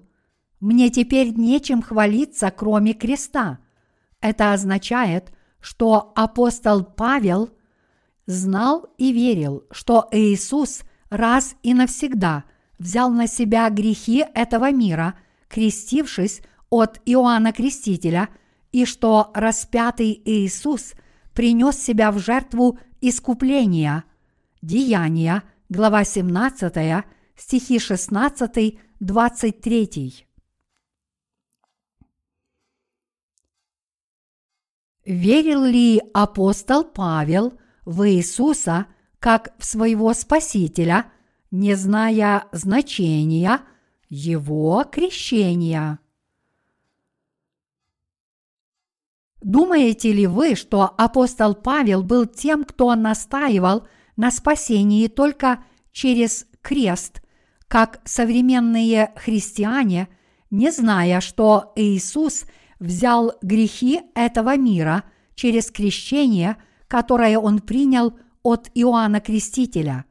мне 0.61 0.89
теперь 0.89 1.37
нечем 1.37 1.81
хвалиться, 1.81 2.49
кроме 2.49 2.93
креста. 2.93 3.59
Это 4.21 4.53
означает, 4.53 5.33
что 5.59 6.13
апостол 6.15 6.85
Павел 6.85 7.49
знал 8.25 8.87
и 8.97 9.11
верил, 9.11 9.65
что 9.69 10.07
Иисус 10.11 10.83
раз 11.09 11.57
и 11.61 11.73
навсегда 11.73 12.45
взял 12.79 13.09
на 13.11 13.27
себя 13.27 13.69
грехи 13.69 14.25
этого 14.33 14.71
мира, 14.71 15.15
крестившись 15.49 16.41
от 16.69 17.01
Иоанна 17.05 17.51
Крестителя, 17.51 18.29
и 18.71 18.85
что 18.85 19.29
распятый 19.33 20.21
Иисус 20.23 20.93
принес 21.33 21.75
себя 21.77 22.13
в 22.13 22.19
жертву 22.19 22.79
искупления. 23.01 24.05
Деяния, 24.63 25.43
глава 25.67 26.05
17, 26.05 27.03
стихи 27.35 27.77
16-20. 27.77 28.79
23. 29.01 30.25
Верил 35.05 35.63
ли 35.65 36.01
апостол 36.13 36.85
Павел 36.85 37.59
в 37.83 38.09
Иисуса 38.09 38.87
как 39.19 39.53
в 39.57 39.65
своего 39.65 40.13
Спасителя, 40.13 41.11
не 41.51 41.75
зная 41.75 42.47
значения 42.53 43.59
его 44.07 44.85
крещения? 44.89 45.99
Думаете 49.41 50.13
ли 50.13 50.25
вы, 50.25 50.55
что 50.55 50.83
апостол 50.83 51.53
Павел 51.53 52.01
был 52.01 52.25
тем, 52.25 52.63
кто 52.63 52.95
настаивал 52.95 53.85
на 54.15 54.31
спасении 54.31 55.07
только 55.07 55.63
через 55.91 56.47
крест, 56.61 57.21
как 57.67 58.01
современные 58.05 59.11
христиане, 59.15 60.07
не 60.51 60.71
зная, 60.71 61.19
что 61.21 61.73
Иисус 61.75 62.45
взял 62.79 63.33
грехи 63.41 64.01
этого 64.15 64.55
мира 64.57 65.03
через 65.35 65.71
крещение, 65.71 66.57
которое 66.87 67.39
он 67.39 67.59
принял 67.59 68.17
от 68.43 68.69
Иоанна 68.75 69.19
Крестителя? 69.19 70.05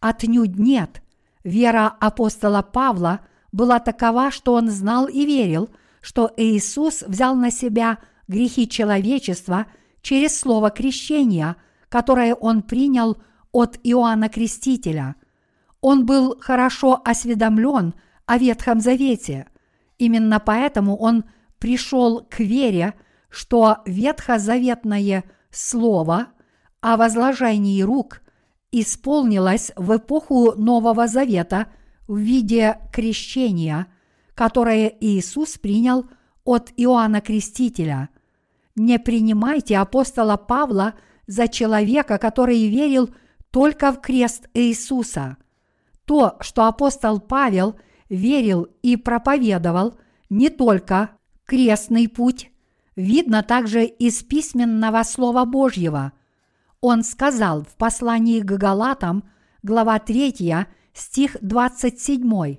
Отнюдь 0.00 0.58
нет. 0.58 1.02
Вера 1.44 1.94
апостола 2.00 2.62
Павла 2.62 3.20
была 3.52 3.78
такова, 3.78 4.30
что 4.30 4.54
он 4.54 4.70
знал 4.70 5.06
и 5.06 5.24
верил, 5.24 5.70
что 6.00 6.32
Иисус 6.36 7.02
взял 7.02 7.36
на 7.36 7.50
себя– 7.50 7.98
грехи 8.28 8.68
человечества 8.68 9.66
через 10.02 10.38
слово 10.38 10.70
крещения, 10.70 11.56
которое 11.88 12.34
он 12.34 12.62
принял 12.62 13.16
от 13.56 13.78
Иоанна 13.84 14.28
Крестителя. 14.28 15.16
Он 15.80 16.04
был 16.04 16.36
хорошо 16.40 17.00
осведомлен 17.02 17.94
о 18.26 18.36
Ветхом 18.36 18.80
Завете. 18.80 19.46
Именно 19.96 20.40
поэтому 20.40 20.94
он 20.94 21.24
пришел 21.58 22.20
к 22.20 22.40
вере, 22.40 22.92
что 23.30 23.78
ветхозаветное 23.86 25.24
слово 25.50 26.26
о 26.82 26.98
возложении 26.98 27.80
рук 27.80 28.20
исполнилось 28.72 29.72
в 29.74 29.96
эпоху 29.96 30.52
Нового 30.52 31.06
Завета 31.06 31.68
в 32.06 32.18
виде 32.18 32.78
крещения, 32.92 33.86
которое 34.34 34.92
Иисус 35.00 35.56
принял 35.56 36.04
от 36.44 36.72
Иоанна 36.76 37.22
Крестителя. 37.22 38.10
Не 38.74 38.98
принимайте 38.98 39.78
апостола 39.78 40.36
Павла 40.36 40.92
за 41.26 41.48
человека, 41.48 42.18
который 42.18 42.68
верил 42.68 43.08
только 43.50 43.92
в 43.92 44.00
крест 44.00 44.48
Иисуса. 44.54 45.36
То, 46.04 46.36
что 46.40 46.66
апостол 46.66 47.20
Павел 47.20 47.76
верил 48.08 48.68
и 48.82 48.96
проповедовал 48.96 49.96
не 50.30 50.50
только 50.50 51.10
крестный 51.44 52.08
путь, 52.08 52.50
видно 52.94 53.42
также 53.42 53.84
из 53.84 54.22
письменного 54.22 55.02
Слова 55.02 55.44
Божьего. 55.44 56.12
Он 56.80 57.02
сказал 57.02 57.62
в 57.62 57.76
послании 57.76 58.40
к 58.40 58.52
Галатам, 58.52 59.24
глава 59.62 59.98
3, 59.98 60.66
стих 60.92 61.36
27. 61.40 62.58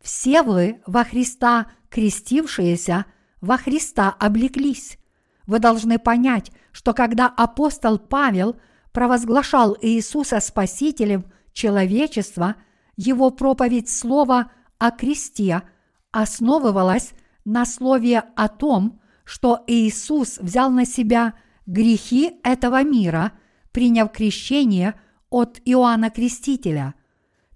«Все 0.00 0.42
вы 0.42 0.80
во 0.86 1.04
Христа 1.04 1.68
крестившиеся, 1.88 3.06
во 3.40 3.56
Христа 3.56 4.10
облеклись». 4.18 4.98
Вы 5.46 5.58
должны 5.58 5.98
понять, 5.98 6.52
что 6.70 6.94
когда 6.94 7.26
апостол 7.26 7.98
Павел 7.98 8.56
провозглашал 8.92 9.76
Иисуса 9.80 10.40
Спасителем 10.40 11.24
человечества, 11.52 12.56
его 12.96 13.30
проповедь 13.30 13.88
слова 13.88 14.50
о 14.78 14.90
кресте 14.90 15.62
основывалась 16.10 17.12
на 17.44 17.64
слове 17.64 18.24
о 18.36 18.48
том, 18.48 19.00
что 19.24 19.64
Иисус 19.66 20.38
взял 20.38 20.70
на 20.70 20.84
себя 20.84 21.34
грехи 21.66 22.38
этого 22.44 22.82
мира, 22.82 23.32
приняв 23.72 24.12
крещение 24.12 24.94
от 25.30 25.60
Иоанна 25.64 26.10
Крестителя. 26.10 26.94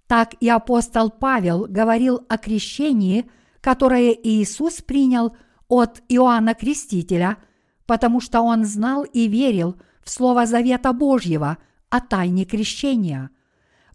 Так 0.07 0.35
и 0.41 0.49
апостол 0.49 1.11
Павел 1.11 1.67
говорил 1.69 2.25
о 2.29 2.39
крещении, 2.39 3.31
которое 3.61 4.13
Иисус 4.13 4.81
принял 4.81 5.37
от 5.69 6.03
Иоанна 6.09 6.55
Крестителя– 6.55 7.37
потому 7.87 8.21
что 8.21 8.41
он 8.41 8.65
знал 8.65 9.05
и 9.05 9.29
верил 9.29 9.77
в 10.07 10.11
Слово 10.11 10.47
Завета 10.47 10.93
Божьего 10.93 11.59
о 11.91 12.01
тайне 12.01 12.45
крещения. 12.45 13.31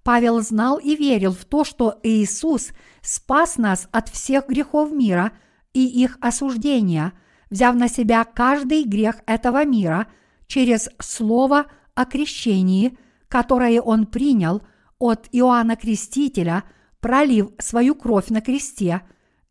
Павел 0.03 0.41
знал 0.41 0.77
и 0.77 0.95
верил 0.95 1.31
в 1.31 1.45
то, 1.45 1.63
что 1.63 1.99
Иисус 2.03 2.71
спас 3.01 3.57
нас 3.57 3.87
от 3.91 4.09
всех 4.09 4.47
грехов 4.47 4.91
мира 4.91 5.31
и 5.73 5.85
их 5.85 6.17
осуждения, 6.19 7.13
взяв 7.49 7.75
на 7.75 7.87
себя 7.87 8.25
каждый 8.25 8.83
грех 8.83 9.21
этого 9.25 9.63
мира 9.63 10.07
через 10.47 10.89
Слово 10.99 11.67
о 11.95 12.05
крещении, 12.05 12.97
которое 13.29 13.81
он 13.81 14.05
принял 14.05 14.63
от 14.99 15.29
Иоанна 15.31 15.77
Крестителя, 15.77 16.63
пролив 16.99 17.51
свою 17.57 17.95
кровь 17.95 18.27
на 18.29 18.41
кресте 18.41 19.01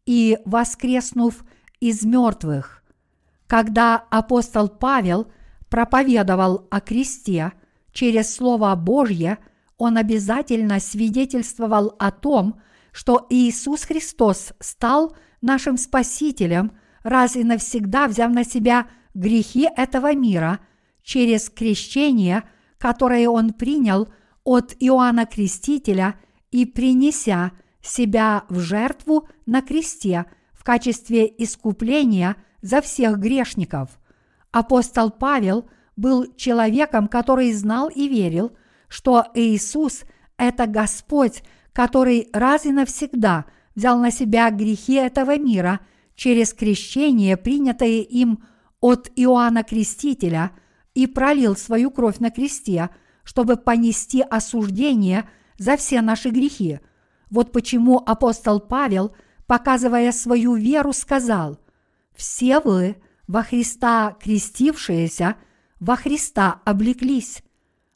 и 0.04 0.38
воскреснув 0.44 1.42
из 1.80 2.04
мертвых. 2.04 2.82
Когда 3.46 3.96
апостол 4.10 4.68
Павел 4.68 5.32
проповедовал 5.70 6.66
о 6.70 6.80
кресте 6.80 7.52
через 7.92 8.34
Слово 8.34 8.74
Божье, 8.74 9.38
он 9.78 9.96
обязательно 9.96 10.78
свидетельствовал 10.80 11.94
о 11.98 12.10
том, 12.10 12.60
что 12.92 13.26
Иисус 13.30 13.84
Христос 13.84 14.52
стал 14.60 15.16
нашим 15.40 15.78
Спасителем, 15.78 16.72
раз 17.02 17.36
и 17.36 17.44
навсегда 17.44 18.08
взяв 18.08 18.30
на 18.32 18.44
себя 18.44 18.88
грехи 19.14 19.68
этого 19.74 20.14
мира 20.14 20.60
через 21.02 21.48
крещение, 21.48 22.42
которое 22.78 23.28
Он 23.28 23.54
принял 23.54 24.08
от 24.44 24.74
Иоанна 24.80 25.24
Крестителя 25.24 26.16
и 26.50 26.66
принеся 26.66 27.52
себя 27.80 28.44
в 28.48 28.58
жертву 28.58 29.28
на 29.46 29.62
кресте 29.62 30.26
в 30.52 30.62
качестве 30.62 31.26
искупления– 31.38 32.36
за 32.62 32.80
всех 32.80 33.18
грешников. 33.18 33.98
Апостол 34.52 35.10
Павел 35.10 35.68
был 35.96 36.34
человеком, 36.34 37.08
который 37.08 37.52
знал 37.52 37.88
и 37.88 38.08
верил, 38.08 38.52
что 38.88 39.26
Иисус– 39.34 40.02
это 40.36 40.66
Господь, 40.66 41.42
который 41.72 42.28
раз 42.32 42.66
и 42.66 42.72
навсегда 42.72 43.44
взял 43.74 43.98
на 43.98 44.10
себя 44.10 44.50
грехи 44.50 44.94
этого 44.94 45.38
мира 45.38 45.80
через 46.14 46.52
крещение, 46.52 47.36
принятое 47.36 48.00
им 48.00 48.44
от 48.80 49.10
Иоанна 49.16 49.62
Крестителя, 49.62 50.52
и 50.94 51.06
пролил 51.06 51.56
свою 51.56 51.90
кровь 51.90 52.18
на 52.18 52.30
кресте, 52.30 52.90
чтобы 53.22 53.56
понести 53.56 54.22
осуждение 54.22 55.28
за 55.56 55.76
все 55.76 56.00
наши 56.00 56.30
грехи. 56.30 56.80
Вот 57.30 57.52
почему 57.52 58.02
апостол 58.04 58.58
Павел, 58.60 59.14
показывая 59.46 60.10
свою 60.10 60.54
веру, 60.54 60.92
сказал– 60.92 61.58
все 62.20 62.60
вы, 62.60 62.96
во 63.30 63.44
Христа 63.44 64.16
крестившиеся, 64.20 65.36
во 65.78 65.94
Христа 65.94 66.62
облеклись. 66.64 67.44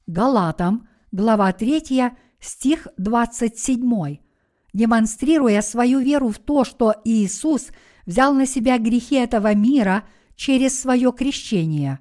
Галатам, 0.06 0.86
глава 1.10 1.52
3, 1.52 2.12
стих 2.38 2.86
27. 2.98 4.18
Демонстрируя 4.72 5.60
свою 5.60 5.98
веру 5.98 6.28
в 6.28 6.38
то, 6.38 6.62
что 6.62 6.94
Иисус 7.04 7.70
взял 8.06 8.32
на 8.32 8.46
себя 8.46 8.78
грехи 8.78 9.16
этого 9.16 9.52
мира 9.56 10.04
через 10.36 10.78
свое 10.80 11.10
крещение. 11.10 11.98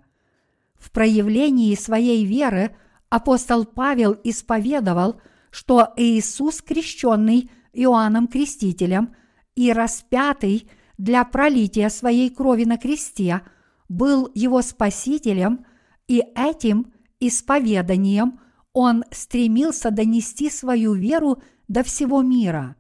В 0.76 0.92
проявлении 0.92 1.74
своей 1.74 2.26
веры 2.26 2.76
апостол 3.10 3.66
Павел 3.66 4.16
исповедовал, 4.24 5.20
что 5.50 5.92
Иисус, 5.98 6.62
крещенный 6.62 7.50
Иоанном 7.74 8.28
Крестителем 8.28 9.16
и 9.56 9.74
распятый– 9.74 10.70
для 11.04 11.26
пролития 11.26 11.90
своей 11.90 12.30
крови 12.30 12.64
на 12.64 12.78
кресте, 12.78 13.42
был 13.90 14.32
его 14.34 14.62
спасителем, 14.62 15.66
и 16.08 16.24
этим 16.34 16.94
исповеданием 17.20 18.40
он 18.72 19.04
стремился 19.12 19.92
донести 19.92 20.50
свою 20.50 20.94
веру 20.94 21.44
до 21.68 21.84
всего 21.84 22.22
мира. 22.22 22.78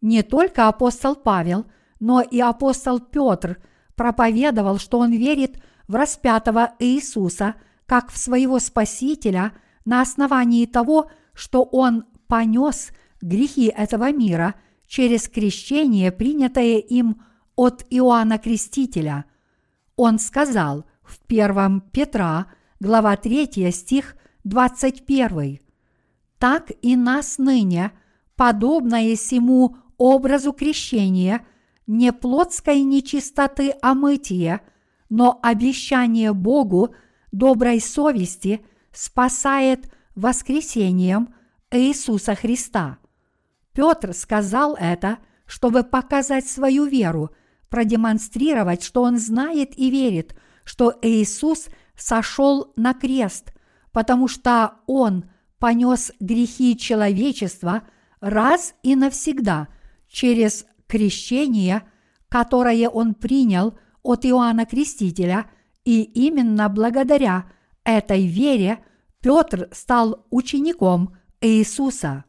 Не 0.00 0.24
только 0.24 0.66
апостол 0.66 1.14
Павел, 1.14 1.64
но 2.00 2.20
и 2.20 2.40
апостол 2.40 2.98
Петр 2.98 3.62
проповедовал, 3.94 4.78
что 4.78 4.98
он 4.98 5.12
верит 5.12 5.62
в 5.86 5.94
распятого 5.94 6.72
Иисуса 6.80 7.54
как 7.86 8.10
в 8.10 8.18
своего 8.18 8.58
Спасителя 8.58 9.52
на 9.84 10.00
основании 10.00 10.66
того, 10.66 11.08
что 11.34 11.62
он 11.62 12.04
понес 12.26 12.90
грехи 13.20 13.66
этого 13.66 14.10
мира 14.10 14.56
через 14.88 15.28
крещение, 15.28 16.10
принятое 16.10 16.78
им 16.78 17.22
от 17.56 17.84
Иоанна 17.90 18.38
Крестителя. 18.38 19.24
Он 19.96 20.18
сказал 20.18 20.84
в 21.02 21.18
1 21.28 21.82
Петра, 21.92 22.46
глава 22.80 23.16
3, 23.16 23.70
стих 23.72 24.16
21. 24.44 25.60
«Так 26.38 26.70
и 26.82 26.96
нас 26.96 27.38
ныне, 27.38 27.92
подобное 28.36 29.14
сему 29.16 29.76
образу 29.98 30.52
крещения 30.52 31.44
не 31.86 32.12
плотской 32.12 32.80
нечистоты 32.82 33.74
омытия, 33.82 34.62
но 35.08 35.38
обещание 35.42 36.32
Богу 36.32 36.94
доброй 37.32 37.80
совести 37.80 38.64
спасает 38.92 39.90
воскресением 40.14 41.34
Иисуса 41.70 42.34
Христа. 42.34 42.98
Петр 43.72 44.14
сказал 44.14 44.74
это, 44.74 45.18
чтобы 45.46 45.82
показать 45.82 46.46
свою 46.48 46.84
веру, 46.84 47.30
продемонстрировать, 47.70 48.82
что 48.82 49.02
он 49.02 49.18
знает 49.18 49.78
и 49.78 49.90
верит, 49.90 50.34
что 50.64 50.94
Иисус 51.00 51.68
сошел 51.96 52.72
на 52.76 52.94
крест, 52.94 53.52
потому 53.92 54.28
что 54.28 54.74
Он 54.86 55.30
понес 55.58 56.12
грехи 56.20 56.76
человечества 56.76 57.82
раз 58.20 58.74
и 58.82 58.96
навсегда 58.96 59.68
через 60.08 60.66
крещение, 60.86 61.82
которое 62.28 62.88
Он 62.88 63.14
принял 63.14 63.78
от 64.02 64.24
Иоанна 64.24 64.66
Крестителя, 64.66 65.50
и 65.84 66.02
именно 66.02 66.68
благодаря 66.68 67.46
этой 67.84 68.26
вере 68.26 68.84
Петр 69.20 69.68
стал 69.72 70.26
учеником 70.30 71.16
Иисуса. 71.40 72.24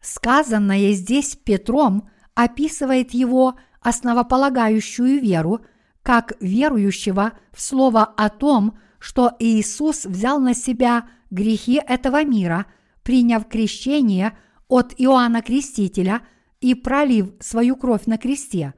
Сказанное 0.00 0.92
здесь 0.92 1.36
Петром 1.36 2.10
описывает 2.34 3.12
его 3.12 3.56
основополагающую 3.82 5.20
веру 5.20 5.60
как 6.02 6.32
верующего 6.40 7.32
в 7.52 7.60
слово 7.60 8.04
о 8.04 8.28
том, 8.28 8.78
что 8.98 9.32
Иисус 9.38 10.04
взял 10.04 10.40
на 10.40 10.54
себя 10.54 11.08
грехи 11.30 11.80
этого 11.86 12.24
мира, 12.24 12.66
приняв 13.02 13.48
крещение 13.48 14.36
от 14.68 14.94
Иоанна 14.98 15.42
Крестителя 15.42 16.22
и 16.60 16.74
пролив 16.74 17.32
свою 17.40 17.76
кровь 17.76 18.06
на 18.06 18.18
кресте. 18.18 18.74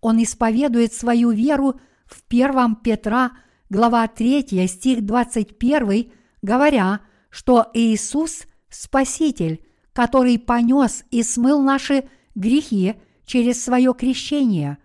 Он 0.00 0.22
исповедует 0.22 0.92
свою 0.92 1.30
веру 1.30 1.80
в 2.06 2.22
1 2.28 2.76
Петра, 2.76 3.32
глава 3.68 4.06
3, 4.08 4.66
стих 4.68 5.04
21, 5.04 6.12
говоря, 6.42 7.00
что 7.30 7.66
Иисус– 7.74 8.44
Спаситель, 8.68 9.64
который 9.92 10.38
понес 10.38 11.04
и 11.10 11.22
смыл 11.22 11.62
наши 11.62 12.08
грехи 12.34 12.96
через 13.26 13.62
свое 13.62 13.92
крещение. 13.92 14.78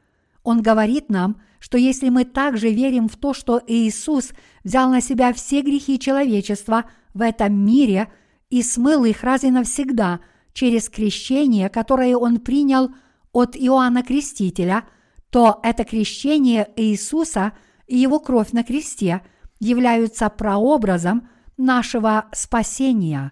Он 0.43 0.61
говорит 0.61 1.09
нам, 1.09 1.41
что 1.59 1.77
если 1.77 2.09
мы 2.09 2.25
также 2.25 2.71
верим 2.71 3.07
в 3.07 3.15
то, 3.15 3.33
что 3.33 3.61
Иисус 3.65 4.31
взял 4.63 4.89
на 4.89 4.99
себя 4.99 5.31
все 5.31 5.61
грехи 5.61 5.99
человечества 5.99 6.85
в 7.13 7.21
этом 7.21 7.53
мире 7.53 8.11
и 8.49 8.63
смыл 8.63 9.05
их 9.05 9.23
раз 9.23 9.43
и 9.43 9.51
навсегда 9.51 10.19
через 10.53 10.89
крещение, 10.89 11.69
которое 11.69 12.17
Он 12.17 12.39
принял 12.39 12.89
от 13.31 13.55
Иоанна 13.55 14.03
Крестителя, 14.03 14.85
то 15.29 15.59
это 15.63 15.85
крещение 15.85 16.69
Иисуса 16.75 17.53
и 17.87 17.97
Его 17.97 18.19
кровь 18.19 18.51
на 18.51 18.63
кресте 18.63 19.21
являются 19.59 20.29
прообразом 20.29 21.29
нашего 21.57 22.25
спасения. 22.33 23.31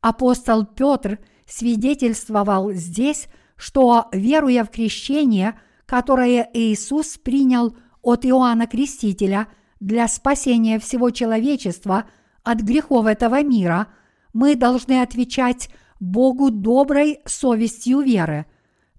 Апостол 0.00 0.66
Петр 0.66 1.20
свидетельствовал 1.46 2.72
здесь, 2.72 3.28
что, 3.60 4.08
веруя 4.12 4.64
в 4.64 4.70
крещение– 4.70 5.60
которое 5.90 6.48
Иисус 6.54 7.18
принял 7.18 7.76
от 8.00 8.24
Иоанна 8.24 8.68
Крестителя 8.68 9.48
для 9.80 10.06
спасения 10.06 10.78
всего 10.78 11.10
человечества 11.10 12.04
от 12.44 12.60
грехов 12.60 13.06
этого 13.06 13.42
мира, 13.42 13.88
мы 14.32 14.54
должны 14.54 15.02
отвечать 15.02 15.68
Богу 15.98 16.52
доброй 16.52 17.18
совестью 17.26 18.02
веры. 18.02 18.46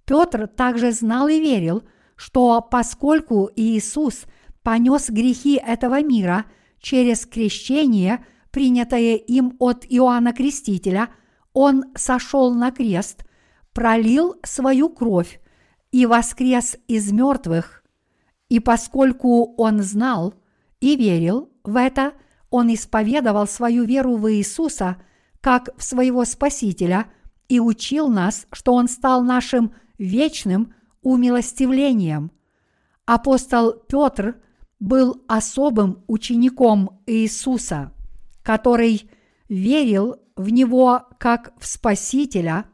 Петр 0.04 0.48
также 0.48 0.92
знал 0.92 1.30
и 1.30 1.40
верил, 1.40 1.84
что 2.18 2.60
поскольку 2.60 3.50
Иисус 3.56 4.26
понес 4.62 5.10
грехи 5.10 5.62
этого 5.66 6.04
мира 6.04 6.44
через 6.82 7.26
крещение, 7.26 8.26
принятое 8.52 9.16
им 9.16 9.56
от 9.60 9.86
Иоанна 9.88 10.34
Крестителя, 10.34 11.08
он 11.54 11.86
сошел 11.96 12.54
на 12.54 12.72
крест, 12.72 13.24
пролил 13.74 14.36
свою 14.44 14.90
кровь 14.90 15.40
и 15.92 16.06
воскрес 16.06 16.78
из 16.88 17.12
мертвых, 17.12 17.84
и 18.50 18.60
поскольку 18.60 19.54
он 19.56 19.82
знал 19.82 20.34
и 20.80 20.96
верил 20.96 21.50
в 21.64 21.78
это, 21.78 22.14
он 22.50 22.74
исповедовал 22.74 23.48
свою 23.48 23.86
веру 23.86 24.18
в 24.18 24.32
Иисуса 24.32 24.98
как 25.40 25.70
в 25.78 25.84
своего 25.84 26.26
Спасителя 26.26 27.08
и 27.48 27.60
учил 27.60 28.10
нас, 28.10 28.48
что 28.52 28.74
он 28.74 28.88
стал 28.88 29.24
нашим 29.24 29.74
вечным 29.98 30.74
умилостивлением. 31.02 32.32
Апостол 33.06 33.74
Петр 33.74 34.42
был 34.80 35.24
особым 35.28 36.04
учеником 36.08 37.02
Иисуса, 37.06 37.92
который 38.44 39.10
верил 39.48 40.18
в 40.36 40.50
Него 40.50 41.04
как 41.20 41.54
в 41.60 41.66
Спасителя, 41.66 42.66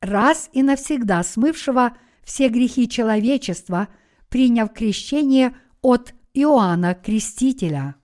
раз 0.00 0.50
и 0.52 0.62
навсегда 0.62 1.22
смывшего– 1.22 1.96
все 2.30 2.48
грехи 2.48 2.88
человечества, 2.88 3.88
приняв 4.28 4.72
крещение 4.72 5.56
от 5.82 6.14
Иоанна 6.32 6.94
Крестителя. 6.94 7.96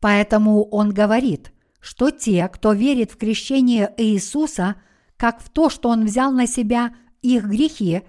Поэтому 0.00 0.64
он 0.64 0.90
говорит, 0.90 1.52
что 1.80 2.10
те, 2.10 2.48
кто 2.48 2.72
верит 2.72 3.12
в 3.12 3.16
крещение 3.16 3.92
Иисуса, 3.96 4.76
как 5.16 5.40
в 5.40 5.50
то, 5.50 5.70
что 5.70 5.90
он 5.90 6.04
взял 6.04 6.32
на 6.32 6.48
себя 6.48 6.94
их 7.22 7.44
грехи, 7.44 8.02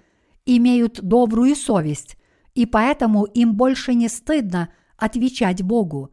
имеют 0.45 1.01
добрую 1.01 1.55
совесть, 1.55 2.17
и 2.55 2.65
поэтому 2.65 3.25
им 3.25 3.53
больше 3.53 3.93
не 3.93 4.09
стыдно 4.09 4.69
отвечать 4.97 5.61
Богу. 5.61 6.11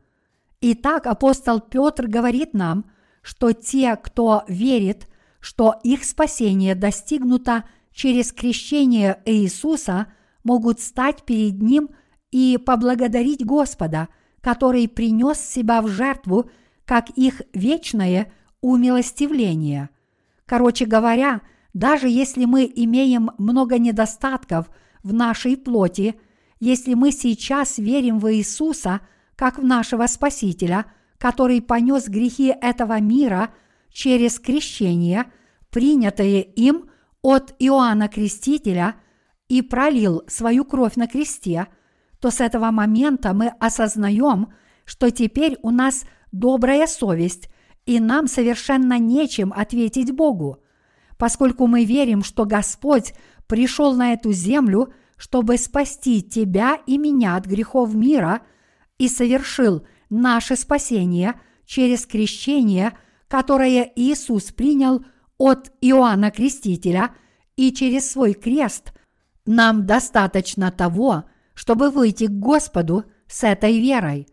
Итак, 0.60 1.06
апостол 1.06 1.60
Петр 1.60 2.06
говорит 2.06 2.52
нам, 2.52 2.90
что 3.22 3.52
те, 3.52 3.96
кто 3.96 4.44
верит, 4.48 5.08
что 5.40 5.74
их 5.82 6.04
спасение 6.04 6.74
достигнуто 6.74 7.64
через 7.92 8.32
крещение 8.32 9.20
Иисуса 9.24 10.06
могут 10.44 10.80
стать 10.80 11.24
перед 11.24 11.60
Ним 11.60 11.90
и 12.30 12.58
поблагодарить 12.64 13.44
Господа, 13.44 14.08
который 14.40 14.88
принес 14.88 15.40
себя 15.40 15.82
в 15.82 15.88
жертву 15.88 16.50
как 16.84 17.10
их 17.10 17.42
вечное 17.52 18.32
умилостивление. 18.60 19.90
Короче 20.46 20.86
говоря, 20.86 21.42
даже 21.74 22.08
если 22.08 22.44
мы 22.44 22.70
имеем 22.74 23.30
много 23.38 23.78
недостатков 23.78 24.70
в 25.02 25.12
нашей 25.12 25.56
плоти, 25.56 26.16
если 26.58 26.94
мы 26.94 27.12
сейчас 27.12 27.78
верим 27.78 28.18
в 28.18 28.32
Иисуса 28.34 29.00
как 29.36 29.58
в 29.58 29.64
нашего 29.64 30.06
Спасителя, 30.06 30.86
который 31.16 31.62
понес 31.62 32.08
грехи 32.08 32.54
этого 32.60 33.00
мира 33.00 33.50
через 33.92 34.38
крещение, 34.38 35.30
принятое 35.70 36.40
им 36.40 36.90
от 37.22 37.54
Иоанна 37.58 38.08
Крестителя 38.08 38.96
и 39.48 39.62
пролил 39.62 40.22
свою 40.26 40.64
кровь 40.64 40.96
на 40.96 41.06
кресте, 41.06 41.66
то 42.20 42.30
с 42.30 42.40
этого 42.40 42.70
момента 42.70 43.32
мы 43.32 43.48
осознаем, 43.60 44.52
что 44.84 45.10
теперь 45.10 45.58
у 45.62 45.70
нас 45.70 46.04
добрая 46.32 46.86
совесть, 46.86 47.48
и 47.86 47.98
нам 47.98 48.28
совершенно 48.28 48.98
нечем 48.98 49.52
ответить 49.52 50.12
Богу, 50.12 50.58
поскольку 51.18 51.66
мы 51.66 51.84
верим, 51.84 52.22
что 52.22 52.44
Господь 52.44 53.14
пришел 53.46 53.94
на 53.94 54.12
эту 54.12 54.32
землю, 54.32 54.92
чтобы 55.16 55.58
спасти 55.58 56.22
тебя 56.22 56.78
и 56.86 56.98
меня 56.98 57.36
от 57.36 57.46
грехов 57.46 57.94
мира 57.94 58.42
и 58.98 59.08
совершил 59.08 59.84
наше 60.08 60.56
спасение 60.56 61.40
через 61.66 62.06
крещение, 62.06 62.96
которое 63.30 63.90
Иисус 63.94 64.52
принял– 64.52 65.04
от 65.40 65.72
Иоанна 65.80 66.30
Крестителя 66.30 67.12
и 67.56 67.72
через 67.72 68.10
свой 68.10 68.34
крест, 68.34 68.92
нам 69.46 69.86
достаточно 69.86 70.70
того, 70.70 71.24
чтобы 71.54 71.88
выйти 71.88 72.26
к 72.26 72.32
Господу 72.32 73.06
с 73.26 73.42
этой 73.42 73.80
верой. 73.80 74.28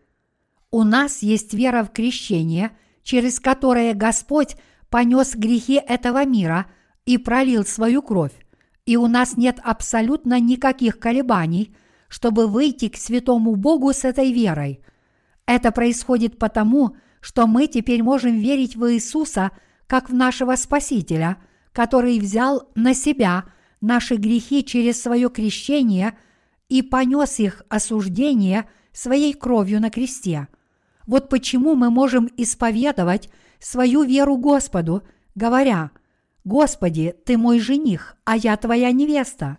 У 0.70 0.82
нас 0.84 1.22
есть 1.22 1.54
вера 1.54 1.82
в 1.82 1.92
крещение, 1.92 2.72
через 3.02 3.40
которое 3.40 3.94
Господь 3.94 4.56
понес 4.90 5.34
грехи 5.34 5.80
этого 5.82 6.26
мира 6.26 6.66
и 7.06 7.16
пролил 7.16 7.64
свою 7.64 8.02
кровь, 8.02 8.34
и 8.84 8.98
у 8.98 9.06
нас 9.06 9.38
нет 9.38 9.60
абсолютно 9.64 10.38
никаких 10.38 10.98
колебаний, 10.98 11.74
чтобы 12.08 12.46
выйти 12.46 12.90
к 12.90 12.98
святому 12.98 13.56
Богу 13.56 13.94
с 13.94 14.04
этой 14.04 14.30
верой. 14.30 14.82
Это 15.46 15.72
происходит 15.72 16.38
потому, 16.38 16.88
что 16.88 17.07
мы 17.46 17.66
теперь 17.66 18.02
можем 18.02 18.38
верить 18.38 18.76
в 18.76 18.92
Иисуса– 18.92 19.50
как 19.88 20.10
в 20.10 20.14
нашего 20.14 20.54
Спасителя, 20.54 21.38
который 21.72 22.20
взял 22.20 22.70
на 22.76 22.94
себя 22.94 23.44
наши 23.80 24.14
грехи 24.14 24.64
через 24.64 25.02
свое 25.02 25.30
крещение 25.30 26.16
и 26.68 26.82
понес 26.82 27.40
их 27.40 27.62
осуждение 27.68 28.68
своей 28.92 29.32
кровью 29.32 29.80
на 29.80 29.90
кресте. 29.90 30.46
Вот 31.06 31.30
почему 31.30 31.74
мы 31.74 31.90
можем 31.90 32.28
исповедовать 32.36 33.30
свою 33.58 34.02
веру 34.02 34.36
Господу, 34.36 35.02
говоря, 35.34 35.90
«Господи, 36.44 37.14
Ты 37.24 37.38
мой 37.38 37.58
жених, 37.58 38.16
а 38.24 38.36
я 38.36 38.56
Твоя 38.56 38.92
невеста». 38.92 39.58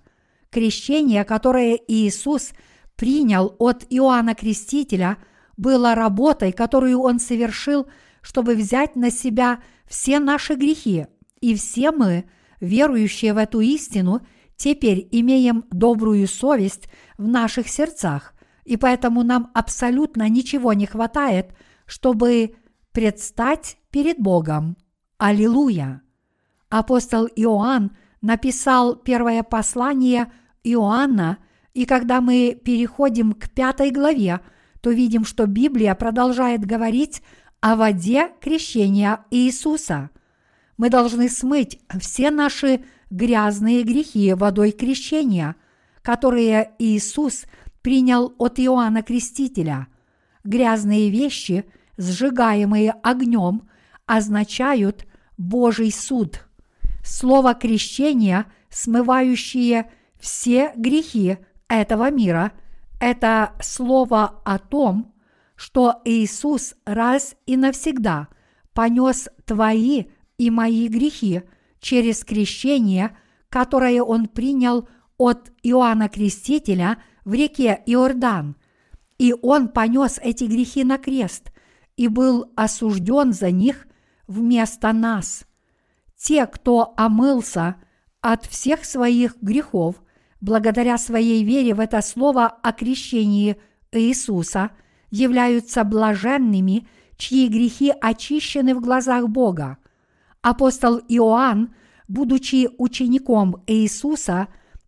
Крещение, 0.52 1.24
которое 1.26 1.80
Иисус 1.88 2.52
принял 2.96 3.56
от 3.60 3.86
Иоанна 3.90 4.36
Крестителя, 4.36 5.18
было 5.60 5.94
работой, 5.94 6.54
которую 6.54 7.02
Он 7.02 7.20
совершил, 7.20 7.88
чтобы 8.22 8.56
взять 8.56 8.96
на 8.96 9.12
себя 9.12 9.62
все 9.86 10.20
наши 10.20 10.56
грехи, 10.56 11.08
и 11.42 11.54
все 11.56 11.92
мы, 11.92 12.26
верующие 12.62 13.34
в 13.34 13.38
эту 13.38 13.60
истину, 13.60 14.22
теперь 14.56 15.08
имеем 15.12 15.66
добрую 15.70 16.28
совесть 16.28 16.90
в 17.18 17.28
наших 17.28 17.68
сердцах, 17.68 18.34
и 18.64 18.78
поэтому 18.78 19.24
нам 19.24 19.52
абсолютно 19.54 20.30
ничего 20.30 20.72
не 20.74 20.86
хватает, 20.86 21.54
чтобы 21.86 22.56
предстать 22.94 23.78
перед 23.92 24.18
Богом. 24.18 24.78
Аллилуйя! 25.18 26.02
Апостол 26.70 27.28
Иоанн 27.36 27.98
написал 28.22 28.96
первое 28.96 29.44
послание 29.44 30.32
Иоанна, 30.64 31.40
и 31.74 31.86
когда 31.86 32.22
мы 32.22 32.60
переходим 32.64 33.34
к 33.34 33.50
пятой 33.50 33.92
главе, 33.92 34.40
то 34.82 34.92
видим, 34.92 35.26
что 35.26 35.46
Библия 35.46 35.94
продолжает 35.96 36.66
говорить 36.66 37.22
о 37.62 37.76
воде 37.76 38.30
крещения 38.40 39.26
Иисуса. 39.32 40.10
Мы 40.78 40.90
должны 40.90 41.30
смыть 41.30 41.80
все 42.00 42.32
наши 42.32 42.86
грязные 43.10 43.84
грехи 43.84 44.34
водой 44.34 44.72
крещения, 44.72 45.56
которые 46.02 46.72
Иисус 46.80 47.46
принял 47.82 48.34
от 48.38 48.60
Иоанна 48.60 49.04
Крестителя. 49.04 49.88
Грязные 50.44 51.10
вещи, 51.10 51.66
сжигаемые 51.98 52.92
огнем, 53.04 53.70
означают 54.06 55.06
Божий 55.38 55.92
суд. 55.92 56.46
Слово 57.04 57.54
крещение, 57.54 58.46
смывающее 58.70 59.92
все 60.20 60.72
грехи 60.76 61.38
этого 61.68 62.10
мира, 62.10 62.52
это 63.00 63.54
слово 63.62 64.42
о 64.46 64.60
том, 64.60 65.14
что 65.56 66.02
Иисус 66.06 66.76
раз 66.86 67.36
и 67.46 67.58
навсегда 67.58 68.28
понес 68.74 69.28
твои 69.46 70.06
и 70.38 70.50
мои 70.50 70.88
грехи 70.88 71.44
через 71.80 72.24
крещение, 72.24 73.18
которое 73.50 74.02
Он 74.02 74.28
принял 74.28 74.88
от 75.18 75.52
Иоанна 75.64 76.08
Крестителя 76.08 77.02
в 77.26 77.34
реке 77.34 77.82
Иордан. 77.86 78.56
И 79.18 79.36
Он 79.42 79.68
понес 79.68 80.18
эти 80.22 80.46
грехи 80.46 80.84
на 80.84 80.98
крест 80.98 81.52
и 81.98 82.08
был 82.08 82.52
осужден 82.56 83.34
за 83.34 83.52
них 83.52 83.88
вместо 84.28 84.94
нас. 84.94 85.46
Те, 86.16 86.46
кто 86.48 86.94
омылся 86.96 87.76
от 88.22 88.46
всех 88.46 88.86
своих 88.86 89.36
грехов 89.42 90.02
благодаря 90.42 90.98
своей 90.98 91.44
вере 91.44 91.74
в 91.74 91.80
это 91.80 92.02
слово 92.02 92.48
о 92.48 92.72
крещении 92.72 93.58
Иисуса, 93.92 94.72
являются 95.12 95.84
блаженными, 95.84 96.88
чьи 97.18 97.48
грехи 97.48 97.92
очищены 98.00 98.76
в 98.76 98.82
глазах 98.82 99.28
Бога. 99.28 99.78
Апостол 100.42 101.00
Иоанн, 101.08 101.74
будучи 102.08 102.70
учеником 102.78 103.64
Иисуса, 103.68 104.48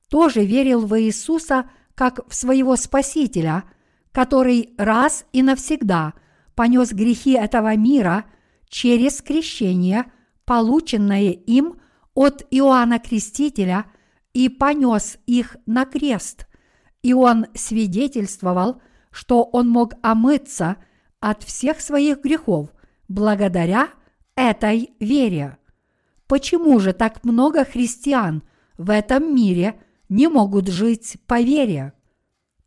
тоже 0.10 0.46
верил 0.46 0.86
в 0.86 1.00
Иисуса 1.00 1.70
как 1.96 2.28
в 2.30 2.36
своего 2.36 2.76
Спасителя, 2.76 3.64
который 4.12 4.74
раз 4.78 5.26
и 5.34 5.42
навсегда 5.42 6.14
понес 6.56 6.92
грехи 6.92 7.32
этого 7.34 7.76
мира– 7.76 8.26
через 8.72 9.22
крещение, 9.22 10.06
полученное 10.46 11.32
им 11.32 11.76
от 12.16 12.48
Иоанна 12.50 12.98
Крестителя, 12.98 13.86
и 14.34 14.50
понес 14.50 15.18
их 15.26 15.58
на 15.66 15.86
крест. 15.86 16.48
И 17.04 17.14
он 17.14 17.48
свидетельствовал, 17.54 18.82
что 19.12 19.44
он 19.44 19.70
мог 19.70 19.94
омыться 20.02 20.78
от 21.20 21.44
всех 21.44 21.82
своих 21.82 22.22
грехов 22.22 22.70
благодаря 23.08 23.90
этой 24.36 24.92
вере. 25.00 25.58
Почему 26.28 26.80
же 26.80 26.94
так 26.94 27.24
много 27.24 27.66
христиан 27.66 28.44
в 28.78 28.90
этом 28.90 29.36
мире 29.36 29.80
не 30.10 30.28
могут 30.28 30.68
жить 30.68 31.18
по 31.28 31.42
вере? 31.42 31.94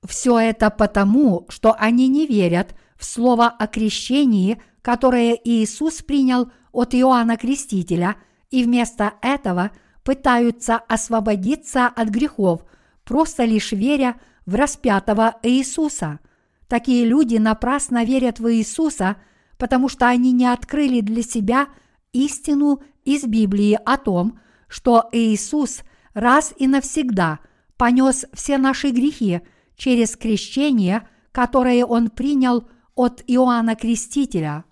Все 0.07 0.39
это 0.39 0.71
потому, 0.71 1.47
что 1.49 1.75
они 1.79 2.09
не 2.09 2.27
верят 2.27 2.75
в 2.97 3.05
слово 3.05 3.49
о 3.49 3.67
крещении– 3.67 4.61
которое 4.85 5.41
Иисус 5.45 6.03
принял 6.03 6.53
от 6.71 6.95
Иоанна 6.95 7.39
Крестителя, 7.39 8.17
и 8.51 8.63
вместо 8.63 9.15
этого 9.23 9.71
пытаются 10.05 10.77
освободиться 10.77 11.87
от 11.87 12.09
грехов, 12.09 12.65
просто 13.05 13.45
лишь 13.45 13.73
веря 13.73 14.17
в 14.47 14.55
распятого 14.55 15.37
Иисуса. 15.43 16.21
Такие 16.69 17.05
люди 17.05 17.37
напрасно 17.37 18.05
верят 18.05 18.39
в 18.39 18.53
Иисуса, 18.53 19.17
потому 19.59 19.89
что 19.89 20.07
они 20.07 20.33
не 20.33 20.47
открыли 20.47 21.01
для 21.01 21.23
себя 21.23 21.69
истину 22.13 22.83
из 23.05 23.25
Библии 23.25 23.79
о 23.85 23.97
том, 23.97 24.39
что 24.69 25.09
Иисус 25.13 25.83
раз 26.13 26.53
и 26.57 26.67
навсегда 26.67 27.41
понес 27.77 28.27
все 28.33 28.59
наши 28.59 28.91
грехи 28.91 29.41
через 29.77 30.17
крещение, 30.17 31.09
которое 31.33 31.85
Он 31.85 32.11
принял 32.11 32.69
от 32.95 33.23
Иоанна 33.27 33.75
Крестителя. 33.75 34.65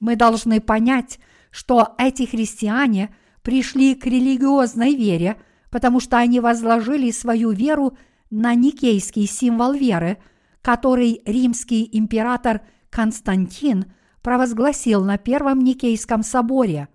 Мы 0.00 0.16
должны 0.16 0.60
понять, 0.60 1.18
что 1.50 1.94
эти 1.98 2.24
христиане 2.24 3.14
пришли 3.48 3.94
к 3.94 4.04
религиозной 4.04 4.94
вере, 4.94 5.40
потому 5.70 6.00
что 6.00 6.18
они 6.18 6.38
возложили 6.38 7.10
свою 7.10 7.50
веру 7.50 7.96
на 8.28 8.54
никейский 8.54 9.26
символ 9.26 9.72
веры, 9.72 10.18
который 10.60 11.22
римский 11.24 11.88
император 11.90 12.60
Константин 12.90 13.86
провозгласил 14.20 15.02
на 15.02 15.16
Первом 15.16 15.60
Никейском 15.60 16.22
соборе. 16.22 16.88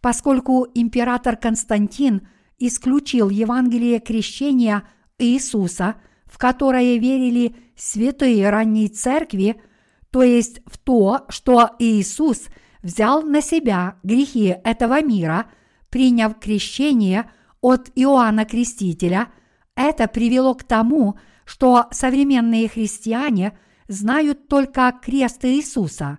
Поскольку 0.00 0.66
император 0.72 1.36
Константин 1.36 2.26
исключил 2.58 3.28
Евангелие 3.28 4.00
крещения 4.00 4.84
Иисуса, 5.18 5.96
в 6.24 6.38
которое 6.38 6.96
верили 6.96 7.54
святые 7.76 8.48
ранней 8.48 8.88
церкви– 8.88 9.60
то 10.10 10.22
есть 10.22 10.60
в 10.66 10.76
то, 10.76 11.24
что 11.30 11.70
Иисус 11.78 12.48
взял 12.82 13.22
на 13.22 13.40
себя 13.40 13.96
грехи 14.02 14.56
этого 14.62 15.02
мира, 15.02 15.46
приняв 15.92 16.40
крещение 16.40 17.30
от 17.60 17.90
Иоанна 17.94 18.44
Крестителя, 18.44 19.28
это 19.76 20.08
привело 20.08 20.54
к 20.54 20.64
тому, 20.64 21.16
что 21.44 21.86
современные 21.92 22.68
христиане 22.68 23.56
знают 23.86 24.48
только 24.48 24.92
крест 25.00 25.44
Иисуса. 25.44 26.18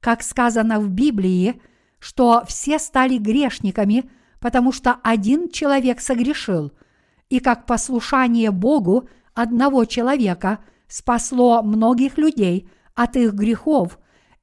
Как 0.00 0.22
сказано 0.22 0.80
в 0.80 0.88
Библии, 0.88 1.60
что 1.98 2.44
все 2.46 2.78
стали 2.78 3.18
грешниками, 3.18 4.08
потому 4.40 4.72
что 4.72 4.96
один 5.02 5.50
человек 5.50 6.00
согрешил, 6.00 6.72
и 7.28 7.40
как 7.40 7.66
послушание 7.66 8.50
Богу 8.50 9.10
одного 9.34 9.84
человека 9.84 10.60
спасло 10.86 11.62
многих 11.62 12.16
людей– 12.16 12.70
от 12.98 13.14
их 13.14 13.32
грехов 13.34 13.96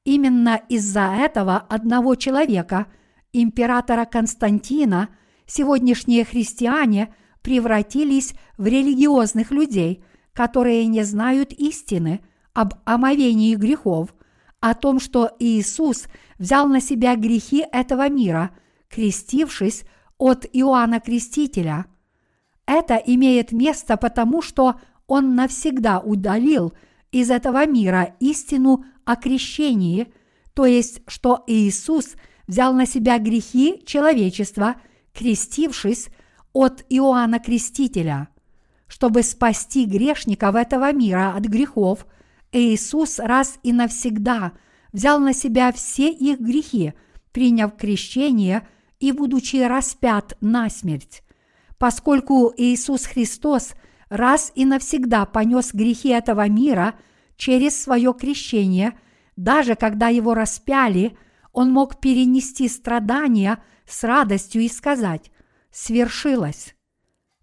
именно 0.04 0.58
из-за 0.70 1.14
этого 1.14 1.58
одного 1.58 2.14
человека, 2.14 2.86
императора 3.32 4.04
Константина, 4.04 5.10
сегодняшние 5.46 6.24
христиане 6.24 7.14
превратились 7.42 8.34
в 8.58 8.66
религиозных 8.66 9.50
людей, 9.50 10.04
которые 10.32 10.86
не 10.86 11.02
знают 11.04 11.52
истины 11.52 12.20
об 12.52 12.74
омовении 12.84 13.54
грехов, 13.54 14.14
о 14.60 14.74
том, 14.74 14.98
что 14.98 15.30
Иисус 15.38 16.06
взял 16.38 16.66
на 16.68 16.80
себя 16.80 17.16
грехи 17.16 17.64
этого 17.72 18.08
мира, 18.08 18.50
крестившись 18.88 19.84
от 20.18 20.46
Иоанна 20.52 21.00
Крестителя. 21.00 21.86
Это 22.66 22.96
имеет 22.96 23.52
место 23.52 23.96
потому, 23.96 24.42
что 24.42 24.80
Он 25.06 25.34
навсегда 25.34 26.00
удалил– 26.00 26.72
из 27.12 27.30
этого 27.30 27.66
мира 27.66 28.14
истину 28.20 28.84
о 29.04 29.16
крещении, 29.16 30.12
то 30.54 30.66
есть, 30.66 31.00
что 31.06 31.44
Иисус 31.46 32.14
взял 32.46 32.72
на 32.72 32.86
себя 32.86 33.18
грехи 33.18 33.82
человечества, 33.84 34.76
крестившись 35.12 36.08
от 36.52 36.84
Иоанна 36.88 37.38
Крестителя. 37.38 38.28
Чтобы 38.86 39.22
спасти 39.22 39.84
грешников 39.84 40.54
этого 40.54 40.92
мира 40.92 41.34
от 41.36 41.44
грехов, 41.44 42.06
Иисус 42.52 43.18
раз 43.18 43.58
и 43.62 43.72
навсегда 43.72 44.52
взял 44.92 45.18
на 45.18 45.34
себя 45.34 45.72
все 45.72 46.10
их 46.10 46.40
грехи, 46.40 46.94
приняв 47.32 47.76
крещение 47.76 48.66
и 49.00 49.12
будучи 49.12 49.56
распят 49.56 50.36
на 50.40 50.70
смерть. 50.70 51.22
Поскольку 51.78 52.52
Иисус 52.56 53.06
Христос– 53.06 53.72
раз 54.08 54.52
и 54.54 54.64
навсегда 54.64 55.26
понес 55.26 55.72
грехи 55.72 56.08
этого 56.10 56.48
мира 56.48 56.94
через 57.36 57.80
свое 57.80 58.14
крещение, 58.14 58.98
даже 59.36 59.74
когда 59.74 60.08
его 60.08 60.34
распяли, 60.34 61.16
он 61.56 61.72
мог 61.72 62.00
перенести 62.00 62.68
страдания 62.68 63.62
с 63.86 64.04
радостью 64.04 64.60
и 64.60 64.68
сказать 64.68 65.32
«свершилось». 65.70 66.74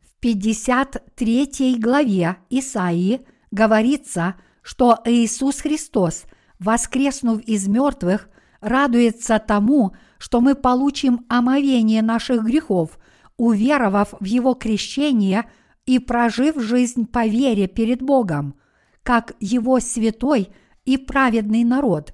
В 0.02 0.20
53 0.20 1.78
главе 1.80 2.38
Исаии 2.52 3.22
говорится, 3.50 4.36
что 4.62 5.00
Иисус 5.06 5.62
Христос, 5.62 6.26
воскреснув 6.60 7.42
из 7.42 7.68
мертвых, 7.68 8.30
радуется 8.62 9.40
тому, 9.40 9.96
что 10.20 10.42
мы 10.42 10.54
получим 10.54 11.26
омовение 11.28 12.04
наших 12.04 12.44
грехов, 12.44 13.00
уверовав 13.36 14.14
в 14.20 14.26
Его 14.26 14.54
крещение 14.54 15.50
и 15.88 15.98
прожив 15.98 16.62
жизнь 16.62 17.08
по 17.08 17.26
вере 17.26 17.68
перед 17.68 18.04
Богом, 18.04 18.54
как 19.02 19.34
Его 19.40 19.80
святой 19.80 20.50
и 20.86 20.98
праведный 20.98 21.64
народ. 21.64 22.14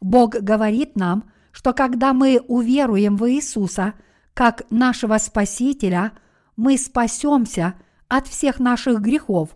Бог 0.00 0.36
говорит 0.36 0.96
нам, 0.96 1.30
что 1.54 1.72
когда 1.72 2.12
мы 2.12 2.40
уверуем 2.48 3.16
в 3.16 3.30
Иисуса 3.30 3.94
как 4.34 4.64
нашего 4.70 5.18
Спасителя, 5.18 6.12
мы 6.56 6.76
спасемся 6.76 7.74
от 8.08 8.26
всех 8.26 8.58
наших 8.58 9.00
грехов, 9.00 9.50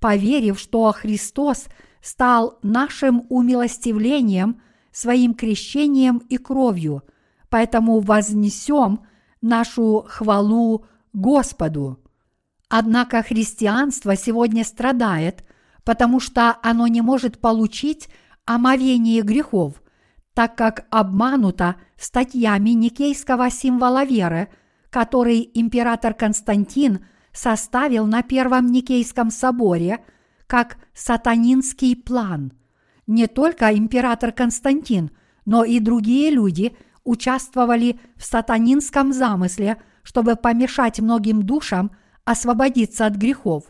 поверив, 0.00 0.58
что 0.58 0.90
Христос 0.90 1.66
стал 2.02 2.58
нашим 2.62 3.24
умилостивлением, 3.28 4.60
своим 4.90 5.34
крещением 5.34 6.18
и 6.28 6.38
кровью, 6.38 7.04
поэтому 7.48 8.00
вознесем 8.00 9.06
нашу 9.40 10.04
хвалу 10.08 10.86
Господу. 11.12 12.00
Однако 12.68 13.22
христианство 13.22 14.16
сегодня 14.16 14.64
страдает, 14.64 15.44
потому 15.84 16.18
что 16.18 16.56
оно 16.64 16.88
не 16.88 17.00
может 17.00 17.40
получить 17.40 18.08
омовение 18.44 19.22
грехов, 19.22 19.83
так 20.34 20.56
как 20.56 20.86
обмануто 20.90 21.76
статьями 21.96 22.70
никейского 22.70 23.50
символа 23.50 24.04
веры, 24.04 24.48
который 24.90 25.48
император 25.54 26.12
Константин 26.12 27.06
составил 27.32 28.06
на 28.06 28.22
Первом 28.22 28.66
Никейском 28.66 29.30
соборе 29.30 30.04
как 30.46 30.76
сатанинский 30.92 31.96
план. 31.96 32.52
Не 33.06 33.26
только 33.26 33.74
император 33.76 34.32
Константин, 34.32 35.10
но 35.46 35.64
и 35.64 35.78
другие 35.78 36.30
люди 36.30 36.76
участвовали 37.04 38.00
в 38.16 38.24
сатанинском 38.24 39.12
замысле, 39.12 39.80
чтобы 40.02 40.36
помешать 40.36 41.00
многим 41.00 41.42
душам 41.42 41.92
освободиться 42.24 43.06
от 43.06 43.14
грехов. 43.14 43.64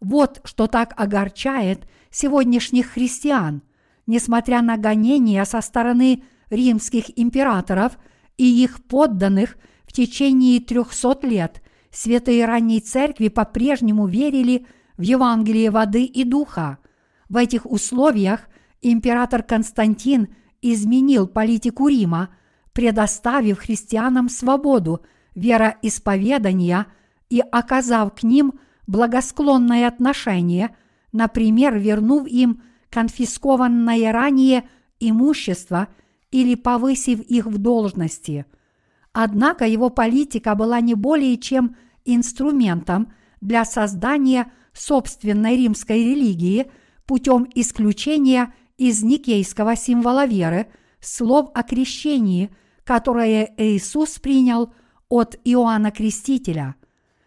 Вот 0.00 0.40
что 0.44 0.66
так 0.66 0.94
огорчает 0.96 1.88
сегодняшних 2.10 2.92
христиан– 2.92 3.62
несмотря 4.10 4.60
на 4.60 4.76
гонения 4.76 5.44
со 5.44 5.60
стороны 5.60 6.24
римских 6.50 7.16
императоров 7.16 7.96
и 8.36 8.44
их 8.44 8.82
подданных 8.84 9.56
в 9.86 9.92
течение 9.92 10.60
трехсот 10.60 11.22
лет, 11.22 11.62
святые 11.92 12.44
ранней 12.44 12.80
церкви 12.80 13.28
по-прежнему 13.28 14.08
верили 14.08 14.66
в 14.96 15.02
Евангелие 15.02 15.70
воды 15.70 16.04
и 16.04 16.24
духа. 16.24 16.78
В 17.28 17.36
этих 17.36 17.70
условиях 17.70 18.48
император 18.82 19.44
Константин 19.44 20.34
изменил 20.60 21.28
политику 21.28 21.86
Рима, 21.86 22.30
предоставив 22.72 23.60
христианам 23.60 24.28
свободу 24.28 25.04
вероисповедания 25.36 26.86
и 27.28 27.40
оказав 27.52 28.12
к 28.16 28.24
ним 28.24 28.54
благосклонное 28.88 29.86
отношение, 29.86 30.74
например, 31.12 31.78
вернув 31.78 32.26
им 32.26 32.62
конфискованное 32.90 34.12
ранее 34.12 34.68
имущество 34.98 35.88
или 36.30 36.54
повысив 36.54 37.20
их 37.20 37.46
в 37.46 37.58
должности. 37.58 38.46
Однако 39.12 39.66
его 39.66 39.90
политика 39.90 40.54
была 40.54 40.80
не 40.80 40.94
более 40.94 41.36
чем 41.38 41.76
инструментом 42.04 43.12
для 43.40 43.64
создания 43.64 44.52
собственной 44.72 45.56
римской 45.56 46.04
религии 46.04 46.70
путем 47.06 47.48
исключения 47.54 48.54
из 48.76 49.02
никейского 49.02 49.74
символа 49.76 50.26
веры 50.26 50.68
слов 51.00 51.50
о 51.54 51.62
крещении, 51.62 52.50
которое 52.84 53.52
Иисус 53.56 54.18
принял 54.18 54.72
от 55.08 55.36
Иоанна 55.44 55.90
Крестителя. 55.90 56.76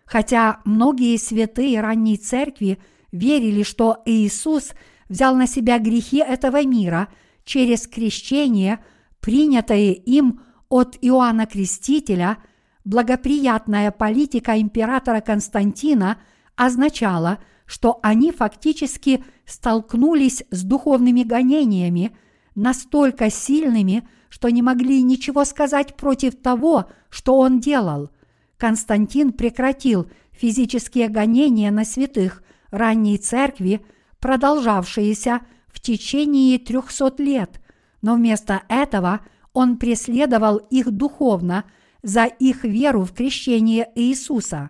Хотя 0.06 0.62
многие 0.64 1.18
святые 1.18 1.82
ранней 1.82 2.18
церкви 2.18 2.80
верили, 3.12 3.64
что 3.64 4.02
Иисус– 4.06 4.72
взял 5.10 5.36
на 5.36 5.48
себя 5.48 5.80
грехи 5.80 6.18
этого 6.18 6.64
мира 6.64 7.10
через 7.44 7.88
крещение, 7.88 8.80
принятое 9.20 9.92
им 9.92 10.42
от 10.70 10.98
Иоанна 11.02 11.46
Крестителя, 11.46 12.38
благоприятная 12.86 13.92
политика 13.92 14.60
императора 14.60 15.22
Константина 15.22 16.18
означала, 16.56 17.40
что 17.66 18.00
они 18.02 18.32
фактически 18.32 19.24
столкнулись 19.46 20.44
с 20.52 20.64
духовными 20.64 21.24
гонениями, 21.24 22.16
настолько 22.56 23.30
сильными, 23.30 24.08
что 24.30 24.50
не 24.50 24.62
могли 24.62 25.02
ничего 25.02 25.46
сказать 25.46 25.96
против 25.96 26.36
того, 26.36 26.86
что 27.10 27.38
он 27.38 27.60
делал. 27.60 28.10
Константин 28.58 29.34
прекратил 29.34 30.10
физические 30.32 31.08
гонения 31.10 31.72
на 31.72 31.86
святых 31.86 32.44
ранней 32.72 33.18
церкви 33.18 33.86
продолжавшиеся 34.24 35.42
в 35.68 35.82
течение 35.82 36.58
трехсот 36.58 37.20
лет, 37.20 37.60
но 38.02 38.16
вместо 38.16 38.64
этого 38.70 39.20
он 39.52 39.76
преследовал 39.76 40.60
их 40.70 40.90
духовно 40.92 41.66
за 42.04 42.24
их 42.24 42.64
веру 42.64 43.04
в 43.04 43.12
крещение 43.12 43.92
Иисуса. 43.96 44.70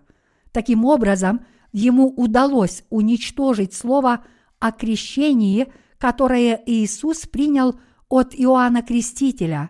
Таким 0.51 0.85
образом, 0.85 1.45
ему 1.71 2.07
удалось 2.07 2.83
уничтожить 2.89 3.75
слово 3.75 4.25
о 4.57 4.71
крещении, 4.71 5.71
которое 5.99 6.59
Иисус 6.65 7.27
принял 7.27 7.79
от 8.09 8.33
Иоанна 8.33 8.81
Крестителя. 8.81 9.69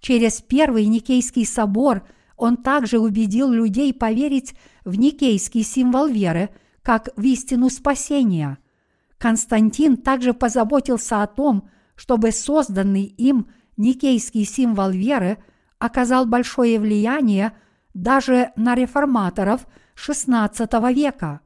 Через 0.00 0.42
первый 0.42 0.84
Никейский 0.84 1.46
собор 1.46 2.06
он 2.36 2.58
также 2.58 2.98
убедил 2.98 3.50
людей 3.50 3.94
поверить 3.94 4.54
в 4.84 4.98
Никейский 4.98 5.62
символ 5.62 6.06
веры, 6.06 6.50
как 6.82 7.08
в 7.16 7.22
истину 7.22 7.70
спасения. 7.70 8.58
Константин 9.22 9.98
также 9.98 10.34
позаботился 10.34 11.22
о 11.22 11.28
том, 11.28 11.68
чтобы 11.94 12.32
созданный 12.32 13.04
им 13.04 13.46
никейский 13.76 14.44
символ 14.44 14.90
веры 14.90 15.38
оказал 15.78 16.26
большое 16.26 16.80
влияние 16.80 17.52
даже 17.94 18.50
на 18.56 18.74
реформаторов 18.74 19.68
XVI 19.94 20.92
века. 20.92 21.38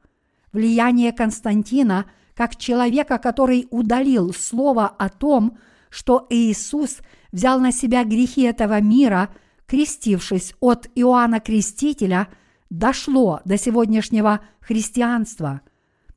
Влияние 0.55 1.12
Константина 1.12 2.07
как 2.35 2.57
человека, 2.57 3.19
который 3.19 3.69
удалил 3.70 4.32
слово 4.32 4.86
о 4.86 5.11
том, 5.11 5.59
что 5.90 6.27
Иисус 6.31 7.01
взял 7.31 7.61
на 7.61 7.73
себя 7.73 8.05
грехи 8.05 8.44
этого 8.44 8.81
мира, 8.81 9.28
крестившись 9.66 10.55
от 10.61 10.89
Иоанна 10.94 11.40
Крестителя, 11.40 12.28
дошло 12.70 13.43
до 13.44 13.59
сегодняшнего 13.59 14.40
христианства. 14.61 15.61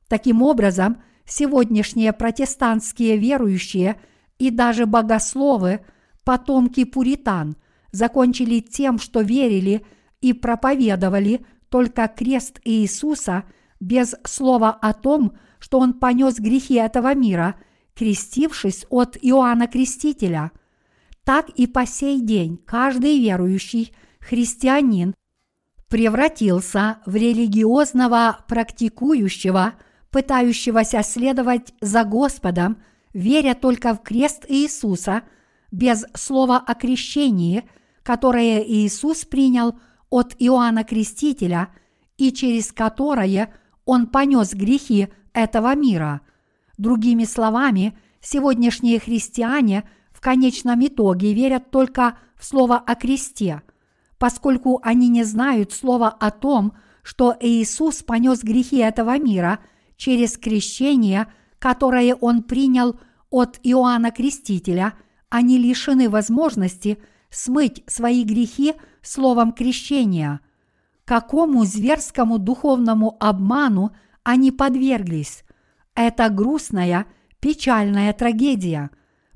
Таким 0.07 0.41
образом, 0.41 1.01
сегодняшние 1.29 2.11
протестантские 2.11 3.17
верующие 3.17 3.99
и 4.37 4.49
даже 4.49 4.85
богословы, 4.85 5.81
потомки 6.23 6.83
пуритан, 6.83 7.55
закончили 7.91 8.59
тем, 8.59 8.99
что 8.99 9.21
верили 9.21 9.85
и 10.21 10.33
проповедовали 10.33 11.45
только 11.69 12.07
крест 12.07 12.59
Иисуса 12.65 13.43
без 13.79 14.15
слова 14.25 14.71
о 14.71 14.93
том, 14.93 15.37
что 15.59 15.79
Он 15.79 15.93
понес 15.93 16.39
грехи 16.39 16.75
этого 16.75 17.13
мира, 17.15 17.55
крестившись 17.95 18.85
от 18.89 19.17
Иоанна 19.21 19.67
Крестителя. 19.67 20.51
Так 21.23 21.49
и 21.49 21.67
по 21.67 21.85
сей 21.85 22.21
день 22.21 22.57
каждый 22.65 23.19
верующий 23.19 23.93
христианин 24.19 25.13
превратился 25.89 26.99
в 27.05 27.15
религиозного 27.15 28.39
практикующего– 28.47 29.73
пытающегося 30.11 31.03
следовать 31.03 31.73
за 31.81 32.03
Господом, 32.03 32.81
веря 33.13 33.55
только 33.55 33.93
в 33.93 34.01
крест 34.01 34.45
Иисуса, 34.47 35.23
без 35.71 36.05
слова 36.15 36.57
о 36.57 36.73
крещении, 36.73 37.69
которое 38.03 38.59
Иисус 38.61 39.25
принял 39.25 39.79
от 40.09 40.35
Иоанна 40.39 40.83
Крестителя 40.83 41.69
и 42.17 42.31
через 42.31 42.71
которое 42.71 43.53
он 43.85 44.07
понес 44.07 44.53
грехи 44.53 45.09
этого 45.33 45.75
мира. 45.75 46.21
Другими 46.77 47.25
словами, 47.25 47.97
сегодняшние 48.19 48.99
христиане 48.99 49.87
в 50.11 50.21
конечном 50.21 50.85
итоге 50.85 51.33
верят 51.33 51.69
только 51.69 52.17
в 52.35 52.45
слово 52.45 52.77
о 52.77 52.95
кресте, 52.95 53.61
поскольку 54.17 54.79
они 54.83 55.07
не 55.07 55.23
знают 55.23 55.71
слова 55.71 56.09
о 56.09 56.31
том, 56.31 56.73
что 57.03 57.35
Иисус 57.39 58.01
понес 58.01 58.43
грехи 58.43 58.77
этого 58.77 59.19
мира– 59.19 59.59
через 59.99 60.37
крещение, 60.37 61.27
которое 61.59 62.15
он 62.15 62.41
принял 62.41 62.97
от 63.29 63.59
Иоанна 63.63 64.11
Крестителя, 64.11 64.93
они 65.27 65.57
лишены 65.57 66.09
возможности 66.09 66.97
смыть 67.29 67.83
свои 67.85 68.23
грехи 68.23 68.75
словом 69.03 69.51
крещения. 69.51 70.39
Какому 71.03 71.65
зверскому 71.65 72.39
духовному 72.39 73.17
обману 73.19 73.91
они 74.23 74.51
подверглись? 74.51 75.43
Это 75.95 76.29
грустная, 76.29 77.05
печальная 77.41 78.13
трагедия, 78.13 78.91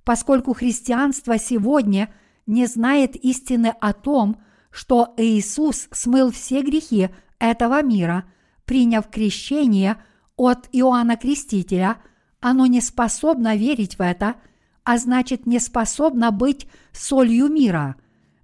поскольку 0.06 0.53
христианство 0.53 1.38
сегодня 1.38 2.14
не 2.45 2.68
знает 2.68 3.18
истины 3.18 3.73
о 3.81 3.91
том, 3.91 4.41
что 4.72 5.14
Иисус 5.18 5.90
смыл 5.91 6.31
все 6.31 6.61
грехи 6.61 7.10
этого 7.38 7.84
мира, 7.84 8.23
приняв 8.65 9.10
крещение 9.10 9.98
от 10.35 10.68
Иоанна 10.72 11.18
Крестителя, 11.18 11.97
оно 12.39 12.65
не 12.65 12.81
способно 12.81 13.55
верить 13.55 13.97
в 13.97 14.01
это, 14.01 14.35
а 14.84 14.97
значит 14.97 15.45
не 15.45 15.60
способно 15.60 16.31
быть 16.31 16.68
солью 16.91 17.47
мира. 17.47 17.95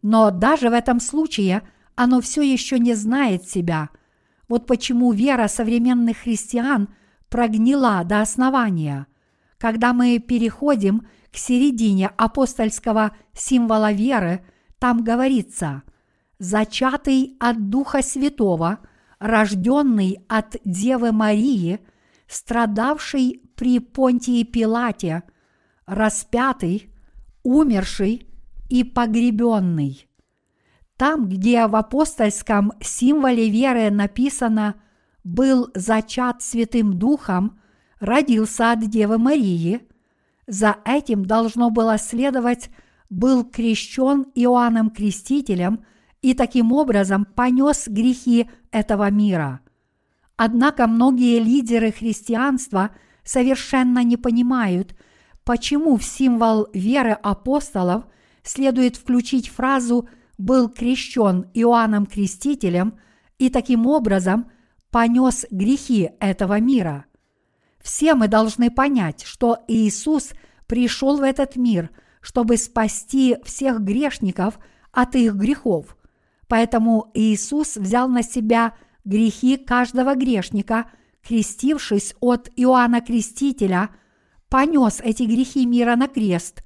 Но 0.01 0.31
даже 0.31 0.69
в 0.69 0.73
этом 0.73 0.99
случае 0.99 1.63
оно 1.95 2.21
все 2.21 2.41
еще 2.41 2.79
не 2.79 2.93
знает 2.93 3.49
себя. 3.49 3.89
Вот 4.47 4.65
почему 4.65 5.11
вера 5.11 5.47
современных 5.47 6.19
христиан 6.19 6.89
прогнила 7.29 8.03
до 8.05 8.21
основания. 8.21 9.07
Когда 9.57 9.93
мы 9.93 10.19
переходим 10.19 11.07
к 11.31 11.37
середине 11.37 12.07
апостольского 12.17 13.11
символа 13.33 13.91
веры, 13.91 14.45
там 14.79 15.03
говорится 15.03 15.83
«зачатый 16.39 17.35
от 17.39 17.69
Духа 17.69 18.01
Святого, 18.01 18.79
рожденный 19.19 20.23
от 20.27 20.57
Девы 20.65 21.11
Марии, 21.11 21.79
страдавший 22.27 23.41
при 23.55 23.79
Понтии 23.79 24.43
Пилате, 24.43 25.23
распятый, 25.85 26.89
умерший 27.43 28.27
и 28.69 28.83
погребенный». 28.83 30.09
Там, 30.97 31.29
где 31.29 31.65
в 31.67 31.77
апостольском 31.77 32.73
символе 32.81 33.49
веры 33.49 33.89
написано 33.89 34.75
«был 35.23 35.69
зачат 35.73 36.41
Святым 36.41 36.99
Духом», 36.99 37.59
родился 38.01 38.71
от 38.71 38.89
Девы 38.89 39.17
Марии, 39.17 39.81
за 40.45 40.77
этим 40.83 41.25
должно 41.25 41.69
было 41.69 41.97
следовать 41.97 42.69
был 43.09 43.43
крещен 43.43 44.25
Иоанном 44.35 44.89
Крестителем 44.89 45.85
и 46.21 46.33
таким 46.33 46.71
образом 46.71 47.25
понес 47.25 47.87
грехи 47.87 48.49
этого 48.71 49.09
мира. 49.09 49.61
Однако 50.35 50.87
многие 50.87 51.39
лидеры 51.39 51.91
христианства 51.91 52.91
совершенно 53.23 54.03
не 54.03 54.17
понимают, 54.17 54.95
почему 55.43 55.97
в 55.97 56.03
символ 56.03 56.67
веры 56.73 57.11
апостолов 57.11 58.05
следует 58.43 58.95
включить 58.95 59.49
фразу 59.49 60.07
«был 60.37 60.69
крещен 60.69 61.49
Иоанном 61.53 62.05
Крестителем» 62.05 62.99
и 63.37 63.49
таким 63.49 63.85
образом 63.85 64.49
понес 64.91 65.45
грехи 65.51 66.11
этого 66.19 66.59
мира. 66.59 67.05
Все 67.81 68.13
мы 68.13 68.27
должны 68.27 68.69
понять, 68.71 69.23
что 69.23 69.57
Иисус 69.67 70.31
пришел 70.67 71.17
в 71.17 71.23
этот 71.23 71.55
мир, 71.55 71.89
чтобы 72.21 72.57
спасти 72.57 73.37
всех 73.43 73.81
грешников 73.81 74.59
от 74.91 75.15
их 75.15 75.35
грехов. 75.35 75.97
Поэтому 76.49 77.09
Иисус 77.13 77.77
взял 77.77 78.09
на 78.09 78.21
себя 78.21 78.73
грехи 79.05 79.55
каждого 79.55 80.15
грешника, 80.15 80.91
крестившись 81.25 82.13
от 82.19 82.49
Иоанна 82.57 82.99
Крестителя, 82.99 83.91
понес 84.49 84.99
эти 85.01 85.23
грехи 85.23 85.65
мира 85.65 85.95
на 85.95 86.09
крест, 86.09 86.65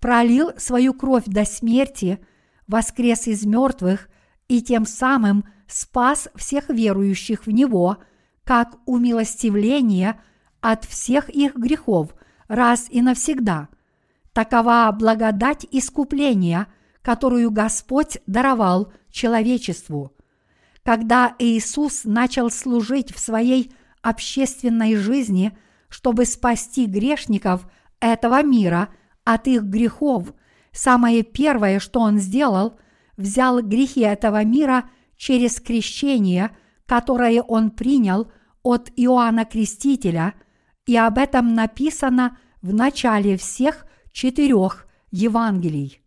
пролил 0.00 0.52
свою 0.56 0.94
кровь 0.94 1.24
до 1.26 1.44
смерти, 1.44 2.24
воскрес 2.66 3.26
из 3.26 3.44
мертвых 3.44 4.08
и 4.48 4.62
тем 4.62 4.86
самым 4.86 5.44
спас 5.66 6.28
всех 6.34 6.70
верующих 6.70 7.44
в 7.44 7.50
Него, 7.50 7.98
как 8.44 8.78
умилостивление– 8.86 10.18
от 10.64 10.86
всех 10.86 11.28
их 11.28 11.56
грехов 11.56 12.14
раз 12.48 12.86
и 12.88 13.02
навсегда. 13.02 13.68
Такова 14.32 14.90
благодать 14.98 15.66
искупления, 15.70 16.68
которую 17.02 17.50
Господь 17.50 18.16
даровал 18.26 18.90
человечеству. 19.14 20.12
Когда 20.82 21.34
Иисус 21.38 22.02
начал 22.04 22.50
служить 22.50 23.14
в 23.14 23.18
своей 23.18 23.72
общественной 24.02 24.96
жизни, 24.96 25.56
чтобы 25.88 26.26
спасти 26.26 26.86
грешников 26.86 27.66
этого 28.00 28.42
мира 28.42 28.90
от 29.24 29.46
их 29.46 29.62
грехов, 29.62 30.34
самое 30.72 31.22
первое, 31.22 31.78
что 31.78 32.00
Он 32.00 32.18
сделал, 32.18 32.78
взял 33.16 33.62
грехи 33.62 34.00
этого 34.00 34.44
мира 34.44 34.90
через 35.16 35.60
крещение, 35.60 36.54
которое 36.84 37.40
Он 37.40 37.70
принял 37.70 38.30
от 38.62 38.90
Иоанна 38.96 39.44
Крестителя– 39.44 40.34
и 40.86 40.96
об 40.96 41.18
этом 41.18 41.54
написано 41.54 42.38
в 42.62 42.72
начале 42.74 43.36
всех 43.36 43.86
четырех 44.12 44.86
Евангелий. 45.10 46.02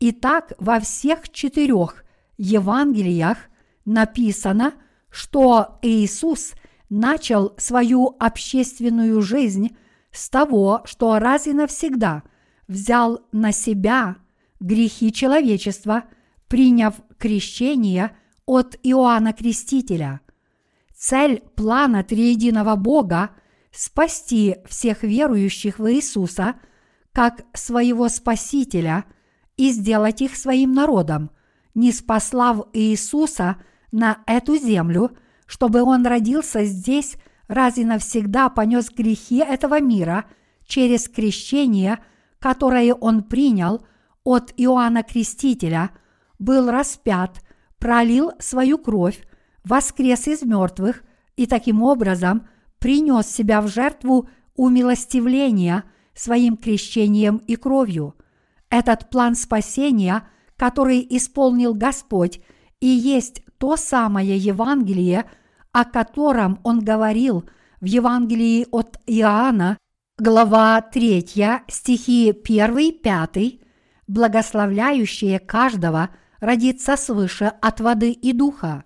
Итак, 0.00 0.52
во 0.58 0.80
всех 0.80 1.30
четырех 1.30 2.04
Евангелиях 2.38 3.38
написано, 3.84 4.74
что 5.10 5.78
Иисус 5.82 6.52
начал 6.88 7.54
свою 7.58 8.16
общественную 8.18 9.20
жизнь 9.20 9.76
с 10.10 10.30
того, 10.30 10.82
что 10.84 11.18
раз 11.18 11.46
и 11.46 11.52
навсегда 11.52 12.22
взял 12.66 13.20
на 13.32 13.52
себя 13.52 14.16
грехи 14.60 15.12
человечества, 15.12 16.04
приняв 16.48 16.94
крещение 17.18 18.16
от 18.46 18.76
Иоанна 18.82 19.32
Крестителя. 19.32 20.20
Цель 20.94 21.42
плана 21.54 22.02
триединого 22.02 22.76
Бога– 22.76 23.30
спасти 23.78 24.56
всех 24.66 25.02
верующих 25.02 25.78
в 25.78 25.92
Иисуса 25.92 26.56
как 27.12 27.44
своего 27.54 28.08
Спасителя 28.08 29.04
и 29.56 29.70
сделать 29.70 30.20
их 30.20 30.36
своим 30.36 30.72
народом, 30.72 31.30
не 31.74 31.92
спаслав 31.92 32.66
Иисуса 32.72 33.56
на 33.92 34.18
эту 34.26 34.56
землю, 34.56 35.16
чтобы 35.46 35.82
Он 35.82 36.06
родился 36.06 36.64
здесь 36.64 37.16
раз 37.46 37.78
и 37.78 37.84
навсегда 37.84 38.48
понес 38.48 38.90
грехи 38.90 39.38
этого 39.38 39.80
мира 39.80 40.26
через 40.66 41.08
крещение, 41.08 41.98
которое 42.38 42.94
Он 42.94 43.22
принял 43.22 43.86
от 44.24 44.52
Иоанна 44.56 45.02
Крестителя, 45.02 45.90
был 46.38 46.70
распят, 46.70 47.42
пролил 47.78 48.32
свою 48.38 48.78
кровь, 48.78 49.26
воскрес 49.64 50.28
из 50.28 50.42
мертвых 50.42 51.02
и 51.36 51.46
таким 51.46 51.82
образом– 51.82 52.46
принес 52.78 53.26
себя 53.26 53.60
в 53.60 53.68
жертву 53.68 54.28
умилостивления 54.54 55.84
своим 56.14 56.56
крещением 56.56 57.38
и 57.38 57.56
кровью. 57.56 58.16
Этот 58.70 59.10
план 59.10 59.34
спасения, 59.34 60.28
который 60.58 61.06
исполнил 61.08 61.72
Господь, 61.72 62.40
и 62.80 62.86
есть 62.86 63.42
то 63.56 63.76
самое 63.76 64.36
Евангелие, 64.36 65.24
о 65.72 65.86
котором 65.86 66.60
Он 66.64 66.80
говорил 66.80 67.48
в 67.80 67.86
Евангелии 67.86 68.66
от 68.70 68.98
Иоанна, 69.06 69.78
глава 70.18 70.80
3, 70.82 71.24
стихи 71.68 72.32
1-5, 72.32 73.60
благословляющие 74.06 75.38
каждого 75.38 76.10
родиться 76.40 76.96
свыше 76.96 77.52
от 77.62 77.80
воды 77.80 78.12
и 78.12 78.34
духа. 78.34 78.84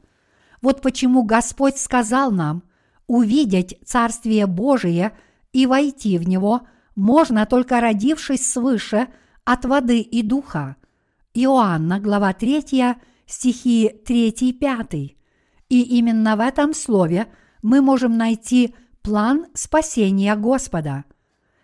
Вот 0.60 0.80
почему 0.82 1.24
Господь 1.24 1.78
сказал 1.78 2.30
нам– 2.30 2.62
увидеть 3.12 3.78
Царствие 3.84 4.46
Божие 4.46 5.12
и 5.52 5.66
войти 5.66 6.16
в 6.16 6.26
него 6.26 6.62
можно 6.94 7.44
только 7.44 7.78
родившись 7.80 8.50
свыше 8.50 9.08
от 9.44 9.66
воды 9.66 10.00
и 10.00 10.22
духа. 10.22 10.76
Иоанна, 11.34 12.00
глава 12.00 12.32
3, 12.32 12.96
стихи 13.26 13.90
3-5. 14.06 15.16
И 15.68 15.82
именно 15.82 16.36
в 16.36 16.40
этом 16.40 16.74
слове 16.74 17.28
мы 17.62 17.80
можем 17.80 18.16
найти 18.16 18.74
план 19.02 19.46
спасения 19.54 20.36
Господа. 20.36 21.04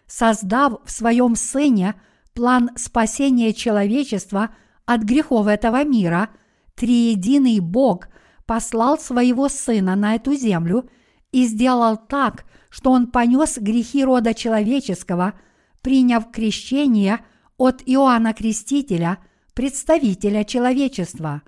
Создав 0.06 0.80
в 0.84 0.90
своем 0.90 1.36
Сыне 1.36 1.94
план 2.34 2.70
спасения 2.76 3.52
человечества 3.52 4.50
от 4.86 5.02
грехов 5.02 5.46
этого 5.46 5.84
мира, 5.84 6.30
триединый 6.74 7.60
Бог 7.60 8.08
послал 8.46 8.98
своего 8.98 9.48
Сына 9.48 9.96
на 9.96 10.14
эту 10.14 10.34
землю– 10.34 10.88
и 11.32 11.46
сделал 11.46 11.96
так, 11.96 12.44
что 12.70 12.90
он 12.90 13.08
понес 13.08 13.58
грехи 13.58 14.04
рода 14.04 14.34
человеческого, 14.34 15.34
приняв 15.82 16.30
крещение 16.30 17.20
от 17.56 17.82
Иоанна 17.86 18.34
Крестителя, 18.34 19.18
представителя 19.58 20.44
человечества. 20.44 21.42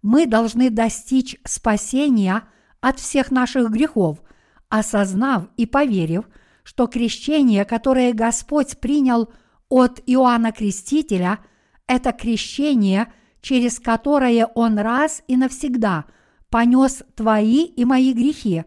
Мы 0.00 0.24
должны 0.24 0.70
достичь 0.70 1.36
спасения 1.44 2.44
от 2.80 2.98
всех 2.98 3.30
наших 3.30 3.68
грехов, 3.70 4.22
осознав 4.70 5.44
и 5.58 5.66
поверив, 5.66 6.24
что 6.62 6.86
крещение, 6.86 7.66
которое 7.66 8.14
Господь 8.14 8.78
принял 8.78 9.30
от 9.68 10.00
Иоанна 10.06 10.52
Крестителя, 10.52 11.40
это 11.86 12.12
крещение, 12.12 13.12
через 13.42 13.78
которое 13.78 14.46
Он 14.54 14.78
раз 14.78 15.22
и 15.28 15.36
навсегда 15.36 16.06
понес 16.48 17.02
твои 17.14 17.66
и 17.66 17.84
мои 17.84 18.14
грехи, 18.14 18.64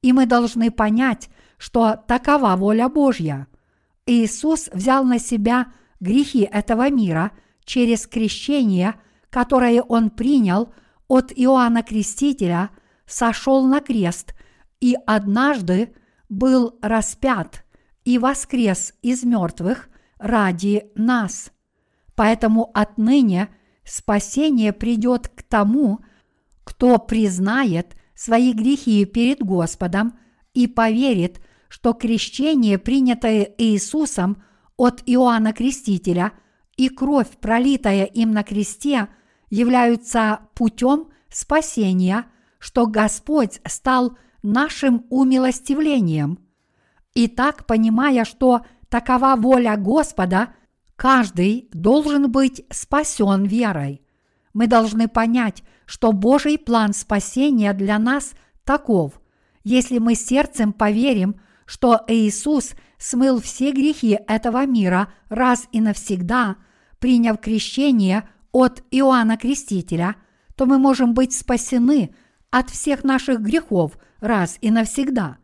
и 0.00 0.14
мы 0.14 0.24
должны 0.24 0.70
понять, 0.70 1.28
что 1.58 2.02
такова 2.08 2.56
воля 2.56 2.88
Божья. 2.88 3.48
Иисус 4.06 4.70
взял 4.72 5.04
на 5.04 5.18
себя 5.18 5.66
грехи 6.00 6.48
этого 6.50 6.88
мира 6.88 7.32
через 7.64 8.06
крещение, 8.06 8.94
которое 9.30 9.82
Он 9.82 10.10
принял 10.10 10.72
от 11.08 11.32
Иоанна 11.34 11.82
Крестителя, 11.82 12.70
сошел 13.06 13.66
на 13.66 13.80
крест 13.80 14.34
и 14.80 14.96
однажды 15.06 15.94
был 16.28 16.78
распят 16.80 17.64
и 18.04 18.18
воскрес 18.18 18.94
из 19.02 19.24
мертвых 19.24 19.88
ради 20.18 20.90
нас. 20.94 21.52
Поэтому 22.14 22.70
отныне 22.74 23.48
спасение 23.84 24.72
придет 24.72 25.28
к 25.28 25.42
тому, 25.42 26.00
кто 26.64 26.98
признает 26.98 27.96
свои 28.14 28.52
грехи 28.52 29.04
перед 29.04 29.42
Господом 29.42 30.18
и 30.54 30.66
поверит, 30.66 31.40
что 31.68 31.92
крещение, 31.92 32.78
принятое 32.78 33.54
Иисусом 33.58 34.42
от 34.76 35.02
Иоанна 35.06 35.52
Крестителя, 35.52 36.32
и 36.80 36.88
кровь, 36.88 37.28
пролитая 37.42 38.04
им 38.04 38.30
на 38.30 38.42
кресте, 38.42 39.08
являются 39.50 40.40
путем 40.54 41.08
спасения, 41.28 42.24
что 42.58 42.86
Господь 42.86 43.60
стал 43.66 44.16
нашим 44.42 45.04
умилостивлением. 45.10 46.38
Итак, 47.14 47.66
понимая, 47.66 48.24
что 48.24 48.62
такова 48.88 49.36
воля 49.36 49.76
Господа, 49.76 50.54
каждый 50.96 51.68
должен 51.74 52.32
быть 52.32 52.64
спасен 52.70 53.44
верой. 53.44 54.00
Мы 54.54 54.66
должны 54.66 55.06
понять, 55.06 55.62
что 55.84 56.12
Божий 56.12 56.56
план 56.56 56.94
спасения 56.94 57.74
для 57.74 57.98
нас 57.98 58.32
таков. 58.64 59.20
Если 59.64 59.98
мы 59.98 60.14
сердцем 60.14 60.72
поверим, 60.72 61.42
что 61.66 62.00
Иисус 62.08 62.72
смыл 62.96 63.38
все 63.38 63.70
грехи 63.72 64.18
этого 64.26 64.64
мира 64.64 65.12
раз 65.28 65.68
и 65.72 65.82
навсегда, 65.82 66.56
приняв 67.00 67.40
крещение 67.40 68.28
от 68.52 68.82
Иоанна 68.90 69.36
Крестителя, 69.36 70.16
то 70.54 70.66
мы 70.66 70.78
можем 70.78 71.14
быть 71.14 71.32
спасены 71.32 72.14
от 72.50 72.70
всех 72.70 73.04
наших 73.04 73.40
грехов 73.40 73.98
раз 74.20 74.58
и 74.60 74.70
навсегда. 74.70 75.38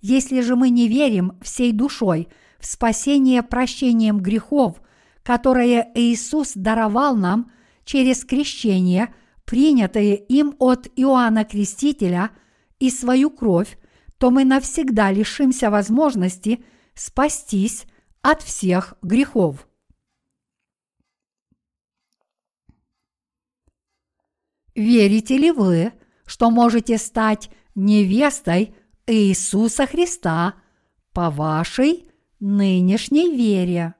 Если 0.00 0.40
же 0.40 0.56
мы 0.56 0.70
не 0.70 0.88
верим 0.88 1.38
всей 1.42 1.72
душой 1.72 2.28
в 2.58 2.66
спасение 2.66 3.42
прощением 3.42 4.18
грехов, 4.18 4.82
которое 5.22 5.90
Иисус 5.94 6.52
даровал 6.54 7.16
нам 7.16 7.50
через 7.84 8.24
крещение, 8.24 9.14
принятое 9.44 10.14
им 10.14 10.54
от 10.58 10.88
Иоанна 10.96 11.44
Крестителя 11.44 12.30
и 12.78 12.90
свою 12.90 13.30
кровь, 13.30 13.78
то 14.18 14.30
мы 14.30 14.44
навсегда 14.44 15.12
лишимся 15.12 15.70
возможности 15.70 16.64
спастись 16.94 17.84
от 18.22 18.42
всех 18.42 18.94
грехов. 19.02 19.65
Верите 24.76 25.36
ли 25.36 25.50
вы, 25.50 25.92
что 26.26 26.50
можете 26.50 26.98
стать 26.98 27.50
невестой 27.74 28.76
Иисуса 29.08 29.86
Христа 29.86 30.54
по 31.12 31.30
вашей 31.30 32.08
нынешней 32.38 33.34
вере? 33.34 33.94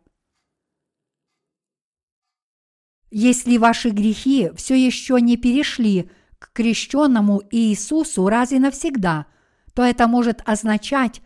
Если 3.11 3.57
ваши 3.57 3.91
грехи 3.91 4.51
все 4.55 4.75
еще 4.77 5.21
не 5.21 5.37
перешли 5.37 6.11
к 6.39 6.53
крещенному 6.53 7.43
Иисусу 7.51 8.29
раз 8.29 8.53
и 8.53 8.61
навсегда– 8.61 9.27
то 9.77 9.85
это 9.85 10.09
может 10.09 10.41
означать 10.47 11.21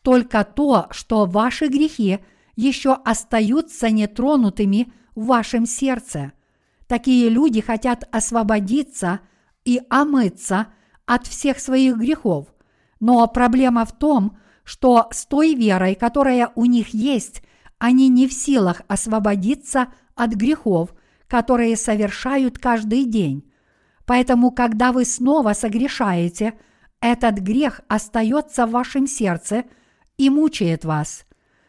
только 0.00 0.42
то, 0.42 0.86
что 0.90 1.26
ваши 1.26 1.66
грехи 1.66 2.20
еще 2.56 2.94
остаются 2.94 3.90
нетронутыми 3.90 4.90
в 5.14 5.26
вашем 5.26 5.66
сердце. 5.66 6.32
Такие 6.90 7.28
люди 7.28 7.60
хотят 7.60 8.08
освободиться 8.10 9.20
и 9.64 9.80
омыться 9.88 10.66
от 11.06 11.24
всех 11.28 11.60
своих 11.60 11.96
грехов. 11.96 12.48
Но 12.98 13.28
проблема 13.28 13.84
в 13.84 13.92
том, 13.92 14.36
что 14.64 15.06
с 15.12 15.24
той 15.24 15.54
верой, 15.54 15.94
которая 15.94 16.50
у 16.56 16.64
них 16.64 16.88
есть, 16.88 17.44
они 17.78 18.08
не 18.08 18.26
в 18.26 18.32
силах 18.32 18.82
освободиться 18.88 19.92
от 20.16 20.32
грехов, 20.32 20.90
которые 21.28 21.76
совершают 21.76 22.58
каждый 22.58 23.04
день. 23.04 23.48
Поэтому, 24.04 24.50
когда 24.50 24.90
вы 24.90 25.04
снова 25.04 25.52
согрешаете– 25.52 26.54
этот 27.00 27.38
грех 27.38 27.82
остается 27.86 28.66
в 28.66 28.72
вашем 28.72 29.06
сердце 29.06 29.62
и 30.18 30.28
мучает 30.28 30.84
вас. 30.84 31.24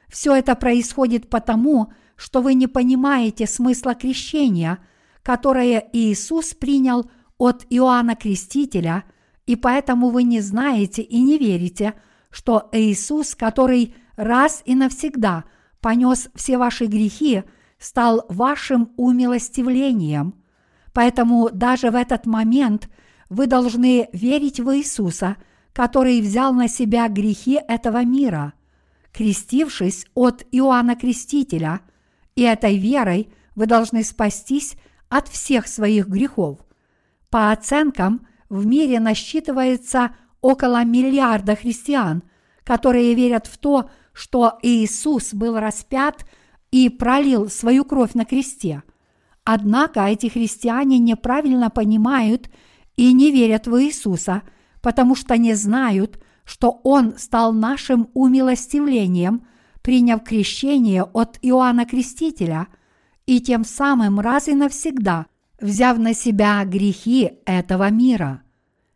Все 0.10 0.34
это 0.34 0.56
происходит 0.56 1.30
потому, 1.30 1.94
что 2.16 2.42
вы 2.42 2.56
не 2.56 2.66
понимаете 2.66 3.46
смысла 3.46 3.94
крещения, 3.94 4.80
которое 5.24 5.88
Иисус 5.94 6.54
принял 6.54 7.10
от 7.38 7.66
Иоанна 7.70 8.16
Крестителя, 8.16 9.04
и 9.46 9.56
поэтому 9.56 10.10
вы 10.10 10.24
не 10.24 10.42
знаете 10.42 11.02
и 11.02 11.22
не 11.22 11.38
верите, 11.38 11.96
что 12.30 12.70
Иисус, 12.72 13.36
который 13.36 13.96
раз 14.16 14.62
и 14.66 14.76
навсегда 14.76 15.46
понес 15.80 16.30
все 16.36 16.58
ваши 16.58 16.86
грехи, 16.86 17.44
стал 17.80 18.26
вашим 18.30 18.92
умилостивлением. 18.98 20.36
Поэтому 20.94 21.50
даже 21.52 21.90
в 21.90 21.96
этот 21.96 22.26
момент– 22.26 22.90
вы 23.32 23.48
должны 23.48 24.10
верить 24.12 24.60
в 24.60 24.78
Иисуса, 24.78 25.38
который 25.72 26.20
взял 26.20 26.54
на 26.54 26.68
себя 26.68 27.08
грехи 27.08 27.58
этого 27.66 28.04
мира, 28.04 28.52
крестившись 29.14 30.06
от 30.14 30.46
Иоанна 30.52 30.98
Крестителя, 30.98 31.80
и 32.36 32.42
этой 32.42 32.78
верой 32.78 33.34
вы 33.56 33.68
должны 33.68 34.04
спастись 34.04 34.76
от 35.12 35.28
всех 35.28 35.68
своих 35.68 36.08
грехов. 36.08 36.60
По 37.30 37.52
оценкам, 37.52 38.26
в 38.50 38.66
мире 38.66 39.00
насчитывается 39.02 40.16
около 40.40 40.84
миллиарда 40.86 41.56
христиан, 41.56 42.24
которые 42.64 43.14
верят 43.14 43.46
в 43.46 43.58
то, 43.58 43.90
что 44.14 44.58
Иисус 44.62 45.34
был 45.34 45.60
распят 45.60 46.26
и 46.72 46.88
пролил 46.88 47.50
свою 47.50 47.84
кровь 47.84 48.14
на 48.14 48.24
кресте. 48.24 48.84
Однако 49.44 50.06
эти 50.06 50.28
христиане 50.28 50.98
неправильно 50.98 51.70
понимают 51.70 52.50
и 52.96 53.12
не 53.12 53.32
верят 53.32 53.68
в 53.68 53.82
Иисуса, 53.84 54.44
потому 54.82 55.16
что 55.16 55.38
не 55.38 55.56
знают, 55.56 56.24
что 56.46 56.80
Он 56.84 57.18
стал 57.18 57.52
нашим 57.52 58.10
умилостивлением, 58.14 59.46
приняв 59.82 60.24
крещение 60.24 61.04
от 61.04 61.38
Иоанна 61.42 61.86
Крестителя, 61.86 62.68
и 63.26 63.40
тем 63.40 63.64
самым 63.64 64.20
раз 64.20 64.48
и 64.48 64.54
навсегда 64.54 65.28
взяв 65.60 65.98
на 66.00 66.14
себя 66.14 66.64
грехи 66.66 67.34
этого 67.46 67.90
мира. 67.92 68.42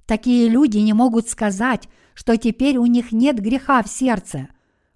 Такие 0.06 0.50
люди 0.50 0.80
не 0.80 0.94
могут 0.94 1.30
сказать, 1.30 1.88
что 2.14 2.38
теперь 2.38 2.78
у 2.78 2.86
них 2.86 3.12
нет 3.12 3.40
греха 3.40 3.84
в 3.84 3.88
сердце. 3.88 4.48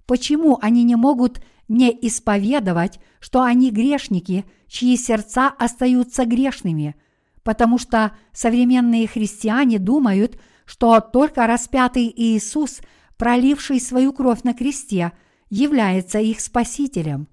Почему 0.07 0.57
они 0.61 0.83
не 0.83 0.95
могут 0.95 1.43
не 1.67 1.91
исповедовать, 1.91 2.99
что 3.19 3.43
они 3.43 3.69
грешники, 3.69 4.45
чьи 4.67 4.97
сердца 4.97 5.47
остаются 5.47 6.25
грешными– 6.25 6.95
потому 7.49 7.79
что 7.79 8.11
современные 8.31 9.07
христиане 9.07 9.79
думают, 9.79 10.39
что 10.65 10.99
только 10.99 11.47
распятый 11.47 12.13
Иисус, 12.15 12.79
проливший 13.17 13.79
свою 13.79 14.13
кровь 14.13 14.43
на 14.43 14.53
кресте, 14.53 15.13
является 15.49 16.19
их 16.19 16.41
спасителем. 16.41 17.27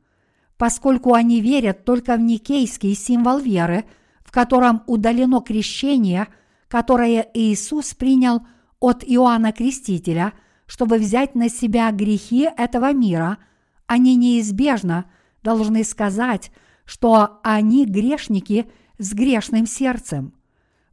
Поскольку 0.58 1.14
они 1.14 1.40
верят 1.40 1.84
только 1.84 2.16
в 2.16 2.20
никейский 2.20 2.94
символ 2.94 3.38
веры, 3.38 3.84
в 4.24 4.32
котором 4.32 4.82
удалено 4.86 5.40
крещение, 5.40 6.28
которое 6.68 7.28
Иисус 7.34 7.94
принял 7.94 8.46
от 8.80 9.04
Иоанна 9.06 9.52
Крестителя, 9.52 10.32
чтобы 10.66 10.98
взять 10.98 11.34
на 11.34 11.48
себя 11.48 11.90
грехи 11.90 12.48
этого 12.56 12.92
мира, 12.92 13.38
они 13.86 14.16
неизбежно 14.16 15.04
должны 15.42 15.84
сказать, 15.84 16.50
что 16.84 17.40
они 17.42 17.84
грешники– 17.84 18.70
с 18.98 19.12
грешным 19.12 19.66
сердцем, 19.66 20.32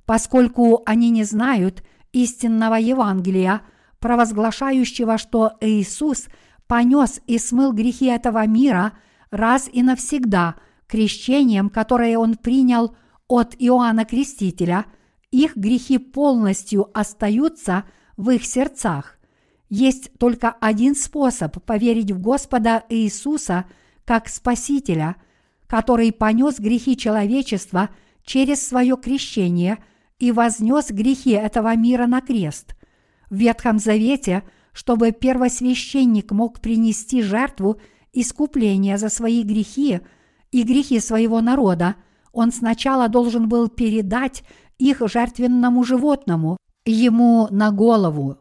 поскольку 0.06 0.84
они 0.86 1.10
не 1.10 1.24
знают 1.24 1.84
истинного 2.12 2.76
Евангелия, 2.76 3.62
провозглашающего, 4.00 5.18
что 5.18 5.54
Иисус 5.62 6.28
понес 6.68 7.22
и 7.28 7.38
смыл 7.38 7.72
грехи 7.72 8.08
этого 8.08 8.46
мира 8.46 8.94
раз 9.34 9.70
и 9.72 9.84
навсегда 9.84 10.56
крещением, 10.88 11.70
которое 11.70 12.18
Он 12.18 12.36
принял 12.36 12.96
от 13.28 13.56
Иоанна 13.60 14.06
Крестителя, 14.06 14.86
их 15.32 15.56
грехи 15.58 15.98
полностью 15.98 16.90
остаются 16.98 17.86
в 18.18 18.30
их 18.30 18.46
сердцах. 18.46 19.18
Есть 19.70 20.12
только 20.20 20.52
один 20.52 20.96
способ 20.96 21.64
поверить 21.64 22.12
в 22.12 22.22
Господа 22.22 22.84
Иисуса 22.90 23.66
как 24.06 24.30
Спасителя– 24.30 25.16
который 25.74 26.12
понес 26.12 26.60
грехи 26.60 26.96
человечества 26.96 27.90
через 28.24 28.68
свое 28.68 28.96
крещение 28.96 29.80
и 30.20 30.32
вознес 30.32 30.92
грехи 30.92 31.32
этого 31.32 31.76
мира 31.76 32.06
на 32.06 32.22
крест. 32.22 32.76
В 33.32 33.38
Ветхом 33.38 33.80
Завете, 33.80 34.44
чтобы 34.72 35.12
первосвященник 35.14 36.32
мог 36.32 36.62
принести 36.62 37.24
жертву 37.24 37.82
искупления 38.14 38.98
за 38.98 39.10
свои 39.10 39.44
грехи 39.44 40.02
и 40.52 40.64
грехи 40.64 41.00
своего 41.00 41.42
народа, 41.42 41.96
он 42.32 42.52
сначала 42.52 43.10
должен 43.10 43.50
был 43.50 43.68
передать 43.68 44.44
их 44.78 45.02
жертвенному 45.06 45.84
животному, 45.84 46.58
ему 46.86 47.48
на 47.52 47.72
голову. 47.72 48.38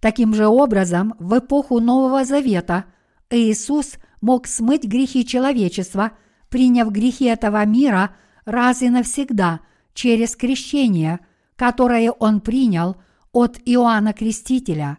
Таким 0.00 0.34
же 0.34 0.46
образом, 0.46 1.14
в 1.18 1.38
эпоху 1.38 1.80
Нового 1.80 2.24
Завета 2.24 2.86
Иисус 3.30 3.98
мог 4.20 4.46
смыть 4.46 4.84
грехи 4.84 5.24
человечества, 5.24 6.12
приняв 6.48 6.90
грехи 6.90 7.26
этого 7.26 7.64
мира 7.64 8.14
раз 8.44 8.82
и 8.82 8.90
навсегда 8.90 9.60
через 9.94 10.36
крещение, 10.36 11.20
которое 11.56 12.10
Он 12.10 12.40
принял 12.40 12.96
от 13.32 13.58
Иоанна 13.64 14.12
Крестителя. 14.12 14.98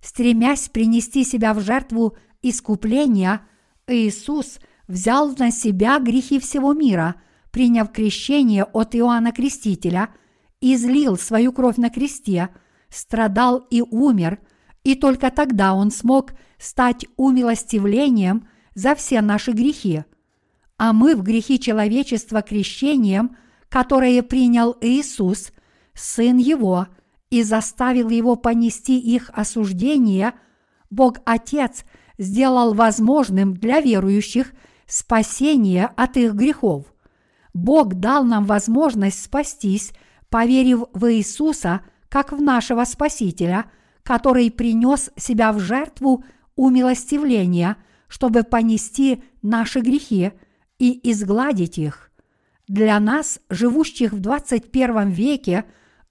Стремясь 0.00 0.68
принести 0.68 1.24
себя 1.24 1.52
в 1.52 1.60
жертву 1.60 2.16
искупления, 2.42 3.42
Иисус 3.88 4.58
взял 4.88 5.34
на 5.36 5.50
себя 5.50 5.98
грехи 5.98 6.38
всего 6.38 6.72
мира, 6.72 7.16
приняв 7.50 7.92
крещение 7.92 8.64
от 8.64 8.94
Иоанна 8.94 9.32
Крестителя, 9.32 10.10
излил 10.60 11.16
свою 11.16 11.52
кровь 11.52 11.76
на 11.76 11.90
кресте– 11.90 12.50
страдал 12.88 13.66
и 13.70 13.82
умер, 13.82 14.38
и 14.84 14.94
только 14.94 15.30
тогда 15.30 15.74
Он 15.74 15.90
смог 15.90 16.32
стать 16.58 17.06
умилостивлением 17.16 18.48
за 18.74 18.94
все 18.94 19.20
наши 19.20 19.52
грехи. 19.52 20.04
А 20.78 20.92
мы 20.92 21.16
в 21.16 21.22
грехи 21.22 21.58
человечества 21.58 22.42
крещением, 22.42 23.36
которое 23.68 24.22
принял 24.22 24.76
Иисус, 24.80 25.52
Сын 25.94 26.36
Его, 26.36 26.88
и 27.30 27.42
заставил 27.42 28.10
Его 28.10 28.36
понести 28.36 28.98
их 28.98 29.30
осуждение, 29.32 30.34
Бог 30.90 31.18
Отец 31.24 31.84
сделал 32.18 32.74
возможным 32.74 33.54
для 33.54 33.80
верующих 33.80 34.52
спасение 34.86 35.90
от 35.96 36.16
их 36.16 36.34
грехов. 36.34 36.86
Бог 37.54 37.94
дал 37.94 38.24
нам 38.24 38.44
возможность 38.44 39.22
спастись, 39.22 39.92
поверив 40.28 40.84
в 40.92 41.12
Иисуса– 41.12 41.80
как 42.08 42.32
в 42.32 42.40
нашего 42.40 42.84
Спасителя, 42.84 43.66
который 44.02 44.50
принес 44.50 45.10
себя 45.16 45.52
в 45.52 45.60
жертву 45.60 46.24
умилостивления, 46.54 47.76
чтобы 48.08 48.42
понести 48.42 49.22
наши 49.42 49.80
грехи 49.80 50.32
и 50.78 51.10
изгладить 51.10 51.78
их. 51.78 52.10
Для 52.68 52.98
нас, 53.00 53.40
живущих 53.50 54.12
в 54.12 54.20
21 54.20 55.10
веке, 55.10 55.64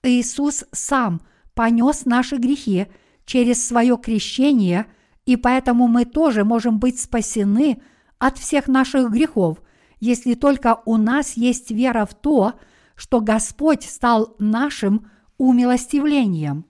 Иисус 0.03 0.65
сам 0.71 1.21
понес 1.53 2.05
наши 2.05 2.37
грехи 2.37 2.87
через 3.25 3.65
свое 3.65 3.97
крещение, 3.97 4.85
и 5.25 5.37
поэтому 5.37 5.87
мы 5.87 6.05
тоже 6.05 6.43
можем 6.43 6.79
быть 6.79 6.99
спасены 6.99 7.81
от 8.19 8.37
всех 8.37 8.67
наших 8.67 9.11
грехов, 9.11 9.61
если 9.99 10.35
только 10.35 10.81
у 10.85 10.97
нас 10.97 11.33
есть 11.33 11.71
вера 11.71 12.05
в 12.05 12.13
то, 12.13 12.53
что 12.95 13.21
Господь 13.21 13.83
стал 13.83 14.35
нашим 14.39 15.09
умилостивлением. 15.37 16.65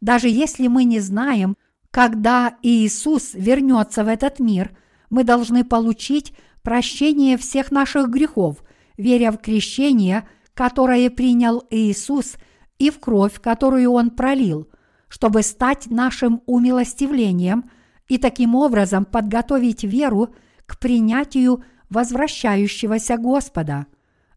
Даже 0.00 0.28
если 0.28 0.68
мы 0.68 0.84
не 0.84 1.00
знаем, 1.00 1.56
когда 1.90 2.56
Иисус 2.62 3.34
вернется 3.34 4.04
в 4.04 4.08
этот 4.08 4.38
мир, 4.38 4.76
мы 5.10 5.24
должны 5.24 5.64
получить 5.64 6.34
прощение 6.62 7.36
всех 7.36 7.70
наших 7.70 8.08
грехов, 8.08 8.62
веря 8.96 9.32
в 9.32 9.38
крещение, 9.38 10.28
которое 10.54 11.10
принял 11.10 11.64
Иисус, 11.70 12.36
и 12.78 12.90
в 12.90 13.00
кровь, 13.00 13.40
которую 13.40 13.90
Он 13.90 14.10
пролил, 14.10 14.68
чтобы 15.08 15.42
стать 15.42 15.86
нашим 15.88 16.42
умилостивлением 16.46 17.70
и 18.08 18.18
таким 18.18 18.54
образом 18.54 19.04
подготовить 19.04 19.84
веру 19.84 20.34
к 20.66 20.78
принятию 20.78 21.62
возвращающегося 21.90 23.16
Господа. 23.16 23.86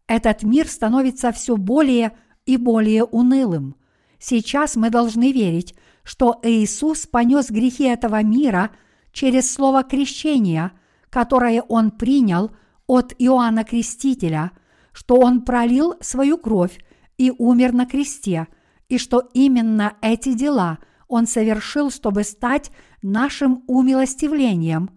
Этот 0.06 0.42
мир 0.42 0.68
становится 0.68 1.32
все 1.32 1.56
более 1.56 2.12
и 2.46 2.56
более 2.56 3.04
унылым. 3.04 3.76
Сейчас 4.18 4.76
мы 4.76 4.90
должны 4.90 5.32
верить, 5.32 5.74
что 6.04 6.38
Иисус 6.42 7.06
понес 7.06 7.50
грехи 7.50 7.84
этого 7.84 8.22
мира 8.22 8.70
через 9.12 9.52
слово 9.52 9.82
крещения, 9.82 10.72
которое 11.10 11.62
Он 11.62 11.90
принял 11.90 12.50
от 12.86 13.14
Иоанна 13.18 13.64
Крестителя, 13.64 14.52
что 14.92 15.16
Он 15.16 15.42
пролил 15.42 15.94
свою 16.00 16.38
кровь 16.38 16.78
и 17.18 17.32
умер 17.36 17.72
на 17.72 17.86
кресте, 17.86 18.48
и 18.88 18.98
что 18.98 19.28
именно 19.32 19.94
эти 20.02 20.32
дела 20.34 20.78
Он 21.12 21.26
совершил, 21.26 21.90
чтобы 21.90 22.24
стать 22.24 22.70
нашим 23.02 23.64
умилостивлением, 23.66 24.90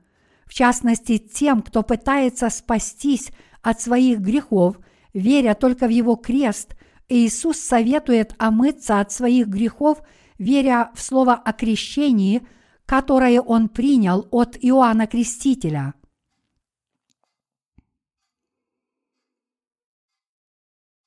в 0.45 0.53
частности 0.53 1.17
тем, 1.17 1.61
кто 1.61 1.83
пытается 1.83 2.49
спастись 2.49 3.31
от 3.61 3.81
своих 3.81 4.19
грехов, 4.19 4.77
веря 5.13 5.53
только 5.53 5.87
в 5.87 5.89
Его 5.89 6.15
крест– 6.15 6.75
Иисус 7.07 7.59
советует 7.59 8.33
омыться 8.39 8.99
от 8.99 9.11
своих 9.11 9.47
грехов, 9.47 10.01
веря 10.39 10.91
в 10.95 11.01
слово 11.01 11.33
о 11.35 11.53
крещении, 11.53 12.47
которое 12.85 13.41
он 13.41 13.69
принял 13.69 14.27
от 14.31 14.57
Иоанна 14.59 15.05
Крестителя. 15.07 15.93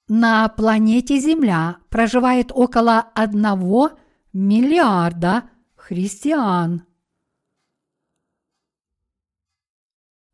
На 0.07 0.49
планете 0.49 1.19
Земля 1.19 1.79
проживает 1.91 2.51
около 2.55 3.01
одного 3.01 3.91
миллиарда 4.33 5.51
христиан. 5.75 6.85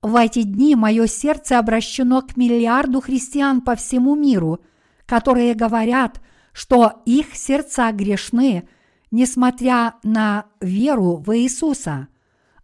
В 0.03 0.17
эти 0.17 0.43
дни 0.43 0.75
мое 0.75 1.07
сердце 1.07 1.59
обращено 1.59 2.23
к 2.23 2.37
миллиарду 2.37 3.01
христиан 3.01 3.61
по 3.61 3.75
всему 3.75 4.15
миру– 4.15 4.61
которые 5.07 5.55
говорят, 5.55 6.21
что 6.53 7.03
их 7.05 7.35
сердца 7.35 7.93
грешны, 7.93 8.69
несмотря 9.11 9.95
на 10.03 10.47
веру 10.61 11.17
в 11.17 11.37
Иисуса. 11.37 12.09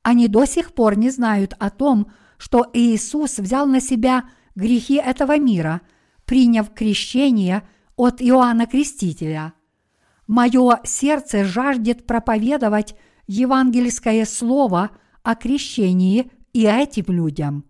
Они 0.03 0.29
до 0.29 0.47
сих 0.47 0.73
пор 0.73 0.97
не 0.97 1.11
знают 1.11 1.55
о 1.59 1.71
том, 1.71 2.11
что 2.39 2.67
Иисус 2.73 3.39
взял 3.39 3.67
на 3.67 3.81
себя 3.81 4.25
грехи 4.55 4.95
этого 4.95 5.39
мира, 5.39 5.83
приняв 6.25 6.73
крещение 6.73 7.69
от 7.97 8.23
Иоанна 8.23 8.67
Крестителя. 8.67 9.53
Мое 10.31 10.81
сердце 10.85 11.45
жаждет 11.45 12.07
проповедовать 12.07 12.95
евангельское 13.27 14.25
слово 14.25 14.91
о 15.23 15.35
крещении 15.35 16.31
и 16.53 16.67
этим 16.67 17.05
людям, 17.09 17.65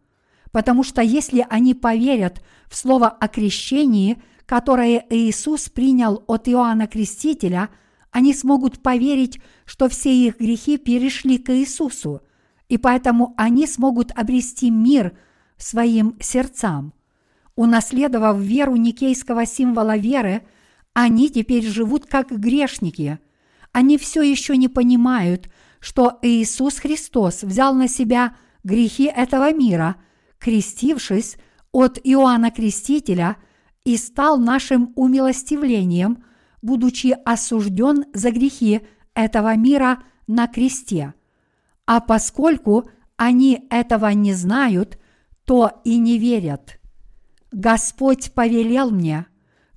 потому 0.52 0.84
что 0.84 1.02
если 1.02 1.46
они 1.48 1.74
поверят 1.74 2.42
в 2.68 2.76
слово 2.76 3.08
о 3.08 3.28
крещении– 3.28 4.22
которое 4.50 5.06
Иисус 5.10 5.68
принял 5.68 6.24
от 6.26 6.48
Иоанна 6.48 6.88
Крестителя, 6.88 7.68
они 8.10 8.34
смогут 8.34 8.82
поверить, 8.82 9.38
что 9.64 9.88
все 9.88 10.12
их 10.12 10.40
грехи 10.40 10.76
перешли 10.76 11.38
к 11.38 11.56
Иисусу, 11.56 12.22
и 12.68 12.76
поэтому 12.76 13.32
они 13.36 13.68
смогут 13.68 14.10
обрести 14.10 14.68
мир 14.72 15.16
своим 15.56 16.16
сердцам. 16.18 16.92
Унаследовав 17.54 18.40
веру 18.40 18.74
никейского 18.74 19.46
символа 19.46 19.96
веры, 19.96 20.42
они 21.02 21.30
теперь 21.30 21.66
живут 21.66 22.06
как 22.06 22.30
грешники. 22.30 23.18
Они 23.72 23.98
все 23.98 24.22
еще 24.22 24.56
не 24.56 24.68
понимают, 24.68 25.48
что 25.78 26.18
Иисус 26.22 26.78
Христос 26.78 27.42
взял 27.42 27.74
на 27.74 27.88
себя 27.88 28.36
грехи 28.64 29.04
этого 29.04 29.52
мира, 29.52 29.96
крестившись 30.38 31.36
от 31.72 31.98
Иоанна 32.02 32.50
Крестителя– 32.50 33.36
и 33.84 33.96
стал 33.96 34.38
нашим 34.38 34.92
умилостивлением, 34.96 36.24
будучи 36.62 37.16
осужден 37.24 38.04
за 38.12 38.30
грехи 38.30 38.82
этого 39.14 39.56
мира 39.56 40.02
на 40.26 40.46
кресте. 40.46 41.14
А 41.86 42.00
поскольку 42.00 42.88
они 43.16 43.66
этого 43.70 44.08
не 44.08 44.34
знают, 44.34 44.98
то 45.44 45.80
и 45.84 45.98
не 45.98 46.18
верят. 46.18 46.78
Господь 47.50 48.32
повелел 48.32 48.90
мне, 48.90 49.26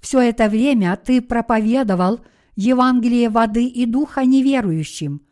все 0.04 0.20
это 0.20 0.50
время 0.50 0.96
ты 0.98 1.20
проповедовал 1.22 2.20
Евангелие 2.56 3.30
воды 3.30 3.66
и 3.66 3.88
духа 3.88 4.26
неверующим, 4.26 5.24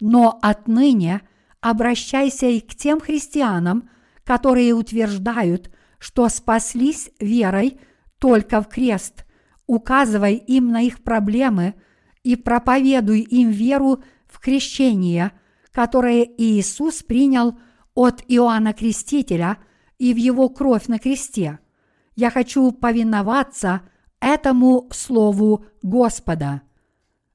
но 0.00 0.38
отныне 0.42 1.22
обращайся 1.62 2.48
и 2.48 2.60
к 2.60 2.74
тем 2.74 3.00
христианам, 3.00 3.88
которые 4.24 4.74
утверждают, 4.74 5.70
что 5.98 6.28
спаслись 6.28 7.10
верой– 7.18 7.80
только 8.18 8.60
в 8.60 8.68
крест, 8.68 9.24
указывай 9.66 10.36
им 10.36 10.70
на 10.70 10.82
их 10.82 11.02
проблемы 11.02 11.74
и 12.22 12.36
проповедуй 12.36 13.20
им 13.20 13.50
веру 13.50 14.02
в 14.26 14.40
крещение, 14.40 15.32
которое 15.72 16.22
Иисус 16.24 17.02
принял 17.02 17.58
от 17.94 18.22
Иоанна 18.28 18.72
Крестителя 18.72 19.58
и 19.98 20.12
в 20.12 20.16
Его 20.16 20.48
кровь 20.48 20.88
на 20.88 20.98
кресте. 20.98 21.58
Я 22.14 22.30
хочу 22.30 22.72
повиноваться 22.72 23.82
этому 24.20 24.88
Слову 24.92 25.64
Господа. 25.82 26.62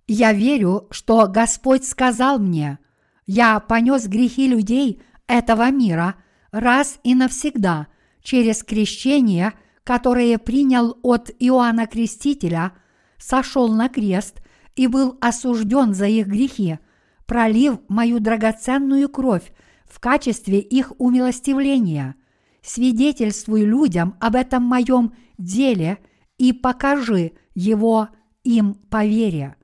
Я 0.07 0.33
верю, 0.33 0.87
что 0.91 1.27
Господь 1.27 1.85
сказал 1.85 2.39
мне, 2.39 2.79
я 3.25 3.59
понес 3.59 4.07
грехи 4.07 4.47
людей 4.47 5.01
этого 5.27 5.71
мира 5.71 6.15
раз 6.51 6.99
и 7.03 7.15
навсегда 7.15 7.87
через 8.21 8.63
крещение, 8.63 9.53
которое 9.83 10.37
принял 10.37 10.97
от 11.01 11.31
Иоанна 11.39 11.87
Крестителя, 11.87 12.73
сошел 13.17 13.69
на 13.69 13.87
крест 13.87 14.41
и 14.75 14.87
был 14.87 15.17
осужден 15.21 15.93
за 15.93 16.07
их 16.07 16.27
грехи, 16.27 16.79
пролив 17.25 17.79
мою 17.87 18.19
драгоценную 18.19 19.07
кровь 19.09 19.53
в 19.85 19.99
качестве 19.99 20.59
их 20.59 20.93
умилостивления. 20.97 22.15
Свидетельствуй 22.61 23.63
людям 23.63 24.15
об 24.19 24.35
этом 24.35 24.63
моем 24.63 25.13
деле 25.37 25.97
и 26.41 26.53
покажи 26.53 27.33
его 27.53 28.09
им 28.43 28.73
по 28.89 29.05
вере. 29.05 29.57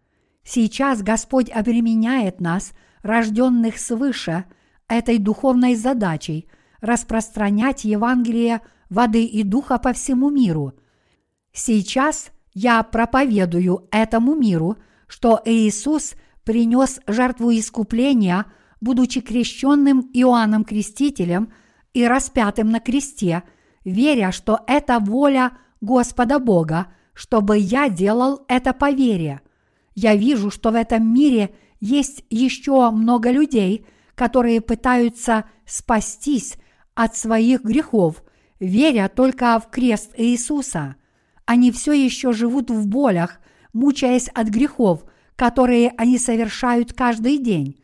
Сейчас 0.43 1.01
Господь 1.01 1.49
обременяет 1.49 2.39
нас, 2.39 2.73
рожденных 3.01 3.80
свыше, 3.80 4.45
этой 4.88 5.17
духовной 5.17 5.73
задачей 5.73 6.47
распространять 6.80 7.83
Евангелие 7.83 8.61
воды 8.91 9.25
и 9.25 9.41
духа 9.41 9.80
по 9.80 9.91
всему 9.91 10.30
миру. 10.30 10.73
Сейчас 11.51 12.30
я 12.53 12.83
проповедую 12.83 13.88
этому 13.89 14.35
миру, 14.35 14.77
что 15.07 15.41
Иисус 15.45 16.14
принес 16.43 16.99
жертву 17.07 17.49
искупления, 17.49 18.45
будучи 18.81 19.22
крещенным 19.22 20.11
Иоанном 20.14 20.64
Крестителем 20.64 21.51
и 21.95 22.06
распятым 22.06 22.69
на 22.69 22.80
кресте, 22.80 23.41
веря, 23.83 24.31
что 24.31 24.59
это 24.67 24.99
воля 24.99 25.53
Господа 25.81 26.39
Бога, 26.39 26.88
чтобы 27.14 27.57
я 27.57 27.89
делал 27.89 28.45
это 28.47 28.73
по 28.73 28.91
вере. 28.91 29.41
Я 29.95 30.15
вижу, 30.15 30.51
что 30.51 30.72
в 30.72 30.75
этом 30.75 31.14
мире 31.14 31.56
есть 31.80 32.23
еще 32.30 32.89
много 32.91 33.31
людей, 33.31 33.85
которые 34.15 34.61
пытаются 34.61 35.45
спастись 35.65 36.57
от 36.95 37.15
своих 37.15 37.64
грехов, 37.64 38.23
веря 38.59 39.11
только 39.14 39.59
в 39.59 39.69
крест 39.69 40.14
Иисуса. 40.17 40.95
Они 41.45 41.72
все 41.72 41.93
еще 41.93 42.33
живут 42.33 42.69
в 42.72 42.88
болях, 42.88 43.39
мучаясь 43.73 44.30
от 44.30 44.47
грехов, 44.47 45.06
которые 45.35 45.93
они 45.97 46.17
совершают 46.17 46.93
каждый 46.93 47.38
день. 47.38 47.80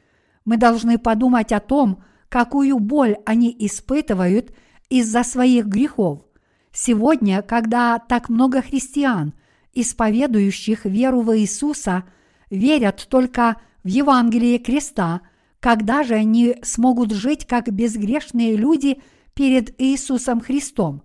Мы 0.45 0.57
должны 0.57 0.97
подумать 0.97 1.51
о 1.51 1.59
том, 1.59 2.03
какую 2.29 2.79
боль 2.79 3.17
они 3.25 3.55
испытывают 3.59 4.51
из-за 4.89 5.23
своих 5.23 5.67
грехов. 5.67 6.21
Сегодня, 6.73 7.43
когда 7.43 7.99
так 7.99 8.29
много 8.29 8.63
христиан, 8.63 9.33
исповедующих 9.73 10.85
веру 10.85 11.21
в 11.21 11.37
Иисуса, 11.37 12.03
верят 12.49 13.07
только 13.09 13.57
в 13.83 13.87
Евангелие 13.87 14.57
креста, 14.57 15.21
когда 15.59 16.03
же 16.03 16.15
они 16.15 16.57
смогут 16.63 17.11
жить 17.11 17.45
как 17.45 17.71
безгрешные 17.71 18.55
люди 18.55 19.01
перед 19.35 19.79
Иисусом 19.79 20.41
Христом? 20.41 21.03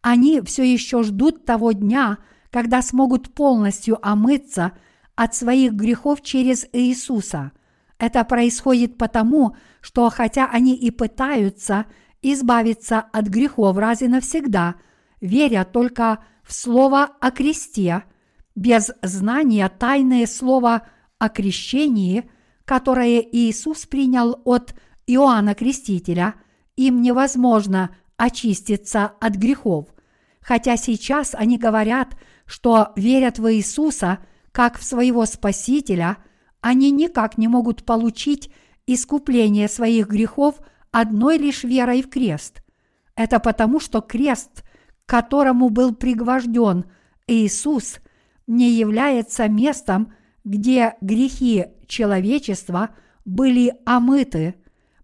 Они 0.00 0.40
все 0.40 0.64
еще 0.64 1.02
ждут 1.02 1.44
того 1.44 1.72
дня, 1.72 2.18
когда 2.50 2.82
смогут 2.82 3.34
полностью 3.34 3.98
омыться 4.06 4.72
от 5.14 5.34
своих 5.34 5.74
грехов 5.74 6.22
через 6.22 6.66
Иисуса. 6.72 7.52
Это 7.98 8.24
происходит 8.24 8.98
потому, 8.98 9.56
что 9.80 10.08
хотя 10.10 10.46
они 10.46 10.74
и 10.74 10.90
пытаются 10.90 11.86
избавиться 12.22 13.00
от 13.00 13.26
грехов 13.26 13.76
раз 13.76 14.02
и 14.02 14.08
навсегда, 14.08 14.76
веря 15.22 15.64
только 15.64 16.18
в 16.42 16.52
Слово 16.52 17.04
о 17.20 17.30
кресте, 17.30 18.04
без 18.54 18.90
знания 19.00 19.70
тайное 19.70 20.26
Слово 20.26 20.86
о 21.18 21.30
крещении, 21.30 22.28
которое 22.66 23.20
Иисус 23.20 23.86
принял 23.86 24.42
от 24.44 24.74
Иоанна 25.06 25.54
Крестителя, 25.54 26.34
им 26.76 27.00
невозможно 27.00 27.96
очиститься 28.16 29.12
от 29.20 29.36
грехов. 29.36 29.86
Хотя 30.40 30.76
сейчас 30.76 31.34
они 31.34 31.56
говорят, 31.56 32.16
что 32.44 32.92
верят 32.96 33.38
в 33.38 33.50
Иисуса 33.54 34.18
как 34.50 34.78
в 34.78 34.82
своего 34.82 35.24
Спасителя, 35.24 36.18
они 36.60 36.90
никак 36.90 37.38
не 37.38 37.48
могут 37.48 37.84
получить 37.84 38.52
искупление 38.86 39.68
своих 39.68 40.08
грехов 40.08 40.60
одной 40.90 41.38
лишь 41.38 41.64
верой 41.64 42.02
в 42.02 42.10
крест. 42.10 42.62
Это 43.14 43.38
потому, 43.38 43.80
что 43.80 44.00
крест, 44.00 44.64
которому 45.06 45.68
был 45.68 45.94
пригвожден 45.94 46.84
Иисус, 47.26 47.98
не 48.46 48.70
является 48.70 49.48
местом, 49.48 50.12
где 50.44 50.94
грехи 51.00 51.66
человечества 51.86 52.90
были 53.24 53.74
омыты, 53.84 54.56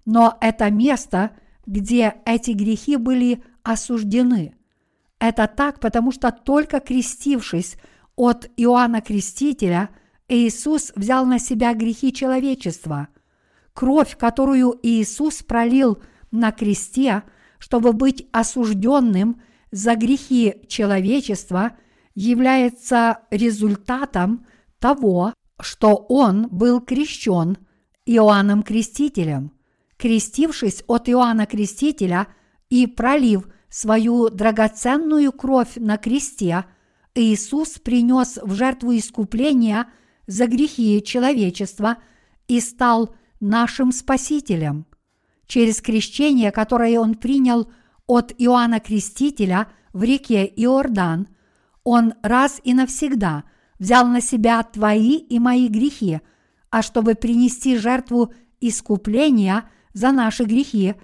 но 0.04 0.36
это 0.40 0.70
место, 0.70 1.32
где 1.66 2.14
эти 2.24 2.52
грехи 2.52 2.96
были 2.96 3.42
осуждены. 3.62 4.54
Это 5.18 5.46
так, 5.46 5.80
потому 5.80 6.12
что 6.12 6.30
только 6.30 6.80
крестившись 6.80 7.76
от 8.16 8.50
Иоанна 8.56 9.00
Крестителя, 9.00 9.90
Иисус 10.28 10.92
взял 10.94 11.24
на 11.24 11.38
себя 11.38 11.74
грехи 11.74 12.12
человечества. 12.12 13.08
Кровь, 13.72 14.16
которую 14.16 14.78
Иисус 14.82 15.42
пролил 15.42 16.02
на 16.30 16.52
кресте, 16.52 17.22
чтобы 17.58 17.92
быть 17.92 18.26
осужденным 18.32 19.40
за 19.70 19.94
грехи 19.94 20.62
человечества, 20.68 21.72
является 22.14 23.20
результатом 23.30 24.46
того, 24.78 25.34
что 25.60 25.94
Он 26.08 26.48
был 26.48 26.80
крещен 26.80 27.58
Иоанном 28.06 28.62
Крестителем. 28.62 29.52
Крестившись 29.96 30.82
от 30.86 31.08
Иоанна 31.08 31.46
Крестителя 31.46 32.28
и 32.70 32.86
пролив 32.86 33.48
свою 33.68 34.30
драгоценную 34.30 35.32
кровь 35.32 35.76
на 35.76 35.96
кресте, 35.96 36.64
Иисус 37.14 37.78
принес 37.78 38.38
в 38.42 38.54
жертву 38.54 38.96
искупления 38.96 39.86
за 40.26 40.46
грехи 40.46 41.02
человечества 41.02 41.98
и 42.46 42.60
стал 42.60 43.14
нашим 43.40 43.92
Спасителем. 43.92 44.86
Через 45.46 45.80
крещение, 45.80 46.52
которое 46.52 46.98
Он 47.00 47.14
принял 47.14 47.70
от 48.08 48.32
Иоанна 48.36 48.80
Крестителя 48.80 49.68
в 49.92 50.02
реке 50.02 50.44
Иордан, 50.56 51.28
Он 51.84 52.14
раз 52.22 52.60
и 52.64 52.74
навсегда 52.74 53.44
взял 53.78 54.04
на 54.08 54.20
себя 54.20 54.60
твои 54.64 55.18
и 55.18 55.38
мои 55.38 55.68
грехи, 55.68 56.20
а 56.70 56.82
чтобы 56.82 57.14
принести 57.14 57.76
жертву 57.76 58.34
искупления 58.60 59.70
за 59.92 60.10
наши 60.10 60.42
грехи, 60.42 60.96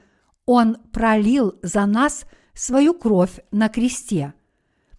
Он 0.44 0.78
пролил 0.91 1.55
за 1.62 1.86
нас– 1.86 2.24
свою 2.55 2.94
кровь 2.94 3.41
на 3.50 3.68
кресте. 3.68 4.33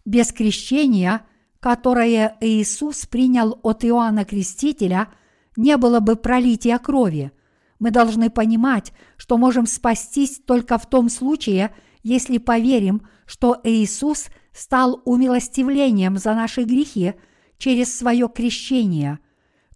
Без 0.04 0.32
крещения, 0.32 1.26
которое 1.60 2.38
Иисус 2.42 3.06
принял 3.06 3.60
от 3.64 3.84
Иоанна 3.84 4.26
Крестителя, 4.26 5.08
не 5.56 5.78
было 5.78 6.00
бы 6.00 6.16
пролития 6.16 6.78
крови. 6.78 7.32
Мы 7.80 7.92
должны 7.92 8.30
понимать, 8.30 8.94
что 9.18 9.38
можем 9.38 9.66
спастись 9.66 10.40
только 10.46 10.78
в 10.78 10.86
том 10.88 11.10
случае, 11.10 11.74
если 12.06 12.38
поверим, 12.38 13.02
что 13.26 13.60
Иисус 13.64 14.28
стал 14.54 15.02
умилостивлением 15.04 16.18
за 16.18 16.34
наши 16.34 16.64
грехи 16.64 17.16
через 17.58 17.94
свое 17.94 18.30
крещение. 18.30 19.20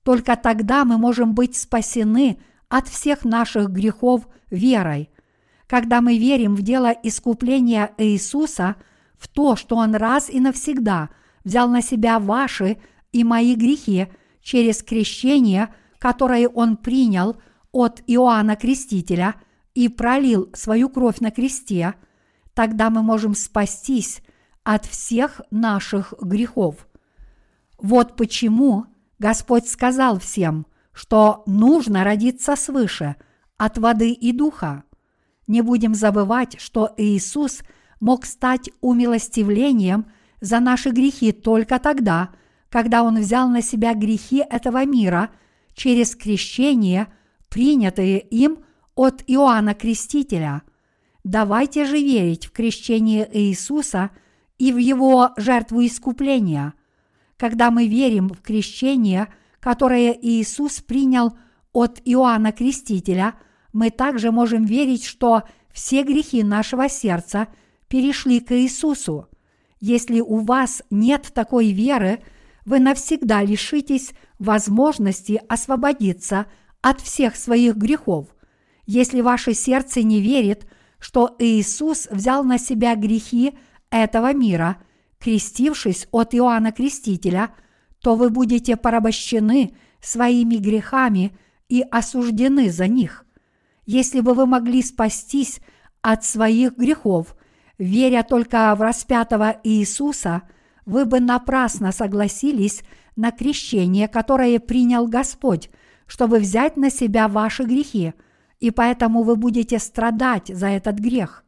Только 0.04 0.38
тогда 0.38 0.86
мы 0.86 0.98
можем 0.98 1.34
быть 1.34 1.58
спасены 1.58 2.40
от 2.70 2.88
всех 2.88 3.26
наших 3.26 3.70
грехов 3.70 4.28
верой– 4.50 5.10
когда 5.70 6.02
мы 6.02 6.18
верим 6.18 6.56
в 6.56 6.64
дело 6.64 6.92
искупления 7.04 7.92
Иисуса, 8.00 8.76
в 9.20 9.28
то, 9.28 9.56
что 9.56 9.76
Он 9.76 9.94
раз 9.94 10.28
и 10.28 10.40
навсегда 10.40 11.10
взял 11.44 11.70
на 11.70 11.84
себя 11.84 12.20
ваши 12.20 12.78
и 13.12 13.24
мои 13.24 13.54
грехи 13.54 14.08
через 14.42 14.82
крещение, 14.82 15.70
которое 16.00 16.50
Он 16.50 16.76
принял 16.76 17.38
от 17.72 18.02
Иоанна 18.08 18.56
Крестителя 18.56 19.36
и 19.76 19.90
пролил 19.90 20.50
свою 20.54 20.90
кровь 20.90 21.20
на 21.20 21.30
кресте, 21.30 21.94
тогда 22.60 22.90
мы 22.90 23.04
можем 23.04 23.36
спастись 23.36 24.22
от 24.66 24.86
всех 24.86 25.40
наших 25.50 26.14
грехов. 26.20 26.90
Вот 27.78 28.18
почему 28.18 28.88
Господь 29.18 29.70
сказал 29.70 30.20
всем, 30.20 30.66
что 30.92 31.44
нужно 31.46 32.04
родиться 32.04 32.58
свыше 32.58 33.16
от 33.56 33.78
воды 33.78 34.12
и 34.12 34.34
духа. 34.34 34.84
Не 35.48 35.62
будем 35.62 35.96
забывать, 35.96 36.60
что 36.60 36.94
Иисус 36.98 37.62
мог 38.02 38.26
стать 38.26 38.70
умилостивлением 38.82 40.08
за 40.42 40.60
наши 40.60 40.90
грехи 40.90 41.32
только 41.32 41.80
тогда, 41.80 42.32
когда 42.68 43.04
Он 43.04 43.22
взял 43.22 43.48
на 43.48 43.62
себя 43.62 43.94
грехи 43.94 44.44
этого 44.50 44.84
мира 44.84 45.30
через 45.76 46.14
крещение, 46.14 47.08
принятые 47.48 48.20
им 48.20 48.58
от 48.96 49.24
Иоанна 49.28 49.76
Крестителя. 49.76 50.64
Давайте 51.24 51.86
же 51.86 51.98
верить 51.98 52.46
в 52.46 52.52
крещение 52.52 53.30
Иисуса 53.32 54.12
и 54.58 54.72
в 54.72 54.78
Его 54.78 55.32
жертву 55.38 55.86
искупления. 55.86 56.74
Когда 57.38 57.72
мы 57.72 57.88
верим 57.88 58.30
в 58.30 58.42
крещение, 58.42 59.28
которое 59.60 60.12
Иисус 60.12 60.82
принял 60.82 61.38
от 61.72 62.02
Иоанна 62.06 62.52
Крестителя, 62.52 63.36
мы 63.74 63.90
также 63.90 64.32
можем 64.32 64.66
верить, 64.66 65.06
что 65.06 65.44
все 65.72 66.04
грехи 66.04 66.44
нашего 66.44 66.90
сердца 66.90 67.48
перешли 67.88 68.40
к 68.40 68.52
Иисусу. 68.56 69.28
Если 69.80 70.20
у 70.20 70.38
вас 70.38 70.84
нет 70.90 71.32
такой 71.34 71.72
веры, 71.72 72.22
вы 72.66 72.80
навсегда 72.80 73.44
лишитесь 73.44 74.12
возможности 74.38 75.42
освободиться 75.48 76.46
от 76.82 77.02
всех 77.02 77.36
своих 77.36 77.76
грехов. 77.76 78.28
Если 78.86 79.22
ваше 79.22 79.54
сердце 79.54 80.04
не 80.04 80.22
верит, 80.22 80.68
что 81.00 81.36
Иисус 81.40 82.08
взял 82.12 82.44
на 82.44 82.58
себя 82.58 82.96
грехи 82.96 83.58
этого 83.90 84.34
мира, 84.34 84.78
крестившись 85.18 86.08
от 86.12 86.36
Иоанна 86.36 86.72
Крестителя, 86.72 87.52
то 88.02 88.16
вы 88.16 88.30
будете 88.30 88.78
порабощены 88.78 89.76
своими 90.02 90.56
грехами 90.56 91.38
и 91.68 91.82
осуждены 91.82 92.70
за 92.70 92.88
них. 92.88 93.26
Если 93.86 94.22
бы 94.22 94.34
вы 94.34 94.46
могли 94.46 94.82
спастись 94.82 95.60
от 96.02 96.24
своих 96.24 96.78
грехов, 96.78 97.36
веря 97.78 98.24
только 98.24 98.74
в 98.76 98.82
распятого 98.82 99.60
Иисуса, 99.64 100.44
вы 100.86 101.06
бы 101.06 101.20
напрасно 101.20 101.92
согласились 101.92 102.84
на 103.16 103.32
крещение, 103.32 104.08
которое 104.08 104.60
принял 104.60 105.08
Господь, 105.08 105.70
чтобы 106.08 106.40
взять 106.40 106.78
на 106.78 106.90
себя 106.90 107.28
ваши 107.28 107.64
грехи– 107.64 108.14
и 108.60 108.72
поэтому 108.72 109.24
вы 109.24 109.36
будете 109.36 109.80
страдать 109.80 110.48
за 110.48 110.68
этот 110.68 111.00
грех. 111.00 111.44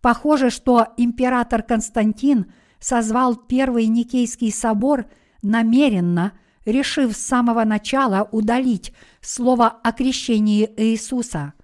Похоже, 0.00 0.50
что 0.50 0.88
император 0.96 1.62
Константин 1.62 2.52
созвал 2.78 3.36
Первый 3.36 3.86
Никейский 3.86 4.52
собор 4.52 5.06
намеренно, 5.42 6.32
решив 6.64 7.16
с 7.16 7.20
самого 7.20 7.64
начала 7.64 8.28
удалить 8.30 8.92
слово 9.20 9.68
о 9.68 9.92
крещении 9.92 10.70
Иисуса. 10.76 11.54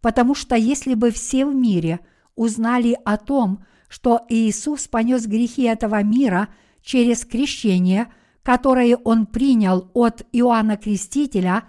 Потому 0.00 0.34
что 0.34 0.54
если 0.54 0.94
бы 0.94 1.10
все 1.10 1.46
в 1.46 1.54
мире 1.54 2.00
узнали 2.36 2.96
о 3.04 3.16
том, 3.16 3.64
что 3.88 4.24
Иисус 4.28 4.88
понес 4.88 5.26
грехи 5.26 5.62
этого 5.62 6.02
мира 6.02 6.48
через 6.82 7.24
крещение, 7.24 8.12
которое 8.42 8.96
он 8.96 9.26
принял 9.26 9.90
от 9.94 10.26
Иоанна 10.32 10.76
Крестителя, 10.76 11.64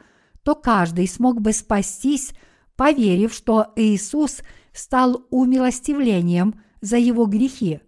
то 0.46 0.54
каждый 0.54 1.08
смог 1.08 1.42
бы 1.42 1.52
спастись 1.54 2.32
поверив, 2.76 3.34
что 3.34 3.74
Иисус 3.76 4.42
стал 4.74 5.26
умилостивлением 5.32 6.62
за 6.82 6.98
его 6.98 7.26
грехи. 7.26 7.80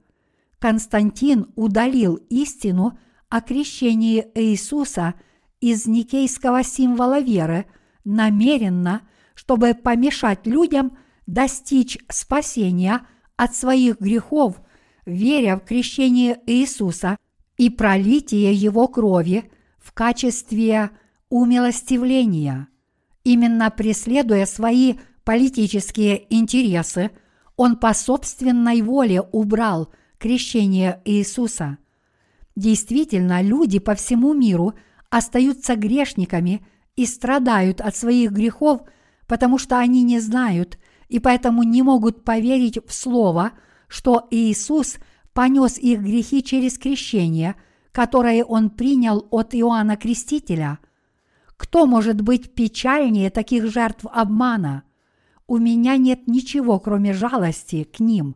Константин 0.57 1.51
удалил 1.55 2.15
истину 2.29 2.97
о 3.29 3.41
крещении 3.41 4.25
Иисуса 4.33 5.13
из 5.61 5.85
никейского 5.85 6.63
символа 6.63 7.19
веры 7.19 7.67
намеренно, 8.03 9.03
чтобы 9.35 9.75
помешать 9.75 10.47
людям 10.47 10.97
достичь 11.27 11.99
спасения 12.09 13.05
от 13.35 13.55
своих 13.55 13.99
грехов, 13.99 14.55
веря 15.05 15.57
в 15.57 15.59
крещение 15.59 16.39
Иисуса 16.47 17.17
и 17.55 17.69
пролитие 17.69 18.51
Его 18.51 18.87
крови 18.87 19.51
в 19.77 19.91
качестве 19.91 20.89
умилостивления. 21.29 22.67
Именно 23.23 23.69
преследуя 23.71 24.45
свои 24.45 24.95
политические 25.23 26.33
интересы, 26.33 27.11
он 27.55 27.75
по 27.75 27.93
собственной 27.93 28.81
воле 28.81 29.21
убрал 29.21 29.91
крещение 30.17 31.01
Иисуса. 31.05 31.77
Действительно, 32.55 33.41
люди 33.41 33.79
по 33.79 33.95
всему 33.95 34.33
миру 34.33 34.73
остаются 35.09 35.75
грешниками 35.75 36.65
и 36.95 37.05
страдают 37.05 37.81
от 37.81 37.95
своих 37.95 38.31
грехов, 38.31 38.81
потому 39.27 39.57
что 39.57 39.77
они 39.77 40.03
не 40.03 40.19
знают 40.19 40.77
и 41.09 41.19
поэтому 41.19 41.63
не 41.63 41.83
могут 41.83 42.23
поверить 42.23 42.79
в 42.85 42.93
Слово, 42.93 43.51
что 43.87 44.27
Иисус 44.31 44.97
понес 45.33 45.77
их 45.77 46.01
грехи 46.01 46.43
через 46.43 46.77
крещение, 46.77 47.55
которое 47.91 48.43
Он 48.43 48.69
принял 48.69 49.25
от 49.29 49.53
Иоанна 49.55 49.97
Крестителя– 49.97 50.79
кто 51.57 51.85
может 51.85 52.21
быть 52.21 52.53
печальнее 52.53 53.29
таких 53.29 53.65
жертв 53.65 54.05
обмана? 54.11 54.83
У 55.47 55.57
меня 55.57 55.97
нет 55.97 56.27
ничего, 56.27 56.79
кроме 56.79 57.13
жалости 57.13 57.83
к 57.83 57.99
ним. 57.99 58.35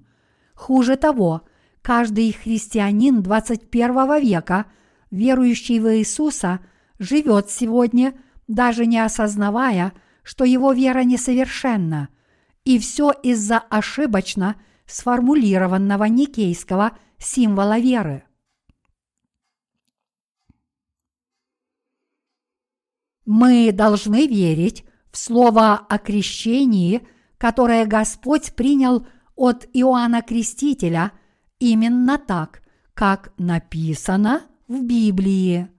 Хуже 0.55 0.95
того, 0.95 1.43
каждый 1.81 2.31
христианин 2.33 3.21
21 3.21 4.21
века, 4.21 4.65
верующий 5.11 5.79
в 5.79 5.95
Иисуса, 5.97 6.59
живет 6.99 7.49
сегодня, 7.49 8.13
даже 8.47 8.85
не 8.85 8.99
осознавая, 8.99 9.93
что 10.23 10.43
его 10.43 10.71
вера 10.73 11.03
несовершенна, 11.03 12.09
и 12.63 12.79
все 12.79 13.11
из-за 13.11 13.57
ошибочно 13.57 14.55
сформулированного 14.85 16.05
никейского 16.05 16.97
символа 17.17 17.79
веры– 17.79 18.23
Мы 23.25 23.71
должны 23.71 24.27
верить 24.27 24.83
в 25.11 25.17
слово 25.17 25.75
о 25.75 25.97
крещении, 25.99 27.07
которое 27.37 27.85
Господь 27.85 28.53
принял 28.55 29.05
от 29.35 29.67
Иоанна 29.73 30.21
Крестителя 30.21 31.11
именно 31.59 32.17
так, 32.17 32.61
как 32.93 33.33
написано 33.37 34.41
в 34.67 34.83
Библии. 34.83 35.69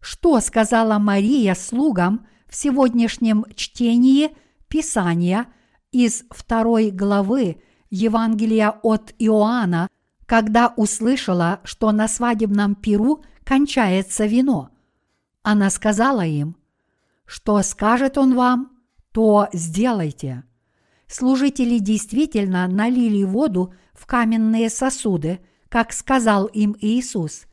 Что 0.00 0.40
сказала 0.40 0.98
Мария 0.98 1.54
слугам 1.54 2.26
в 2.48 2.56
сегодняшнем 2.56 3.44
чтении 3.54 4.36
Писания 4.66 5.46
из 5.92 6.24
второй 6.30 6.90
главы 6.90 7.62
Евангелия 7.90 8.70
от 8.82 9.14
Иоанна, 9.18 9.88
когда 10.26 10.72
услышала, 10.76 11.60
что 11.62 11.92
на 11.92 12.08
свадебном 12.08 12.74
пиру– 12.74 13.24
кончается 13.44 14.26
вино. 14.26 14.70
Она 15.42 15.70
сказала 15.70 16.24
им, 16.24 16.56
что 17.26 17.60
скажет 17.62 18.18
он 18.18 18.34
вам, 18.34 18.72
то 19.12 19.48
сделайте. 19.52 20.44
Служители 21.06 21.78
действительно 21.78 22.66
налили 22.68 23.24
воду 23.24 23.74
в 23.92 24.06
каменные 24.06 24.70
сосуды, 24.70 25.40
как 25.68 25.92
сказал 25.92 26.46
им 26.46 26.76
Иисус. 26.80 27.44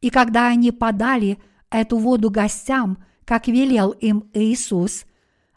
И 0.00 0.10
когда 0.10 0.48
они 0.48 0.72
подали 0.72 1.38
эту 1.70 1.98
воду 1.98 2.30
гостям, 2.30 2.98
как 3.24 3.48
велел 3.48 3.90
им 3.90 4.28
Иисус, 4.34 5.04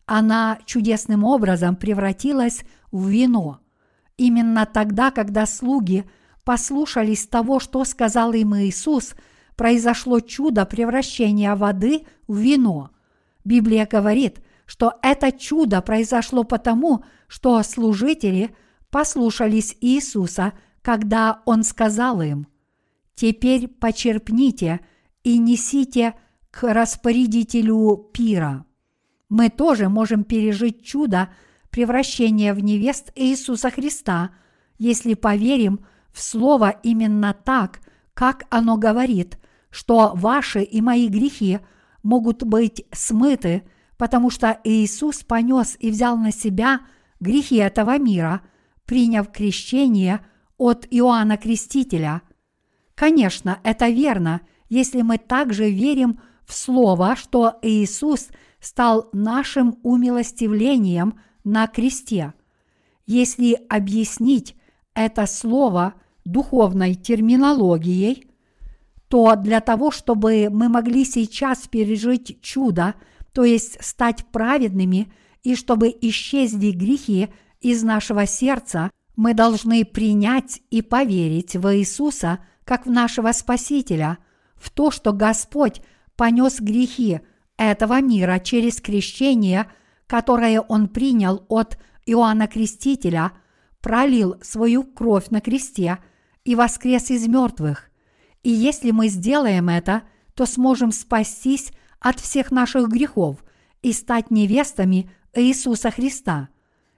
она 0.06 0.60
чудесным 0.66 1.24
образом 1.24 1.76
превратилась 1.76 2.62
в 2.92 3.08
вино. 3.08 3.60
Именно 4.18 4.66
тогда, 4.66 5.12
когда 5.12 5.46
слуги 5.46 6.10
послушались 6.44 7.28
того, 7.28 7.60
что 7.60 7.84
сказал 7.86 8.34
им 8.34 8.56
Иисус– 8.56 9.16
произошло 9.60 10.22
чудо 10.22 10.66
превращения 10.66 11.54
воды 11.54 12.06
в 12.30 12.38
вино. 12.38 12.92
Библия 13.44 13.86
говорит, 13.86 14.40
что 14.66 14.94
это 15.02 15.34
чудо 15.34 15.82
произошло 15.82 16.46
потому, 16.46 17.04
что 17.28 17.62
служители 17.64 18.56
послушались 18.90 19.76
Иисуса, 19.82 20.54
когда 20.82 21.42
Он 21.44 21.66
сказал 21.66 22.22
им, 22.22 22.48
«Теперь 23.16 23.68
почерпните 23.68 24.80
и 25.26 25.38
несите 25.38 26.14
к 26.52 26.64
распорядителю 26.64 27.98
пира». 28.14 28.66
Мы 29.28 29.50
тоже 29.50 29.90
можем 29.90 30.24
пережить 30.24 30.86
чудо 30.86 31.28
превращения 31.70 32.54
в 32.54 32.64
невест 32.64 33.12
Иисуса 33.14 33.72
Христа, 33.72 34.30
если 34.78 35.16
поверим 35.16 35.86
в 36.14 36.22
Слово 36.22 36.80
именно 36.82 37.34
так, 37.34 37.82
как 38.14 38.46
оно 38.50 38.78
говорит, 38.78 39.38
что 39.70 40.14
ваши 40.16 40.64
и 40.64 40.82
мои 40.82 41.08
грехи 41.08 41.60
могут 42.04 42.44
быть 42.44 42.86
смыты, 42.92 43.64
потому 43.98 44.30
что 44.30 44.60
Иисус 44.64 45.24
понес 45.24 45.76
и 45.80 45.92
взял 45.92 46.18
на 46.18 46.32
себя 46.32 46.82
грехи 47.20 47.58
этого 47.58 47.98
мира, 47.98 48.42
приняв 48.86 49.32
крещение 49.32 50.26
от 50.58 50.88
Иоанна 50.90 51.38
Крестителя. 51.38 52.22
Конечно, 52.96 53.60
это 53.64 53.90
верно, 53.90 54.42
если 54.70 55.02
мы 55.02 55.18
также 55.18 55.70
верим 55.70 56.20
в 56.46 56.54
Слово, 56.54 57.16
что 57.16 57.60
Иисус 57.62 58.30
стал 58.60 59.10
нашим 59.14 59.78
умилостивлением 59.84 61.20
на 61.44 61.68
кресте. 61.68 62.34
Если 63.06 63.54
объяснить 63.70 64.56
это 64.94 65.26
слово 65.28 65.94
духовной 66.26 66.96
терминологией– 66.96 68.26
то 69.10 69.36
для 69.36 69.60
того, 69.60 69.92
чтобы 69.92 70.50
мы 70.52 70.70
могли 70.70 71.04
сейчас 71.04 71.68
пережить 71.68 72.42
чудо, 72.42 72.94
то 73.34 73.44
есть 73.44 73.84
стать 73.84 74.26
праведными 74.32 75.12
и 75.44 75.56
чтобы 75.56 75.94
исчезли 76.02 76.72
грехи 76.72 77.30
из 77.60 77.84
нашего 77.84 78.26
сердца, 78.26 78.92
мы 79.16 79.34
должны 79.34 79.84
принять 79.84 80.62
и 80.70 80.82
поверить 80.82 81.56
в 81.56 81.76
Иисуса 81.76 82.40
как 82.64 82.86
в 82.86 82.92
нашего 82.92 83.32
Спасителя, 83.32 84.20
в 84.56 84.70
то, 84.70 84.92
что 84.92 85.12
Господь 85.12 85.82
понес 86.16 86.62
грехи 86.62 87.22
этого 87.58 88.02
мира 88.02 88.40
через 88.40 88.80
крещение, 88.80 89.70
которое 90.06 90.62
Он 90.62 90.88
принял 90.88 91.46
от 91.50 91.80
Иоанна 92.06 92.48
Крестителя, 92.48 93.32
пролил 93.82 94.36
свою 94.42 94.84
кровь 94.84 95.30
на 95.30 95.42
кресте 95.42 95.98
и 96.44 96.56
воскрес 96.56 97.10
из 97.10 97.28
мертвых. 97.28 97.89
И 98.44 98.50
если 98.50 98.92
мы 98.92 99.10
сделаем 99.10 99.70
это, 99.70 100.04
то 100.34 100.46
сможем 100.46 100.92
спастись 100.92 101.72
от 102.00 102.20
всех 102.20 102.52
наших 102.52 102.88
грехов 102.88 103.44
и 103.82 103.92
стать 103.92 104.32
невестами 104.32 105.12
Иисуса 105.34 105.92
Христа. 105.92 106.50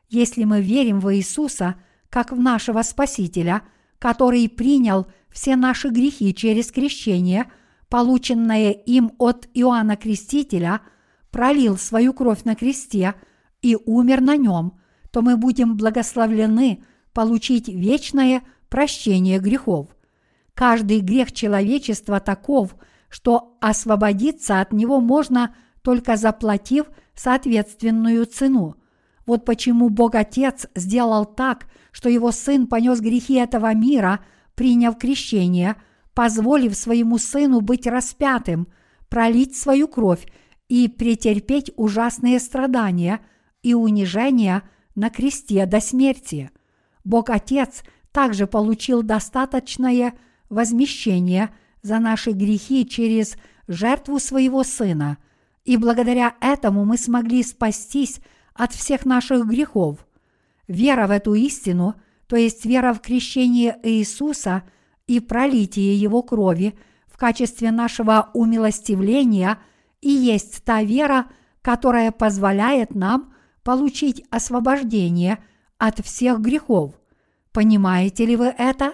Если 0.09 0.43
мы 0.43 0.61
верим 0.61 0.99
в 0.99 1.13
Иисуса 1.15 1.75
как 2.09 2.31
в 2.31 2.39
нашего 2.39 2.81
Спасителя, 2.81 3.63
который 3.97 4.47
принял 4.49 5.07
все 5.29 5.55
наши 5.55 5.89
грехи 5.89 6.33
через 6.35 6.71
крещение, 6.71 7.49
полученное 7.89 8.71
им 8.71 9.13
от 9.17 9.47
Иоанна 9.53 9.95
Крестителя, 9.95 10.81
пролил 11.31 11.77
свою 11.77 12.13
кровь 12.13 12.43
на 12.43 12.55
кресте 12.55 13.15
и 13.61 13.77
умер 13.85 14.21
на 14.21 14.35
нем, 14.35 14.79
то 15.11 15.21
мы 15.21 15.37
будем 15.37 15.77
благословлены 15.77 16.83
получить 17.13 17.67
вечное 17.67 18.43
прощение 18.69 19.39
грехов. 19.39 19.87
Каждый 20.61 20.99
грех 20.99 21.31
человечества 21.31 22.19
таков, 22.19 22.75
что 23.09 23.57
освободиться 23.61 24.61
от 24.61 24.71
него 24.73 24.99
можно 24.99 25.55
только 25.81 26.17
заплатив 26.17 26.85
соответственную 27.15 28.27
цену. 28.27 28.75
Вот 29.25 29.43
почему 29.43 29.89
Бог 29.89 30.13
Отец 30.13 30.67
сделал 30.75 31.25
так, 31.25 31.65
что 31.91 32.09
его 32.09 32.31
Сын 32.31 32.67
понес 32.67 32.99
грехи 32.99 33.37
этого 33.37 33.73
мира, 33.73 34.19
приняв 34.53 34.99
крещение, 34.99 35.77
позволив 36.13 36.75
своему 36.75 37.17
Сыну 37.17 37.61
быть 37.61 37.87
распятым, 37.87 38.67
пролить 39.09 39.57
свою 39.57 39.87
кровь 39.87 40.27
и 40.67 40.87
претерпеть 40.87 41.71
ужасные 41.75 42.39
страдания 42.39 43.21
и 43.63 43.73
унижения 43.73 44.61
на 44.93 45.09
кресте 45.09 45.65
до 45.65 45.81
смерти. 45.81 46.51
Бог 47.03 47.31
Отец 47.31 47.81
также 48.11 48.45
получил 48.45 49.01
достаточное 49.01 50.13
возмещение 50.51 51.49
за 51.81 51.97
наши 51.97 52.31
грехи 52.31 52.87
через 52.87 53.37
жертву 53.67 54.19
своего 54.19 54.63
Сына– 54.63 55.17
и 55.63 55.77
благодаря 55.77 56.35
этому 56.41 56.85
мы 56.85 56.97
смогли 56.97 57.43
спастись 57.43 58.19
от 58.53 58.73
всех 58.73 59.05
наших 59.05 59.45
грехов. 59.47 60.05
Вера 60.67 61.07
в 61.07 61.11
эту 61.11 61.33
истину, 61.33 61.95
то 62.27 62.35
есть 62.35 62.65
вера 62.65 62.93
в 62.93 63.01
крещение 63.01 63.77
Иисуса 63.83 64.63
и 65.07 65.19
пролитие 65.19 65.95
Его 65.95 66.23
крови 66.23 66.77
в 67.07 67.17
качестве 67.17 67.71
нашего 67.71 68.29
умилостивления 68.33 69.59
и 70.01 70.09
есть 70.09 70.63
та 70.63 70.81
вера, 70.81 71.27
которая 71.61 72.11
позволяет 72.11 72.95
нам 72.95 73.33
получить 73.63 74.25
освобождение 74.31 75.37
от 75.77 75.99
всех 75.99 76.39
грехов. 76.39 76.95
Понимаете 77.51 78.25
ли 78.25 78.35
вы 78.35 78.53
это? 78.57 78.93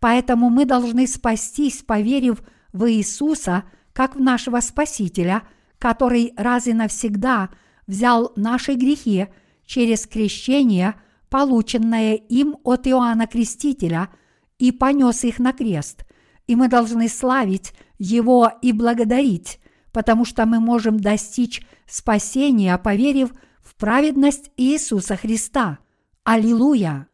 Поэтому 0.00 0.50
мы 0.50 0.64
должны 0.64 1.06
спастись, 1.06 1.82
поверив 1.82 2.42
в 2.72 2.90
Иисуса 2.90 3.64
как 3.92 4.16
в 4.16 4.20
нашего 4.20 4.60
Спасителя– 4.60 5.42
который 5.80 6.34
раз 6.36 6.68
и 6.68 6.74
навсегда 6.74 7.48
взял 7.88 8.32
наши 8.36 8.74
грехи 8.74 9.26
через 9.64 10.06
крещение, 10.06 10.94
полученное 11.28 12.14
им 12.14 12.56
от 12.62 12.86
Иоанна 12.86 13.26
Крестителя, 13.26 14.10
и 14.58 14.72
понес 14.72 15.24
их 15.24 15.38
на 15.38 15.52
крест. 15.52 16.04
И 16.46 16.54
мы 16.54 16.68
должны 16.68 17.08
славить 17.08 17.72
Его 17.98 18.52
и 18.60 18.72
благодарить, 18.72 19.58
потому 19.90 20.26
что 20.26 20.44
мы 20.44 20.60
можем 20.60 21.00
достичь 21.00 21.62
спасения, 21.86 22.76
поверив 22.76 23.32
в 23.62 23.74
праведность 23.76 24.50
Иисуса 24.58 25.16
Христа. 25.16 25.78
Аллилуйя! 26.24 27.09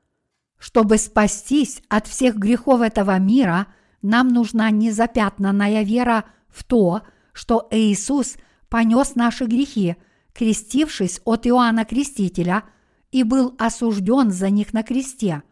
Чтобы 0.58 0.98
спастись 0.98 1.82
от 1.88 2.06
всех 2.06 2.36
грехов 2.36 2.80
этого 2.80 3.18
мира, 3.18 3.66
нам 4.02 4.28
нужна 4.28 4.70
незапятнанная 4.70 5.82
вера 5.82 6.24
в 6.48 6.64
то, 6.64 7.02
что 7.32 7.68
Иисус 7.70 8.36
понес 8.68 9.14
наши 9.14 9.44
грехи, 9.44 9.96
крестившись 10.32 11.20
от 11.24 11.46
Иоанна 11.46 11.84
Крестителя, 11.84 12.64
и 13.12 13.22
был 13.22 13.54
осужден 13.58 14.30
за 14.30 14.50
них 14.50 14.72
на 14.72 14.82
кресте. 14.82 15.42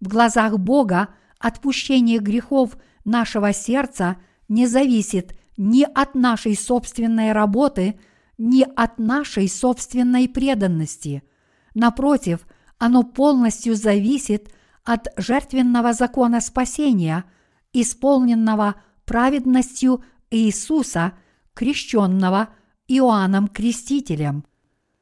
В 0.00 0.08
глазах 0.08 0.58
Бога 0.58 1.08
отпущение 1.38 2.18
грехов 2.18 2.76
нашего 3.04 3.52
сердца 3.52 4.16
не 4.48 4.66
зависит 4.66 5.36
ни 5.56 5.82
от 5.82 6.14
нашей 6.14 6.56
собственной 6.56 7.32
работы, 7.32 7.98
ни 8.38 8.66
от 8.76 8.98
нашей 8.98 9.48
собственной 9.48 10.28
преданности. 10.28 11.22
Напротив, 11.74 12.46
оно 12.80 13.04
полностью 13.04 13.76
зависит 13.76 14.52
от 14.82 15.06
жертвенного 15.16 15.92
закона 15.92 16.40
спасения, 16.40 17.24
исполненного 17.72 18.74
праведностью 19.04 20.02
Иисуса– 20.30 21.12
крещенного 21.60 22.48
Иоанном 22.88 23.46
Крестителем. 23.46 24.44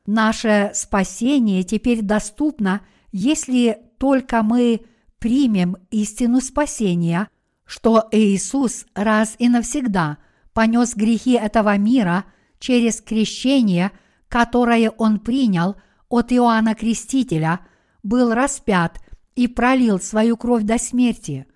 Наше 0.06 0.72
спасение 0.74 1.62
теперь 1.62 2.02
доступно, 2.02 2.80
если 3.12 3.78
только 3.98 4.42
мы 4.42 4.80
примем 5.20 5.76
истину 5.90 6.40
спасения, 6.40 7.28
что 7.64 8.08
Иисус 8.10 8.86
раз 8.94 9.36
и 9.38 9.48
навсегда 9.48 10.18
понес 10.52 10.96
грехи 10.96 11.34
этого 11.34 11.76
мира 11.76 12.24
через 12.58 13.00
крещение, 13.00 13.92
которое 14.28 14.90
Он 14.90 15.20
принял 15.20 15.76
от 16.08 16.32
Иоанна 16.32 16.74
Крестителя, 16.74 17.60
был 18.02 18.32
распят 18.32 19.00
и 19.34 19.48
пролил 19.48 20.00
свою 20.00 20.36
кровь 20.36 20.62
до 20.62 20.78
смерти. 20.78 21.46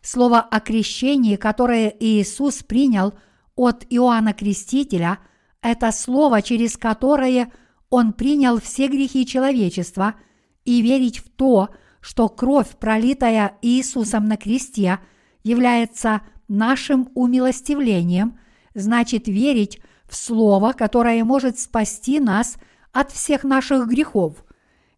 Слово 0.00 0.40
о 0.40 0.60
крещении, 0.60 1.36
которое 1.36 1.94
Иисус 1.98 2.62
принял– 2.62 3.14
от 3.58 3.84
Иоанна 3.90 4.32
Крестителя– 4.32 5.18
это 5.62 5.90
слово, 5.90 6.42
через 6.42 6.76
которое 6.76 7.52
он 7.90 8.12
принял 8.12 8.60
все 8.60 8.86
грехи 8.86 9.26
человечества, 9.26 10.14
и 10.64 10.80
верить 10.80 11.18
в 11.18 11.28
то, 11.28 11.70
что 12.00 12.28
кровь, 12.28 12.76
пролитая 12.78 13.58
Иисусом 13.62 14.26
на 14.26 14.36
кресте, 14.36 15.00
является 15.42 16.20
нашим 16.46 17.10
умилостивлением, 17.14 18.38
значит 18.74 19.26
верить 19.26 19.80
в 20.08 20.14
Слово, 20.14 20.72
которое 20.72 21.24
может 21.24 21.58
спасти 21.58 22.20
нас 22.20 22.58
от 22.92 23.10
всех 23.10 23.42
наших 23.42 23.88
грехов. 23.88 24.44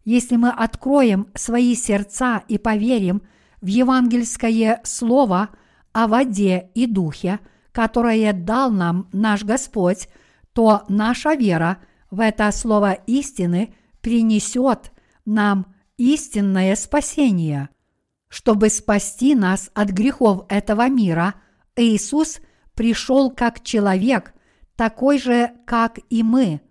Если 0.03 0.35
мы 0.35 0.49
откроем 0.49 1.27
свои 1.35 1.75
сердца 1.75 2.43
и 2.47 2.57
поверим 2.57 3.21
в 3.61 3.67
евангельское 3.67 4.81
Слово 4.83 5.49
о 5.93 6.07
воде 6.07 6.69
и 6.73 6.85
духе– 6.85 7.39
которое 7.71 8.33
дал 8.33 8.71
нам 8.71 9.07
наш 9.11 9.43
Господь, 9.43 10.09
то 10.53 10.83
наша 10.89 11.33
вера 11.33 11.77
в 12.09 12.19
это 12.19 12.51
слово 12.51 12.93
истины 13.07 13.73
принесет 14.01 14.91
нам 15.25 15.73
истинное 15.97 16.75
спасение. 16.75 17.69
Чтобы 18.27 18.69
спасти 18.69 19.35
нас 19.35 19.69
от 19.73 19.89
грехов 19.89 20.45
этого 20.49 20.87
мира, 20.89 21.35
Иисус 21.75 22.39
пришел 22.73 23.31
как 23.31 23.63
человек, 23.63 24.33
такой 24.75 25.19
же, 25.19 25.51
как 25.65 25.99
и 26.09 26.23
мы. 26.23 26.61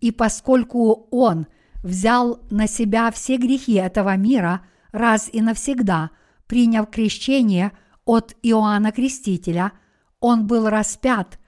И 0.00 0.10
поскольку 0.10 1.08
Он 1.10 1.46
взял 1.84 2.40
на 2.50 2.66
себя 2.66 3.12
все 3.12 3.36
грехи 3.36 3.74
этого 3.74 4.16
мира 4.16 4.62
раз 4.90 5.30
и 5.32 5.40
навсегда, 5.40 6.10
приняв 6.48 6.90
крещение 6.90 7.70
от 8.04 8.34
Иоанна 8.42 8.90
Крестителя– 8.90 9.70
он 10.24 10.46
был 10.46 10.70
распят, 10.70 11.38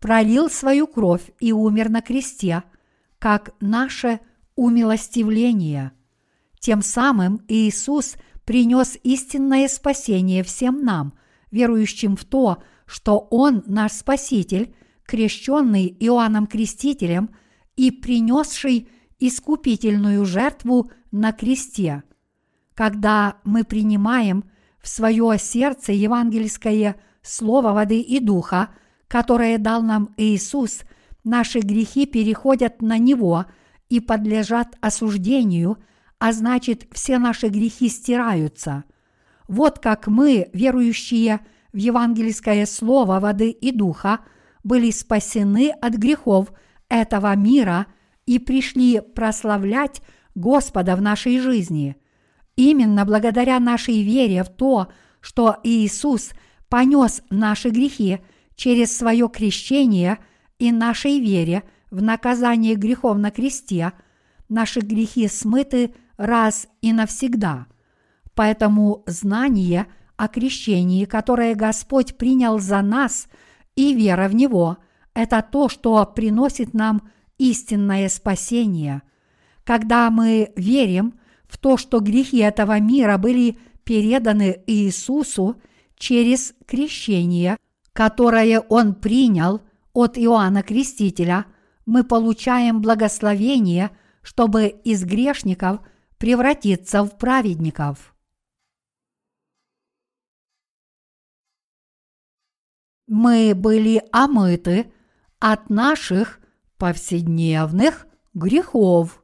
пролил 0.00 0.50
свою 0.50 0.88
кровь 0.88 1.30
и 1.38 1.52
умер 1.52 1.90
на 1.90 2.02
кресте, 2.02 2.64
как 3.20 3.54
наше 3.60 4.18
умилостивление. 4.56 5.92
Тем 6.58 6.82
самым 6.82 7.40
Иисус 7.46 8.16
принес 8.44 8.98
истинное 9.04 9.68
спасение 9.68 10.42
всем 10.42 10.82
нам, 10.82 11.14
верующим 11.52 12.16
в 12.16 12.24
то, 12.24 12.64
что 12.84 13.28
Он 13.30 13.62
наш 13.68 13.92
Спаситель, 13.92 14.74
крещенный 15.04 15.96
Иоанном 16.00 16.48
Крестителем 16.48 17.30
и 17.76 17.92
принесший 17.92 18.88
искупительную 19.18 20.24
жертву 20.24 20.90
на 21.10 21.32
кресте. 21.32 22.02
Когда 22.74 23.38
мы 23.44 23.64
принимаем 23.64 24.44
в 24.80 24.88
свое 24.88 25.38
сердце 25.38 25.92
евангельское 25.92 26.96
Слова 27.22 27.72
воды 27.72 28.00
и 28.00 28.20
духа, 28.20 28.70
которое 29.08 29.58
дал 29.58 29.82
нам 29.82 30.14
Иисус, 30.16 30.82
наши 31.24 31.58
грехи 31.58 32.06
переходят 32.06 32.82
на 32.82 32.98
Него, 32.98 33.46
и 33.88 34.00
подлежат 34.00 34.76
осуждению, 34.80 35.78
а 36.18 36.32
значит 36.32 36.86
все 36.92 37.18
наши 37.18 37.48
грехи 37.48 37.88
стираются. 37.88 38.84
Вот 39.48 39.78
как 39.78 40.06
мы, 40.08 40.50
верующие 40.52 41.40
в 41.72 41.76
евангельское 41.76 42.66
слово 42.66 43.20
воды 43.20 43.50
и 43.50 43.70
духа, 43.70 44.20
были 44.64 44.90
спасены 44.90 45.70
от 45.80 45.94
грехов 45.94 46.52
этого 46.88 47.34
мира 47.36 47.86
и 48.26 48.38
пришли 48.38 49.00
прославлять 49.00 50.02
Господа 50.34 50.96
в 50.96 51.02
нашей 51.02 51.38
жизни. 51.38 51.96
Именно 52.56 53.04
благодаря 53.04 53.58
нашей 53.60 54.02
вере 54.02 54.42
в 54.44 54.48
то, 54.48 54.88
что 55.20 55.56
Иисус 55.62 56.32
понес 56.68 57.22
наши 57.30 57.70
грехи 57.70 58.20
через 58.54 58.96
свое 58.96 59.28
крещение 59.28 60.18
и 60.58 60.72
нашей 60.72 61.20
вере 61.20 61.62
в 61.90 62.02
наказание 62.02 62.74
грехов 62.74 63.18
на 63.18 63.30
кресте, 63.30 63.92
наши 64.48 64.80
грехи 64.80 65.28
смыты 65.28 65.94
раз 66.16 66.66
и 66.80 66.92
навсегда. 66.92 67.66
Поэтому 68.34 69.04
знание 69.06 69.86
о 70.16 70.28
крещении, 70.28 71.04
которое 71.04 71.54
Господь 71.54 72.16
принял 72.16 72.58
за 72.58 72.80
нас, 72.82 73.28
и 73.76 73.94
вера 73.94 74.28
в 74.28 74.34
Него– 74.34 74.78
это 75.16 75.42
то, 75.42 75.70
что 75.70 76.04
приносит 76.04 76.74
нам 76.74 77.08
истинное 77.38 78.08
спасение. 78.08 79.02
Когда 79.64 80.10
мы 80.10 80.52
верим 80.56 81.18
в 81.46 81.58
то, 81.58 81.76
что 81.76 82.00
грехи 82.00 82.38
этого 82.38 82.78
мира 82.80 83.18
были 83.18 83.58
переданы 83.84 84.62
Иисусу 84.66 85.60
через 85.96 86.54
крещение, 86.66 87.56
которое 87.92 88.60
Он 88.60 88.94
принял 88.94 89.62
от 89.92 90.18
Иоанна 90.18 90.62
Крестителя, 90.62 91.46
мы 91.86 92.04
получаем 92.04 92.82
благословение, 92.82 93.90
чтобы 94.22 94.66
из 94.66 95.04
грешников 95.04 95.80
превратиться 96.18 97.04
в 97.04 97.16
праведников. 97.16 98.14
Мы 103.06 103.54
были 103.54 104.02
омыты 104.10 104.92
от 105.38 105.70
наших 105.70 106.40
повседневных 106.78 108.06
грехов. 108.34 109.22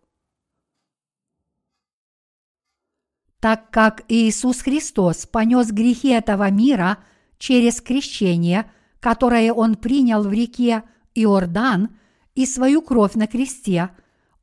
Так 3.41 3.71
как 3.71 4.05
Иисус 4.07 4.63
Христос 4.63 5.27
понес 5.27 5.73
грехи 5.73 6.11
этого 6.11 6.49
мира 6.51 6.99
через 7.39 7.81
крещение, 7.81 8.71
которое 9.01 9.53
Он 9.53 9.75
принял 9.75 10.23
в 10.23 10.33
реке 10.33 10.85
Иордан 11.17 11.99
и 12.37 12.47
свою 12.47 12.83
кровь 12.83 13.15
на 13.15 13.27
кресте, 13.27 13.91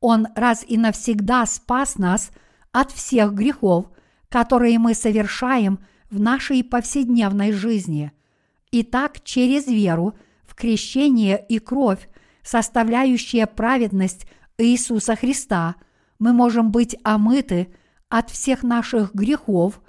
Он 0.00 0.28
раз 0.34 0.66
и 0.68 0.76
навсегда 0.76 1.46
спас 1.46 1.96
нас 1.96 2.30
от 2.72 2.92
всех 2.92 3.32
грехов, 3.32 3.86
которые 4.28 4.78
мы 4.78 4.92
совершаем 4.92 5.80
в 6.10 6.20
нашей 6.20 6.62
повседневной 6.62 7.52
жизни. 7.52 8.12
Итак, 8.70 9.24
через 9.24 9.66
веру 9.66 10.14
в 10.44 10.54
крещение 10.54 11.42
и 11.48 11.58
кровь, 11.58 12.06
составляющие 12.50 13.46
праведность 13.46 14.26
Иисуса 14.58 15.16
Христа, 15.16 15.76
мы 16.18 16.32
можем 16.32 16.70
быть 16.70 16.96
омыты– 17.02 17.68
от 18.10 18.28
всех 18.28 18.62
наших 18.62 19.14
грехов, 19.14 19.80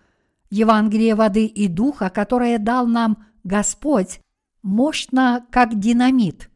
Евангелие 0.50 1.16
воды 1.16 1.46
и 1.46 1.68
духа, 1.68 2.10
которое 2.10 2.60
дал 2.60 2.88
нам 2.88 3.26
Господь, 3.44 4.22
мощно, 4.62 5.46
как 5.50 5.78
динамит, 5.78 6.50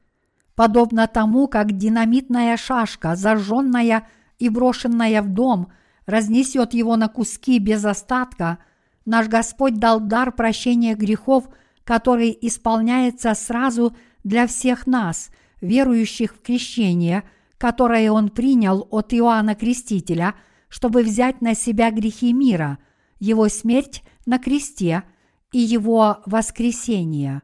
подобно 0.53 1.07
тому, 1.07 1.47
как 1.47 1.75
динамитная 1.75 2.55
шашка, 2.55 3.15
зажженная 3.15 4.07
и 4.37 4.49
брошенная 4.49 5.21
в 5.23 5.29
дом, 5.29 5.71
разнесет 6.05 6.73
его 6.73 6.95
на 6.97 7.07
куски 7.07 7.57
без 7.57 7.83
остатка, 7.83 8.59
наш 9.05 9.27
Господь 9.27 9.75
дал 9.75 9.99
дар 9.99 10.31
прощения 10.31 10.93
грехов, 10.93 11.49
который 11.83 12.37
исполняется 12.41 13.33
сразу 13.33 13.95
для 14.23 14.45
всех 14.45 14.85
нас, 14.85 15.31
верующих 15.65 16.35
в 16.35 16.41
крещение, 16.41 17.23
которое 17.57 18.11
Он 18.11 18.29
принял 18.29 18.87
от 18.91 19.13
Иоанна 19.13 19.55
Крестителя– 19.55 20.35
чтобы 20.75 21.03
взять 21.03 21.39
на 21.39 21.55
себя 21.55 21.89
грехи 21.89 22.33
мира, 22.33 22.79
его 23.17 23.47
смерть 23.47 24.03
на 24.25 24.39
кресте 24.39 25.03
и 25.53 25.59
его 25.59 26.17
воскресение. 26.25 27.43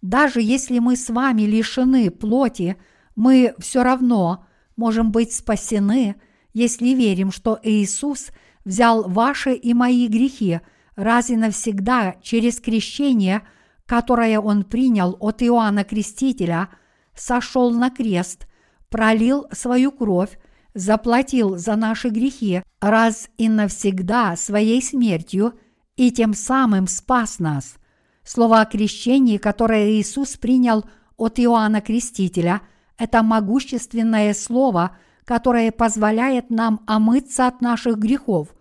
Даже 0.00 0.40
если 0.40 0.78
мы 0.78 0.96
с 0.96 1.10
вами 1.10 1.42
лишены 1.42 2.10
плоти, 2.10 2.76
мы 3.16 3.54
все 3.58 3.82
равно 3.82 4.46
можем 4.76 5.12
быть 5.12 5.34
спасены, 5.34 6.16
если 6.54 6.88
верим, 6.94 7.32
что 7.32 7.60
Иисус 7.62 8.30
взял 8.64 9.06
ваши 9.08 9.52
и 9.52 9.74
мои 9.74 10.08
грехи 10.08 10.60
раз 10.96 11.28
и 11.28 11.36
навсегда 11.36 12.14
через 12.22 12.60
крещение, 12.60 13.42
которое 13.84 14.40
Он 14.40 14.64
принял 14.64 15.18
от 15.20 15.42
Иоанна 15.42 15.84
Крестителя, 15.84 16.70
сошел 17.16 17.70
на 17.70 17.90
крест, 17.90 18.46
пролил 18.88 19.46
свою 19.52 19.92
кровь 19.92 20.38
заплатил 20.74 21.56
за 21.56 21.76
наши 21.76 22.08
грехи 22.08 22.62
раз 22.80 23.28
и 23.38 23.48
навсегда 23.48 24.36
своей 24.36 24.82
смертью 24.82 25.54
и 25.96 26.10
тем 26.10 26.34
самым 26.34 26.88
спас 26.88 27.38
нас. 27.38 27.76
Слово 28.24 28.62
о 28.62 28.66
крещении, 28.66 29.38
которое 29.38 29.92
Иисус 29.92 30.36
принял 30.36 30.84
от 31.16 31.38
Иоанна 31.38 31.80
Крестителя, 31.80 32.62
это 32.98 33.22
могущественное 33.22 34.34
слово, 34.34 34.96
которое 35.24 35.70
позволяет 35.72 36.50
нам 36.50 36.80
омыться 36.86 37.46
от 37.46 37.60
наших 37.60 37.98
грехов. 37.98 38.54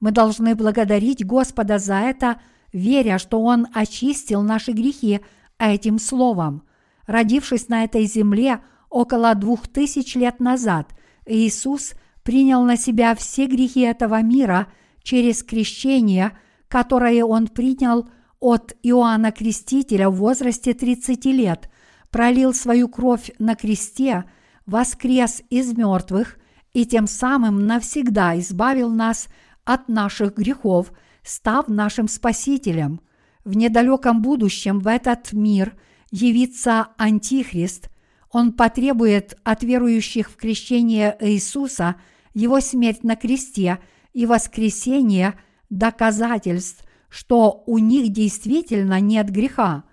Мы 0.00 0.10
должны 0.10 0.54
благодарить 0.54 1.24
Господа 1.24 1.78
за 1.78 1.96
это, 1.96 2.40
веря, 2.72 3.18
что 3.18 3.42
Он 3.42 3.66
очистил 3.74 4.42
наши 4.42 4.72
грехи 4.72 5.20
этим 5.58 5.98
словом. 5.98 6.62
Родившись 7.06 7.68
на 7.68 7.84
этой 7.84 8.04
земле 8.06 8.60
около 8.88 9.34
двух 9.34 9.68
тысяч 9.68 10.14
лет 10.14 10.40
назад– 10.40 10.94
Иисус 11.30 11.94
принял 12.22 12.64
на 12.64 12.76
себя 12.76 13.14
все 13.14 13.46
грехи 13.46 13.80
этого 13.80 14.20
мира 14.22 14.66
через 15.02 15.42
крещение, 15.42 16.36
которое 16.68 17.24
Он 17.24 17.48
принял 17.48 18.08
от 18.40 18.74
Иоанна 18.82 19.32
Крестителя 19.32 20.10
в 20.10 20.16
возрасте 20.16 20.74
30 20.74 21.24
лет, 21.26 21.70
пролил 22.10 22.54
свою 22.54 22.88
кровь 22.88 23.30
на 23.38 23.54
кресте, 23.54 24.24
воскрес 24.66 25.42
из 25.50 25.76
мертвых 25.76 26.38
и 26.72 26.84
тем 26.84 27.06
самым 27.06 27.66
навсегда 27.66 28.38
избавил 28.38 28.90
нас 28.90 29.28
от 29.64 29.88
наших 29.88 30.36
грехов, 30.36 30.92
став 31.22 31.68
нашим 31.68 32.08
Спасителем. 32.08 33.00
В 33.44 33.56
недалеком 33.56 34.22
будущем 34.22 34.80
в 34.80 34.86
этот 34.86 35.32
мир 35.32 35.76
явится 36.10 36.88
Антихрист, 36.96 37.90
он 38.30 38.52
потребует 38.52 39.36
от 39.42 39.62
верующих 39.62 40.30
в 40.30 40.36
крещение 40.36 41.16
Иисуса 41.20 41.96
его 42.32 42.60
смерть 42.60 43.02
на 43.02 43.16
кресте 43.16 43.78
и 44.12 44.24
воскресение 44.24 45.34
доказательств, 45.68 46.84
что 47.08 47.64
у 47.66 47.78
них 47.78 48.12
действительно 48.12 49.00
нет 49.00 49.30
греха. 49.30 49.84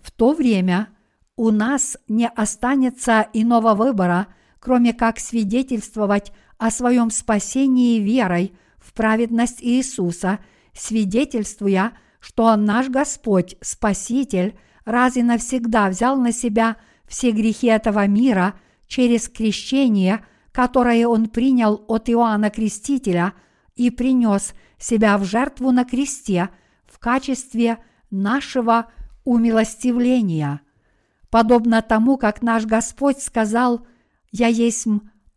В 0.00 0.12
то 0.12 0.32
время 0.32 0.88
у 1.36 1.50
нас 1.50 1.96
не 2.08 2.28
останется 2.28 3.26
иного 3.32 3.74
выбора, 3.74 4.28
кроме 4.60 4.92
как 4.92 5.18
свидетельствовать 5.18 6.32
о 6.58 6.70
своем 6.70 7.10
спасении 7.10 7.98
верой 7.98 8.52
в 8.78 8.92
праведность 8.92 9.58
Иисуса, 9.60 10.38
свидетельствуя, 10.72 11.92
что 12.20 12.54
наш 12.54 12.88
Господь, 12.88 13.56
Спаситель, 13.60 14.56
раз 14.84 15.16
и 15.16 15.22
навсегда 15.22 15.88
взял 15.88 16.16
на 16.16 16.32
себя– 16.32 16.76
все 17.12 17.30
грехи 17.30 17.66
этого 17.66 18.06
мира 18.06 18.54
через 18.86 19.28
крещение, 19.28 20.24
которое 20.50 21.06
он 21.06 21.28
принял 21.28 21.84
от 21.86 22.08
Иоанна 22.08 22.48
Крестителя 22.48 23.34
и 23.76 23.90
принес 23.90 24.54
себя 24.78 25.18
в 25.18 25.24
жертву 25.24 25.72
на 25.72 25.84
кресте 25.84 26.48
в 26.86 26.98
качестве 26.98 27.76
нашего 28.10 28.86
умилостивления. 29.24 30.62
Подобно 31.28 31.82
тому, 31.82 32.16
как 32.16 32.40
наш 32.40 32.64
Господь 32.64 33.18
сказал 33.18 33.86
«Я 34.30 34.46
есть 34.46 34.86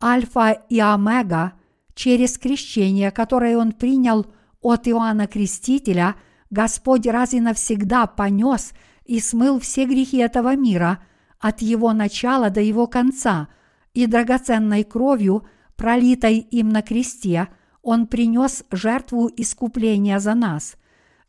Альфа 0.01 0.51
и 0.69 0.79
Омега», 0.79 1.53
через 1.93 2.37
крещение, 2.37 3.11
которое 3.11 3.57
Он 3.57 3.73
принял 3.73 4.25
от 4.61 4.87
Иоанна 4.87 5.27
Крестителя, 5.27 6.15
Господь 6.49 7.05
раз 7.05 7.33
и 7.33 7.41
навсегда 7.41 8.07
понес 8.07 8.71
и 9.05 9.19
смыл 9.19 9.59
все 9.59 9.85
грехи 9.85 10.17
этого 10.17 10.55
мира– 10.55 10.99
от 11.39 11.61
его 11.61 11.93
начала 11.93 12.49
до 12.49 12.59
его 12.59 12.87
конца, 12.87 13.49
и 13.93 14.07
драгоценной 14.07 14.83
кровью, 14.83 15.45
пролитой 15.75 16.39
им 16.39 16.69
на 16.69 16.81
кресте, 16.81 17.49
он 17.83 18.07
принес 18.07 18.63
жертву 18.71 19.29
искупления 19.37 20.17
за 20.17 20.33
нас. 20.33 20.75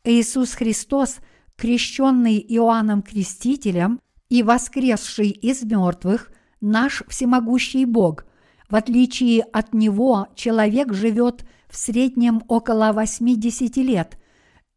Иисус 0.03 0.53
Христос, 0.53 1.17
крещенный 1.55 2.43
Иоанном 2.49 3.03
Крестителем 3.03 3.99
и 4.27 4.41
воскресший 4.41 5.29
из 5.29 5.61
мертвых, 5.61 6.31
наш 6.61 7.03
всемогущий 7.07 7.85
Бог, 7.85 8.25
В 8.69 8.75
отличие 8.75 9.43
от 9.43 9.75
него, 9.75 10.27
человек 10.35 10.93
живет 10.93 11.45
в 11.69 11.77
среднем 11.77 12.41
около 12.47 12.91
80 12.91 13.77
лет, 13.77 14.17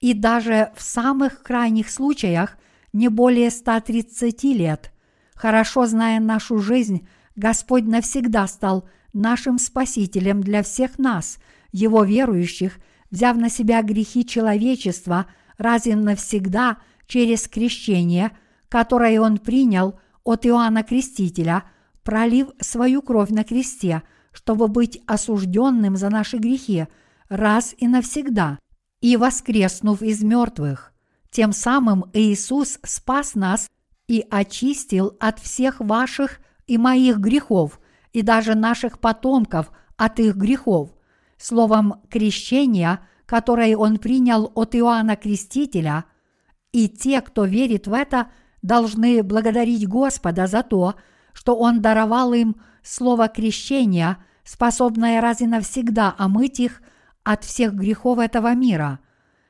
и 0.01 0.13
даже 0.13 0.71
в 0.77 0.83
самых 0.83 1.43
крайних 1.43 1.91
случаях 1.91 2.59
не 2.93 3.09
более 3.09 3.51
130 3.51 4.45
лет. 4.45 4.93
Хорошо 5.35 5.87
зная 5.87 6.21
нашу 6.21 6.59
жизнь, 6.59 7.07
Господь 7.37 7.85
навсегда 7.85 8.47
стал 8.47 8.89
нашим 9.13 9.59
Спасителем 9.59 10.43
для 10.43 10.63
всех 10.63 10.99
нас, 10.99 11.39
Его 11.73 12.05
верующих, 12.05 12.79
взяв 13.11 13.37
на 13.37 13.49
себя 13.49 13.83
грехи 13.83 14.27
человечества 14.27 15.27
раз 15.57 15.87
и 15.87 15.95
навсегда 15.95 16.79
через 17.07 17.49
крещение, 17.49 18.33
которое 18.69 19.21
Он 19.21 19.39
принял 19.39 19.99
от 20.25 20.47
Иоанна 20.47 20.83
Крестителя, 20.83 21.65
пролив 22.03 22.49
свою 22.61 23.03
кровь 23.03 23.31
на 23.31 23.45
кресте, 23.45 24.03
чтобы 24.33 24.69
быть 24.69 25.01
осужденным 25.07 25.97
за 25.97 26.09
наши 26.11 26.39
грехи 26.39 26.87
раз 27.29 27.75
и 27.79 27.89
навсегда, 27.89 28.59
и 29.01 29.17
воскреснув 29.17 30.03
из 30.03 30.23
мертвых. 30.23 30.90
Тем 31.31 31.53
самым 31.53 32.07
Иисус 32.13 32.79
спас 32.85 33.35
нас 33.35 33.71
и 34.09 34.27
очистил 34.31 35.17
от 35.21 35.39
всех 35.39 35.81
ваших 35.81 36.41
и 36.67 36.77
моих 36.77 37.19
грехов, 37.19 37.81
и 38.13 38.23
даже 38.23 38.55
наших 38.55 38.99
потомков 38.99 39.71
от 39.97 40.19
их 40.19 40.35
грехов. 40.35 40.91
Словом, 41.39 42.03
крещение, 42.11 42.99
которое 43.27 43.77
Он 43.77 43.99
принял 43.99 44.51
от 44.55 44.75
Иоанна 44.75 45.17
Крестителя, 45.17 46.05
и 46.73 46.89
те, 46.89 47.21
кто 47.21 47.45
верит 47.45 47.87
в 47.87 47.93
это, 47.93 48.29
должны 48.63 49.23
благодарить 49.23 49.89
Господа 49.89 50.47
за 50.47 50.63
то, 50.63 50.97
что 51.33 51.57
Он 51.57 51.81
даровал 51.81 52.33
им 52.33 52.57
слово 52.83 53.29
крещения, 53.29 54.19
способное 54.43 55.21
раз 55.21 55.41
и 55.41 55.47
навсегда 55.47 56.15
омыть 56.19 56.59
их 56.59 56.83
от 57.23 57.45
всех 57.45 57.75
грехов 57.75 58.19
этого 58.19 58.55
мира. 58.55 58.99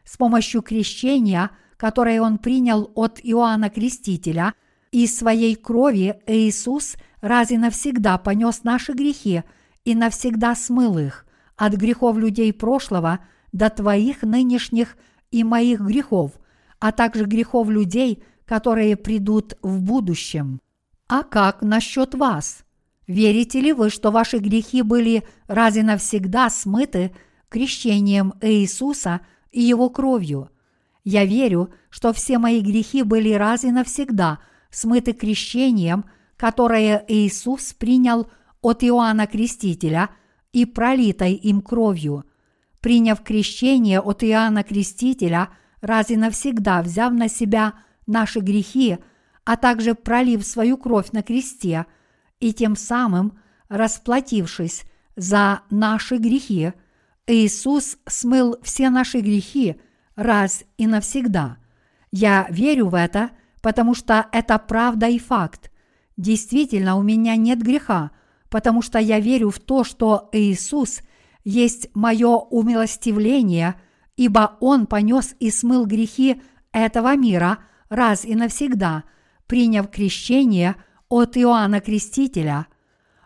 С 0.05 0.17
помощью 0.17 0.61
крещения, 0.61 1.51
которое 1.81 2.21
Он 2.21 2.37
принял 2.37 2.91
от 2.95 3.21
Иоанна 3.23 3.71
Крестителя, 3.71 4.53
и 4.93 5.07
своей 5.07 5.55
крови 5.55 6.21
Иисус 6.27 6.97
раз 7.23 7.51
и 7.53 7.57
навсегда 7.57 8.19
понес 8.19 8.65
наши 8.65 8.93
грехи 8.93 9.45
и 9.87 9.95
навсегда 9.95 10.55
смыл 10.55 10.99
их 10.99 11.25
от 11.57 11.73
грехов 11.75 12.19
людей 12.19 12.53
прошлого 12.53 13.21
до 13.53 13.71
твоих 13.71 14.23
нынешних 14.23 14.99
и 15.31 15.43
моих 15.43 15.81
грехов, 15.81 16.33
а 16.81 16.93
также 16.93 17.25
грехов 17.25 17.71
людей, 17.71 18.23
которые 18.45 18.97
придут 18.97 19.57
в 19.63 19.81
будущем. 19.81 20.61
А 21.09 21.23
как 21.23 21.63
насчет 21.63 22.15
вас? 22.15 22.65
Верите 23.07 23.59
ли 23.59 23.73
вы, 23.73 23.89
что 23.89 24.11
ваши 24.11 24.37
грехи 24.37 24.83
были 24.83 25.23
раз 25.47 25.77
и 25.77 25.83
навсегда 25.83 26.51
смыты 26.51 27.15
крещением 27.49 28.35
Иисуса 28.43 29.23
и 29.51 29.63
Его 29.63 29.89
кровью? 29.89 30.51
Я 31.05 31.25
верю, 31.25 31.73
что 31.89 32.13
все 32.13 32.39
мои 32.39 32.61
грехи 32.61 33.03
были 33.03 33.33
раз 33.33 33.65
и 33.65 33.71
навсегда 33.71 34.39
смыты 34.71 35.13
крещением, 35.13 36.05
которое 36.37 37.05
Иисус 37.09 37.73
принял 37.73 38.31
от 38.61 38.85
Иоанна 38.85 39.27
Крестителя 39.27 40.11
и 40.53 40.65
пролитой 40.65 41.35
им 41.35 41.61
кровью. 41.61 42.25
Приняв 42.81 43.23
крещение 43.23 44.01
от 44.01 44.23
Иоанна 44.23 44.63
Крестителя, 44.63 45.49
раз 45.81 46.11
и 46.11 46.17
навсегда 46.17 46.83
взяв 46.83 47.13
на 47.13 47.29
себя– 47.29 47.75
наши 48.11 48.41
грехи, 48.41 48.99
а 49.45 49.57
также 49.57 49.95
пролив 49.95 50.45
свою 50.45 50.77
кровь 50.77 51.13
на 51.13 51.23
кресте 51.23 51.87
и 52.41 52.53
тем 52.53 52.77
самым 52.77 53.39
расплатившись 53.69 54.83
за 55.17 55.63
наши 55.71 56.17
грехи, 56.17 56.73
Иисус 57.27 57.97
смыл 58.07 58.57
все 58.63 58.91
наши 58.91 59.21
грехи 59.21 59.81
раз 60.17 60.65
и 60.79 60.87
навсегда. 60.87 61.59
Я 62.11 62.47
верю 62.51 62.89
в 62.89 62.95
это, 62.95 63.31
потому 63.63 63.95
что 63.95 64.27
это 64.33 64.59
правда 64.59 65.07
и 65.09 65.19
факт. 65.19 65.71
Действительно, 66.17 66.97
у 66.97 67.03
меня 67.03 67.37
нет 67.37 67.63
греха, 67.63 68.11
потому 68.49 68.83
что 68.83 68.99
я 68.99 69.21
верю 69.21 69.51
в 69.51 69.59
то, 69.59 69.85
что 69.85 70.29
Иисус 70.33 71.01
есть 71.45 71.89
мое 71.95 72.37
умилостивление, 72.37 73.77
ибо 74.17 74.57
Он 74.61 74.87
понес 74.87 75.35
и 75.41 75.51
смыл 75.51 75.87
грехи 75.87 76.43
этого 76.73 77.17
мира– 77.17 77.59
раз 77.91 78.25
и 78.25 78.35
навсегда, 78.35 79.05
приняв 79.47 79.91
крещение 79.91 80.77
от 81.11 81.37
Иоанна 81.37 81.81
Крестителя. 81.81 82.67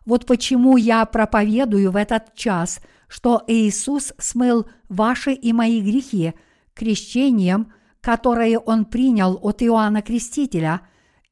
Вот 0.05 0.27
почему 0.27 0.77
я 0.77 1.05
проповедую 1.05 1.93
в 1.93 1.97
этот 1.97 2.35
час, 2.35 2.81
что 3.07 3.43
Иисус 3.47 4.13
смыл 4.19 4.67
ваши 4.89 5.33
и 5.33 5.53
мои 5.53 5.81
грехи 5.81 6.35
крещением, 6.75 7.73
которое 8.01 8.59
Он 8.59 8.85
принял 8.85 9.39
от 9.43 9.63
Иоанна 9.63 10.03
Крестителя, 10.03 10.83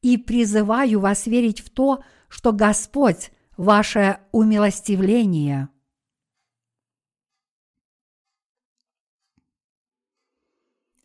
и 0.01 0.17
призываю 0.17 1.01
вас 1.01 1.27
верить 1.27 1.61
в 1.61 1.71
то, 1.71 2.03
что 2.29 2.53
Господь– 2.53 3.31
ваше 3.57 4.19
умилостивление. 4.33 5.69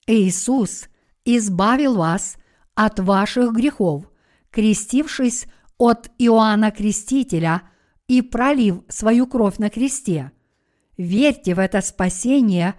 Иисус– 0.08 0.88
избавил 1.36 1.96
вас 1.96 2.38
от 2.74 3.00
ваших 3.00 3.52
грехов, 3.54 4.10
крестившись 4.50 5.46
от 5.78 6.10
Иоанна 6.18 6.72
Крестителя 6.72 7.64
и 8.08 8.22
пролив 8.22 8.84
свою 8.88 9.28
кровь 9.28 9.58
на 9.58 9.70
кресте. 9.70 10.32
Верьте 10.98 11.54
в 11.54 11.60
это 11.60 11.82
спасение 11.82 12.76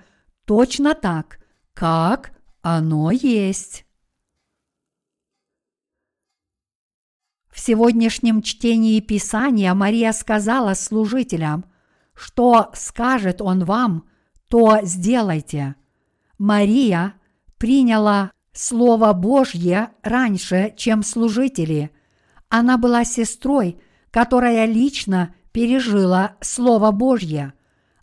точно 0.46 0.94
так, 0.94 1.38
как 1.78 2.32
оно 2.60 3.12
есть. 3.12 3.86
В 7.52 7.60
сегодняшнем 7.60 8.42
чтении 8.42 8.98
Писания 8.98 9.72
Мария 9.74 10.10
сказала 10.10 10.74
служителям, 10.74 11.66
что 12.14 12.72
скажет 12.74 13.40
он 13.40 13.64
вам, 13.64 14.08
то 14.48 14.80
сделайте. 14.82 15.76
Мария 16.36 17.14
приняла 17.58 18.32
Слово 18.52 19.12
Божье 19.12 19.90
раньше, 20.02 20.74
чем 20.76 21.04
служители. 21.04 21.92
Она 22.48 22.76
была 22.76 23.04
сестрой, 23.04 23.80
которая 24.10 24.64
лично 24.64 25.32
пережила 25.52 26.32
Слово 26.40 26.90
Божье. 26.90 27.52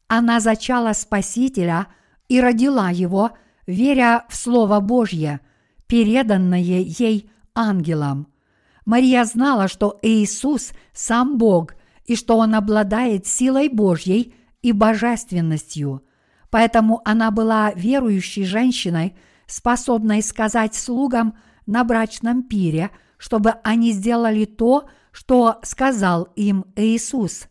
Она 0.08 0.40
зачала 0.40 0.94
Спасителя 0.94 1.88
и 2.30 2.40
родила 2.40 2.90
его, 2.90 3.34
веря 3.68 4.26
в 4.30 4.36
Слово 4.36 4.80
Божье, 4.80 5.42
переданное 5.88 6.60
ей 6.60 7.30
ангелом. 7.54 8.28
Мария 8.86 9.24
знала, 9.26 9.68
что 9.68 10.00
Иисус 10.02 10.72
сам 10.94 11.38
Бог 11.38 11.76
и 12.06 12.16
что 12.16 12.38
Он 12.38 12.56
обладает 12.56 13.26
силой 13.26 13.70
Божьей 13.70 14.36
и 14.62 14.72
божественностью. 14.72 16.04
Поэтому 16.50 17.02
она 17.06 17.32
была 17.32 17.72
верующей 17.74 18.46
женщиной– 18.46 19.16
способной 19.48 20.22
сказать 20.22 20.76
слугам 20.76 21.38
на 21.66 21.84
брачном 21.84 22.44
пире, 22.44 22.92
чтобы 23.18 23.52
они 23.64 23.92
сделали 23.92 24.46
то, 24.46 24.90
что 25.12 25.60
сказал 25.64 26.28
им 26.36 26.66
Иисус. 26.76 27.48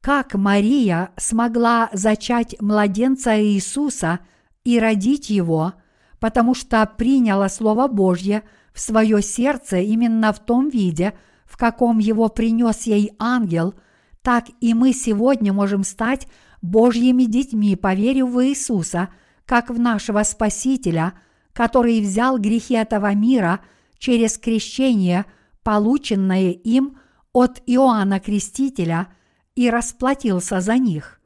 Как 0.00 0.34
Мария 0.34 1.10
смогла 1.16 1.90
зачать 1.92 2.60
младенца 2.60 3.40
Иисуса 3.42 4.20
и 4.64 4.78
родить 4.78 5.30
его, 5.30 5.74
потому 6.18 6.54
что 6.54 6.84
приняла 6.86 7.48
Слово 7.48 7.88
Божье 7.88 8.42
в 8.72 8.80
свое 8.80 9.22
сердце 9.22 9.78
именно 9.78 10.32
в 10.32 10.38
том 10.38 10.68
виде, 10.68 11.14
в 11.44 11.56
каком 11.56 11.98
его 11.98 12.28
принес 12.28 12.82
ей 12.82 13.12
ангел, 13.18 13.74
так 14.22 14.46
и 14.60 14.74
мы 14.74 14.92
сегодня 14.92 15.52
можем 15.52 15.82
стать 15.84 16.28
Божьими 16.62 17.24
детьми, 17.24 17.76
поверив 17.76 18.28
в 18.28 18.44
Иисуса– 18.44 19.08
как 19.50 19.68
в 19.68 19.80
нашего 19.80 20.22
Спасителя, 20.22 21.14
который 21.52 22.00
взял 22.00 22.38
грехи 22.38 22.74
этого 22.74 23.12
мира 23.16 23.58
через 23.98 24.38
крещение, 24.38 25.26
полученное 25.64 26.52
им 26.52 27.00
от 27.32 27.60
Иоанна 27.66 28.20
Крестителя, 28.20 29.08
и 29.56 29.68
расплатился 29.68 30.60
за 30.60 30.78
них. 30.78 31.20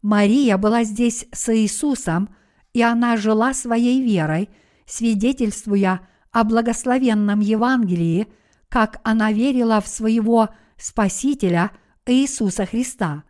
Мария 0.00 0.58
была 0.58 0.84
здесь 0.84 1.26
с 1.32 1.52
Иисусом, 1.52 2.28
и 2.76 2.82
она 2.82 3.16
жила 3.16 3.54
своей 3.54 4.02
верой, 4.02 4.50
свидетельствуя 4.84 6.02
о 6.30 6.44
благословенном 6.44 7.40
Евангелии, 7.40 8.28
как 8.68 9.00
она 9.02 9.32
верила 9.32 9.80
в 9.80 9.88
своего 9.88 10.50
Спасителя 10.76 11.70
Иисуса 12.04 12.66
Христа. 12.66 13.24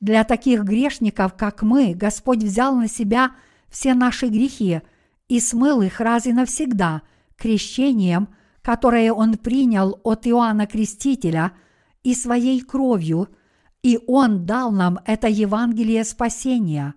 Для 0.00 0.24
таких 0.24 0.64
грешников, 0.64 1.34
как 1.34 1.62
мы, 1.62 1.94
Господь 1.94 2.42
взял 2.42 2.74
на 2.74 2.88
себя– 2.88 3.30
все 3.70 3.94
наши 3.94 4.26
грехи 4.26 4.82
и 5.28 5.38
смыл 5.38 5.82
их 5.82 6.00
раз 6.00 6.26
и 6.26 6.32
навсегда 6.32 7.02
крещением, 7.36 8.28
которое 8.60 9.12
Он 9.12 9.36
принял 9.36 10.00
от 10.02 10.26
Иоанна 10.26 10.66
Крестителя 10.66 11.52
и 12.02 12.14
своей 12.14 12.60
кровью, 12.60 13.28
И 13.82 14.00
Он 14.08 14.46
дал 14.46 14.72
нам 14.72 14.98
это 15.06 15.28
Евангелие 15.28 16.04
спасения, 16.04 16.94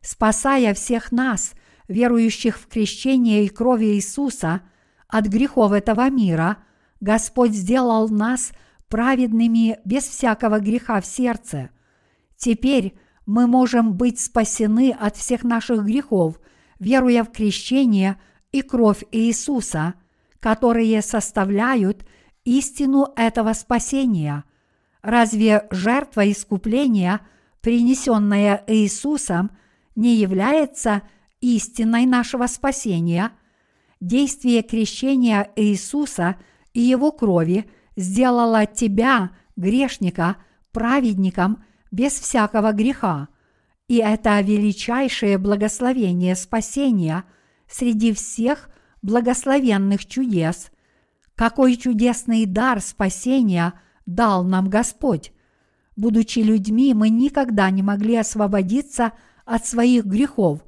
спасая 0.00 0.74
всех 0.74 1.12
нас, 1.12 1.54
верующих 1.88 2.58
в 2.58 2.66
крещение 2.66 3.44
и 3.44 3.48
крови 3.48 3.94
Иисуса, 3.94 4.62
от 5.08 5.26
грехов 5.26 5.72
этого 5.72 6.10
мира, 6.10 6.58
Господь 7.00 7.52
сделал 7.52 8.08
нас 8.08 8.52
праведными 8.88 9.78
без 9.84 10.04
всякого 10.04 10.60
греха 10.60 11.00
в 11.00 11.06
сердце. 11.06 11.70
Теперь 12.36 12.98
мы 13.26 13.46
можем 13.46 13.94
быть 13.94 14.20
спасены 14.20 14.94
от 14.98 15.16
всех 15.16 15.44
наших 15.44 15.84
грехов, 15.84 16.40
веруя 16.78 17.24
в 17.24 17.30
крещение 17.30 18.20
и 18.52 18.62
кровь 18.62 19.04
Иисуса, 19.12 19.94
которые 20.40 21.02
составляют 21.02 22.06
истину 22.44 23.08
этого 23.16 23.52
спасения. 23.52 24.44
Разве 25.02 25.66
жертва 25.70 26.30
искупления, 26.30 27.20
принесенная 27.60 28.64
Иисусом, 28.66 29.50
не 29.98 30.14
является 30.14 31.02
истиной 31.40 32.06
нашего 32.06 32.46
спасения? 32.46 33.32
Действие 34.00 34.62
крещения 34.62 35.50
Иисуса 35.56 36.36
и 36.72 36.80
Его 36.80 37.10
крови 37.10 37.68
сделало 37.96 38.64
тебя, 38.64 39.32
грешника, 39.56 40.36
праведником 40.70 41.64
без 41.90 42.12
всякого 42.12 42.72
греха. 42.72 43.26
И 43.88 43.96
это 43.96 44.40
величайшее 44.40 45.36
благословение 45.36 46.36
спасения 46.36 47.24
среди 47.68 48.12
всех 48.12 48.70
благословенных 49.02 50.06
чудес. 50.06 50.70
Какой 51.34 51.76
чудесный 51.76 52.46
дар 52.46 52.80
спасения 52.80 53.74
дал 54.06 54.44
нам 54.44 54.70
Господь! 54.70 55.32
Будучи 55.96 56.38
людьми, 56.38 56.94
мы 56.94 57.08
никогда 57.08 57.68
не 57.70 57.82
могли 57.82 58.14
освободиться 58.14 59.12
от 59.48 59.66
своих 59.66 60.04
грехов, 60.04 60.60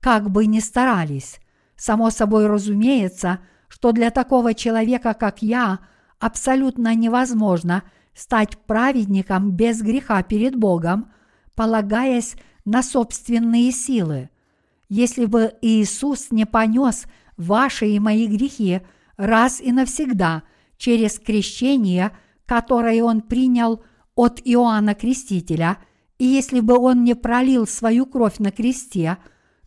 как 0.00 0.30
бы 0.30 0.46
ни 0.46 0.60
старались. 0.60 1.40
Само 1.76 2.10
собой 2.10 2.46
разумеется, 2.46 3.40
что 3.68 3.92
для 3.92 4.10
такого 4.10 4.54
человека, 4.54 5.14
как 5.14 5.42
я, 5.42 5.80
абсолютно 6.20 6.94
невозможно 6.94 7.82
стать 8.14 8.56
праведником 8.58 9.50
без 9.50 9.82
греха 9.82 10.22
перед 10.22 10.56
Богом, 10.56 11.10
полагаясь 11.54 12.36
на 12.64 12.82
собственные 12.82 13.72
силы. 13.72 14.30
Если 14.88 15.26
бы 15.26 15.54
Иисус 15.60 16.30
не 16.30 16.46
понес 16.46 17.06
ваши 17.36 17.88
и 17.88 17.98
мои 17.98 18.26
грехи 18.26 18.80
раз 19.16 19.60
и 19.60 19.72
навсегда 19.72 20.44
через 20.76 21.18
крещение, 21.18 22.12
которое 22.46 23.02
Он 23.02 23.20
принял 23.20 23.82
от 24.14 24.40
Иоанна 24.44 24.94
Крестителя, 24.94 25.78
и 26.18 26.24
если 26.24 26.60
бы 26.60 26.76
Он 26.76 27.04
не 27.04 27.14
пролил 27.14 27.66
свою 27.66 28.06
кровь 28.06 28.38
на 28.38 28.50
кресте, 28.50 29.18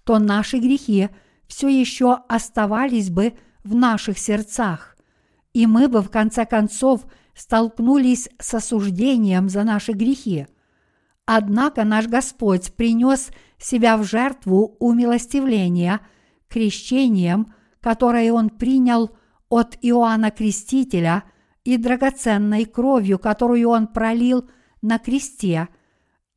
то 0.03 0.19
наши 0.19 0.57
грехи 0.57 1.09
все 1.47 1.67
еще 1.67 2.19
оставались 2.27 3.09
бы 3.09 3.33
в 3.63 3.75
наших 3.75 4.17
сердцах, 4.17 4.97
и 5.53 5.67
мы 5.67 5.87
бы 5.87 6.01
в 6.01 6.09
конце 6.09 6.45
концов 6.45 7.05
столкнулись 7.33 8.29
с 8.39 8.53
осуждением 8.53 9.49
за 9.49 9.63
наши 9.63 9.93
грехи– 9.93 10.47
Однако 11.33 11.85
наш 11.85 12.07
Господь 12.07 12.73
принес 12.73 13.29
себя 13.57 13.95
в 13.95 14.03
жертву 14.03 14.75
умилостивления 14.79 16.01
крещением, 16.49 17.53
которое 17.79 18.33
Он 18.33 18.49
принял 18.49 19.11
от 19.47 19.77
Иоанна 19.81 20.31
Крестителя 20.31 21.23
и 21.63 21.77
драгоценной 21.77 22.65
кровью, 22.65 23.19
которую 23.19 23.69
Он 23.69 23.87
пролил 23.87 24.49
на 24.81 24.99
кресте. 24.99 25.69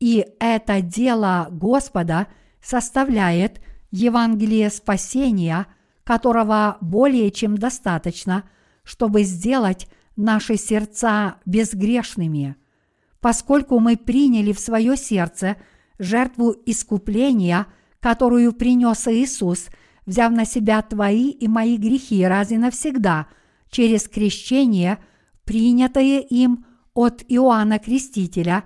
И 0.00 0.26
это 0.39 0.81
дело 0.81 1.48
Господа 1.50 2.26
составляет 2.62 3.60
Евангелие 3.90 4.70
спасения, 4.70 5.66
которого 6.05 6.78
более 6.81 7.31
чем 7.31 7.56
достаточно, 7.56 8.44
чтобы 8.82 9.23
сделать 9.23 9.89
наши 10.16 10.56
сердца 10.56 11.36
безгрешными– 11.47 12.56
поскольку 13.24 13.78
мы 13.78 13.97
приняли 13.97 14.52
в 14.52 14.60
свое 14.60 14.98
сердце 14.98 15.56
жертву 15.98 16.55
искупления, 16.66 17.66
которую 17.98 18.52
принес 18.52 19.08
Иисус, 19.08 19.68
взяв 20.05 20.31
на 20.31 20.44
себя 20.44 20.82
твои 20.82 21.31
и 21.31 21.48
мои 21.48 21.78
грехи 21.78 22.23
раз 22.23 22.50
и 22.50 22.58
навсегда 22.58 23.28
через 23.70 24.08
крещение, 24.08 24.98
принятое 25.47 26.18
им 26.20 26.66
от 26.92 27.24
Иоанна 27.26 27.78
Крестителя, 27.78 28.64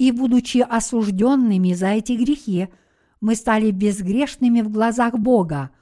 и 0.00 0.12
будучи 0.12 0.64
осужденными 0.66 1.74
за 1.74 1.88
эти 1.88 2.12
грехи, 2.12 2.68
мы 3.20 3.34
стали 3.34 3.70
безгрешными 3.70 4.62
в 4.62 4.70
глазах 4.70 5.18
Бога. 5.18 5.72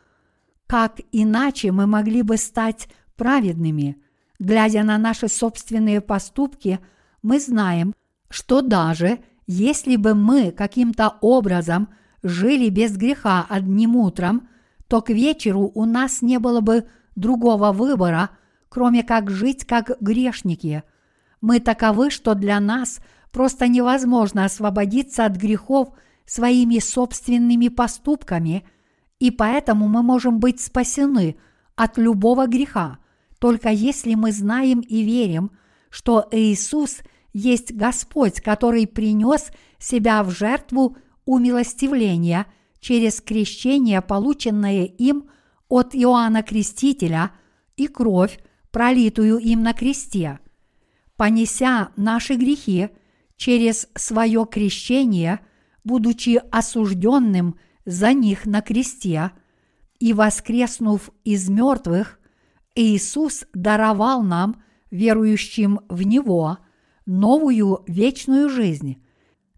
Как 0.66 1.00
иначе 1.12 1.70
мы 1.70 1.86
могли 1.86 2.22
бы 2.22 2.36
стать 2.36 2.88
праведными? 3.16 3.96
Глядя 4.40 4.82
на 4.82 4.98
наши 4.98 5.28
собственные 5.28 6.00
поступки, 6.00 6.80
мы 7.22 7.38
знаем, 7.38 7.94
что 8.28 8.60
даже 8.60 9.20
если 9.46 9.94
бы 9.94 10.14
мы 10.14 10.50
каким-то 10.50 11.14
образом 11.20 11.88
жили 12.24 12.70
без 12.70 12.96
греха 12.96 13.46
одним 13.48 13.94
утром, 13.94 14.48
то 14.88 15.00
к 15.00 15.10
вечеру 15.10 15.70
у 15.76 15.84
нас 15.84 16.22
не 16.22 16.40
было 16.40 16.60
бы 16.60 16.88
другого 17.14 17.70
выбора, 17.70 18.30
кроме 18.68 19.04
как 19.04 19.30
жить 19.30 19.64
как 19.64 19.92
грешники. 20.00 20.82
Мы 21.40 21.60
таковы, 21.60 22.10
что 22.10 22.34
для 22.34 22.58
нас 22.58 22.98
просто 23.32 23.68
невозможно 23.68 24.44
освободиться 24.44 25.24
от 25.24 25.36
грехов 25.36 25.90
своими 26.24 26.78
собственными 26.78 27.68
поступками, 27.68 28.64
и 29.18 29.30
поэтому 29.30 29.88
мы 29.88 30.02
можем 30.02 30.40
быть 30.40 30.60
спасены 30.60 31.36
от 31.76 31.98
любого 31.98 32.46
греха, 32.46 32.98
только 33.38 33.70
если 33.70 34.14
мы 34.14 34.32
знаем 34.32 34.80
и 34.80 35.02
верим, 35.02 35.52
что 35.90 36.26
Иисус– 36.30 36.98
есть 37.32 37.72
Господь, 37.72 38.40
который 38.40 38.86
принес 38.86 39.50
себя 39.78 40.22
в 40.22 40.30
жертву 40.30 40.96
умилостивления 41.24 42.46
через 42.80 43.20
крещение, 43.20 44.00
полученное 44.00 44.84
им 44.84 45.28
от 45.68 45.94
Иоанна 45.94 46.42
Крестителя, 46.42 47.32
и 47.76 47.86
кровь, 47.86 48.40
пролитую 48.72 49.38
им 49.38 49.62
на 49.62 49.72
кресте. 49.72 50.40
Понеся 51.16 51.90
наши 51.96 52.34
грехи 52.34 52.88
через 53.38 53.88
свое 53.94 54.46
крещение, 54.50 55.40
будучи 55.84 56.42
осужденным 56.50 57.56
за 57.86 58.12
них 58.12 58.44
на 58.44 58.60
кресте, 58.60 59.30
и 59.98 60.12
воскреснув 60.12 61.10
из 61.24 61.48
мертвых, 61.48 62.20
Иисус 62.74 63.44
даровал 63.54 64.22
нам, 64.22 64.62
верующим 64.90 65.80
в 65.88 66.02
Него, 66.02 66.58
новую 67.06 67.84
вечную 67.86 68.48
жизнь. 68.48 69.02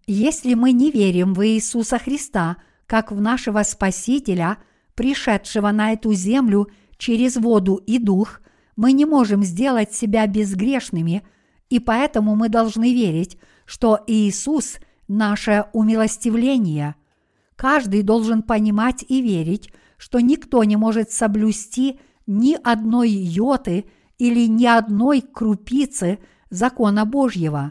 Если 0.07 0.55
мы 0.55 0.73
не 0.73 0.91
верим 0.91 1.35
в 1.35 1.47
Иисуса 1.47 1.99
Христа, 1.99 2.57
как 2.87 3.13
в 3.13 3.21
нашего 3.21 3.63
Спасителя, 3.63 4.59
пришедшего 4.95 5.71
на 5.71 5.93
эту 5.93 6.13
землю 6.13 6.69
через 6.97 7.37
воду 7.37 7.77
и 7.87 7.99
дух, 7.99 8.41
мы 8.77 8.93
не 8.93 9.05
можем 9.05 9.43
сделать 9.43 9.93
себя 9.93 10.27
безгрешными, 10.27 11.23
и 11.69 11.79
поэтому 11.79 12.35
мы 12.35 12.49
должны 12.49 12.93
верить, 12.95 13.39
что 13.71 14.01
Иисус– 14.09 14.79
наше 15.07 15.67
умилостивление. 15.73 16.97
Каждый 17.55 18.03
должен 18.03 18.43
понимать 18.43 19.05
и 19.07 19.23
верить, 19.23 19.73
что 19.97 20.19
никто 20.19 20.65
не 20.65 20.75
может 20.75 21.13
соблюсти 21.13 22.01
ни 22.27 22.59
одной 22.65 23.11
йоты 23.11 23.85
или 24.19 24.49
ни 24.49 24.67
одной 24.67 25.21
крупицы– 25.21 26.19
закона 26.51 27.05
Божьего. 27.05 27.71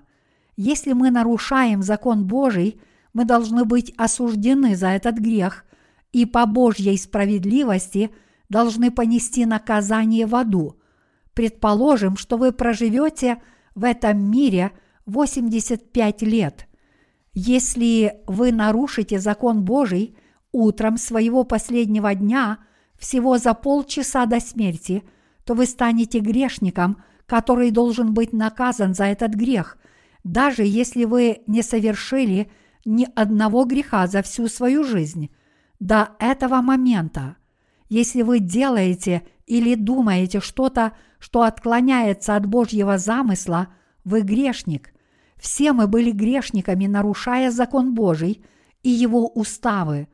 Если 0.55 0.93
мы 0.93 1.11
нарушаем 1.11 1.83
закон 1.83 2.25
Божий, 2.25 2.79
мы 3.11 3.25
должны 3.25 3.65
быть 3.65 3.93
осуждены 3.97 4.77
за 4.77 4.91
этот 4.91 5.17
грех 5.17 5.65
и 6.13 6.25
по 6.25 6.45
Божьей 6.45 6.97
справедливости 6.97 8.11
должны 8.47 8.89
понести 8.89 9.45
наказание 9.45 10.25
в 10.27 10.35
аду. 10.35 10.77
Предположим, 11.33 12.15
что 12.15 12.37
вы 12.37 12.53
проживете 12.53 13.41
в 13.75 13.83
этом 13.83 14.31
мире 14.31 14.71
85 15.09 16.21
лет. 16.23 16.67
Если 17.33 18.21
вы 18.27 18.51
нарушите 18.51 19.19
закон 19.19 19.63
Божий 19.63 20.17
утром 20.51 20.97
своего 20.97 21.43
последнего 21.43 22.13
дня, 22.15 22.59
всего 22.97 23.37
за 23.37 23.53
полчаса 23.53 24.25
до 24.25 24.39
смерти, 24.39 25.03
то 25.43 25.53
вы 25.53 25.65
станете 25.65 26.19
грешником– 26.19 27.03
который 27.29 27.69
должен 27.69 28.13
быть 28.13 28.33
наказан 28.33 28.95
за 28.95 29.05
этот 29.05 29.35
грех, 29.35 29.77
даже 30.23 30.63
если 30.63 31.05
вы 31.05 31.43
не 31.45 31.61
совершили 31.61 32.51
ни 32.85 33.07
одного 33.15 33.65
греха 33.65 34.07
за 34.07 34.23
всю 34.23 34.47
свою 34.47 34.83
жизнь. 34.83 35.29
До 35.79 36.09
этого 36.19 36.61
момента, 36.61 37.37
если 37.87 38.23
вы 38.23 38.39
делаете 38.39 39.21
или 39.45 39.75
думаете 39.75 40.39
что-то, 40.41 40.93
что 41.19 41.43
отклоняется 41.43 42.35
от 42.35 42.47
Божьего 42.47 42.97
замысла, 42.97 43.67
вы 44.03 44.21
грешник. 44.21 44.91
Все 45.39 45.73
мы 45.73 45.87
были 45.87 46.11
грешниками, 46.11 46.85
нарушая 46.85 47.49
закон 47.49 47.93
Божий 47.93 48.43
и 48.83 48.89
его 48.89 49.27
уставы. 49.27 50.07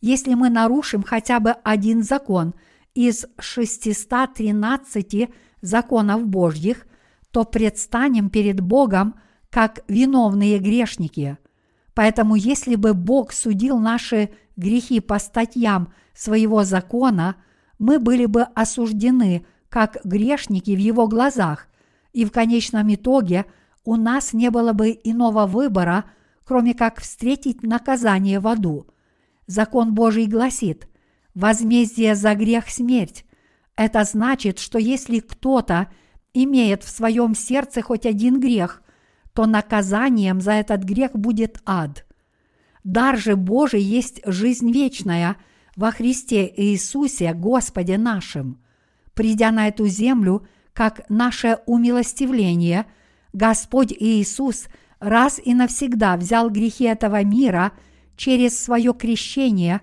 Если 0.00 0.34
мы 0.34 0.48
нарушим 0.48 1.02
хотя 1.02 1.40
бы 1.40 1.50
один 1.64 2.02
закон 2.02 2.54
из 2.94 3.26
613 3.38 5.28
законов 5.60 6.26
Божьих, 6.26 6.86
то 7.32 7.44
предстанем 7.44 8.30
перед 8.30 8.60
Богом 8.60 9.16
как 9.50 9.80
виновные 9.88 10.58
грешники. 10.58 11.38
Поэтому 11.94 12.36
если 12.36 12.76
бы 12.76 12.94
Бог 12.94 13.32
судил 13.32 13.78
наши 13.78 14.30
грехи 14.56 15.00
по 15.00 15.18
статьям 15.18 15.92
своего 16.14 16.62
закона, 16.62 17.36
мы 17.78 17.98
были 17.98 18.26
бы 18.26 18.42
осуждены 18.42 19.44
как 19.68 19.98
грешники 20.04 20.70
в 20.70 20.78
Его 20.78 21.08
глазах, 21.08 21.66
и 22.12 22.24
в 22.24 22.30
конечном 22.30 22.92
итоге 22.94 23.46
у 23.88 23.96
нас 23.96 24.34
не 24.34 24.50
было 24.50 24.74
бы 24.74 24.90
иного 25.02 25.46
выбора, 25.46 26.04
кроме 26.44 26.74
как 26.74 27.00
встретить 27.00 27.62
наказание 27.62 28.38
в 28.38 28.46
аду. 28.46 28.86
Закон 29.46 29.94
Божий 29.94 30.26
гласит 30.26 30.90
«возмездие 31.34 32.14
за 32.14 32.34
грех– 32.34 32.68
смерть». 32.68 33.24
Это 33.76 34.04
значит, 34.04 34.58
что 34.58 34.78
если 34.78 35.20
кто-то 35.20 35.90
имеет 36.34 36.84
в 36.84 36.90
своем 36.90 37.34
сердце 37.34 37.80
хоть 37.80 38.04
один 38.04 38.40
грех, 38.40 38.82
то 39.32 39.46
наказанием 39.46 40.42
за 40.42 40.52
этот 40.52 40.82
грех 40.82 41.12
будет 41.14 41.62
ад. 41.64 42.04
Дар 42.84 43.16
же 43.16 43.36
Божий 43.36 43.80
есть 43.80 44.20
жизнь 44.26 44.70
вечная 44.70 45.36
во 45.76 45.92
Христе 45.92 46.52
Иисусе, 46.54 47.32
Господе 47.32 47.96
нашим. 47.96 48.62
Придя 49.14 49.50
на 49.50 49.66
эту 49.66 49.86
землю, 49.86 50.46
как 50.74 51.08
наше 51.08 51.60
умилостивление, 51.64 52.84
Господь 53.32 53.92
Иисус 53.92 54.66
раз 55.00 55.40
и 55.42 55.54
навсегда 55.54 56.16
взял 56.16 56.50
грехи 56.50 56.84
этого 56.84 57.22
мира 57.24 57.72
через 58.16 58.58
свое 58.58 58.92
крещение, 58.94 59.80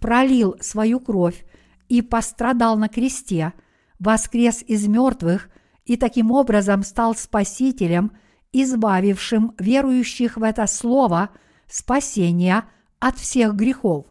пролил 0.00 0.56
свою 0.60 1.00
кровь 1.00 1.44
и 1.88 2.02
пострадал 2.02 2.76
на 2.76 2.88
кресте, 2.88 3.52
воскрес 3.98 4.62
из 4.66 4.86
мертвых 4.86 5.48
и 5.84 5.96
таким 5.96 6.30
образом 6.32 6.82
стал 6.82 7.14
Спасителем– 7.14 8.12
избавившим 8.62 9.54
верующих 9.58 10.36
в 10.36 10.42
это 10.42 10.66
слово 10.66 11.30
спасения 11.68 12.64
от 12.98 13.18
всех 13.18 13.54
грехов. 13.54 14.06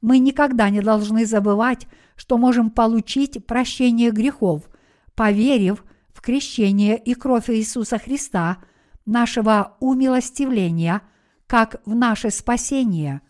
Мы 0.00 0.18
никогда 0.18 0.68
не 0.70 0.80
должны 0.80 1.24
забывать, 1.24 1.86
что 2.14 2.36
можем 2.36 2.70
получить 2.70 3.46
прощение 3.46 4.10
грехов, 4.10 4.68
поверив 5.14 5.84
в 6.18 6.20
крещение 6.20 6.98
и 6.98 7.14
кровь 7.14 7.48
Иисуса 7.48 7.98
Христа, 7.98 8.58
нашего 9.06 9.76
умилостивления, 9.78 11.02
как 11.46 11.80
в 11.86 11.94
наше 11.94 12.30
спасение. 12.30 13.20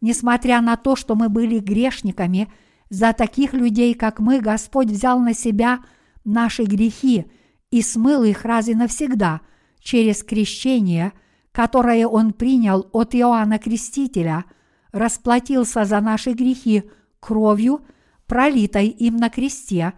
Несмотря 0.00 0.62
на 0.62 0.76
то, 0.76 0.96
что 0.96 1.14
мы 1.14 1.28
были 1.28 1.58
грешниками, 1.58 2.50
за 2.88 3.12
таких 3.12 3.52
людей, 3.52 3.94
как 3.94 4.18
мы, 4.18 4.40
Господь 4.40 4.88
взял 4.88 5.20
на 5.20 5.34
себя 5.34 5.80
наши 6.24 6.64
грехи 6.64 7.26
и 7.70 7.82
смыл 7.82 8.24
их 8.24 8.44
раз 8.44 8.68
и 8.68 8.74
навсегда– 8.74 9.42
через 9.82 10.22
крещение, 10.22 11.12
которое 11.50 12.06
Он 12.06 12.32
принял 12.32 12.88
от 12.92 13.14
Иоанна 13.14 13.58
Крестителя, 13.58 14.44
расплатился 14.92 15.84
за 15.84 16.00
наши 16.00 16.32
грехи 16.32 16.84
кровью, 17.20 17.84
пролитой 18.26 18.88
им 18.88 19.16
на 19.16 19.28
кресте, 19.28 19.92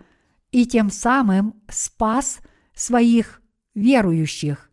и 0.55 0.67
тем 0.67 0.89
самым 0.89 1.61
спас 1.69 2.39
своих 2.77 3.43
верующих. 3.75 4.71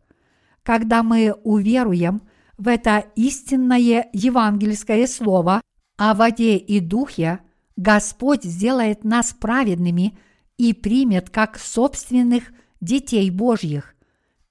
Когда 0.62 1.02
мы 1.02 1.32
уверуем 1.42 2.22
в 2.56 2.68
это 2.68 2.98
истинное 3.16 4.08
евангельское 4.12 5.08
слово 5.08 5.60
о 5.96 6.14
воде 6.14 6.56
и 6.56 6.78
духе, 6.78 7.40
Господь 7.74 8.44
сделает 8.44 9.02
нас 9.02 9.32
праведными 9.32 10.16
и 10.56 10.72
примет 10.72 11.30
как 11.30 11.58
собственных 11.58 12.52
детей 12.80 13.28
Божьих. 13.30 13.96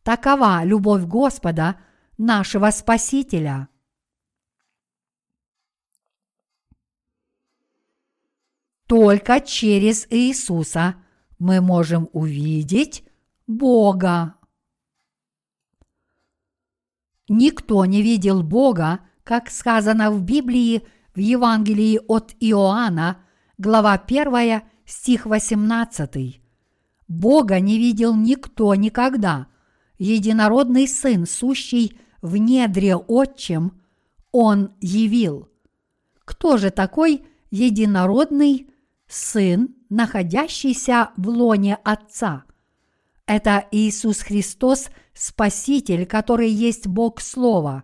Такова 0.03 0.65
любовь 0.65 1.03
Господа, 1.03 1.77
нашего 2.17 2.71
Спасителя. 2.71 3.69
Только 8.85 9.39
через 9.39 10.05
Иисуса 10.09 11.00
мы 11.41 11.59
можем 11.59 12.07
увидеть 12.13 13.03
Бога. 13.47 14.35
Никто 17.27 17.83
не 17.85 18.03
видел 18.03 18.43
Бога, 18.43 18.99
как 19.23 19.49
сказано 19.49 20.11
в 20.11 20.21
Библии 20.21 20.83
в 21.15 21.19
Евангелии 21.19 21.99
от 22.07 22.35
Иоанна, 22.39 23.23
глава 23.57 23.93
1, 23.93 24.61
стих 24.85 25.25
18. 25.25 26.41
Бога 27.07 27.59
не 27.59 27.79
видел 27.79 28.15
никто 28.15 28.75
никогда– 28.75 29.47
единородный 29.97 30.87
Сын, 30.87 31.25
сущий 31.25 31.99
в 32.21 32.37
недре 32.37 32.95
Отчим, 32.95 33.81
Он 34.31 34.75
явил. 34.79 35.49
Кто 36.23 36.57
же 36.57 36.69
такой 36.69 37.25
единородный 37.49 38.69
Сын, 39.07 39.75
находящийся 39.91 41.11
в 41.15 41.29
лоне 41.29 41.77
Отца? 41.83 42.45
Это 43.27 43.67
Иисус 43.71 44.21
Христос, 44.21 44.89
Спаситель, 45.13 46.07
который 46.07 46.49
есть 46.49 46.87
Бог 46.87 47.21
Слова. 47.21 47.83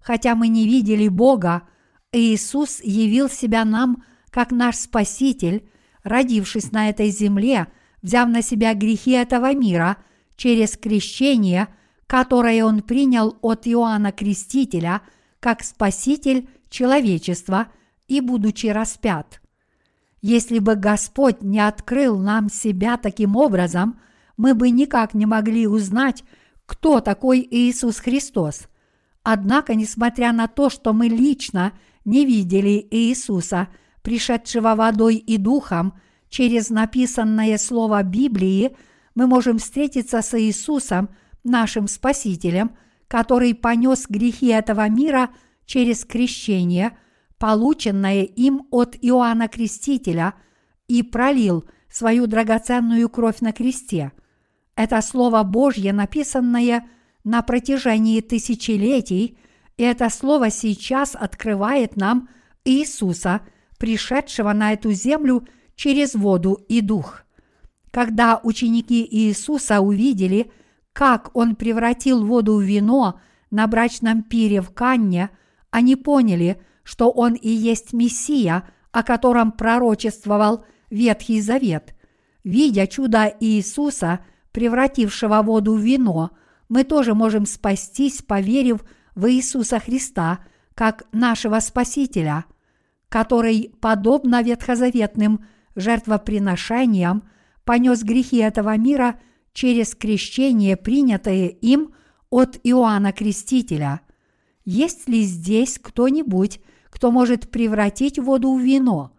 Хотя 0.00 0.34
мы 0.34 0.48
не 0.48 0.64
видели 0.64 1.08
Бога, 1.08 1.64
Иисус 2.12 2.80
явил 2.82 3.28
себя 3.28 3.66
нам 3.66 4.02
как 4.30 4.50
наш 4.50 4.76
Спаситель, 4.76 5.68
родившись 6.02 6.72
на 6.72 6.88
этой 6.88 7.10
земле, 7.10 7.66
взяв 8.00 8.30
на 8.30 8.40
себя 8.40 8.72
грехи 8.72 9.10
этого 9.10 9.52
мира– 9.52 9.98
через 10.40 10.78
крещение, 10.78 11.68
которое 12.06 12.64
он 12.64 12.80
принял 12.80 13.36
от 13.42 13.68
Иоанна 13.68 14.10
Крестителя 14.10 15.02
как 15.38 15.62
Спаситель 15.62 16.48
человечества 16.70 17.66
и 18.08 18.22
будучи 18.22 18.68
распят. 18.68 19.42
Если 20.20 20.58
бы 20.58 20.74
Господь 20.76 21.42
не 21.42 21.60
открыл 21.60 22.18
нам 22.18 22.50
себя 22.50 22.96
таким 22.96 23.36
образом, 23.36 24.00
мы 24.36 24.54
бы 24.54 24.70
никак 24.70 25.14
не 25.14 25.26
могли 25.26 25.66
узнать, 25.66 26.24
кто 26.66 27.00
такой 27.00 27.46
Иисус 27.50 27.98
Христос. 27.98 28.68
Однако, 29.22 29.74
несмотря 29.74 30.32
на 30.32 30.46
то, 30.46 30.70
что 30.70 30.92
мы 30.92 31.08
лично 31.08 31.72
не 32.04 32.24
видели 32.24 32.86
Иисуса, 32.90 33.68
пришедшего 34.02 34.74
водой 34.74 35.16
и 35.16 35.36
духом, 35.36 35.94
через 36.28 36.70
написанное 36.70 37.58
слово 37.58 38.02
Библии– 38.02 38.76
мы 39.14 39.26
можем 39.26 39.58
встретиться 39.58 40.22
с 40.22 40.38
Иисусом, 40.38 41.10
нашим 41.42 41.88
Спасителем, 41.88 42.76
который 43.08 43.54
понес 43.54 44.06
грехи 44.08 44.48
этого 44.48 44.88
мира 44.88 45.30
через 45.66 46.04
крещение, 46.04 46.96
полученное 47.40 48.22
им 48.22 48.68
от 48.70 48.96
Иоанна 49.00 49.48
Крестителя, 49.48 50.34
и 50.86 51.02
пролил 51.02 51.64
свою 51.90 52.28
драгоценную 52.28 53.08
кровь 53.08 53.40
на 53.40 53.52
кресте. 53.52 54.12
Это 54.76 55.02
Слово 55.02 55.42
Божье, 55.42 55.92
написанное 55.92 56.88
на 57.24 57.42
протяжении 57.42 58.20
тысячелетий, 58.20 59.38
и 59.76 59.82
это 59.82 60.08
Слово 60.10 60.50
сейчас 60.50 61.16
открывает 61.16 61.96
нам 61.96 62.28
Иисуса, 62.64 63.40
пришедшего 63.78 64.52
на 64.52 64.72
эту 64.72 64.92
землю 64.92 65.48
через 65.74 66.14
воду 66.14 66.64
и 66.68 66.80
дух– 66.80 67.24
когда 67.90 68.40
ученики 68.42 69.06
Иисуса 69.10 69.80
увидели, 69.80 70.50
как 70.92 71.30
Он 71.34 71.56
превратил 71.56 72.24
воду 72.24 72.56
в 72.56 72.62
вино 72.62 73.20
на 73.50 73.66
брачном 73.66 74.22
пире 74.22 74.60
в 74.60 74.70
Канне, 74.70 75.30
они 75.70 75.96
поняли, 75.96 76.60
что 76.90 77.08
Он 77.08 77.34
и 77.34 77.48
есть 77.48 77.92
Мессия, 77.92 78.64
о 78.90 79.04
котором 79.04 79.52
пророчествовал 79.52 80.64
Ветхий 80.90 81.40
Завет. 81.40 81.94
Видя 82.42 82.88
чудо 82.88 83.32
Иисуса, 83.38 84.24
превратившего 84.50 85.40
воду 85.42 85.74
в 85.74 85.78
вино, 85.78 86.30
мы 86.68 86.82
тоже 86.82 87.14
можем 87.14 87.46
спастись, 87.46 88.22
поверив 88.22 88.84
в 89.14 89.30
Иисуса 89.30 89.78
Христа 89.78 90.40
как 90.74 91.04
нашего 91.12 91.60
Спасителя, 91.60 92.44
который, 93.08 93.72
подобно 93.80 94.42
ветхозаветным 94.42 95.46
жертвоприношениям, 95.76 97.22
понес 97.64 98.02
грехи 98.02 98.38
этого 98.38 98.76
мира 98.76 99.20
через 99.52 99.94
крещение, 99.94 100.76
принятое 100.76 101.46
им 101.46 101.94
от 102.30 102.58
Иоанна 102.64 103.12
Крестителя. 103.12 104.00
Есть 104.64 105.08
ли 105.08 105.22
здесь 105.22 105.78
кто-нибудь, 105.80 106.60
кто 106.90 107.10
может 107.10 107.50
превратить 107.50 108.18
воду 108.18 108.52
в 108.54 108.60
вино? 108.60 109.12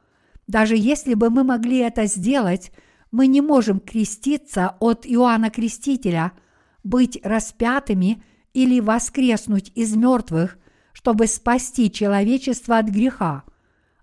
Даже 0.47 0.75
если 0.75 1.13
бы 1.13 1.29
мы 1.29 1.43
могли 1.43 1.77
это 1.77 2.05
сделать, 2.05 2.71
мы 3.11 3.27
не 3.27 3.41
можем 3.41 3.79
креститься 3.79 4.75
от 4.79 5.05
Иоанна 5.05 5.49
Крестителя, 5.49 6.33
быть 6.83 7.19
распятыми 7.23 8.23
или 8.53 8.79
воскреснуть 8.79 9.71
из 9.75 9.95
мертвых, 9.95 10.57
чтобы 10.93 11.27
спасти 11.27 11.91
человечество 11.91 12.77
от 12.77 12.87
греха. 12.87 13.43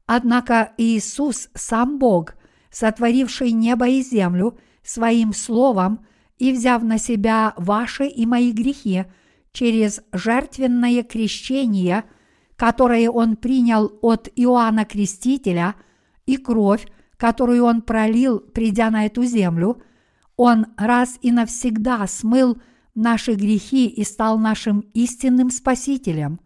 Однако 0.06 0.72
Иисус, 0.78 1.50
сам 1.55 1.98
Бог, 1.98 2.34
сотворивший 2.70 3.52
небо 3.52 3.88
и 3.88 4.02
землю 4.02 4.58
своим 4.82 5.34
словом 5.34 6.06
и 6.38 6.52
взяв 6.52 6.82
на 6.82 6.98
себя 6.98 7.52
ваши 7.56 8.06
и 8.06 8.24
мои 8.24 8.52
грехи 8.52 9.05
через 9.52 10.00
жертвенное 10.12 11.02
крещение, 11.02 12.05
которое 12.58 13.08
Он 13.08 13.36
принял 13.36 13.92
от 14.02 14.28
Иоанна 14.34 14.84
Крестителя, 14.84 15.76
и 16.26 16.36
кровь, 16.36 16.86
которую 17.16 17.64
Он 17.64 17.80
пролил, 17.80 18.40
придя 18.40 18.90
на 18.90 19.06
эту 19.06 19.24
землю, 19.24 19.80
Он 20.36 20.66
раз 20.76 21.18
и 21.22 21.30
навсегда 21.30 22.04
смыл 22.08 22.58
наши 22.96 23.34
грехи 23.34 23.86
и 23.86 24.02
стал 24.02 24.38
нашим 24.38 24.80
истинным 24.92 25.50
Спасителем. 25.50 26.40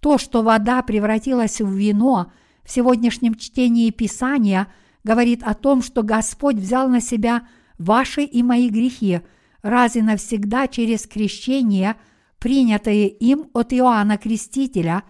То, 0.00 0.18
что 0.18 0.42
вода 0.42 0.82
превратилась 0.82 1.62
в 1.62 1.72
вино 1.72 2.30
в 2.62 2.70
сегодняшнем 2.70 3.34
чтении 3.34 3.90
Писания, 3.90 4.68
говорит 5.02 5.42
о 5.42 5.54
том, 5.54 5.82
что 5.82 6.02
Господь 6.02 6.56
взял 6.56 6.90
на 6.90 7.00
себя 7.00 7.48
ваши 7.78 8.22
и 8.22 8.42
мои 8.42 8.68
грехи 8.68 9.22
раз 9.62 9.96
и 9.96 10.02
навсегда 10.02 10.68
через 10.68 11.06
крещение, 11.06 11.96
принятое 12.38 13.06
им 13.06 13.48
от 13.54 13.72
Иоанна 13.72 14.18
Крестителя, 14.18 15.04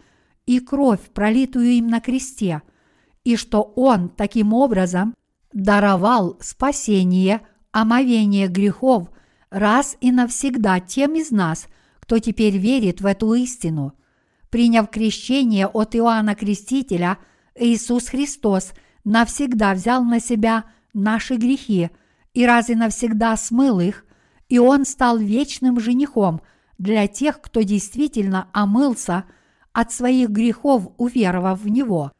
и 0.48 0.60
кровь, 0.60 1.10
пролитую 1.12 1.66
им 1.66 1.88
на 1.88 2.00
кресте, 2.00 2.62
и 3.22 3.36
что 3.36 3.62
Он 3.76 4.08
таким 4.08 4.52
образом 4.52 5.14
даровал 5.52 6.38
спасение, 6.40 7.42
омовение 7.70 8.48
грехов– 8.48 9.10
раз 9.50 9.96
и 10.00 10.12
навсегда 10.12 10.80
тем 10.80 11.14
из 11.14 11.30
нас, 11.30 11.66
кто 12.00 12.18
теперь 12.18 12.56
верит 12.56 13.00
в 13.00 13.06
эту 13.06 13.34
истину. 13.34 13.94
Приняв 14.50 14.90
крещение 14.90 15.66
от 15.66 15.94
Иоанна 15.94 16.34
Крестителя, 16.34 17.18
Иисус 17.54 18.08
Христос 18.08 18.72
навсегда 19.04 19.74
взял 19.74 20.02
на 20.04 20.20
себя 20.20 20.64
наши 20.94 21.36
грехи 21.36 21.90
и 22.32 22.46
раз 22.46 22.70
и 22.70 22.74
навсегда 22.74 23.36
смыл 23.36 23.80
их, 23.80 24.06
и 24.48 24.58
Он 24.58 24.84
стал 24.84 25.18
вечным 25.18 25.80
женихом 25.80 26.40
для 26.78 27.06
тех, 27.06 27.40
кто 27.40 27.62
действительно 27.62 28.48
омылся 28.52 29.24
от 29.78 29.92
своих 29.92 30.30
грехов, 30.30 30.88
уверовав 30.96 31.60
в 31.60 31.68
Него. 31.68 32.12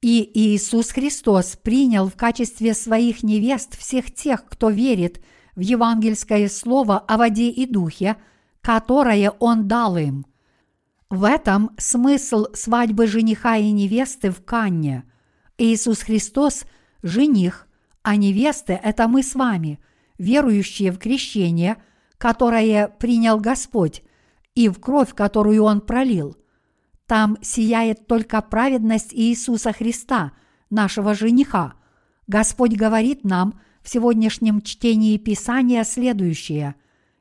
И 0.00 0.30
Иисус 0.34 0.90
Христос 0.90 1.56
принял 1.56 2.08
в 2.08 2.16
качестве 2.16 2.74
своих 2.74 3.22
невест 3.22 3.78
всех 3.78 4.12
тех, 4.12 4.44
кто 4.46 4.70
верит– 4.70 5.22
в 5.54 5.60
евангельское 5.60 6.48
слово 6.48 6.98
о 6.98 7.16
воде 7.16 7.50
и 7.50 7.66
духе, 7.66 8.16
которое 8.60 9.30
Он 9.30 9.68
дал 9.68 9.96
им. 9.96 10.26
В 11.10 11.24
этом 11.24 11.70
смысл 11.78 12.46
свадьбы 12.54 13.06
жениха 13.06 13.56
и 13.56 13.70
невесты 13.70 14.30
в 14.30 14.42
Канне. 14.44 15.04
Иисус 15.58 16.00
Христос– 16.00 16.64
жених, 17.02 17.68
а 18.02 18.16
невесты– 18.16 18.72
это 18.82 19.08
мы 19.08 19.22
с 19.22 19.34
вами, 19.34 19.78
верующие 20.18 20.90
в 20.90 20.98
крещение, 20.98 21.76
которое 22.16 22.88
принял 22.88 23.38
Господь, 23.38 24.02
и 24.54 24.68
в 24.68 24.80
кровь, 24.80 25.14
которую 25.14 25.64
Он 25.64 25.80
пролил. 25.80 26.36
Там 27.12 27.36
сияет 27.42 28.06
только 28.06 28.40
праведность 28.40 29.12
Иисуса 29.12 29.74
Христа, 29.74 30.32
нашего 30.70 31.12
жениха. 31.14 31.74
Господь 32.26 32.72
говорит 32.72 33.22
нам– 33.22 33.60
в 33.82 33.90
сегодняшнем 33.90 34.62
чтении 34.62 35.18
Писания 35.18 35.84
следующее. 35.84 36.74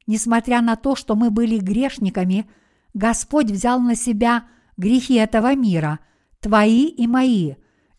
Несмотря 0.07 0.61
на 0.61 0.77
то, 0.77 0.95
что 0.95 1.15
мы 1.15 1.29
были 1.29 1.57
грешниками, 1.57 2.49
Господь 2.93 3.51
взял 3.51 3.81
на 3.81 3.95
себя 3.95 4.45
грехи 4.77 5.15
этого 5.15 5.55
мира, 5.55 5.99
твои 6.39 6.85
и 6.85 7.07
мои, 7.07 7.55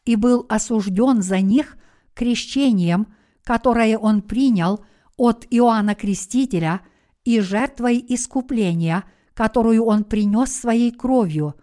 и 0.07 0.17
был 0.17 0.47
осужден 0.49 1.21
за 1.21 1.41
них 1.41 1.77
крещением, 2.15 3.09
которое 3.45 3.99
Он 3.99 4.23
принял 4.23 4.83
от 5.19 5.47
Иоанна 5.51 5.95
Крестителя 5.95 6.81
и 7.25 7.41
жертвой 7.41 8.03
искупления, 8.09 9.05
которую 9.35 9.85
Он 9.85 10.05
принес 10.05 10.53
своей 10.53 10.91
кровью. 10.91 11.55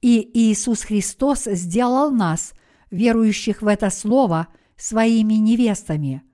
И 0.00 0.30
Иисус 0.34 0.82
Христос 0.82 1.44
сделал 1.44 2.10
нас, 2.10 2.54
верующих 2.90 3.62
в 3.62 3.66
это 3.66 3.90
Слово, 3.90 4.48
своими 4.76 5.34
невестами– 5.34 6.22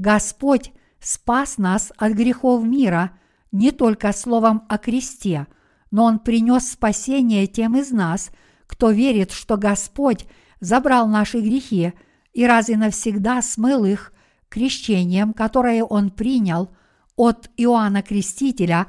Господь 0.00 0.72
спас 0.98 1.58
нас 1.58 1.92
от 1.98 2.14
грехов 2.14 2.64
мира 2.64 3.18
не 3.52 3.70
только 3.70 4.14
словом 4.14 4.62
о 4.66 4.78
кресте, 4.78 5.46
но 5.90 6.04
Он 6.04 6.18
принес 6.18 6.70
спасение 6.70 7.46
тем 7.46 7.76
из 7.76 7.90
нас, 7.90 8.30
кто 8.66 8.92
верит, 8.92 9.30
что 9.30 9.58
Господь 9.58 10.24
забрал 10.58 11.06
наши 11.06 11.40
грехи 11.40 11.92
и 12.32 12.46
раз 12.46 12.70
и 12.70 12.76
навсегда 12.76 13.42
смыл 13.42 13.84
их 13.84 14.14
крещением, 14.48 15.34
которое 15.34 15.84
Он 15.84 16.08
принял 16.08 16.70
от 17.14 17.50
Иоанна 17.58 18.00
Крестителя 18.00 18.86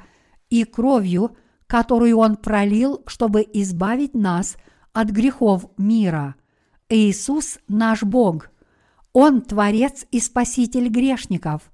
и 0.49 0.63
кровью, 0.63 1.35
которую 1.71 2.17
Он 2.17 2.35
пролил, 2.35 3.01
чтобы 3.07 3.47
избавить 3.53 4.13
нас 4.13 4.57
от 4.91 5.09
грехов 5.09 5.67
мира. 5.77 6.35
Иисус 6.89 7.59
наш 7.69 8.03
Бог– 8.03 8.49
он 9.13 9.41
Творец 9.41 10.05
и 10.11 10.19
Спаситель 10.19 10.89
грешников. 10.89 11.71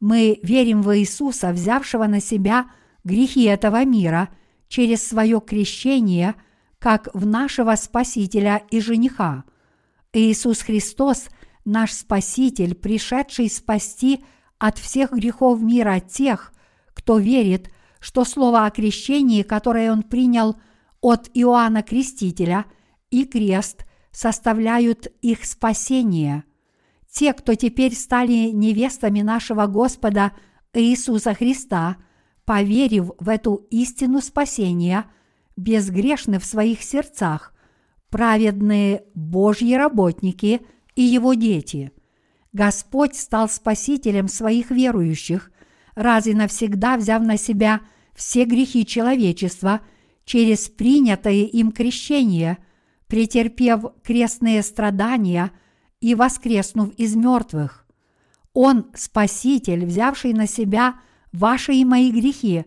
Мы 0.00 0.38
верим 0.42 0.82
в 0.82 0.94
Иисуса, 0.98 1.52
взявшего 1.52 2.06
на 2.06 2.20
себя 2.20 2.66
грехи 3.04 3.44
этого 3.44 3.86
мира 3.86 4.28
через 4.68 5.06
свое 5.06 5.40
крещение, 5.40 6.34
как 6.78 7.08
в 7.14 7.24
нашего 7.26 7.74
Спасителя 7.74 8.62
и 8.70 8.80
жениха. 8.80 9.44
Иисус 10.12 10.60
Христос– 10.60 11.28
наш 11.64 11.92
Спаситель, 11.92 12.74
пришедший 12.74 13.48
спасти 13.48 14.22
от 14.58 14.76
всех 14.76 15.12
грехов 15.12 15.62
мира 15.62 16.00
тех, 16.00 16.52
кто 16.92 17.18
верит, 17.18 17.70
что 18.00 18.24
слово 18.24 18.66
о 18.66 18.70
крещении, 18.70 19.42
которое 19.42 19.92
он 19.92 20.02
принял 20.02 20.56
от 21.00 21.30
Иоанна 21.34 21.82
Крестителя, 21.82 22.66
и 23.10 23.24
крест 23.24 23.84
составляют 24.12 25.06
их 25.22 25.44
спасение– 25.44 26.44
те, 27.10 27.32
кто 27.32 27.54
теперь 27.54 27.94
стали 27.94 28.50
невестами 28.50 29.22
нашего 29.22 29.66
Господа 29.66 30.32
Иисуса 30.72 31.34
Христа, 31.34 31.96
поверив 32.44 33.10
в 33.18 33.28
эту 33.28 33.66
истину 33.70 34.20
спасения, 34.20 35.06
безгрешны 35.56 36.38
в 36.38 36.44
своих 36.44 36.82
сердцах, 36.82 37.54
праведные 38.10 39.04
Божьи 39.14 39.74
работники 39.74 40.60
и 40.94 41.02
Его 41.02 41.34
дети. 41.34 41.92
Господь 42.52 43.16
стал 43.16 43.48
спасителем 43.48 44.28
своих 44.28 44.70
верующих, 44.70 45.50
раз 45.98 46.26
и 46.26 46.34
навсегда 46.34 46.96
взяв 46.96 47.22
на 47.22 47.36
себя 47.36 47.80
все 48.14 48.44
грехи 48.44 48.86
человечества 48.86 49.80
через 50.24 50.68
принятое 50.68 51.44
им 51.44 51.72
крещение, 51.72 52.58
претерпев 53.06 53.84
крестные 54.02 54.62
страдания– 54.62 55.50
и 56.00 56.14
воскреснув 56.14 56.94
из 56.94 57.16
мертвых. 57.16 57.86
Он– 58.52 58.86
Спаситель, 58.94 59.84
взявший 59.84 60.32
на 60.32 60.46
себя 60.46 61.00
ваши 61.32 61.74
и 61.74 61.84
мои 61.84 62.10
грехи 62.10 62.64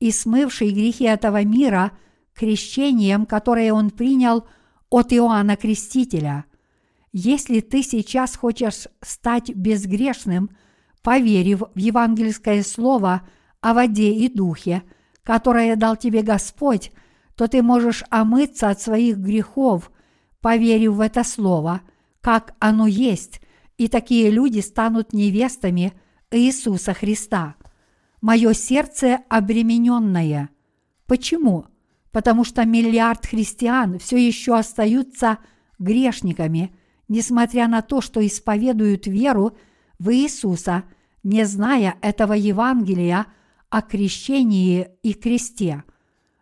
и 0.00 0.10
смывший 0.10 0.70
грехи 0.70 1.04
этого 1.04 1.44
мира 1.44 1.92
крещением, 2.34 3.26
которое 3.26 3.72
Он 3.72 3.90
принял 3.90 4.46
от 4.90 5.12
Иоанна 5.12 5.56
Крестителя. 5.56 6.44
Если 7.12 7.60
ты 7.60 7.82
сейчас 7.82 8.36
хочешь 8.36 8.88
стать 9.00 9.54
безгрешным, 9.54 10.50
поверив 11.02 11.62
в 11.74 11.78
евангельское 11.78 12.62
слово 12.62 13.22
о 13.60 13.74
воде 13.74 14.12
и 14.12 14.28
духе, 14.28 14.82
которое 15.22 15.76
дал 15.76 15.96
тебе 15.96 16.22
Господь, 16.22 16.92
то 17.36 17.48
ты 17.48 17.62
можешь 17.62 18.04
омыться 18.10 18.70
от 18.70 18.80
своих 18.80 19.18
грехов, 19.18 19.90
поверив 20.40 20.92
в 20.92 21.00
это 21.00 21.24
слово– 21.24 21.82
как 22.22 22.54
оно 22.60 22.86
есть, 22.86 23.42
и 23.76 23.88
такие 23.88 24.30
люди 24.30 24.60
станут 24.60 25.12
невестами 25.12 25.92
Иисуса 26.30 26.94
Христа. 26.94 27.56
Мое 28.20 28.54
сердце 28.54 29.18
обремененное. 29.28 30.48
Почему? 31.06 31.66
Потому 32.12 32.44
что 32.44 32.64
миллиард 32.64 33.26
христиан 33.26 33.98
все 33.98 34.24
еще 34.24 34.56
остаются 34.56 35.38
грешниками, 35.80 36.72
несмотря 37.08 37.66
на 37.66 37.82
то, 37.82 38.00
что 38.00 38.24
исповедуют 38.24 39.08
веру 39.08 39.56
в 40.02 40.12
Иисуса, 40.12 40.84
не 41.22 41.44
зная 41.44 41.96
этого 42.02 42.32
Евангелия 42.32 43.26
о 43.70 43.82
крещении 43.82 44.88
и 45.02 45.12
кресте. 45.14 45.84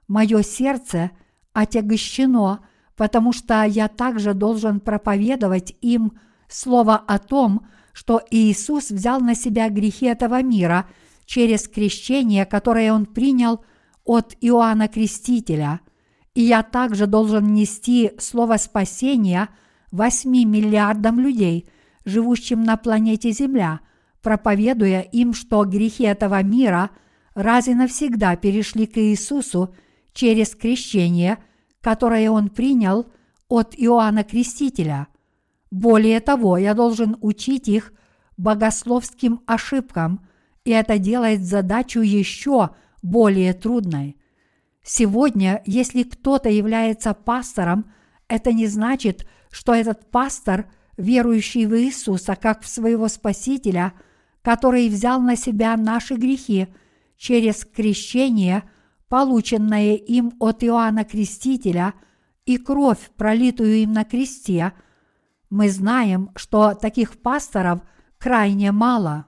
Мое 0.09 0.43
сердце 0.43 1.11
отягощено 1.53 2.61
потому 3.01 3.33
что 3.33 3.65
я 3.65 3.89
также 3.89 4.35
должен 4.35 4.79
проповедовать 4.79 5.75
им 5.81 6.19
слово 6.49 6.97
о 6.97 7.19
том, 7.19 7.67
что 7.95 8.21
Иисус 8.31 8.91
взял 8.91 9.21
на 9.21 9.35
себя 9.35 9.71
грехи 9.71 10.05
этого 10.05 10.43
мира 10.43 10.87
через 11.25 11.67
крещение, 11.67 12.45
которое 12.45 12.93
Он 12.93 13.07
принял 13.07 13.65
от 14.05 14.37
Иоанна 14.43 14.87
Крестителя, 14.87 15.81
и 16.35 16.43
я 16.43 16.63
также 16.63 17.07
должен 17.07 17.55
нести 17.55 18.13
слово 18.19 18.59
спасения 18.59 19.49
8 19.93 20.31
миллиардам 20.31 21.21
людей, 21.21 21.71
живущим 22.05 22.63
на 22.63 22.77
планете 22.77 23.31
Земля, 23.31 23.81
проповедуя 24.23 25.01
им, 25.01 25.35
что 25.35 25.65
грехи 25.65 26.05
этого 26.05 26.43
мира 26.43 26.91
раз 27.35 27.69
и 27.69 27.75
навсегда 27.75 28.37
перешли 28.37 28.87
к 28.87 28.99
Иисусу 28.99 29.75
через 30.13 30.55
крещение, 30.55 31.39
которое 31.81 32.31
Он 32.31 32.49
принял 32.49 33.07
от 33.49 33.75
Иоанна 33.77 34.25
Крестителя. 34.25 35.09
Более 35.71 36.21
того, 36.21 36.57
я 36.59 36.75
должен 36.75 37.17
учить 37.21 37.69
их 37.69 37.93
богословским 38.37 39.41
ошибкам, 39.47 40.27
и 40.65 40.71
это 40.71 40.99
делает 40.99 41.43
задачу 41.43 42.01
еще 42.01 42.71
более 43.03 43.55
трудной. 43.55 44.17
Сегодня, 44.83 45.63
если 45.67 46.03
кто-то 46.03 46.49
является 46.49 47.15
пастором, 47.15 47.93
это 48.29 48.53
не 48.53 48.67
значит, 48.67 49.27
что 49.51 49.75
этот 49.75 50.11
пастор, 50.11 50.71
верующий 51.01 51.67
в 51.67 51.77
Иисуса 51.77 52.37
как 52.37 52.63
в 52.63 52.69
своего 52.69 53.09
Спасителя, 53.09 53.93
который 54.43 54.89
взял 54.89 55.21
на 55.21 55.37
себя 55.37 55.77
наши 55.77 56.15
грехи 56.15 56.69
через 57.17 57.65
крещение, 57.65 58.65
полученное 59.09 59.95
им 59.97 60.33
от 60.39 60.63
Иоанна 60.63 61.05
Крестителя, 61.05 61.95
и 62.47 62.57
кровь, 62.57 63.11
пролитую 63.17 63.77
им 63.77 63.93
на 63.93 64.05
кресте, 64.05 64.73
мы 65.51 65.69
знаем, 65.69 66.31
что 66.37 66.75
таких 66.75 67.21
пасторов 67.21 67.81
крайне 68.19 68.73
мало. 68.73 69.27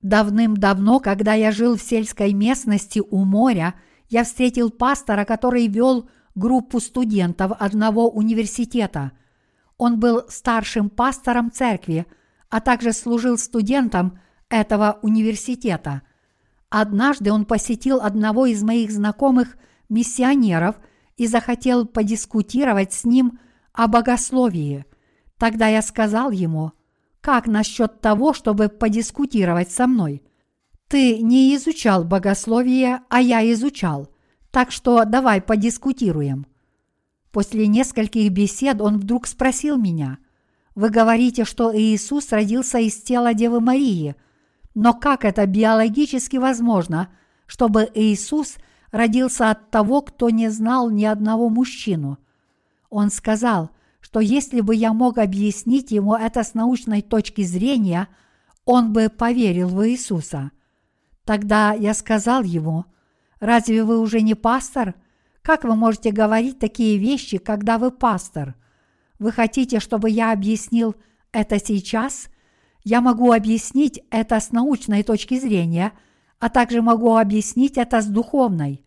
Давным-давно, 0.00 1.00
когда 1.00 1.34
я 1.34 1.50
жил 1.50 1.76
в 1.76 1.82
сельской 1.82 2.32
местности 2.32 3.00
у 3.00 3.24
моря– 3.24 3.74
я 4.08 4.24
встретил 4.24 4.70
пастора, 4.70 5.24
который 5.24 5.66
вел 5.66 6.08
группу 6.34 6.80
студентов 6.80 7.52
одного 7.58 8.08
университета. 8.08 9.12
Он 9.84 10.00
был 10.00 10.22
старшим 10.28 10.88
пастором 10.88 11.52
церкви, 11.52 12.06
а 12.48 12.60
также 12.60 12.94
служил 12.94 13.36
студентом 13.36 14.18
этого 14.48 14.98
университета. 15.02 16.00
Однажды 16.70 17.30
он 17.30 17.44
посетил 17.44 18.00
одного 18.00 18.46
из 18.46 18.62
моих 18.62 18.90
знакомых 18.90 19.58
миссионеров 19.90 20.76
и 21.18 21.26
захотел 21.26 21.84
подискутировать 21.86 22.94
с 22.94 23.04
ним 23.04 23.38
о 23.74 23.86
богословии. 23.86 24.86
Тогда 25.36 25.68
я 25.68 25.82
сказал 25.82 26.30
ему, 26.30 26.72
как 27.20 27.46
насчет 27.46 28.00
того, 28.00 28.32
чтобы 28.32 28.70
подискутировать 28.70 29.70
со 29.70 29.86
мной– 29.86 30.22
ты 30.88 31.18
не 31.18 31.54
изучал 31.56 32.04
богословие, 32.04 33.00
а 33.08 33.20
я 33.20 33.50
изучал, 33.52 34.08
так 34.50 34.70
что 34.70 35.04
давай 35.04 35.40
подискутируем. 35.40 36.46
После 37.34 37.66
нескольких 37.66 38.30
бесед 38.30 38.80
он 38.80 38.98
вдруг 38.98 39.26
спросил 39.26 39.76
меня, 39.76 40.18
«Вы 40.76 40.88
говорите, 40.88 41.44
что 41.44 41.76
Иисус 41.76 42.30
родился 42.30 42.78
из 42.78 43.02
тела 43.02 43.34
Девы 43.34 43.60
Марии, 43.60 44.14
но 44.76 44.94
как 44.94 45.24
это 45.24 45.44
биологически 45.44 46.36
возможно, 46.36 47.08
чтобы 47.46 47.90
Иисус 47.92 48.54
родился 48.92 49.50
от 49.50 49.72
того, 49.72 50.02
кто 50.02 50.30
не 50.30 50.48
знал 50.48 50.90
ни 50.90 51.04
одного 51.04 51.48
мужчину?» 51.48 52.18
Он 52.88 53.10
сказал, 53.10 53.70
что 54.00 54.20
если 54.20 54.60
бы 54.60 54.76
я 54.76 54.92
мог 54.92 55.18
объяснить 55.18 55.90
ему 55.90 56.14
это 56.14 56.44
с 56.44 56.54
научной 56.54 57.02
точки 57.02 57.42
зрения, 57.42 58.06
он 58.64 58.92
бы 58.92 59.08
поверил 59.08 59.68
в 59.68 59.84
Иисуса– 59.84 60.52
Тогда 61.24 61.72
я 61.72 61.94
сказал 61.94 62.42
ему, 62.42 62.84
«Разве 63.40 63.82
вы 63.82 63.98
уже 63.98 64.20
не 64.20 64.34
пастор? 64.34 64.94
Как 65.44 65.64
вы 65.64 65.76
можете 65.76 66.10
говорить 66.10 66.58
такие 66.58 66.96
вещи, 66.96 67.36
когда 67.36 67.76
вы 67.76 67.90
пастор? 67.90 68.54
Вы 69.18 69.30
хотите, 69.30 69.78
чтобы 69.78 70.08
я 70.08 70.32
объяснил 70.32 70.96
это 71.32 71.58
сейчас? 71.58 72.30
Я 72.82 73.02
могу 73.02 73.30
объяснить 73.30 74.00
это 74.10 74.40
с 74.40 74.52
научной 74.52 75.02
точки 75.02 75.38
зрения, 75.38 75.92
а 76.38 76.48
также 76.48 76.80
могу 76.80 77.14
объяснить 77.14 77.76
это 77.76 78.00
с 78.00 78.06
духовной. 78.06 78.86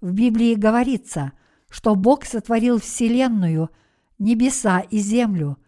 В 0.00 0.12
Библии 0.12 0.54
говорится, 0.54 1.32
что 1.68 1.96
Бог 1.96 2.24
сотворил 2.24 2.78
Вселенную, 2.78 3.70
небеса 4.20 4.84
и 4.88 4.98
землю, 4.98 5.58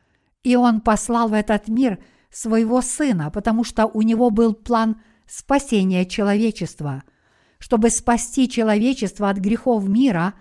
и 0.44 0.54
Он 0.54 0.80
послал 0.80 1.30
в 1.30 1.32
этот 1.32 1.66
мир 1.66 1.98
своего 2.30 2.80
Сына, 2.80 3.32
потому 3.32 3.64
что 3.64 3.86
у 3.86 4.02
Него 4.02 4.30
был 4.30 4.54
план– 4.54 5.00
спасения 5.26 6.06
человечества. 6.06 7.02
Чтобы 7.58 7.90
спасти 7.90 8.48
человечество 8.48 9.28
от 9.28 9.38
грехов 9.38 9.88
мира, 9.88 10.34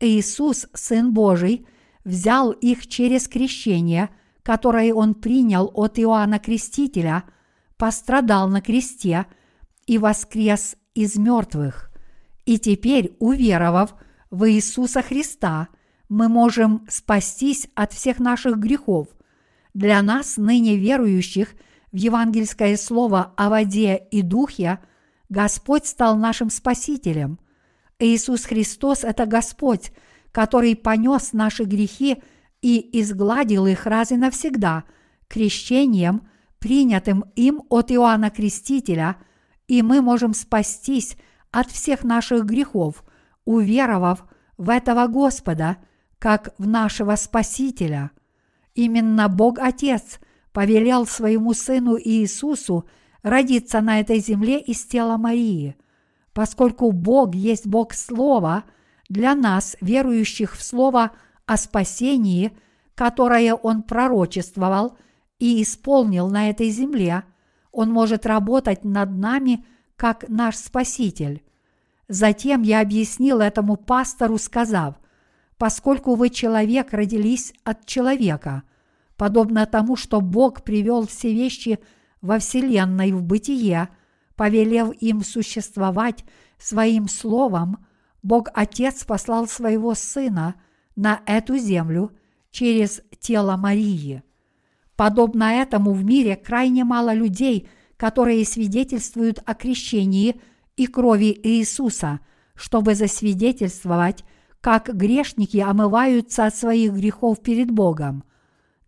Иисус, 0.00 0.66
Сын 0.72 1.12
Божий, 1.12 1.66
взял 2.04 2.50
их 2.50 2.86
через 2.86 3.28
крещение, 3.28 4.10
которое 4.42 4.92
Он 4.92 5.14
принял 5.14 5.70
от 5.74 5.98
Иоанна 5.98 6.38
Крестителя, 6.38 7.24
пострадал 7.76 8.48
на 8.48 8.60
кресте 8.60 9.26
и 9.86 9.98
воскрес 9.98 10.76
из 10.94 11.16
мертвых. 11.16 11.90
И 12.44 12.58
теперь, 12.58 13.16
уверовав 13.18 13.94
в 14.30 14.50
Иисуса 14.50 15.02
Христа, 15.02 15.68
мы 16.08 16.28
можем 16.28 16.84
спастись 16.88 17.68
от 17.74 17.92
всех 17.92 18.18
наших 18.18 18.58
грехов. 18.58 19.08
Для 19.74 20.02
нас, 20.02 20.36
ныне 20.36 20.76
верующих– 20.76 21.54
в 21.92 21.96
евангельское 21.96 22.76
слово 22.76 23.32
о 23.36 23.50
воде 23.50 23.96
и 24.10 24.22
духе, 24.22 24.78
Господь 25.32 25.86
стал 25.86 26.18
нашим 26.18 26.50
Спасителем. 26.50 27.38
Иисус 27.98 28.44
Христос– 28.44 29.02
это 29.02 29.24
Господь, 29.24 29.90
который 30.30 30.76
понес 30.76 31.32
наши 31.32 31.64
грехи 31.64 32.22
и 32.60 33.00
изгладил 33.00 33.66
их 33.66 33.86
раз 33.86 34.12
и 34.12 34.16
навсегда 34.16 34.84
крещением, 35.28 36.28
принятым 36.58 37.24
им 37.34 37.62
от 37.70 37.90
Иоанна 37.90 38.28
Крестителя, 38.28 39.16
и 39.68 39.80
мы 39.80 40.02
можем 40.02 40.34
спастись 40.34 41.16
от 41.50 41.70
всех 41.70 42.04
наших 42.04 42.44
грехов, 42.44 43.02
уверовав 43.46 44.26
в 44.58 44.68
этого 44.68 45.06
Господа, 45.06 45.78
как 46.18 46.52
в 46.58 46.66
нашего 46.66 47.16
Спасителя. 47.16 48.10
Именно 48.74 49.30
Бог 49.30 49.58
Отец– 49.58 50.20
повелел 50.52 51.06
своему 51.06 51.54
сыну 51.54 51.98
Иисусу 51.98 52.86
родиться 53.22 53.80
на 53.80 54.00
этой 54.00 54.18
земле 54.18 54.60
из 54.60 54.84
тела 54.84 55.16
Марии. 55.16 55.76
Поскольку 56.32 56.92
Бог 56.92 57.34
есть 57.34 57.66
Бог 57.66 57.94
Слова, 57.94 58.64
для 59.08 59.34
нас, 59.34 59.76
верующих 59.80 60.56
в 60.56 60.62
Слово 60.62 61.12
о 61.46 61.56
спасении, 61.56 62.56
которое 62.94 63.54
Он 63.54 63.82
пророчествовал 63.82 64.96
и 65.38 65.62
исполнил 65.62 66.28
на 66.28 66.48
этой 66.50 66.70
земле, 66.70 67.24
Он 67.70 67.90
может 67.90 68.26
работать 68.26 68.84
над 68.84 69.10
нами 69.10 69.64
как 69.96 70.28
наш 70.28 70.56
Спаситель. 70.56 71.42
Затем 72.08 72.62
я 72.62 72.80
объяснил 72.80 73.40
этому 73.40 73.76
пастору, 73.76 74.38
сказав, 74.38 74.96
поскольку 75.58 76.14
вы 76.14 76.30
человек 76.30 76.92
родились 76.92 77.52
от 77.64 77.86
человека– 77.86 78.62
подобно 79.22 79.66
тому, 79.66 79.94
что 79.94 80.20
Бог 80.20 80.64
привел 80.64 81.06
все 81.06 81.32
вещи 81.32 81.78
во 82.22 82.38
Вселенной 82.38 83.12
в 83.12 83.22
бытие, 83.22 83.88
повелев 84.36 84.92
им 85.00 85.22
существовать 85.22 86.24
своим 86.58 87.08
словом, 87.08 87.84
Бог 88.22 88.48
Отец 88.54 89.04
послал 89.04 89.46
своего 89.46 89.94
Сына 89.94 90.54
на 90.96 91.20
эту 91.26 91.58
землю 91.58 92.12
через 92.50 93.02
тело 93.18 93.56
Марии. 93.56 94.22
Подобно 94.96 95.52
этому 95.52 95.92
в 95.92 96.04
мире 96.04 96.36
крайне 96.36 96.84
мало 96.84 97.12
людей, 97.12 97.68
которые 97.96 98.44
свидетельствуют 98.46 99.42
о 99.44 99.54
крещении 99.54 100.40
и 100.76 100.86
крови 100.86 101.38
Иисуса, 101.42 102.20
чтобы 102.54 102.94
засвидетельствовать, 102.94 104.24
как 104.60 104.94
грешники 104.94 105.58
омываются 105.58 106.46
от 106.46 106.54
своих 106.54 106.92
грехов 106.92 107.42
перед 107.42 107.70
Богом– 107.70 108.24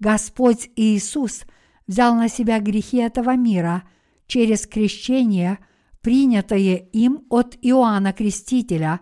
Господь 0.05 0.71
Иисус 0.77 1.45
взял 1.87 2.15
на 2.15 2.29
себя 2.29 2.61
грехи 2.61 2.99
этого 2.99 3.37
мира 3.37 3.85
через 4.27 4.67
крещение, 4.67 5.59
принятое 6.01 6.77
им 6.77 7.25
от 7.31 7.57
Иоанна 7.63 8.13
Крестителя, 8.13 9.01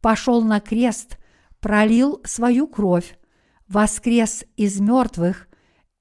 пошел 0.00 0.42
на 0.42 0.60
крест, 0.60 1.18
пролил 1.60 2.20
свою 2.24 2.66
кровь, 2.66 3.18
воскрес 3.68 4.44
из 4.56 4.80
мертвых 4.80 5.48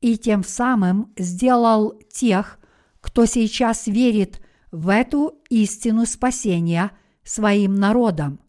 и 0.02 0.18
тем 0.18 0.44
самым 0.44 1.14
сделал 1.18 1.94
тех, 2.12 2.60
кто 3.02 3.26
сейчас 3.26 3.88
верит 3.88 4.42
в 4.72 4.90
эту 4.90 5.42
истину 5.50 6.06
спасения 6.06 6.92
своим 7.24 7.76
народом. 7.76 8.40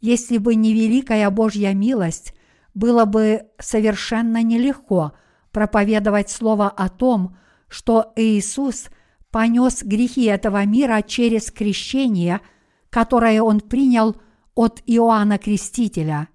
Если 0.00 0.38
бы 0.38 0.54
не 0.54 0.74
великая 0.74 1.30
Божья 1.30 1.72
милость, 1.72 2.34
было 2.74 3.04
бы 3.04 3.46
совершенно 3.58 4.42
нелегко– 4.42 5.12
проповедовать 5.54 6.28
слово 6.28 6.68
о 6.68 6.90
том, 6.90 7.36
что 7.68 8.12
Иисус 8.16 8.88
понес 9.30 9.82
грехи 9.82 10.24
этого 10.24 10.64
мира 10.66 11.00
через 11.00 11.50
крещение, 11.50 12.40
которое 12.90 13.40
Он 13.40 13.60
принял 13.60 14.16
от 14.54 14.82
Иоанна 14.84 15.38
Крестителя. 15.38 16.28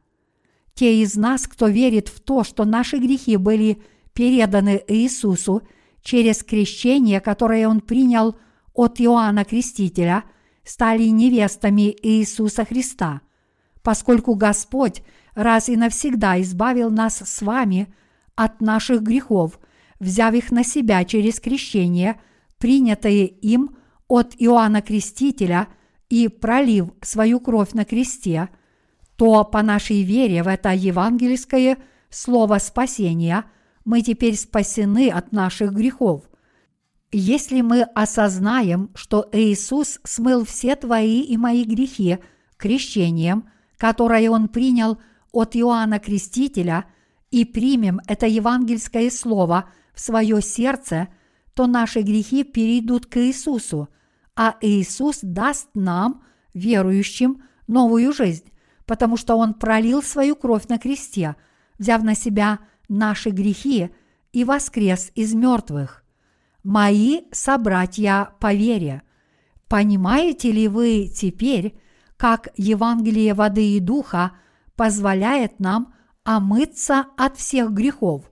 Те 0.74 1.04
из 1.04 1.16
нас, 1.16 1.48
кто 1.48 1.68
верит 1.68 2.08
в 2.08 2.22
то, 2.22 2.44
что 2.44 2.64
наши 2.64 2.98
грехи 2.98 3.36
были 3.36 3.82
переданы 4.14 4.82
Иисусу 4.88 5.64
через 6.02 6.42
крещение, 6.42 7.20
которое 7.20 7.68
Он 7.68 7.82
принял 7.82 8.38
от 8.74 9.02
Иоанна 9.02 9.44
Крестителя, 9.44 10.24
стали 10.64 11.04
невестами 11.04 11.94
Иисуса 12.02 12.64
Христа, 12.64 13.22
поскольку 13.84 14.36
Господь 14.36 15.04
раз 15.36 15.68
и 15.68 15.76
навсегда 15.76 16.42
избавил 16.42 16.90
нас 16.90 17.18
с 17.18 17.42
вами 17.42 17.94
от 18.40 18.62
наших 18.62 19.02
грехов, 19.02 19.60
взяв 20.00 20.34
их 20.34 20.50
на 20.52 20.64
себя 20.64 21.04
через 21.04 21.42
крещение, 21.42 22.22
принятое 22.58 23.26
им 23.26 23.76
от 24.08 24.34
Иоанна 24.38 24.82
Крестителя 24.82 25.68
и 26.08 26.30
пролив 26.30 26.92
свою 27.02 27.42
кровь 27.42 27.74
на 27.74 27.84
кресте, 27.84 28.48
то 29.18 29.44
по 29.44 29.62
нашей 29.62 30.04
вере 30.04 30.42
в 30.42 30.48
это 30.48 30.74
евангельское 30.74 31.80
слово 32.10 32.60
спасения 32.60 33.44
мы 33.84 34.04
теперь 34.04 34.38
спасены 34.38 35.10
от 35.10 35.34
наших 35.34 35.74
грехов. 35.74 36.24
Если 37.12 37.60
мы 37.60 37.82
осознаем, 37.82 38.90
что 38.96 39.28
Иисус 39.34 40.00
смыл 40.06 40.46
все 40.46 40.78
твои 40.78 41.24
и 41.24 41.36
мои 41.36 41.66
грехи 41.66 42.20
крещением, 42.56 43.50
которое 43.78 44.30
Он 44.30 44.48
принял 44.48 44.98
от 45.34 45.58
Иоанна 45.58 46.00
Крестителя, 46.00 46.86
и 47.32 47.46
примем 47.46 48.00
это 48.08 48.26
евангельское 48.26 49.10
слово 49.10 49.70
в 49.94 50.00
свое 50.00 50.42
сердце, 50.42 51.10
то 51.54 51.68
наши 51.68 52.02
грехи 52.02 52.44
перейдут 52.44 53.06
к 53.06 53.18
Иисусу, 53.18 53.90
а 54.36 54.56
Иисус 54.62 55.20
даст 55.22 55.70
нам, 55.74 56.24
верующим, 56.54 57.44
новую 57.68 58.14
жизнь, 58.14 58.52
потому 58.86 59.18
что 59.18 59.36
Он 59.36 59.54
пролил 59.54 60.02
свою 60.02 60.36
кровь 60.36 60.68
на 60.68 60.80
кресте, 60.80 61.36
взяв 61.78 62.04
на 62.04 62.16
себя 62.16 62.60
наши 62.88 63.30
грехи 63.30 63.90
и 64.32 64.44
воскрес 64.44 65.12
из 65.16 65.34
мертвых. 65.34 66.04
Мои 66.64 67.22
собратья 67.32 68.34
по 68.40 68.54
вере, 68.54 69.04
понимаете 69.68 70.52
ли 70.52 70.68
вы 70.68 71.08
теперь, 71.14 71.80
как 72.18 72.50
Евангелие 72.58 73.34
воды 73.34 73.78
и 73.78 73.80
духа 73.80 74.34
позволяет 74.76 75.60
нам 75.60 75.94
омыться 76.24 77.08
от 77.18 77.38
всех 77.38 77.72
грехов? 77.72 78.30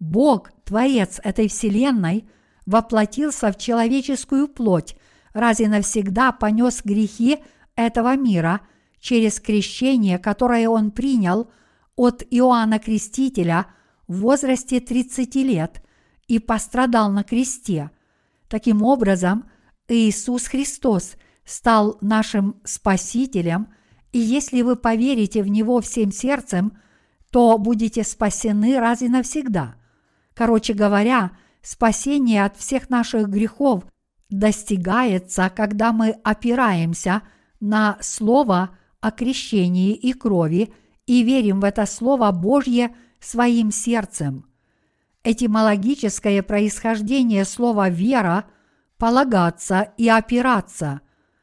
Бог, 0.00 0.50
Творец 0.64 1.20
этой 1.22 1.48
Вселенной, 1.48 2.28
воплотился 2.66 3.52
в 3.52 3.58
человеческую 3.58 4.48
плоть, 4.48 4.96
раз 5.32 5.60
и 5.60 5.66
навсегда 5.66 6.32
понес 6.32 6.82
грехи 6.84 7.38
этого 7.76 8.16
мира– 8.16 8.60
через 9.04 9.38
крещение, 9.38 10.18
которое 10.18 10.66
он 10.66 10.90
принял 10.90 11.50
от 11.94 12.22
Иоанна 12.30 12.78
Крестителя 12.78 13.66
в 14.08 14.20
возрасте 14.20 14.80
30 14.80 15.34
лет 15.36 15.84
и 16.26 16.38
пострадал 16.38 17.10
на 17.10 17.22
кресте. 17.22 17.90
Таким 18.48 18.82
образом, 18.82 19.44
Иисус 19.88 20.46
Христос 20.46 21.16
стал 21.44 21.98
нашим 22.00 22.56
Спасителем, 22.64 23.68
и 24.12 24.18
если 24.18 24.62
вы 24.62 24.74
поверите 24.74 25.42
в 25.42 25.48
Него 25.48 25.82
всем 25.82 26.10
сердцем, 26.10 26.72
то 27.34 27.58
будете 27.58 28.04
спасены 28.04 28.78
раз 28.78 29.02
и 29.02 29.08
навсегда. 29.08 29.74
Короче 30.32 30.72
говоря, 30.72 31.32
спасение 31.60 32.44
от 32.44 32.56
всех 32.56 32.88
наших 32.88 33.28
грехов 33.28 33.84
достигается, 34.30 35.50
когда 35.54 35.92
мы 35.92 36.16
опираемся 36.22 37.22
на 37.58 37.98
Слово– 38.00 38.70
о 39.04 39.10
крещении 39.10 39.92
и 39.92 40.14
крови 40.14 40.72
и 41.04 41.22
верим 41.22 41.60
в 41.60 41.64
это 41.64 41.84
Слово 41.84 42.30
Божье 42.30 42.96
своим 43.20 43.70
сердцем. 43.70 44.46
Этимологическое 45.24 46.42
происхождение 46.42 47.44
слова 47.44 47.90
«вера»– 47.90 48.46
полагаться 48.96 49.92
и 49.98 50.08
опираться. 50.08 51.02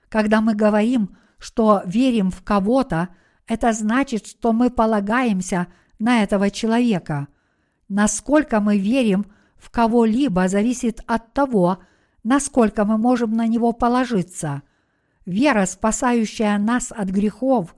Когда 0.09 0.41
мы 0.41 0.55
говорим, 0.55 1.15
что 1.37 1.83
верим 1.85 2.31
в 2.31 2.41
кого-то, 2.41 3.09
это 3.45 3.73
значит, 3.73 4.25
что 4.25 4.53
мы 4.53 4.71
полагаемся 4.71 5.67
на 6.01 6.23
этого 6.23 6.49
человека. 6.49 7.27
Насколько 7.87 8.59
мы 8.59 8.77
верим 8.77 9.25
в 9.57 9.69
кого-либо 9.69 10.47
зависит 10.47 11.01
от 11.07 11.33
того, 11.33 11.79
насколько 12.23 12.83
мы 12.83 12.97
можем 12.97 13.33
на 13.33 13.47
него 13.47 13.71
положиться– 13.71 14.63
Вера, 15.25 15.65
спасающая 15.65 16.57
нас 16.57 16.91
от 16.91 17.09
грехов, 17.09 17.75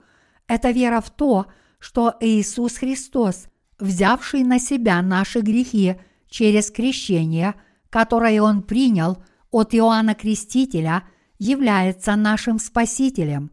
это 0.47 0.71
вера 0.71 1.01
в 1.01 1.09
то, 1.09 1.47
что 1.77 2.15
Иисус 2.21 2.77
Христос, 2.77 3.47
взявший 3.79 4.43
на 4.43 4.59
себя 4.59 5.01
наши 5.01 5.41
грехи 5.41 5.97
через 6.29 6.71
крещение, 6.71 7.55
которое 7.89 8.41
Он 8.41 8.63
принял 8.63 9.17
от 9.51 9.75
Иоанна 9.75 10.15
Крестителя, 10.15 11.03
является 11.37 12.15
нашим 12.15 12.59
Спасителем. 12.59 13.51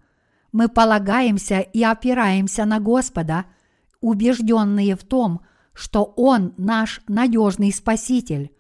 Мы 0.52 0.68
полагаемся 0.68 1.58
и 1.58 1.82
опираемся 1.82 2.65
на 2.65 2.78
Господа, 2.78 3.47
убежденные 4.01 4.97
в 4.97 5.05
том, 5.05 5.41
что 5.73 6.05
Он 6.17 6.55
наш 6.57 7.01
надежный 7.09 7.73
Спаситель. 7.73 8.51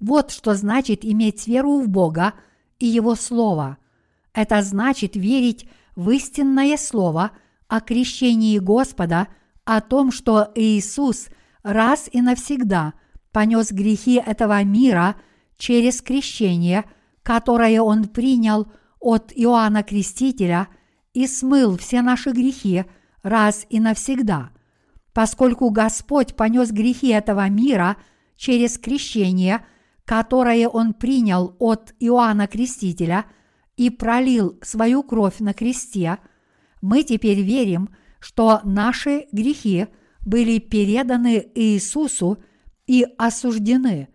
Вот 0.00 0.30
что 0.30 0.54
значит 0.54 1.04
иметь 1.04 1.46
веру 1.46 1.80
в 1.80 1.88
Бога 1.88 2.34
и 2.78 2.86
Его 2.86 3.14
Слово– 3.14 3.78
это 4.34 4.62
значит 4.62 5.16
верить 5.16 5.68
в 5.94 6.10
истинное 6.10 6.76
слово 6.76 7.32
о 7.68 7.80
крещении 7.80 8.58
Господа, 8.58 9.28
о 9.64 9.80
том, 9.80 10.10
что 10.10 10.50
Иисус 10.54 11.28
раз 11.62 12.08
и 12.10 12.20
навсегда 12.20 12.94
понес 13.30 13.70
грехи 13.70 14.14
этого 14.14 14.62
мира 14.64 15.16
через 15.56 16.00
крещение, 16.02 16.84
которое 17.22 17.80
Он 17.80 18.04
принял 18.04 18.70
от 19.00 19.32
Иоанна 19.34 19.82
Крестителя 19.82 20.68
и 21.12 21.26
смыл 21.26 21.76
все 21.76 22.02
наши 22.02 22.30
грехи 22.30 22.84
раз 23.22 23.66
и 23.68 23.80
навсегда. 23.80 24.50
Поскольку 25.12 25.70
Господь 25.70 26.34
понес 26.34 26.70
грехи 26.70 27.08
этого 27.08 27.48
мира 27.48 27.96
через 28.36 28.78
крещение, 28.78 29.64
которое 30.04 30.68
Он 30.68 30.94
принял 30.94 31.54
от 31.58 31.94
Иоанна 31.98 32.46
Крестителя– 32.46 33.26
и 33.76 33.90
пролил 33.90 34.58
свою 34.62 35.02
кровь 35.02 35.38
на 35.38 35.54
кресте, 35.54 36.18
мы 36.80 37.02
теперь 37.02 37.40
верим, 37.40 37.90
что 38.20 38.60
наши 38.64 39.26
грехи 39.32 39.88
были 40.24 40.58
переданы 40.58 41.50
Иисусу 41.54 42.42
и 42.86 43.06
осуждены, 43.18 44.08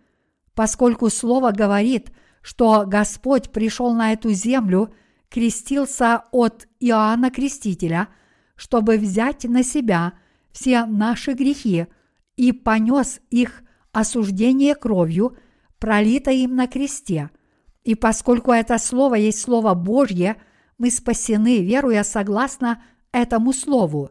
поскольку 0.54 1.10
Слово 1.10 1.50
говорит, 1.50 2.12
что 2.40 2.84
Господь 2.86 3.50
пришел 3.50 3.92
на 3.92 4.12
эту 4.12 4.30
землю, 4.30 4.94
крестился 5.28 6.24
от 6.32 6.66
Иоанна 6.80 7.30
Крестителя, 7.30 8.08
чтобы 8.56 8.96
взять 8.96 9.44
на 9.44 9.62
себя 9.62 10.14
все 10.58 10.86
наши 10.86 11.32
грехи 11.32 11.86
и 12.36 12.52
понес 12.52 13.20
их 13.30 13.62
осуждение 13.92 14.74
кровью, 14.74 15.36
пролитой 15.78 16.38
им 16.38 16.56
на 16.56 16.66
кресте– 16.66 17.30
и 17.88 17.94
поскольку 17.94 18.52
это 18.52 18.76
слово 18.76 19.14
есть 19.14 19.40
слово 19.40 19.72
Божье, 19.72 20.36
мы 20.76 20.90
спасены, 20.90 21.62
веруя 21.62 22.04
согласно 22.04 22.84
этому 23.12 23.54
слову. 23.54 24.10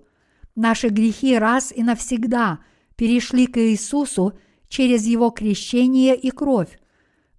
Наши 0.56 0.90
грехи 0.90 1.38
раз 1.38 1.72
и 1.72 1.84
навсегда 1.84 2.58
перешли 2.96 3.46
к 3.46 3.60
Иисусу 3.60 4.34
через 4.68 5.06
Его 5.06 5.30
крещение 5.30 6.16
и 6.16 6.32
кровь. 6.32 6.80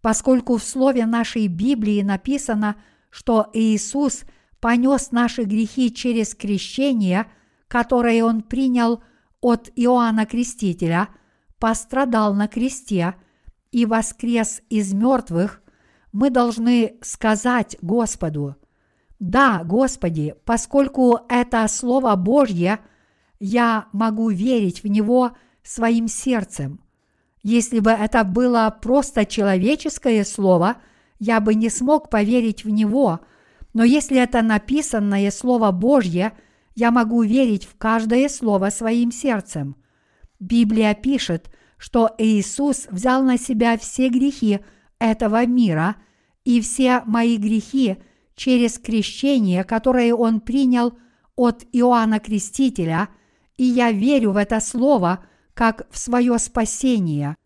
Поскольку 0.01 0.59
в 0.59 0.63
слове 0.63 1.07
нашей 1.07 1.49
Библии 1.49 2.03
написано, 2.03 2.77
что 3.11 3.51
Иисус 3.53 4.23
понес 4.61 5.11
наши 5.11 5.43
грехи 5.43 5.93
через 5.93 6.37
крещение, 6.37 7.27
которое 7.69 8.25
Он 8.25 8.43
принял 8.43 9.03
от 9.41 9.71
Иоанна 9.77 10.27
Крестителя, 10.27 11.09
пострадал 11.59 12.35
на 12.35 12.49
кресте 12.49 13.15
и 13.71 13.87
воскрес 13.87 14.63
из 14.69 14.93
мертвых– 14.93 15.63
мы 16.13 16.31
должны 16.31 16.97
сказать 17.03 17.77
Господу, 17.83 18.57
«Да, 19.19 19.63
Господи, 19.65 20.35
поскольку 20.45 21.21
это 21.29 21.67
Слово 21.69 22.15
Божье, 22.17 22.81
я 23.41 23.87
могу 23.93 24.31
верить 24.31 24.83
в 24.83 24.89
него 24.89 25.37
своим 25.63 26.09
сердцем. 26.09 26.81
Если 27.43 27.81
бы 27.81 27.91
это 27.91 28.25
было 28.25 28.77
просто 28.81 29.27
человеческое 29.27 30.25
слово, 30.25 30.77
я 31.19 31.41
бы 31.41 31.55
не 31.55 31.69
смог 31.69 32.11
поверить 32.11 32.65
в 32.65 32.71
него, 32.71 33.21
но 33.75 33.85
если 33.85 34.19
это 34.21 34.43
написанное 34.43 35.31
Слово 35.31 35.73
Божье, 35.73 36.33
я 36.79 36.91
могу 36.91 37.23
верить 37.23 37.65
в 37.65 37.77
каждое 37.77 38.29
слово 38.29 38.71
своим 38.71 39.11
сердцем. 39.11 39.77
Библия 40.39 40.95
пишет, 40.95 41.51
что 41.77 42.11
Иисус 42.19 42.87
взял 42.91 43.23
на 43.23 43.39
себя 43.39 43.77
все 43.77 44.09
грехи– 44.09 44.61
этого 44.99 45.47
мира 45.47 45.97
и 46.45 46.61
все 46.61 47.03
мои 47.07 47.37
грехи 47.37 47.99
через 48.35 48.79
крещение, 48.79 49.65
которое 49.65 50.15
Он 50.15 50.41
принял 50.41 50.99
от 51.37 51.65
Иоанна 51.73 52.21
Крестителя, 52.21 53.09
и 53.57 53.65
я 53.65 53.93
верю 53.93 54.33
в 54.33 54.37
это 54.37 54.61
слово 54.61 55.25
как 55.55 55.89
в 55.91 55.99
свое 55.99 56.39
спасение. 56.39 57.37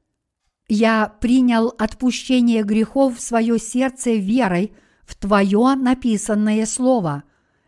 Я 0.68 1.08
принял 1.20 1.74
отпущение 1.78 2.62
грехов 2.62 3.16
в 3.16 3.20
свое 3.20 3.58
сердце 3.58 4.12
верой 4.12 4.72
в 5.04 5.16
Твое 5.16 5.74
написанное 5.74 6.64
слово. 6.66 7.24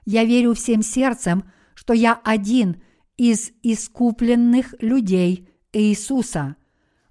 Я 0.07 0.25
верю 0.25 0.55
всем 0.55 0.83
сердцем, 0.83 1.45
что 1.75 1.93
я 1.93 2.19
один 2.25 2.83
из 3.17 3.51
искупленных 3.63 4.75
людей 4.81 5.49
Иисуса. 5.73 6.57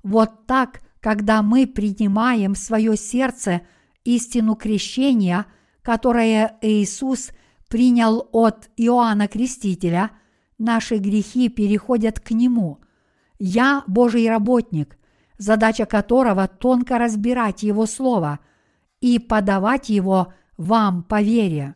Вот 0.03 0.45
так, 0.47 0.81
когда 0.99 1.41
мы 1.41 1.67
принимаем 1.67 2.55
в 2.55 2.57
свое 2.57 2.97
сердце 2.97 3.61
истину 4.03 4.55
крещения, 4.55 5.45
которое 5.81 6.57
Иисус 6.61 7.31
принял 7.69 8.27
от 8.31 8.69
Иоанна 8.77 9.27
Крестителя, 9.27 10.11
наши 10.57 10.97
грехи 10.97 11.49
переходят 11.49 12.19
к 12.19 12.31
Нему. 12.31 12.79
Я 13.39 13.83
Божий 13.87 14.29
работник, 14.29 14.97
задача 15.37 15.85
которого 15.85 16.47
тонко 16.47 16.97
разбирать 16.97 17.63
Его 17.63 17.85
Слово 17.85 18.39
и 19.01 19.19
подавать 19.19 19.89
его 19.89 20.33
вам 20.55 21.03
по 21.03 21.21
вере. 21.21 21.75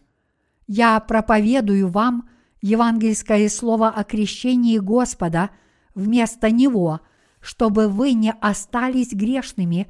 Я 0.68 1.00
проповедую 1.00 1.90
вам 1.90 2.30
евангельское 2.62 3.50
слово 3.50 3.90
о 3.90 4.04
крещении 4.04 4.78
Господа 4.78 5.50
вместо 5.96 6.52
него, 6.52 7.02
чтобы 7.40 7.88
вы 7.88 8.14
не 8.14 8.32
остались 8.32 9.14
грешными 9.14 9.88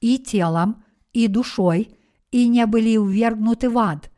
и 0.00 0.18
телом, 0.18 0.84
и 1.12 1.28
душой, 1.28 1.96
и 2.30 2.48
не 2.48 2.66
были 2.66 2.96
увергнуты 2.96 3.70
в 3.70 3.78
ад. 3.78 4.10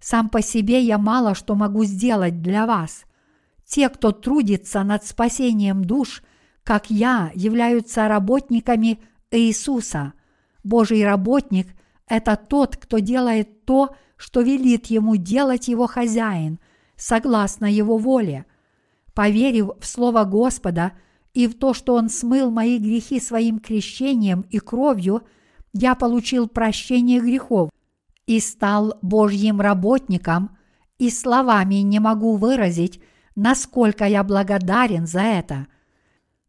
Сам 0.00 0.28
по 0.28 0.42
себе 0.42 0.80
я 0.82 0.98
мало 0.98 1.34
что 1.34 1.54
могу 1.54 1.84
сделать 1.84 2.42
для 2.42 2.66
вас. 2.66 3.04
Те, 3.64 3.88
кто 3.88 4.12
трудится 4.12 4.82
над 4.82 5.04
спасением 5.04 5.84
душ, 5.84 6.22
как 6.64 6.90
я, 6.90 7.30
являются 7.34 8.08
работниками 8.08 9.00
Иисуса. 9.30 10.12
Божий 10.64 11.04
работник– 11.04 11.68
это 12.08 12.36
тот, 12.36 12.76
кто 12.76 12.98
делает 12.98 13.64
то, 13.64 13.96
что 14.16 14.42
велит 14.42 14.86
ему 14.86 15.16
делать 15.16 15.68
его 15.68 15.86
хозяин, 15.86 16.60
согласно 17.02 17.66
его 17.66 17.98
воле. 17.98 18.46
Поверив 19.12 19.70
в 19.80 19.86
Слово 19.86 20.22
Господа 20.22 20.92
и 21.34 21.48
в 21.48 21.58
то, 21.58 21.74
что 21.74 21.94
Он 21.94 22.08
смыл 22.08 22.50
мои 22.52 22.78
грехи 22.78 23.18
своим 23.18 23.58
крещением 23.58 24.42
и 24.50 24.60
кровью, 24.60 25.22
я 25.72 25.96
получил 25.96 26.46
прощение 26.48 27.20
грехов 27.20 27.70
и 28.26 28.38
стал 28.38 28.98
Божьим 29.02 29.60
работником, 29.60 30.56
и 30.98 31.10
словами 31.10 31.76
не 31.76 31.98
могу 31.98 32.36
выразить, 32.36 33.02
насколько 33.34 34.04
я 34.04 34.22
благодарен 34.22 35.06
за 35.08 35.22
это. 35.22 35.66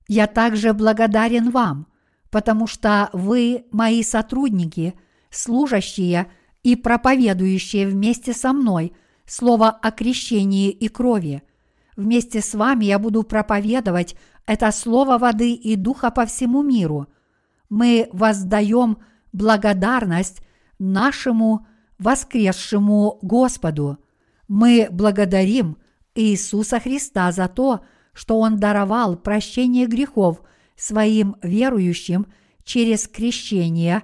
Я 0.07 0.27
также 0.27 0.73
благодарен 0.73 1.49
вам, 1.49 1.87
потому 2.29 2.67
что 2.67 3.09
вы 3.11 3.65
мои 3.71 4.03
сотрудники, 4.03 4.93
служащие– 5.31 6.27
и 6.63 6.77
проповедующие 6.77 7.87
вместе 7.87 8.33
со 8.33 8.53
мной 8.53 8.93
слово 9.25 9.69
о 9.69 9.91
крещении 9.91 10.69
и 10.69 10.87
крови. 10.87 11.43
Вместе 11.95 12.41
с 12.41 12.53
вами 12.53 12.85
я 12.85 12.99
буду 12.99 13.23
проповедовать 13.23 14.15
это 14.45 14.71
слово 14.71 15.17
воды 15.17 15.53
и 15.53 15.75
духа 15.75 16.11
по 16.11 16.25
всему 16.25 16.63
миру. 16.63 17.07
Мы 17.69 18.09
воздаем 18.11 18.97
благодарность 19.31 20.41
нашему 20.79 21.65
воскресшему 21.97 23.19
Господу. 23.21 23.99
Мы 24.47 24.87
благодарим 24.91 25.77
Иисуса 26.15 26.79
Христа 26.79 27.31
за 27.31 27.47
то, 27.47 27.85
что 28.13 28.39
Он 28.39 28.57
даровал 28.57 29.15
прощение 29.15 29.87
грехов 29.87 30.41
своим 30.75 31.35
верующим 31.41 32.27
через 32.63 33.07
крещение, 33.07 34.03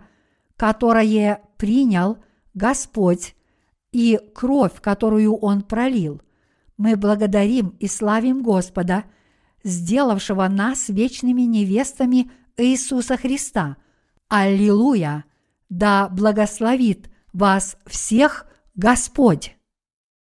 которое 0.55 1.41
принял– 1.57 2.17
Господь 2.53 3.35
и 3.91 4.19
кровь, 4.33 4.79
которую 4.81 5.35
Он 5.35 5.61
пролил. 5.61 6.21
Мы 6.77 6.95
благодарим 6.95 7.75
и 7.79 7.87
славим 7.87 8.41
Господа, 8.41 9.05
сделавшего 9.63 10.47
нас 10.47 10.89
вечными 10.89 11.41
невестами 11.41 12.31
Иисуса 12.57 13.17
Христа. 13.17 13.77
Аллилуйя! 14.27 15.25
Да 15.69 16.09
благословит 16.09 17.09
вас 17.33 17.77
всех 17.85 18.47
Господь! 18.75 19.58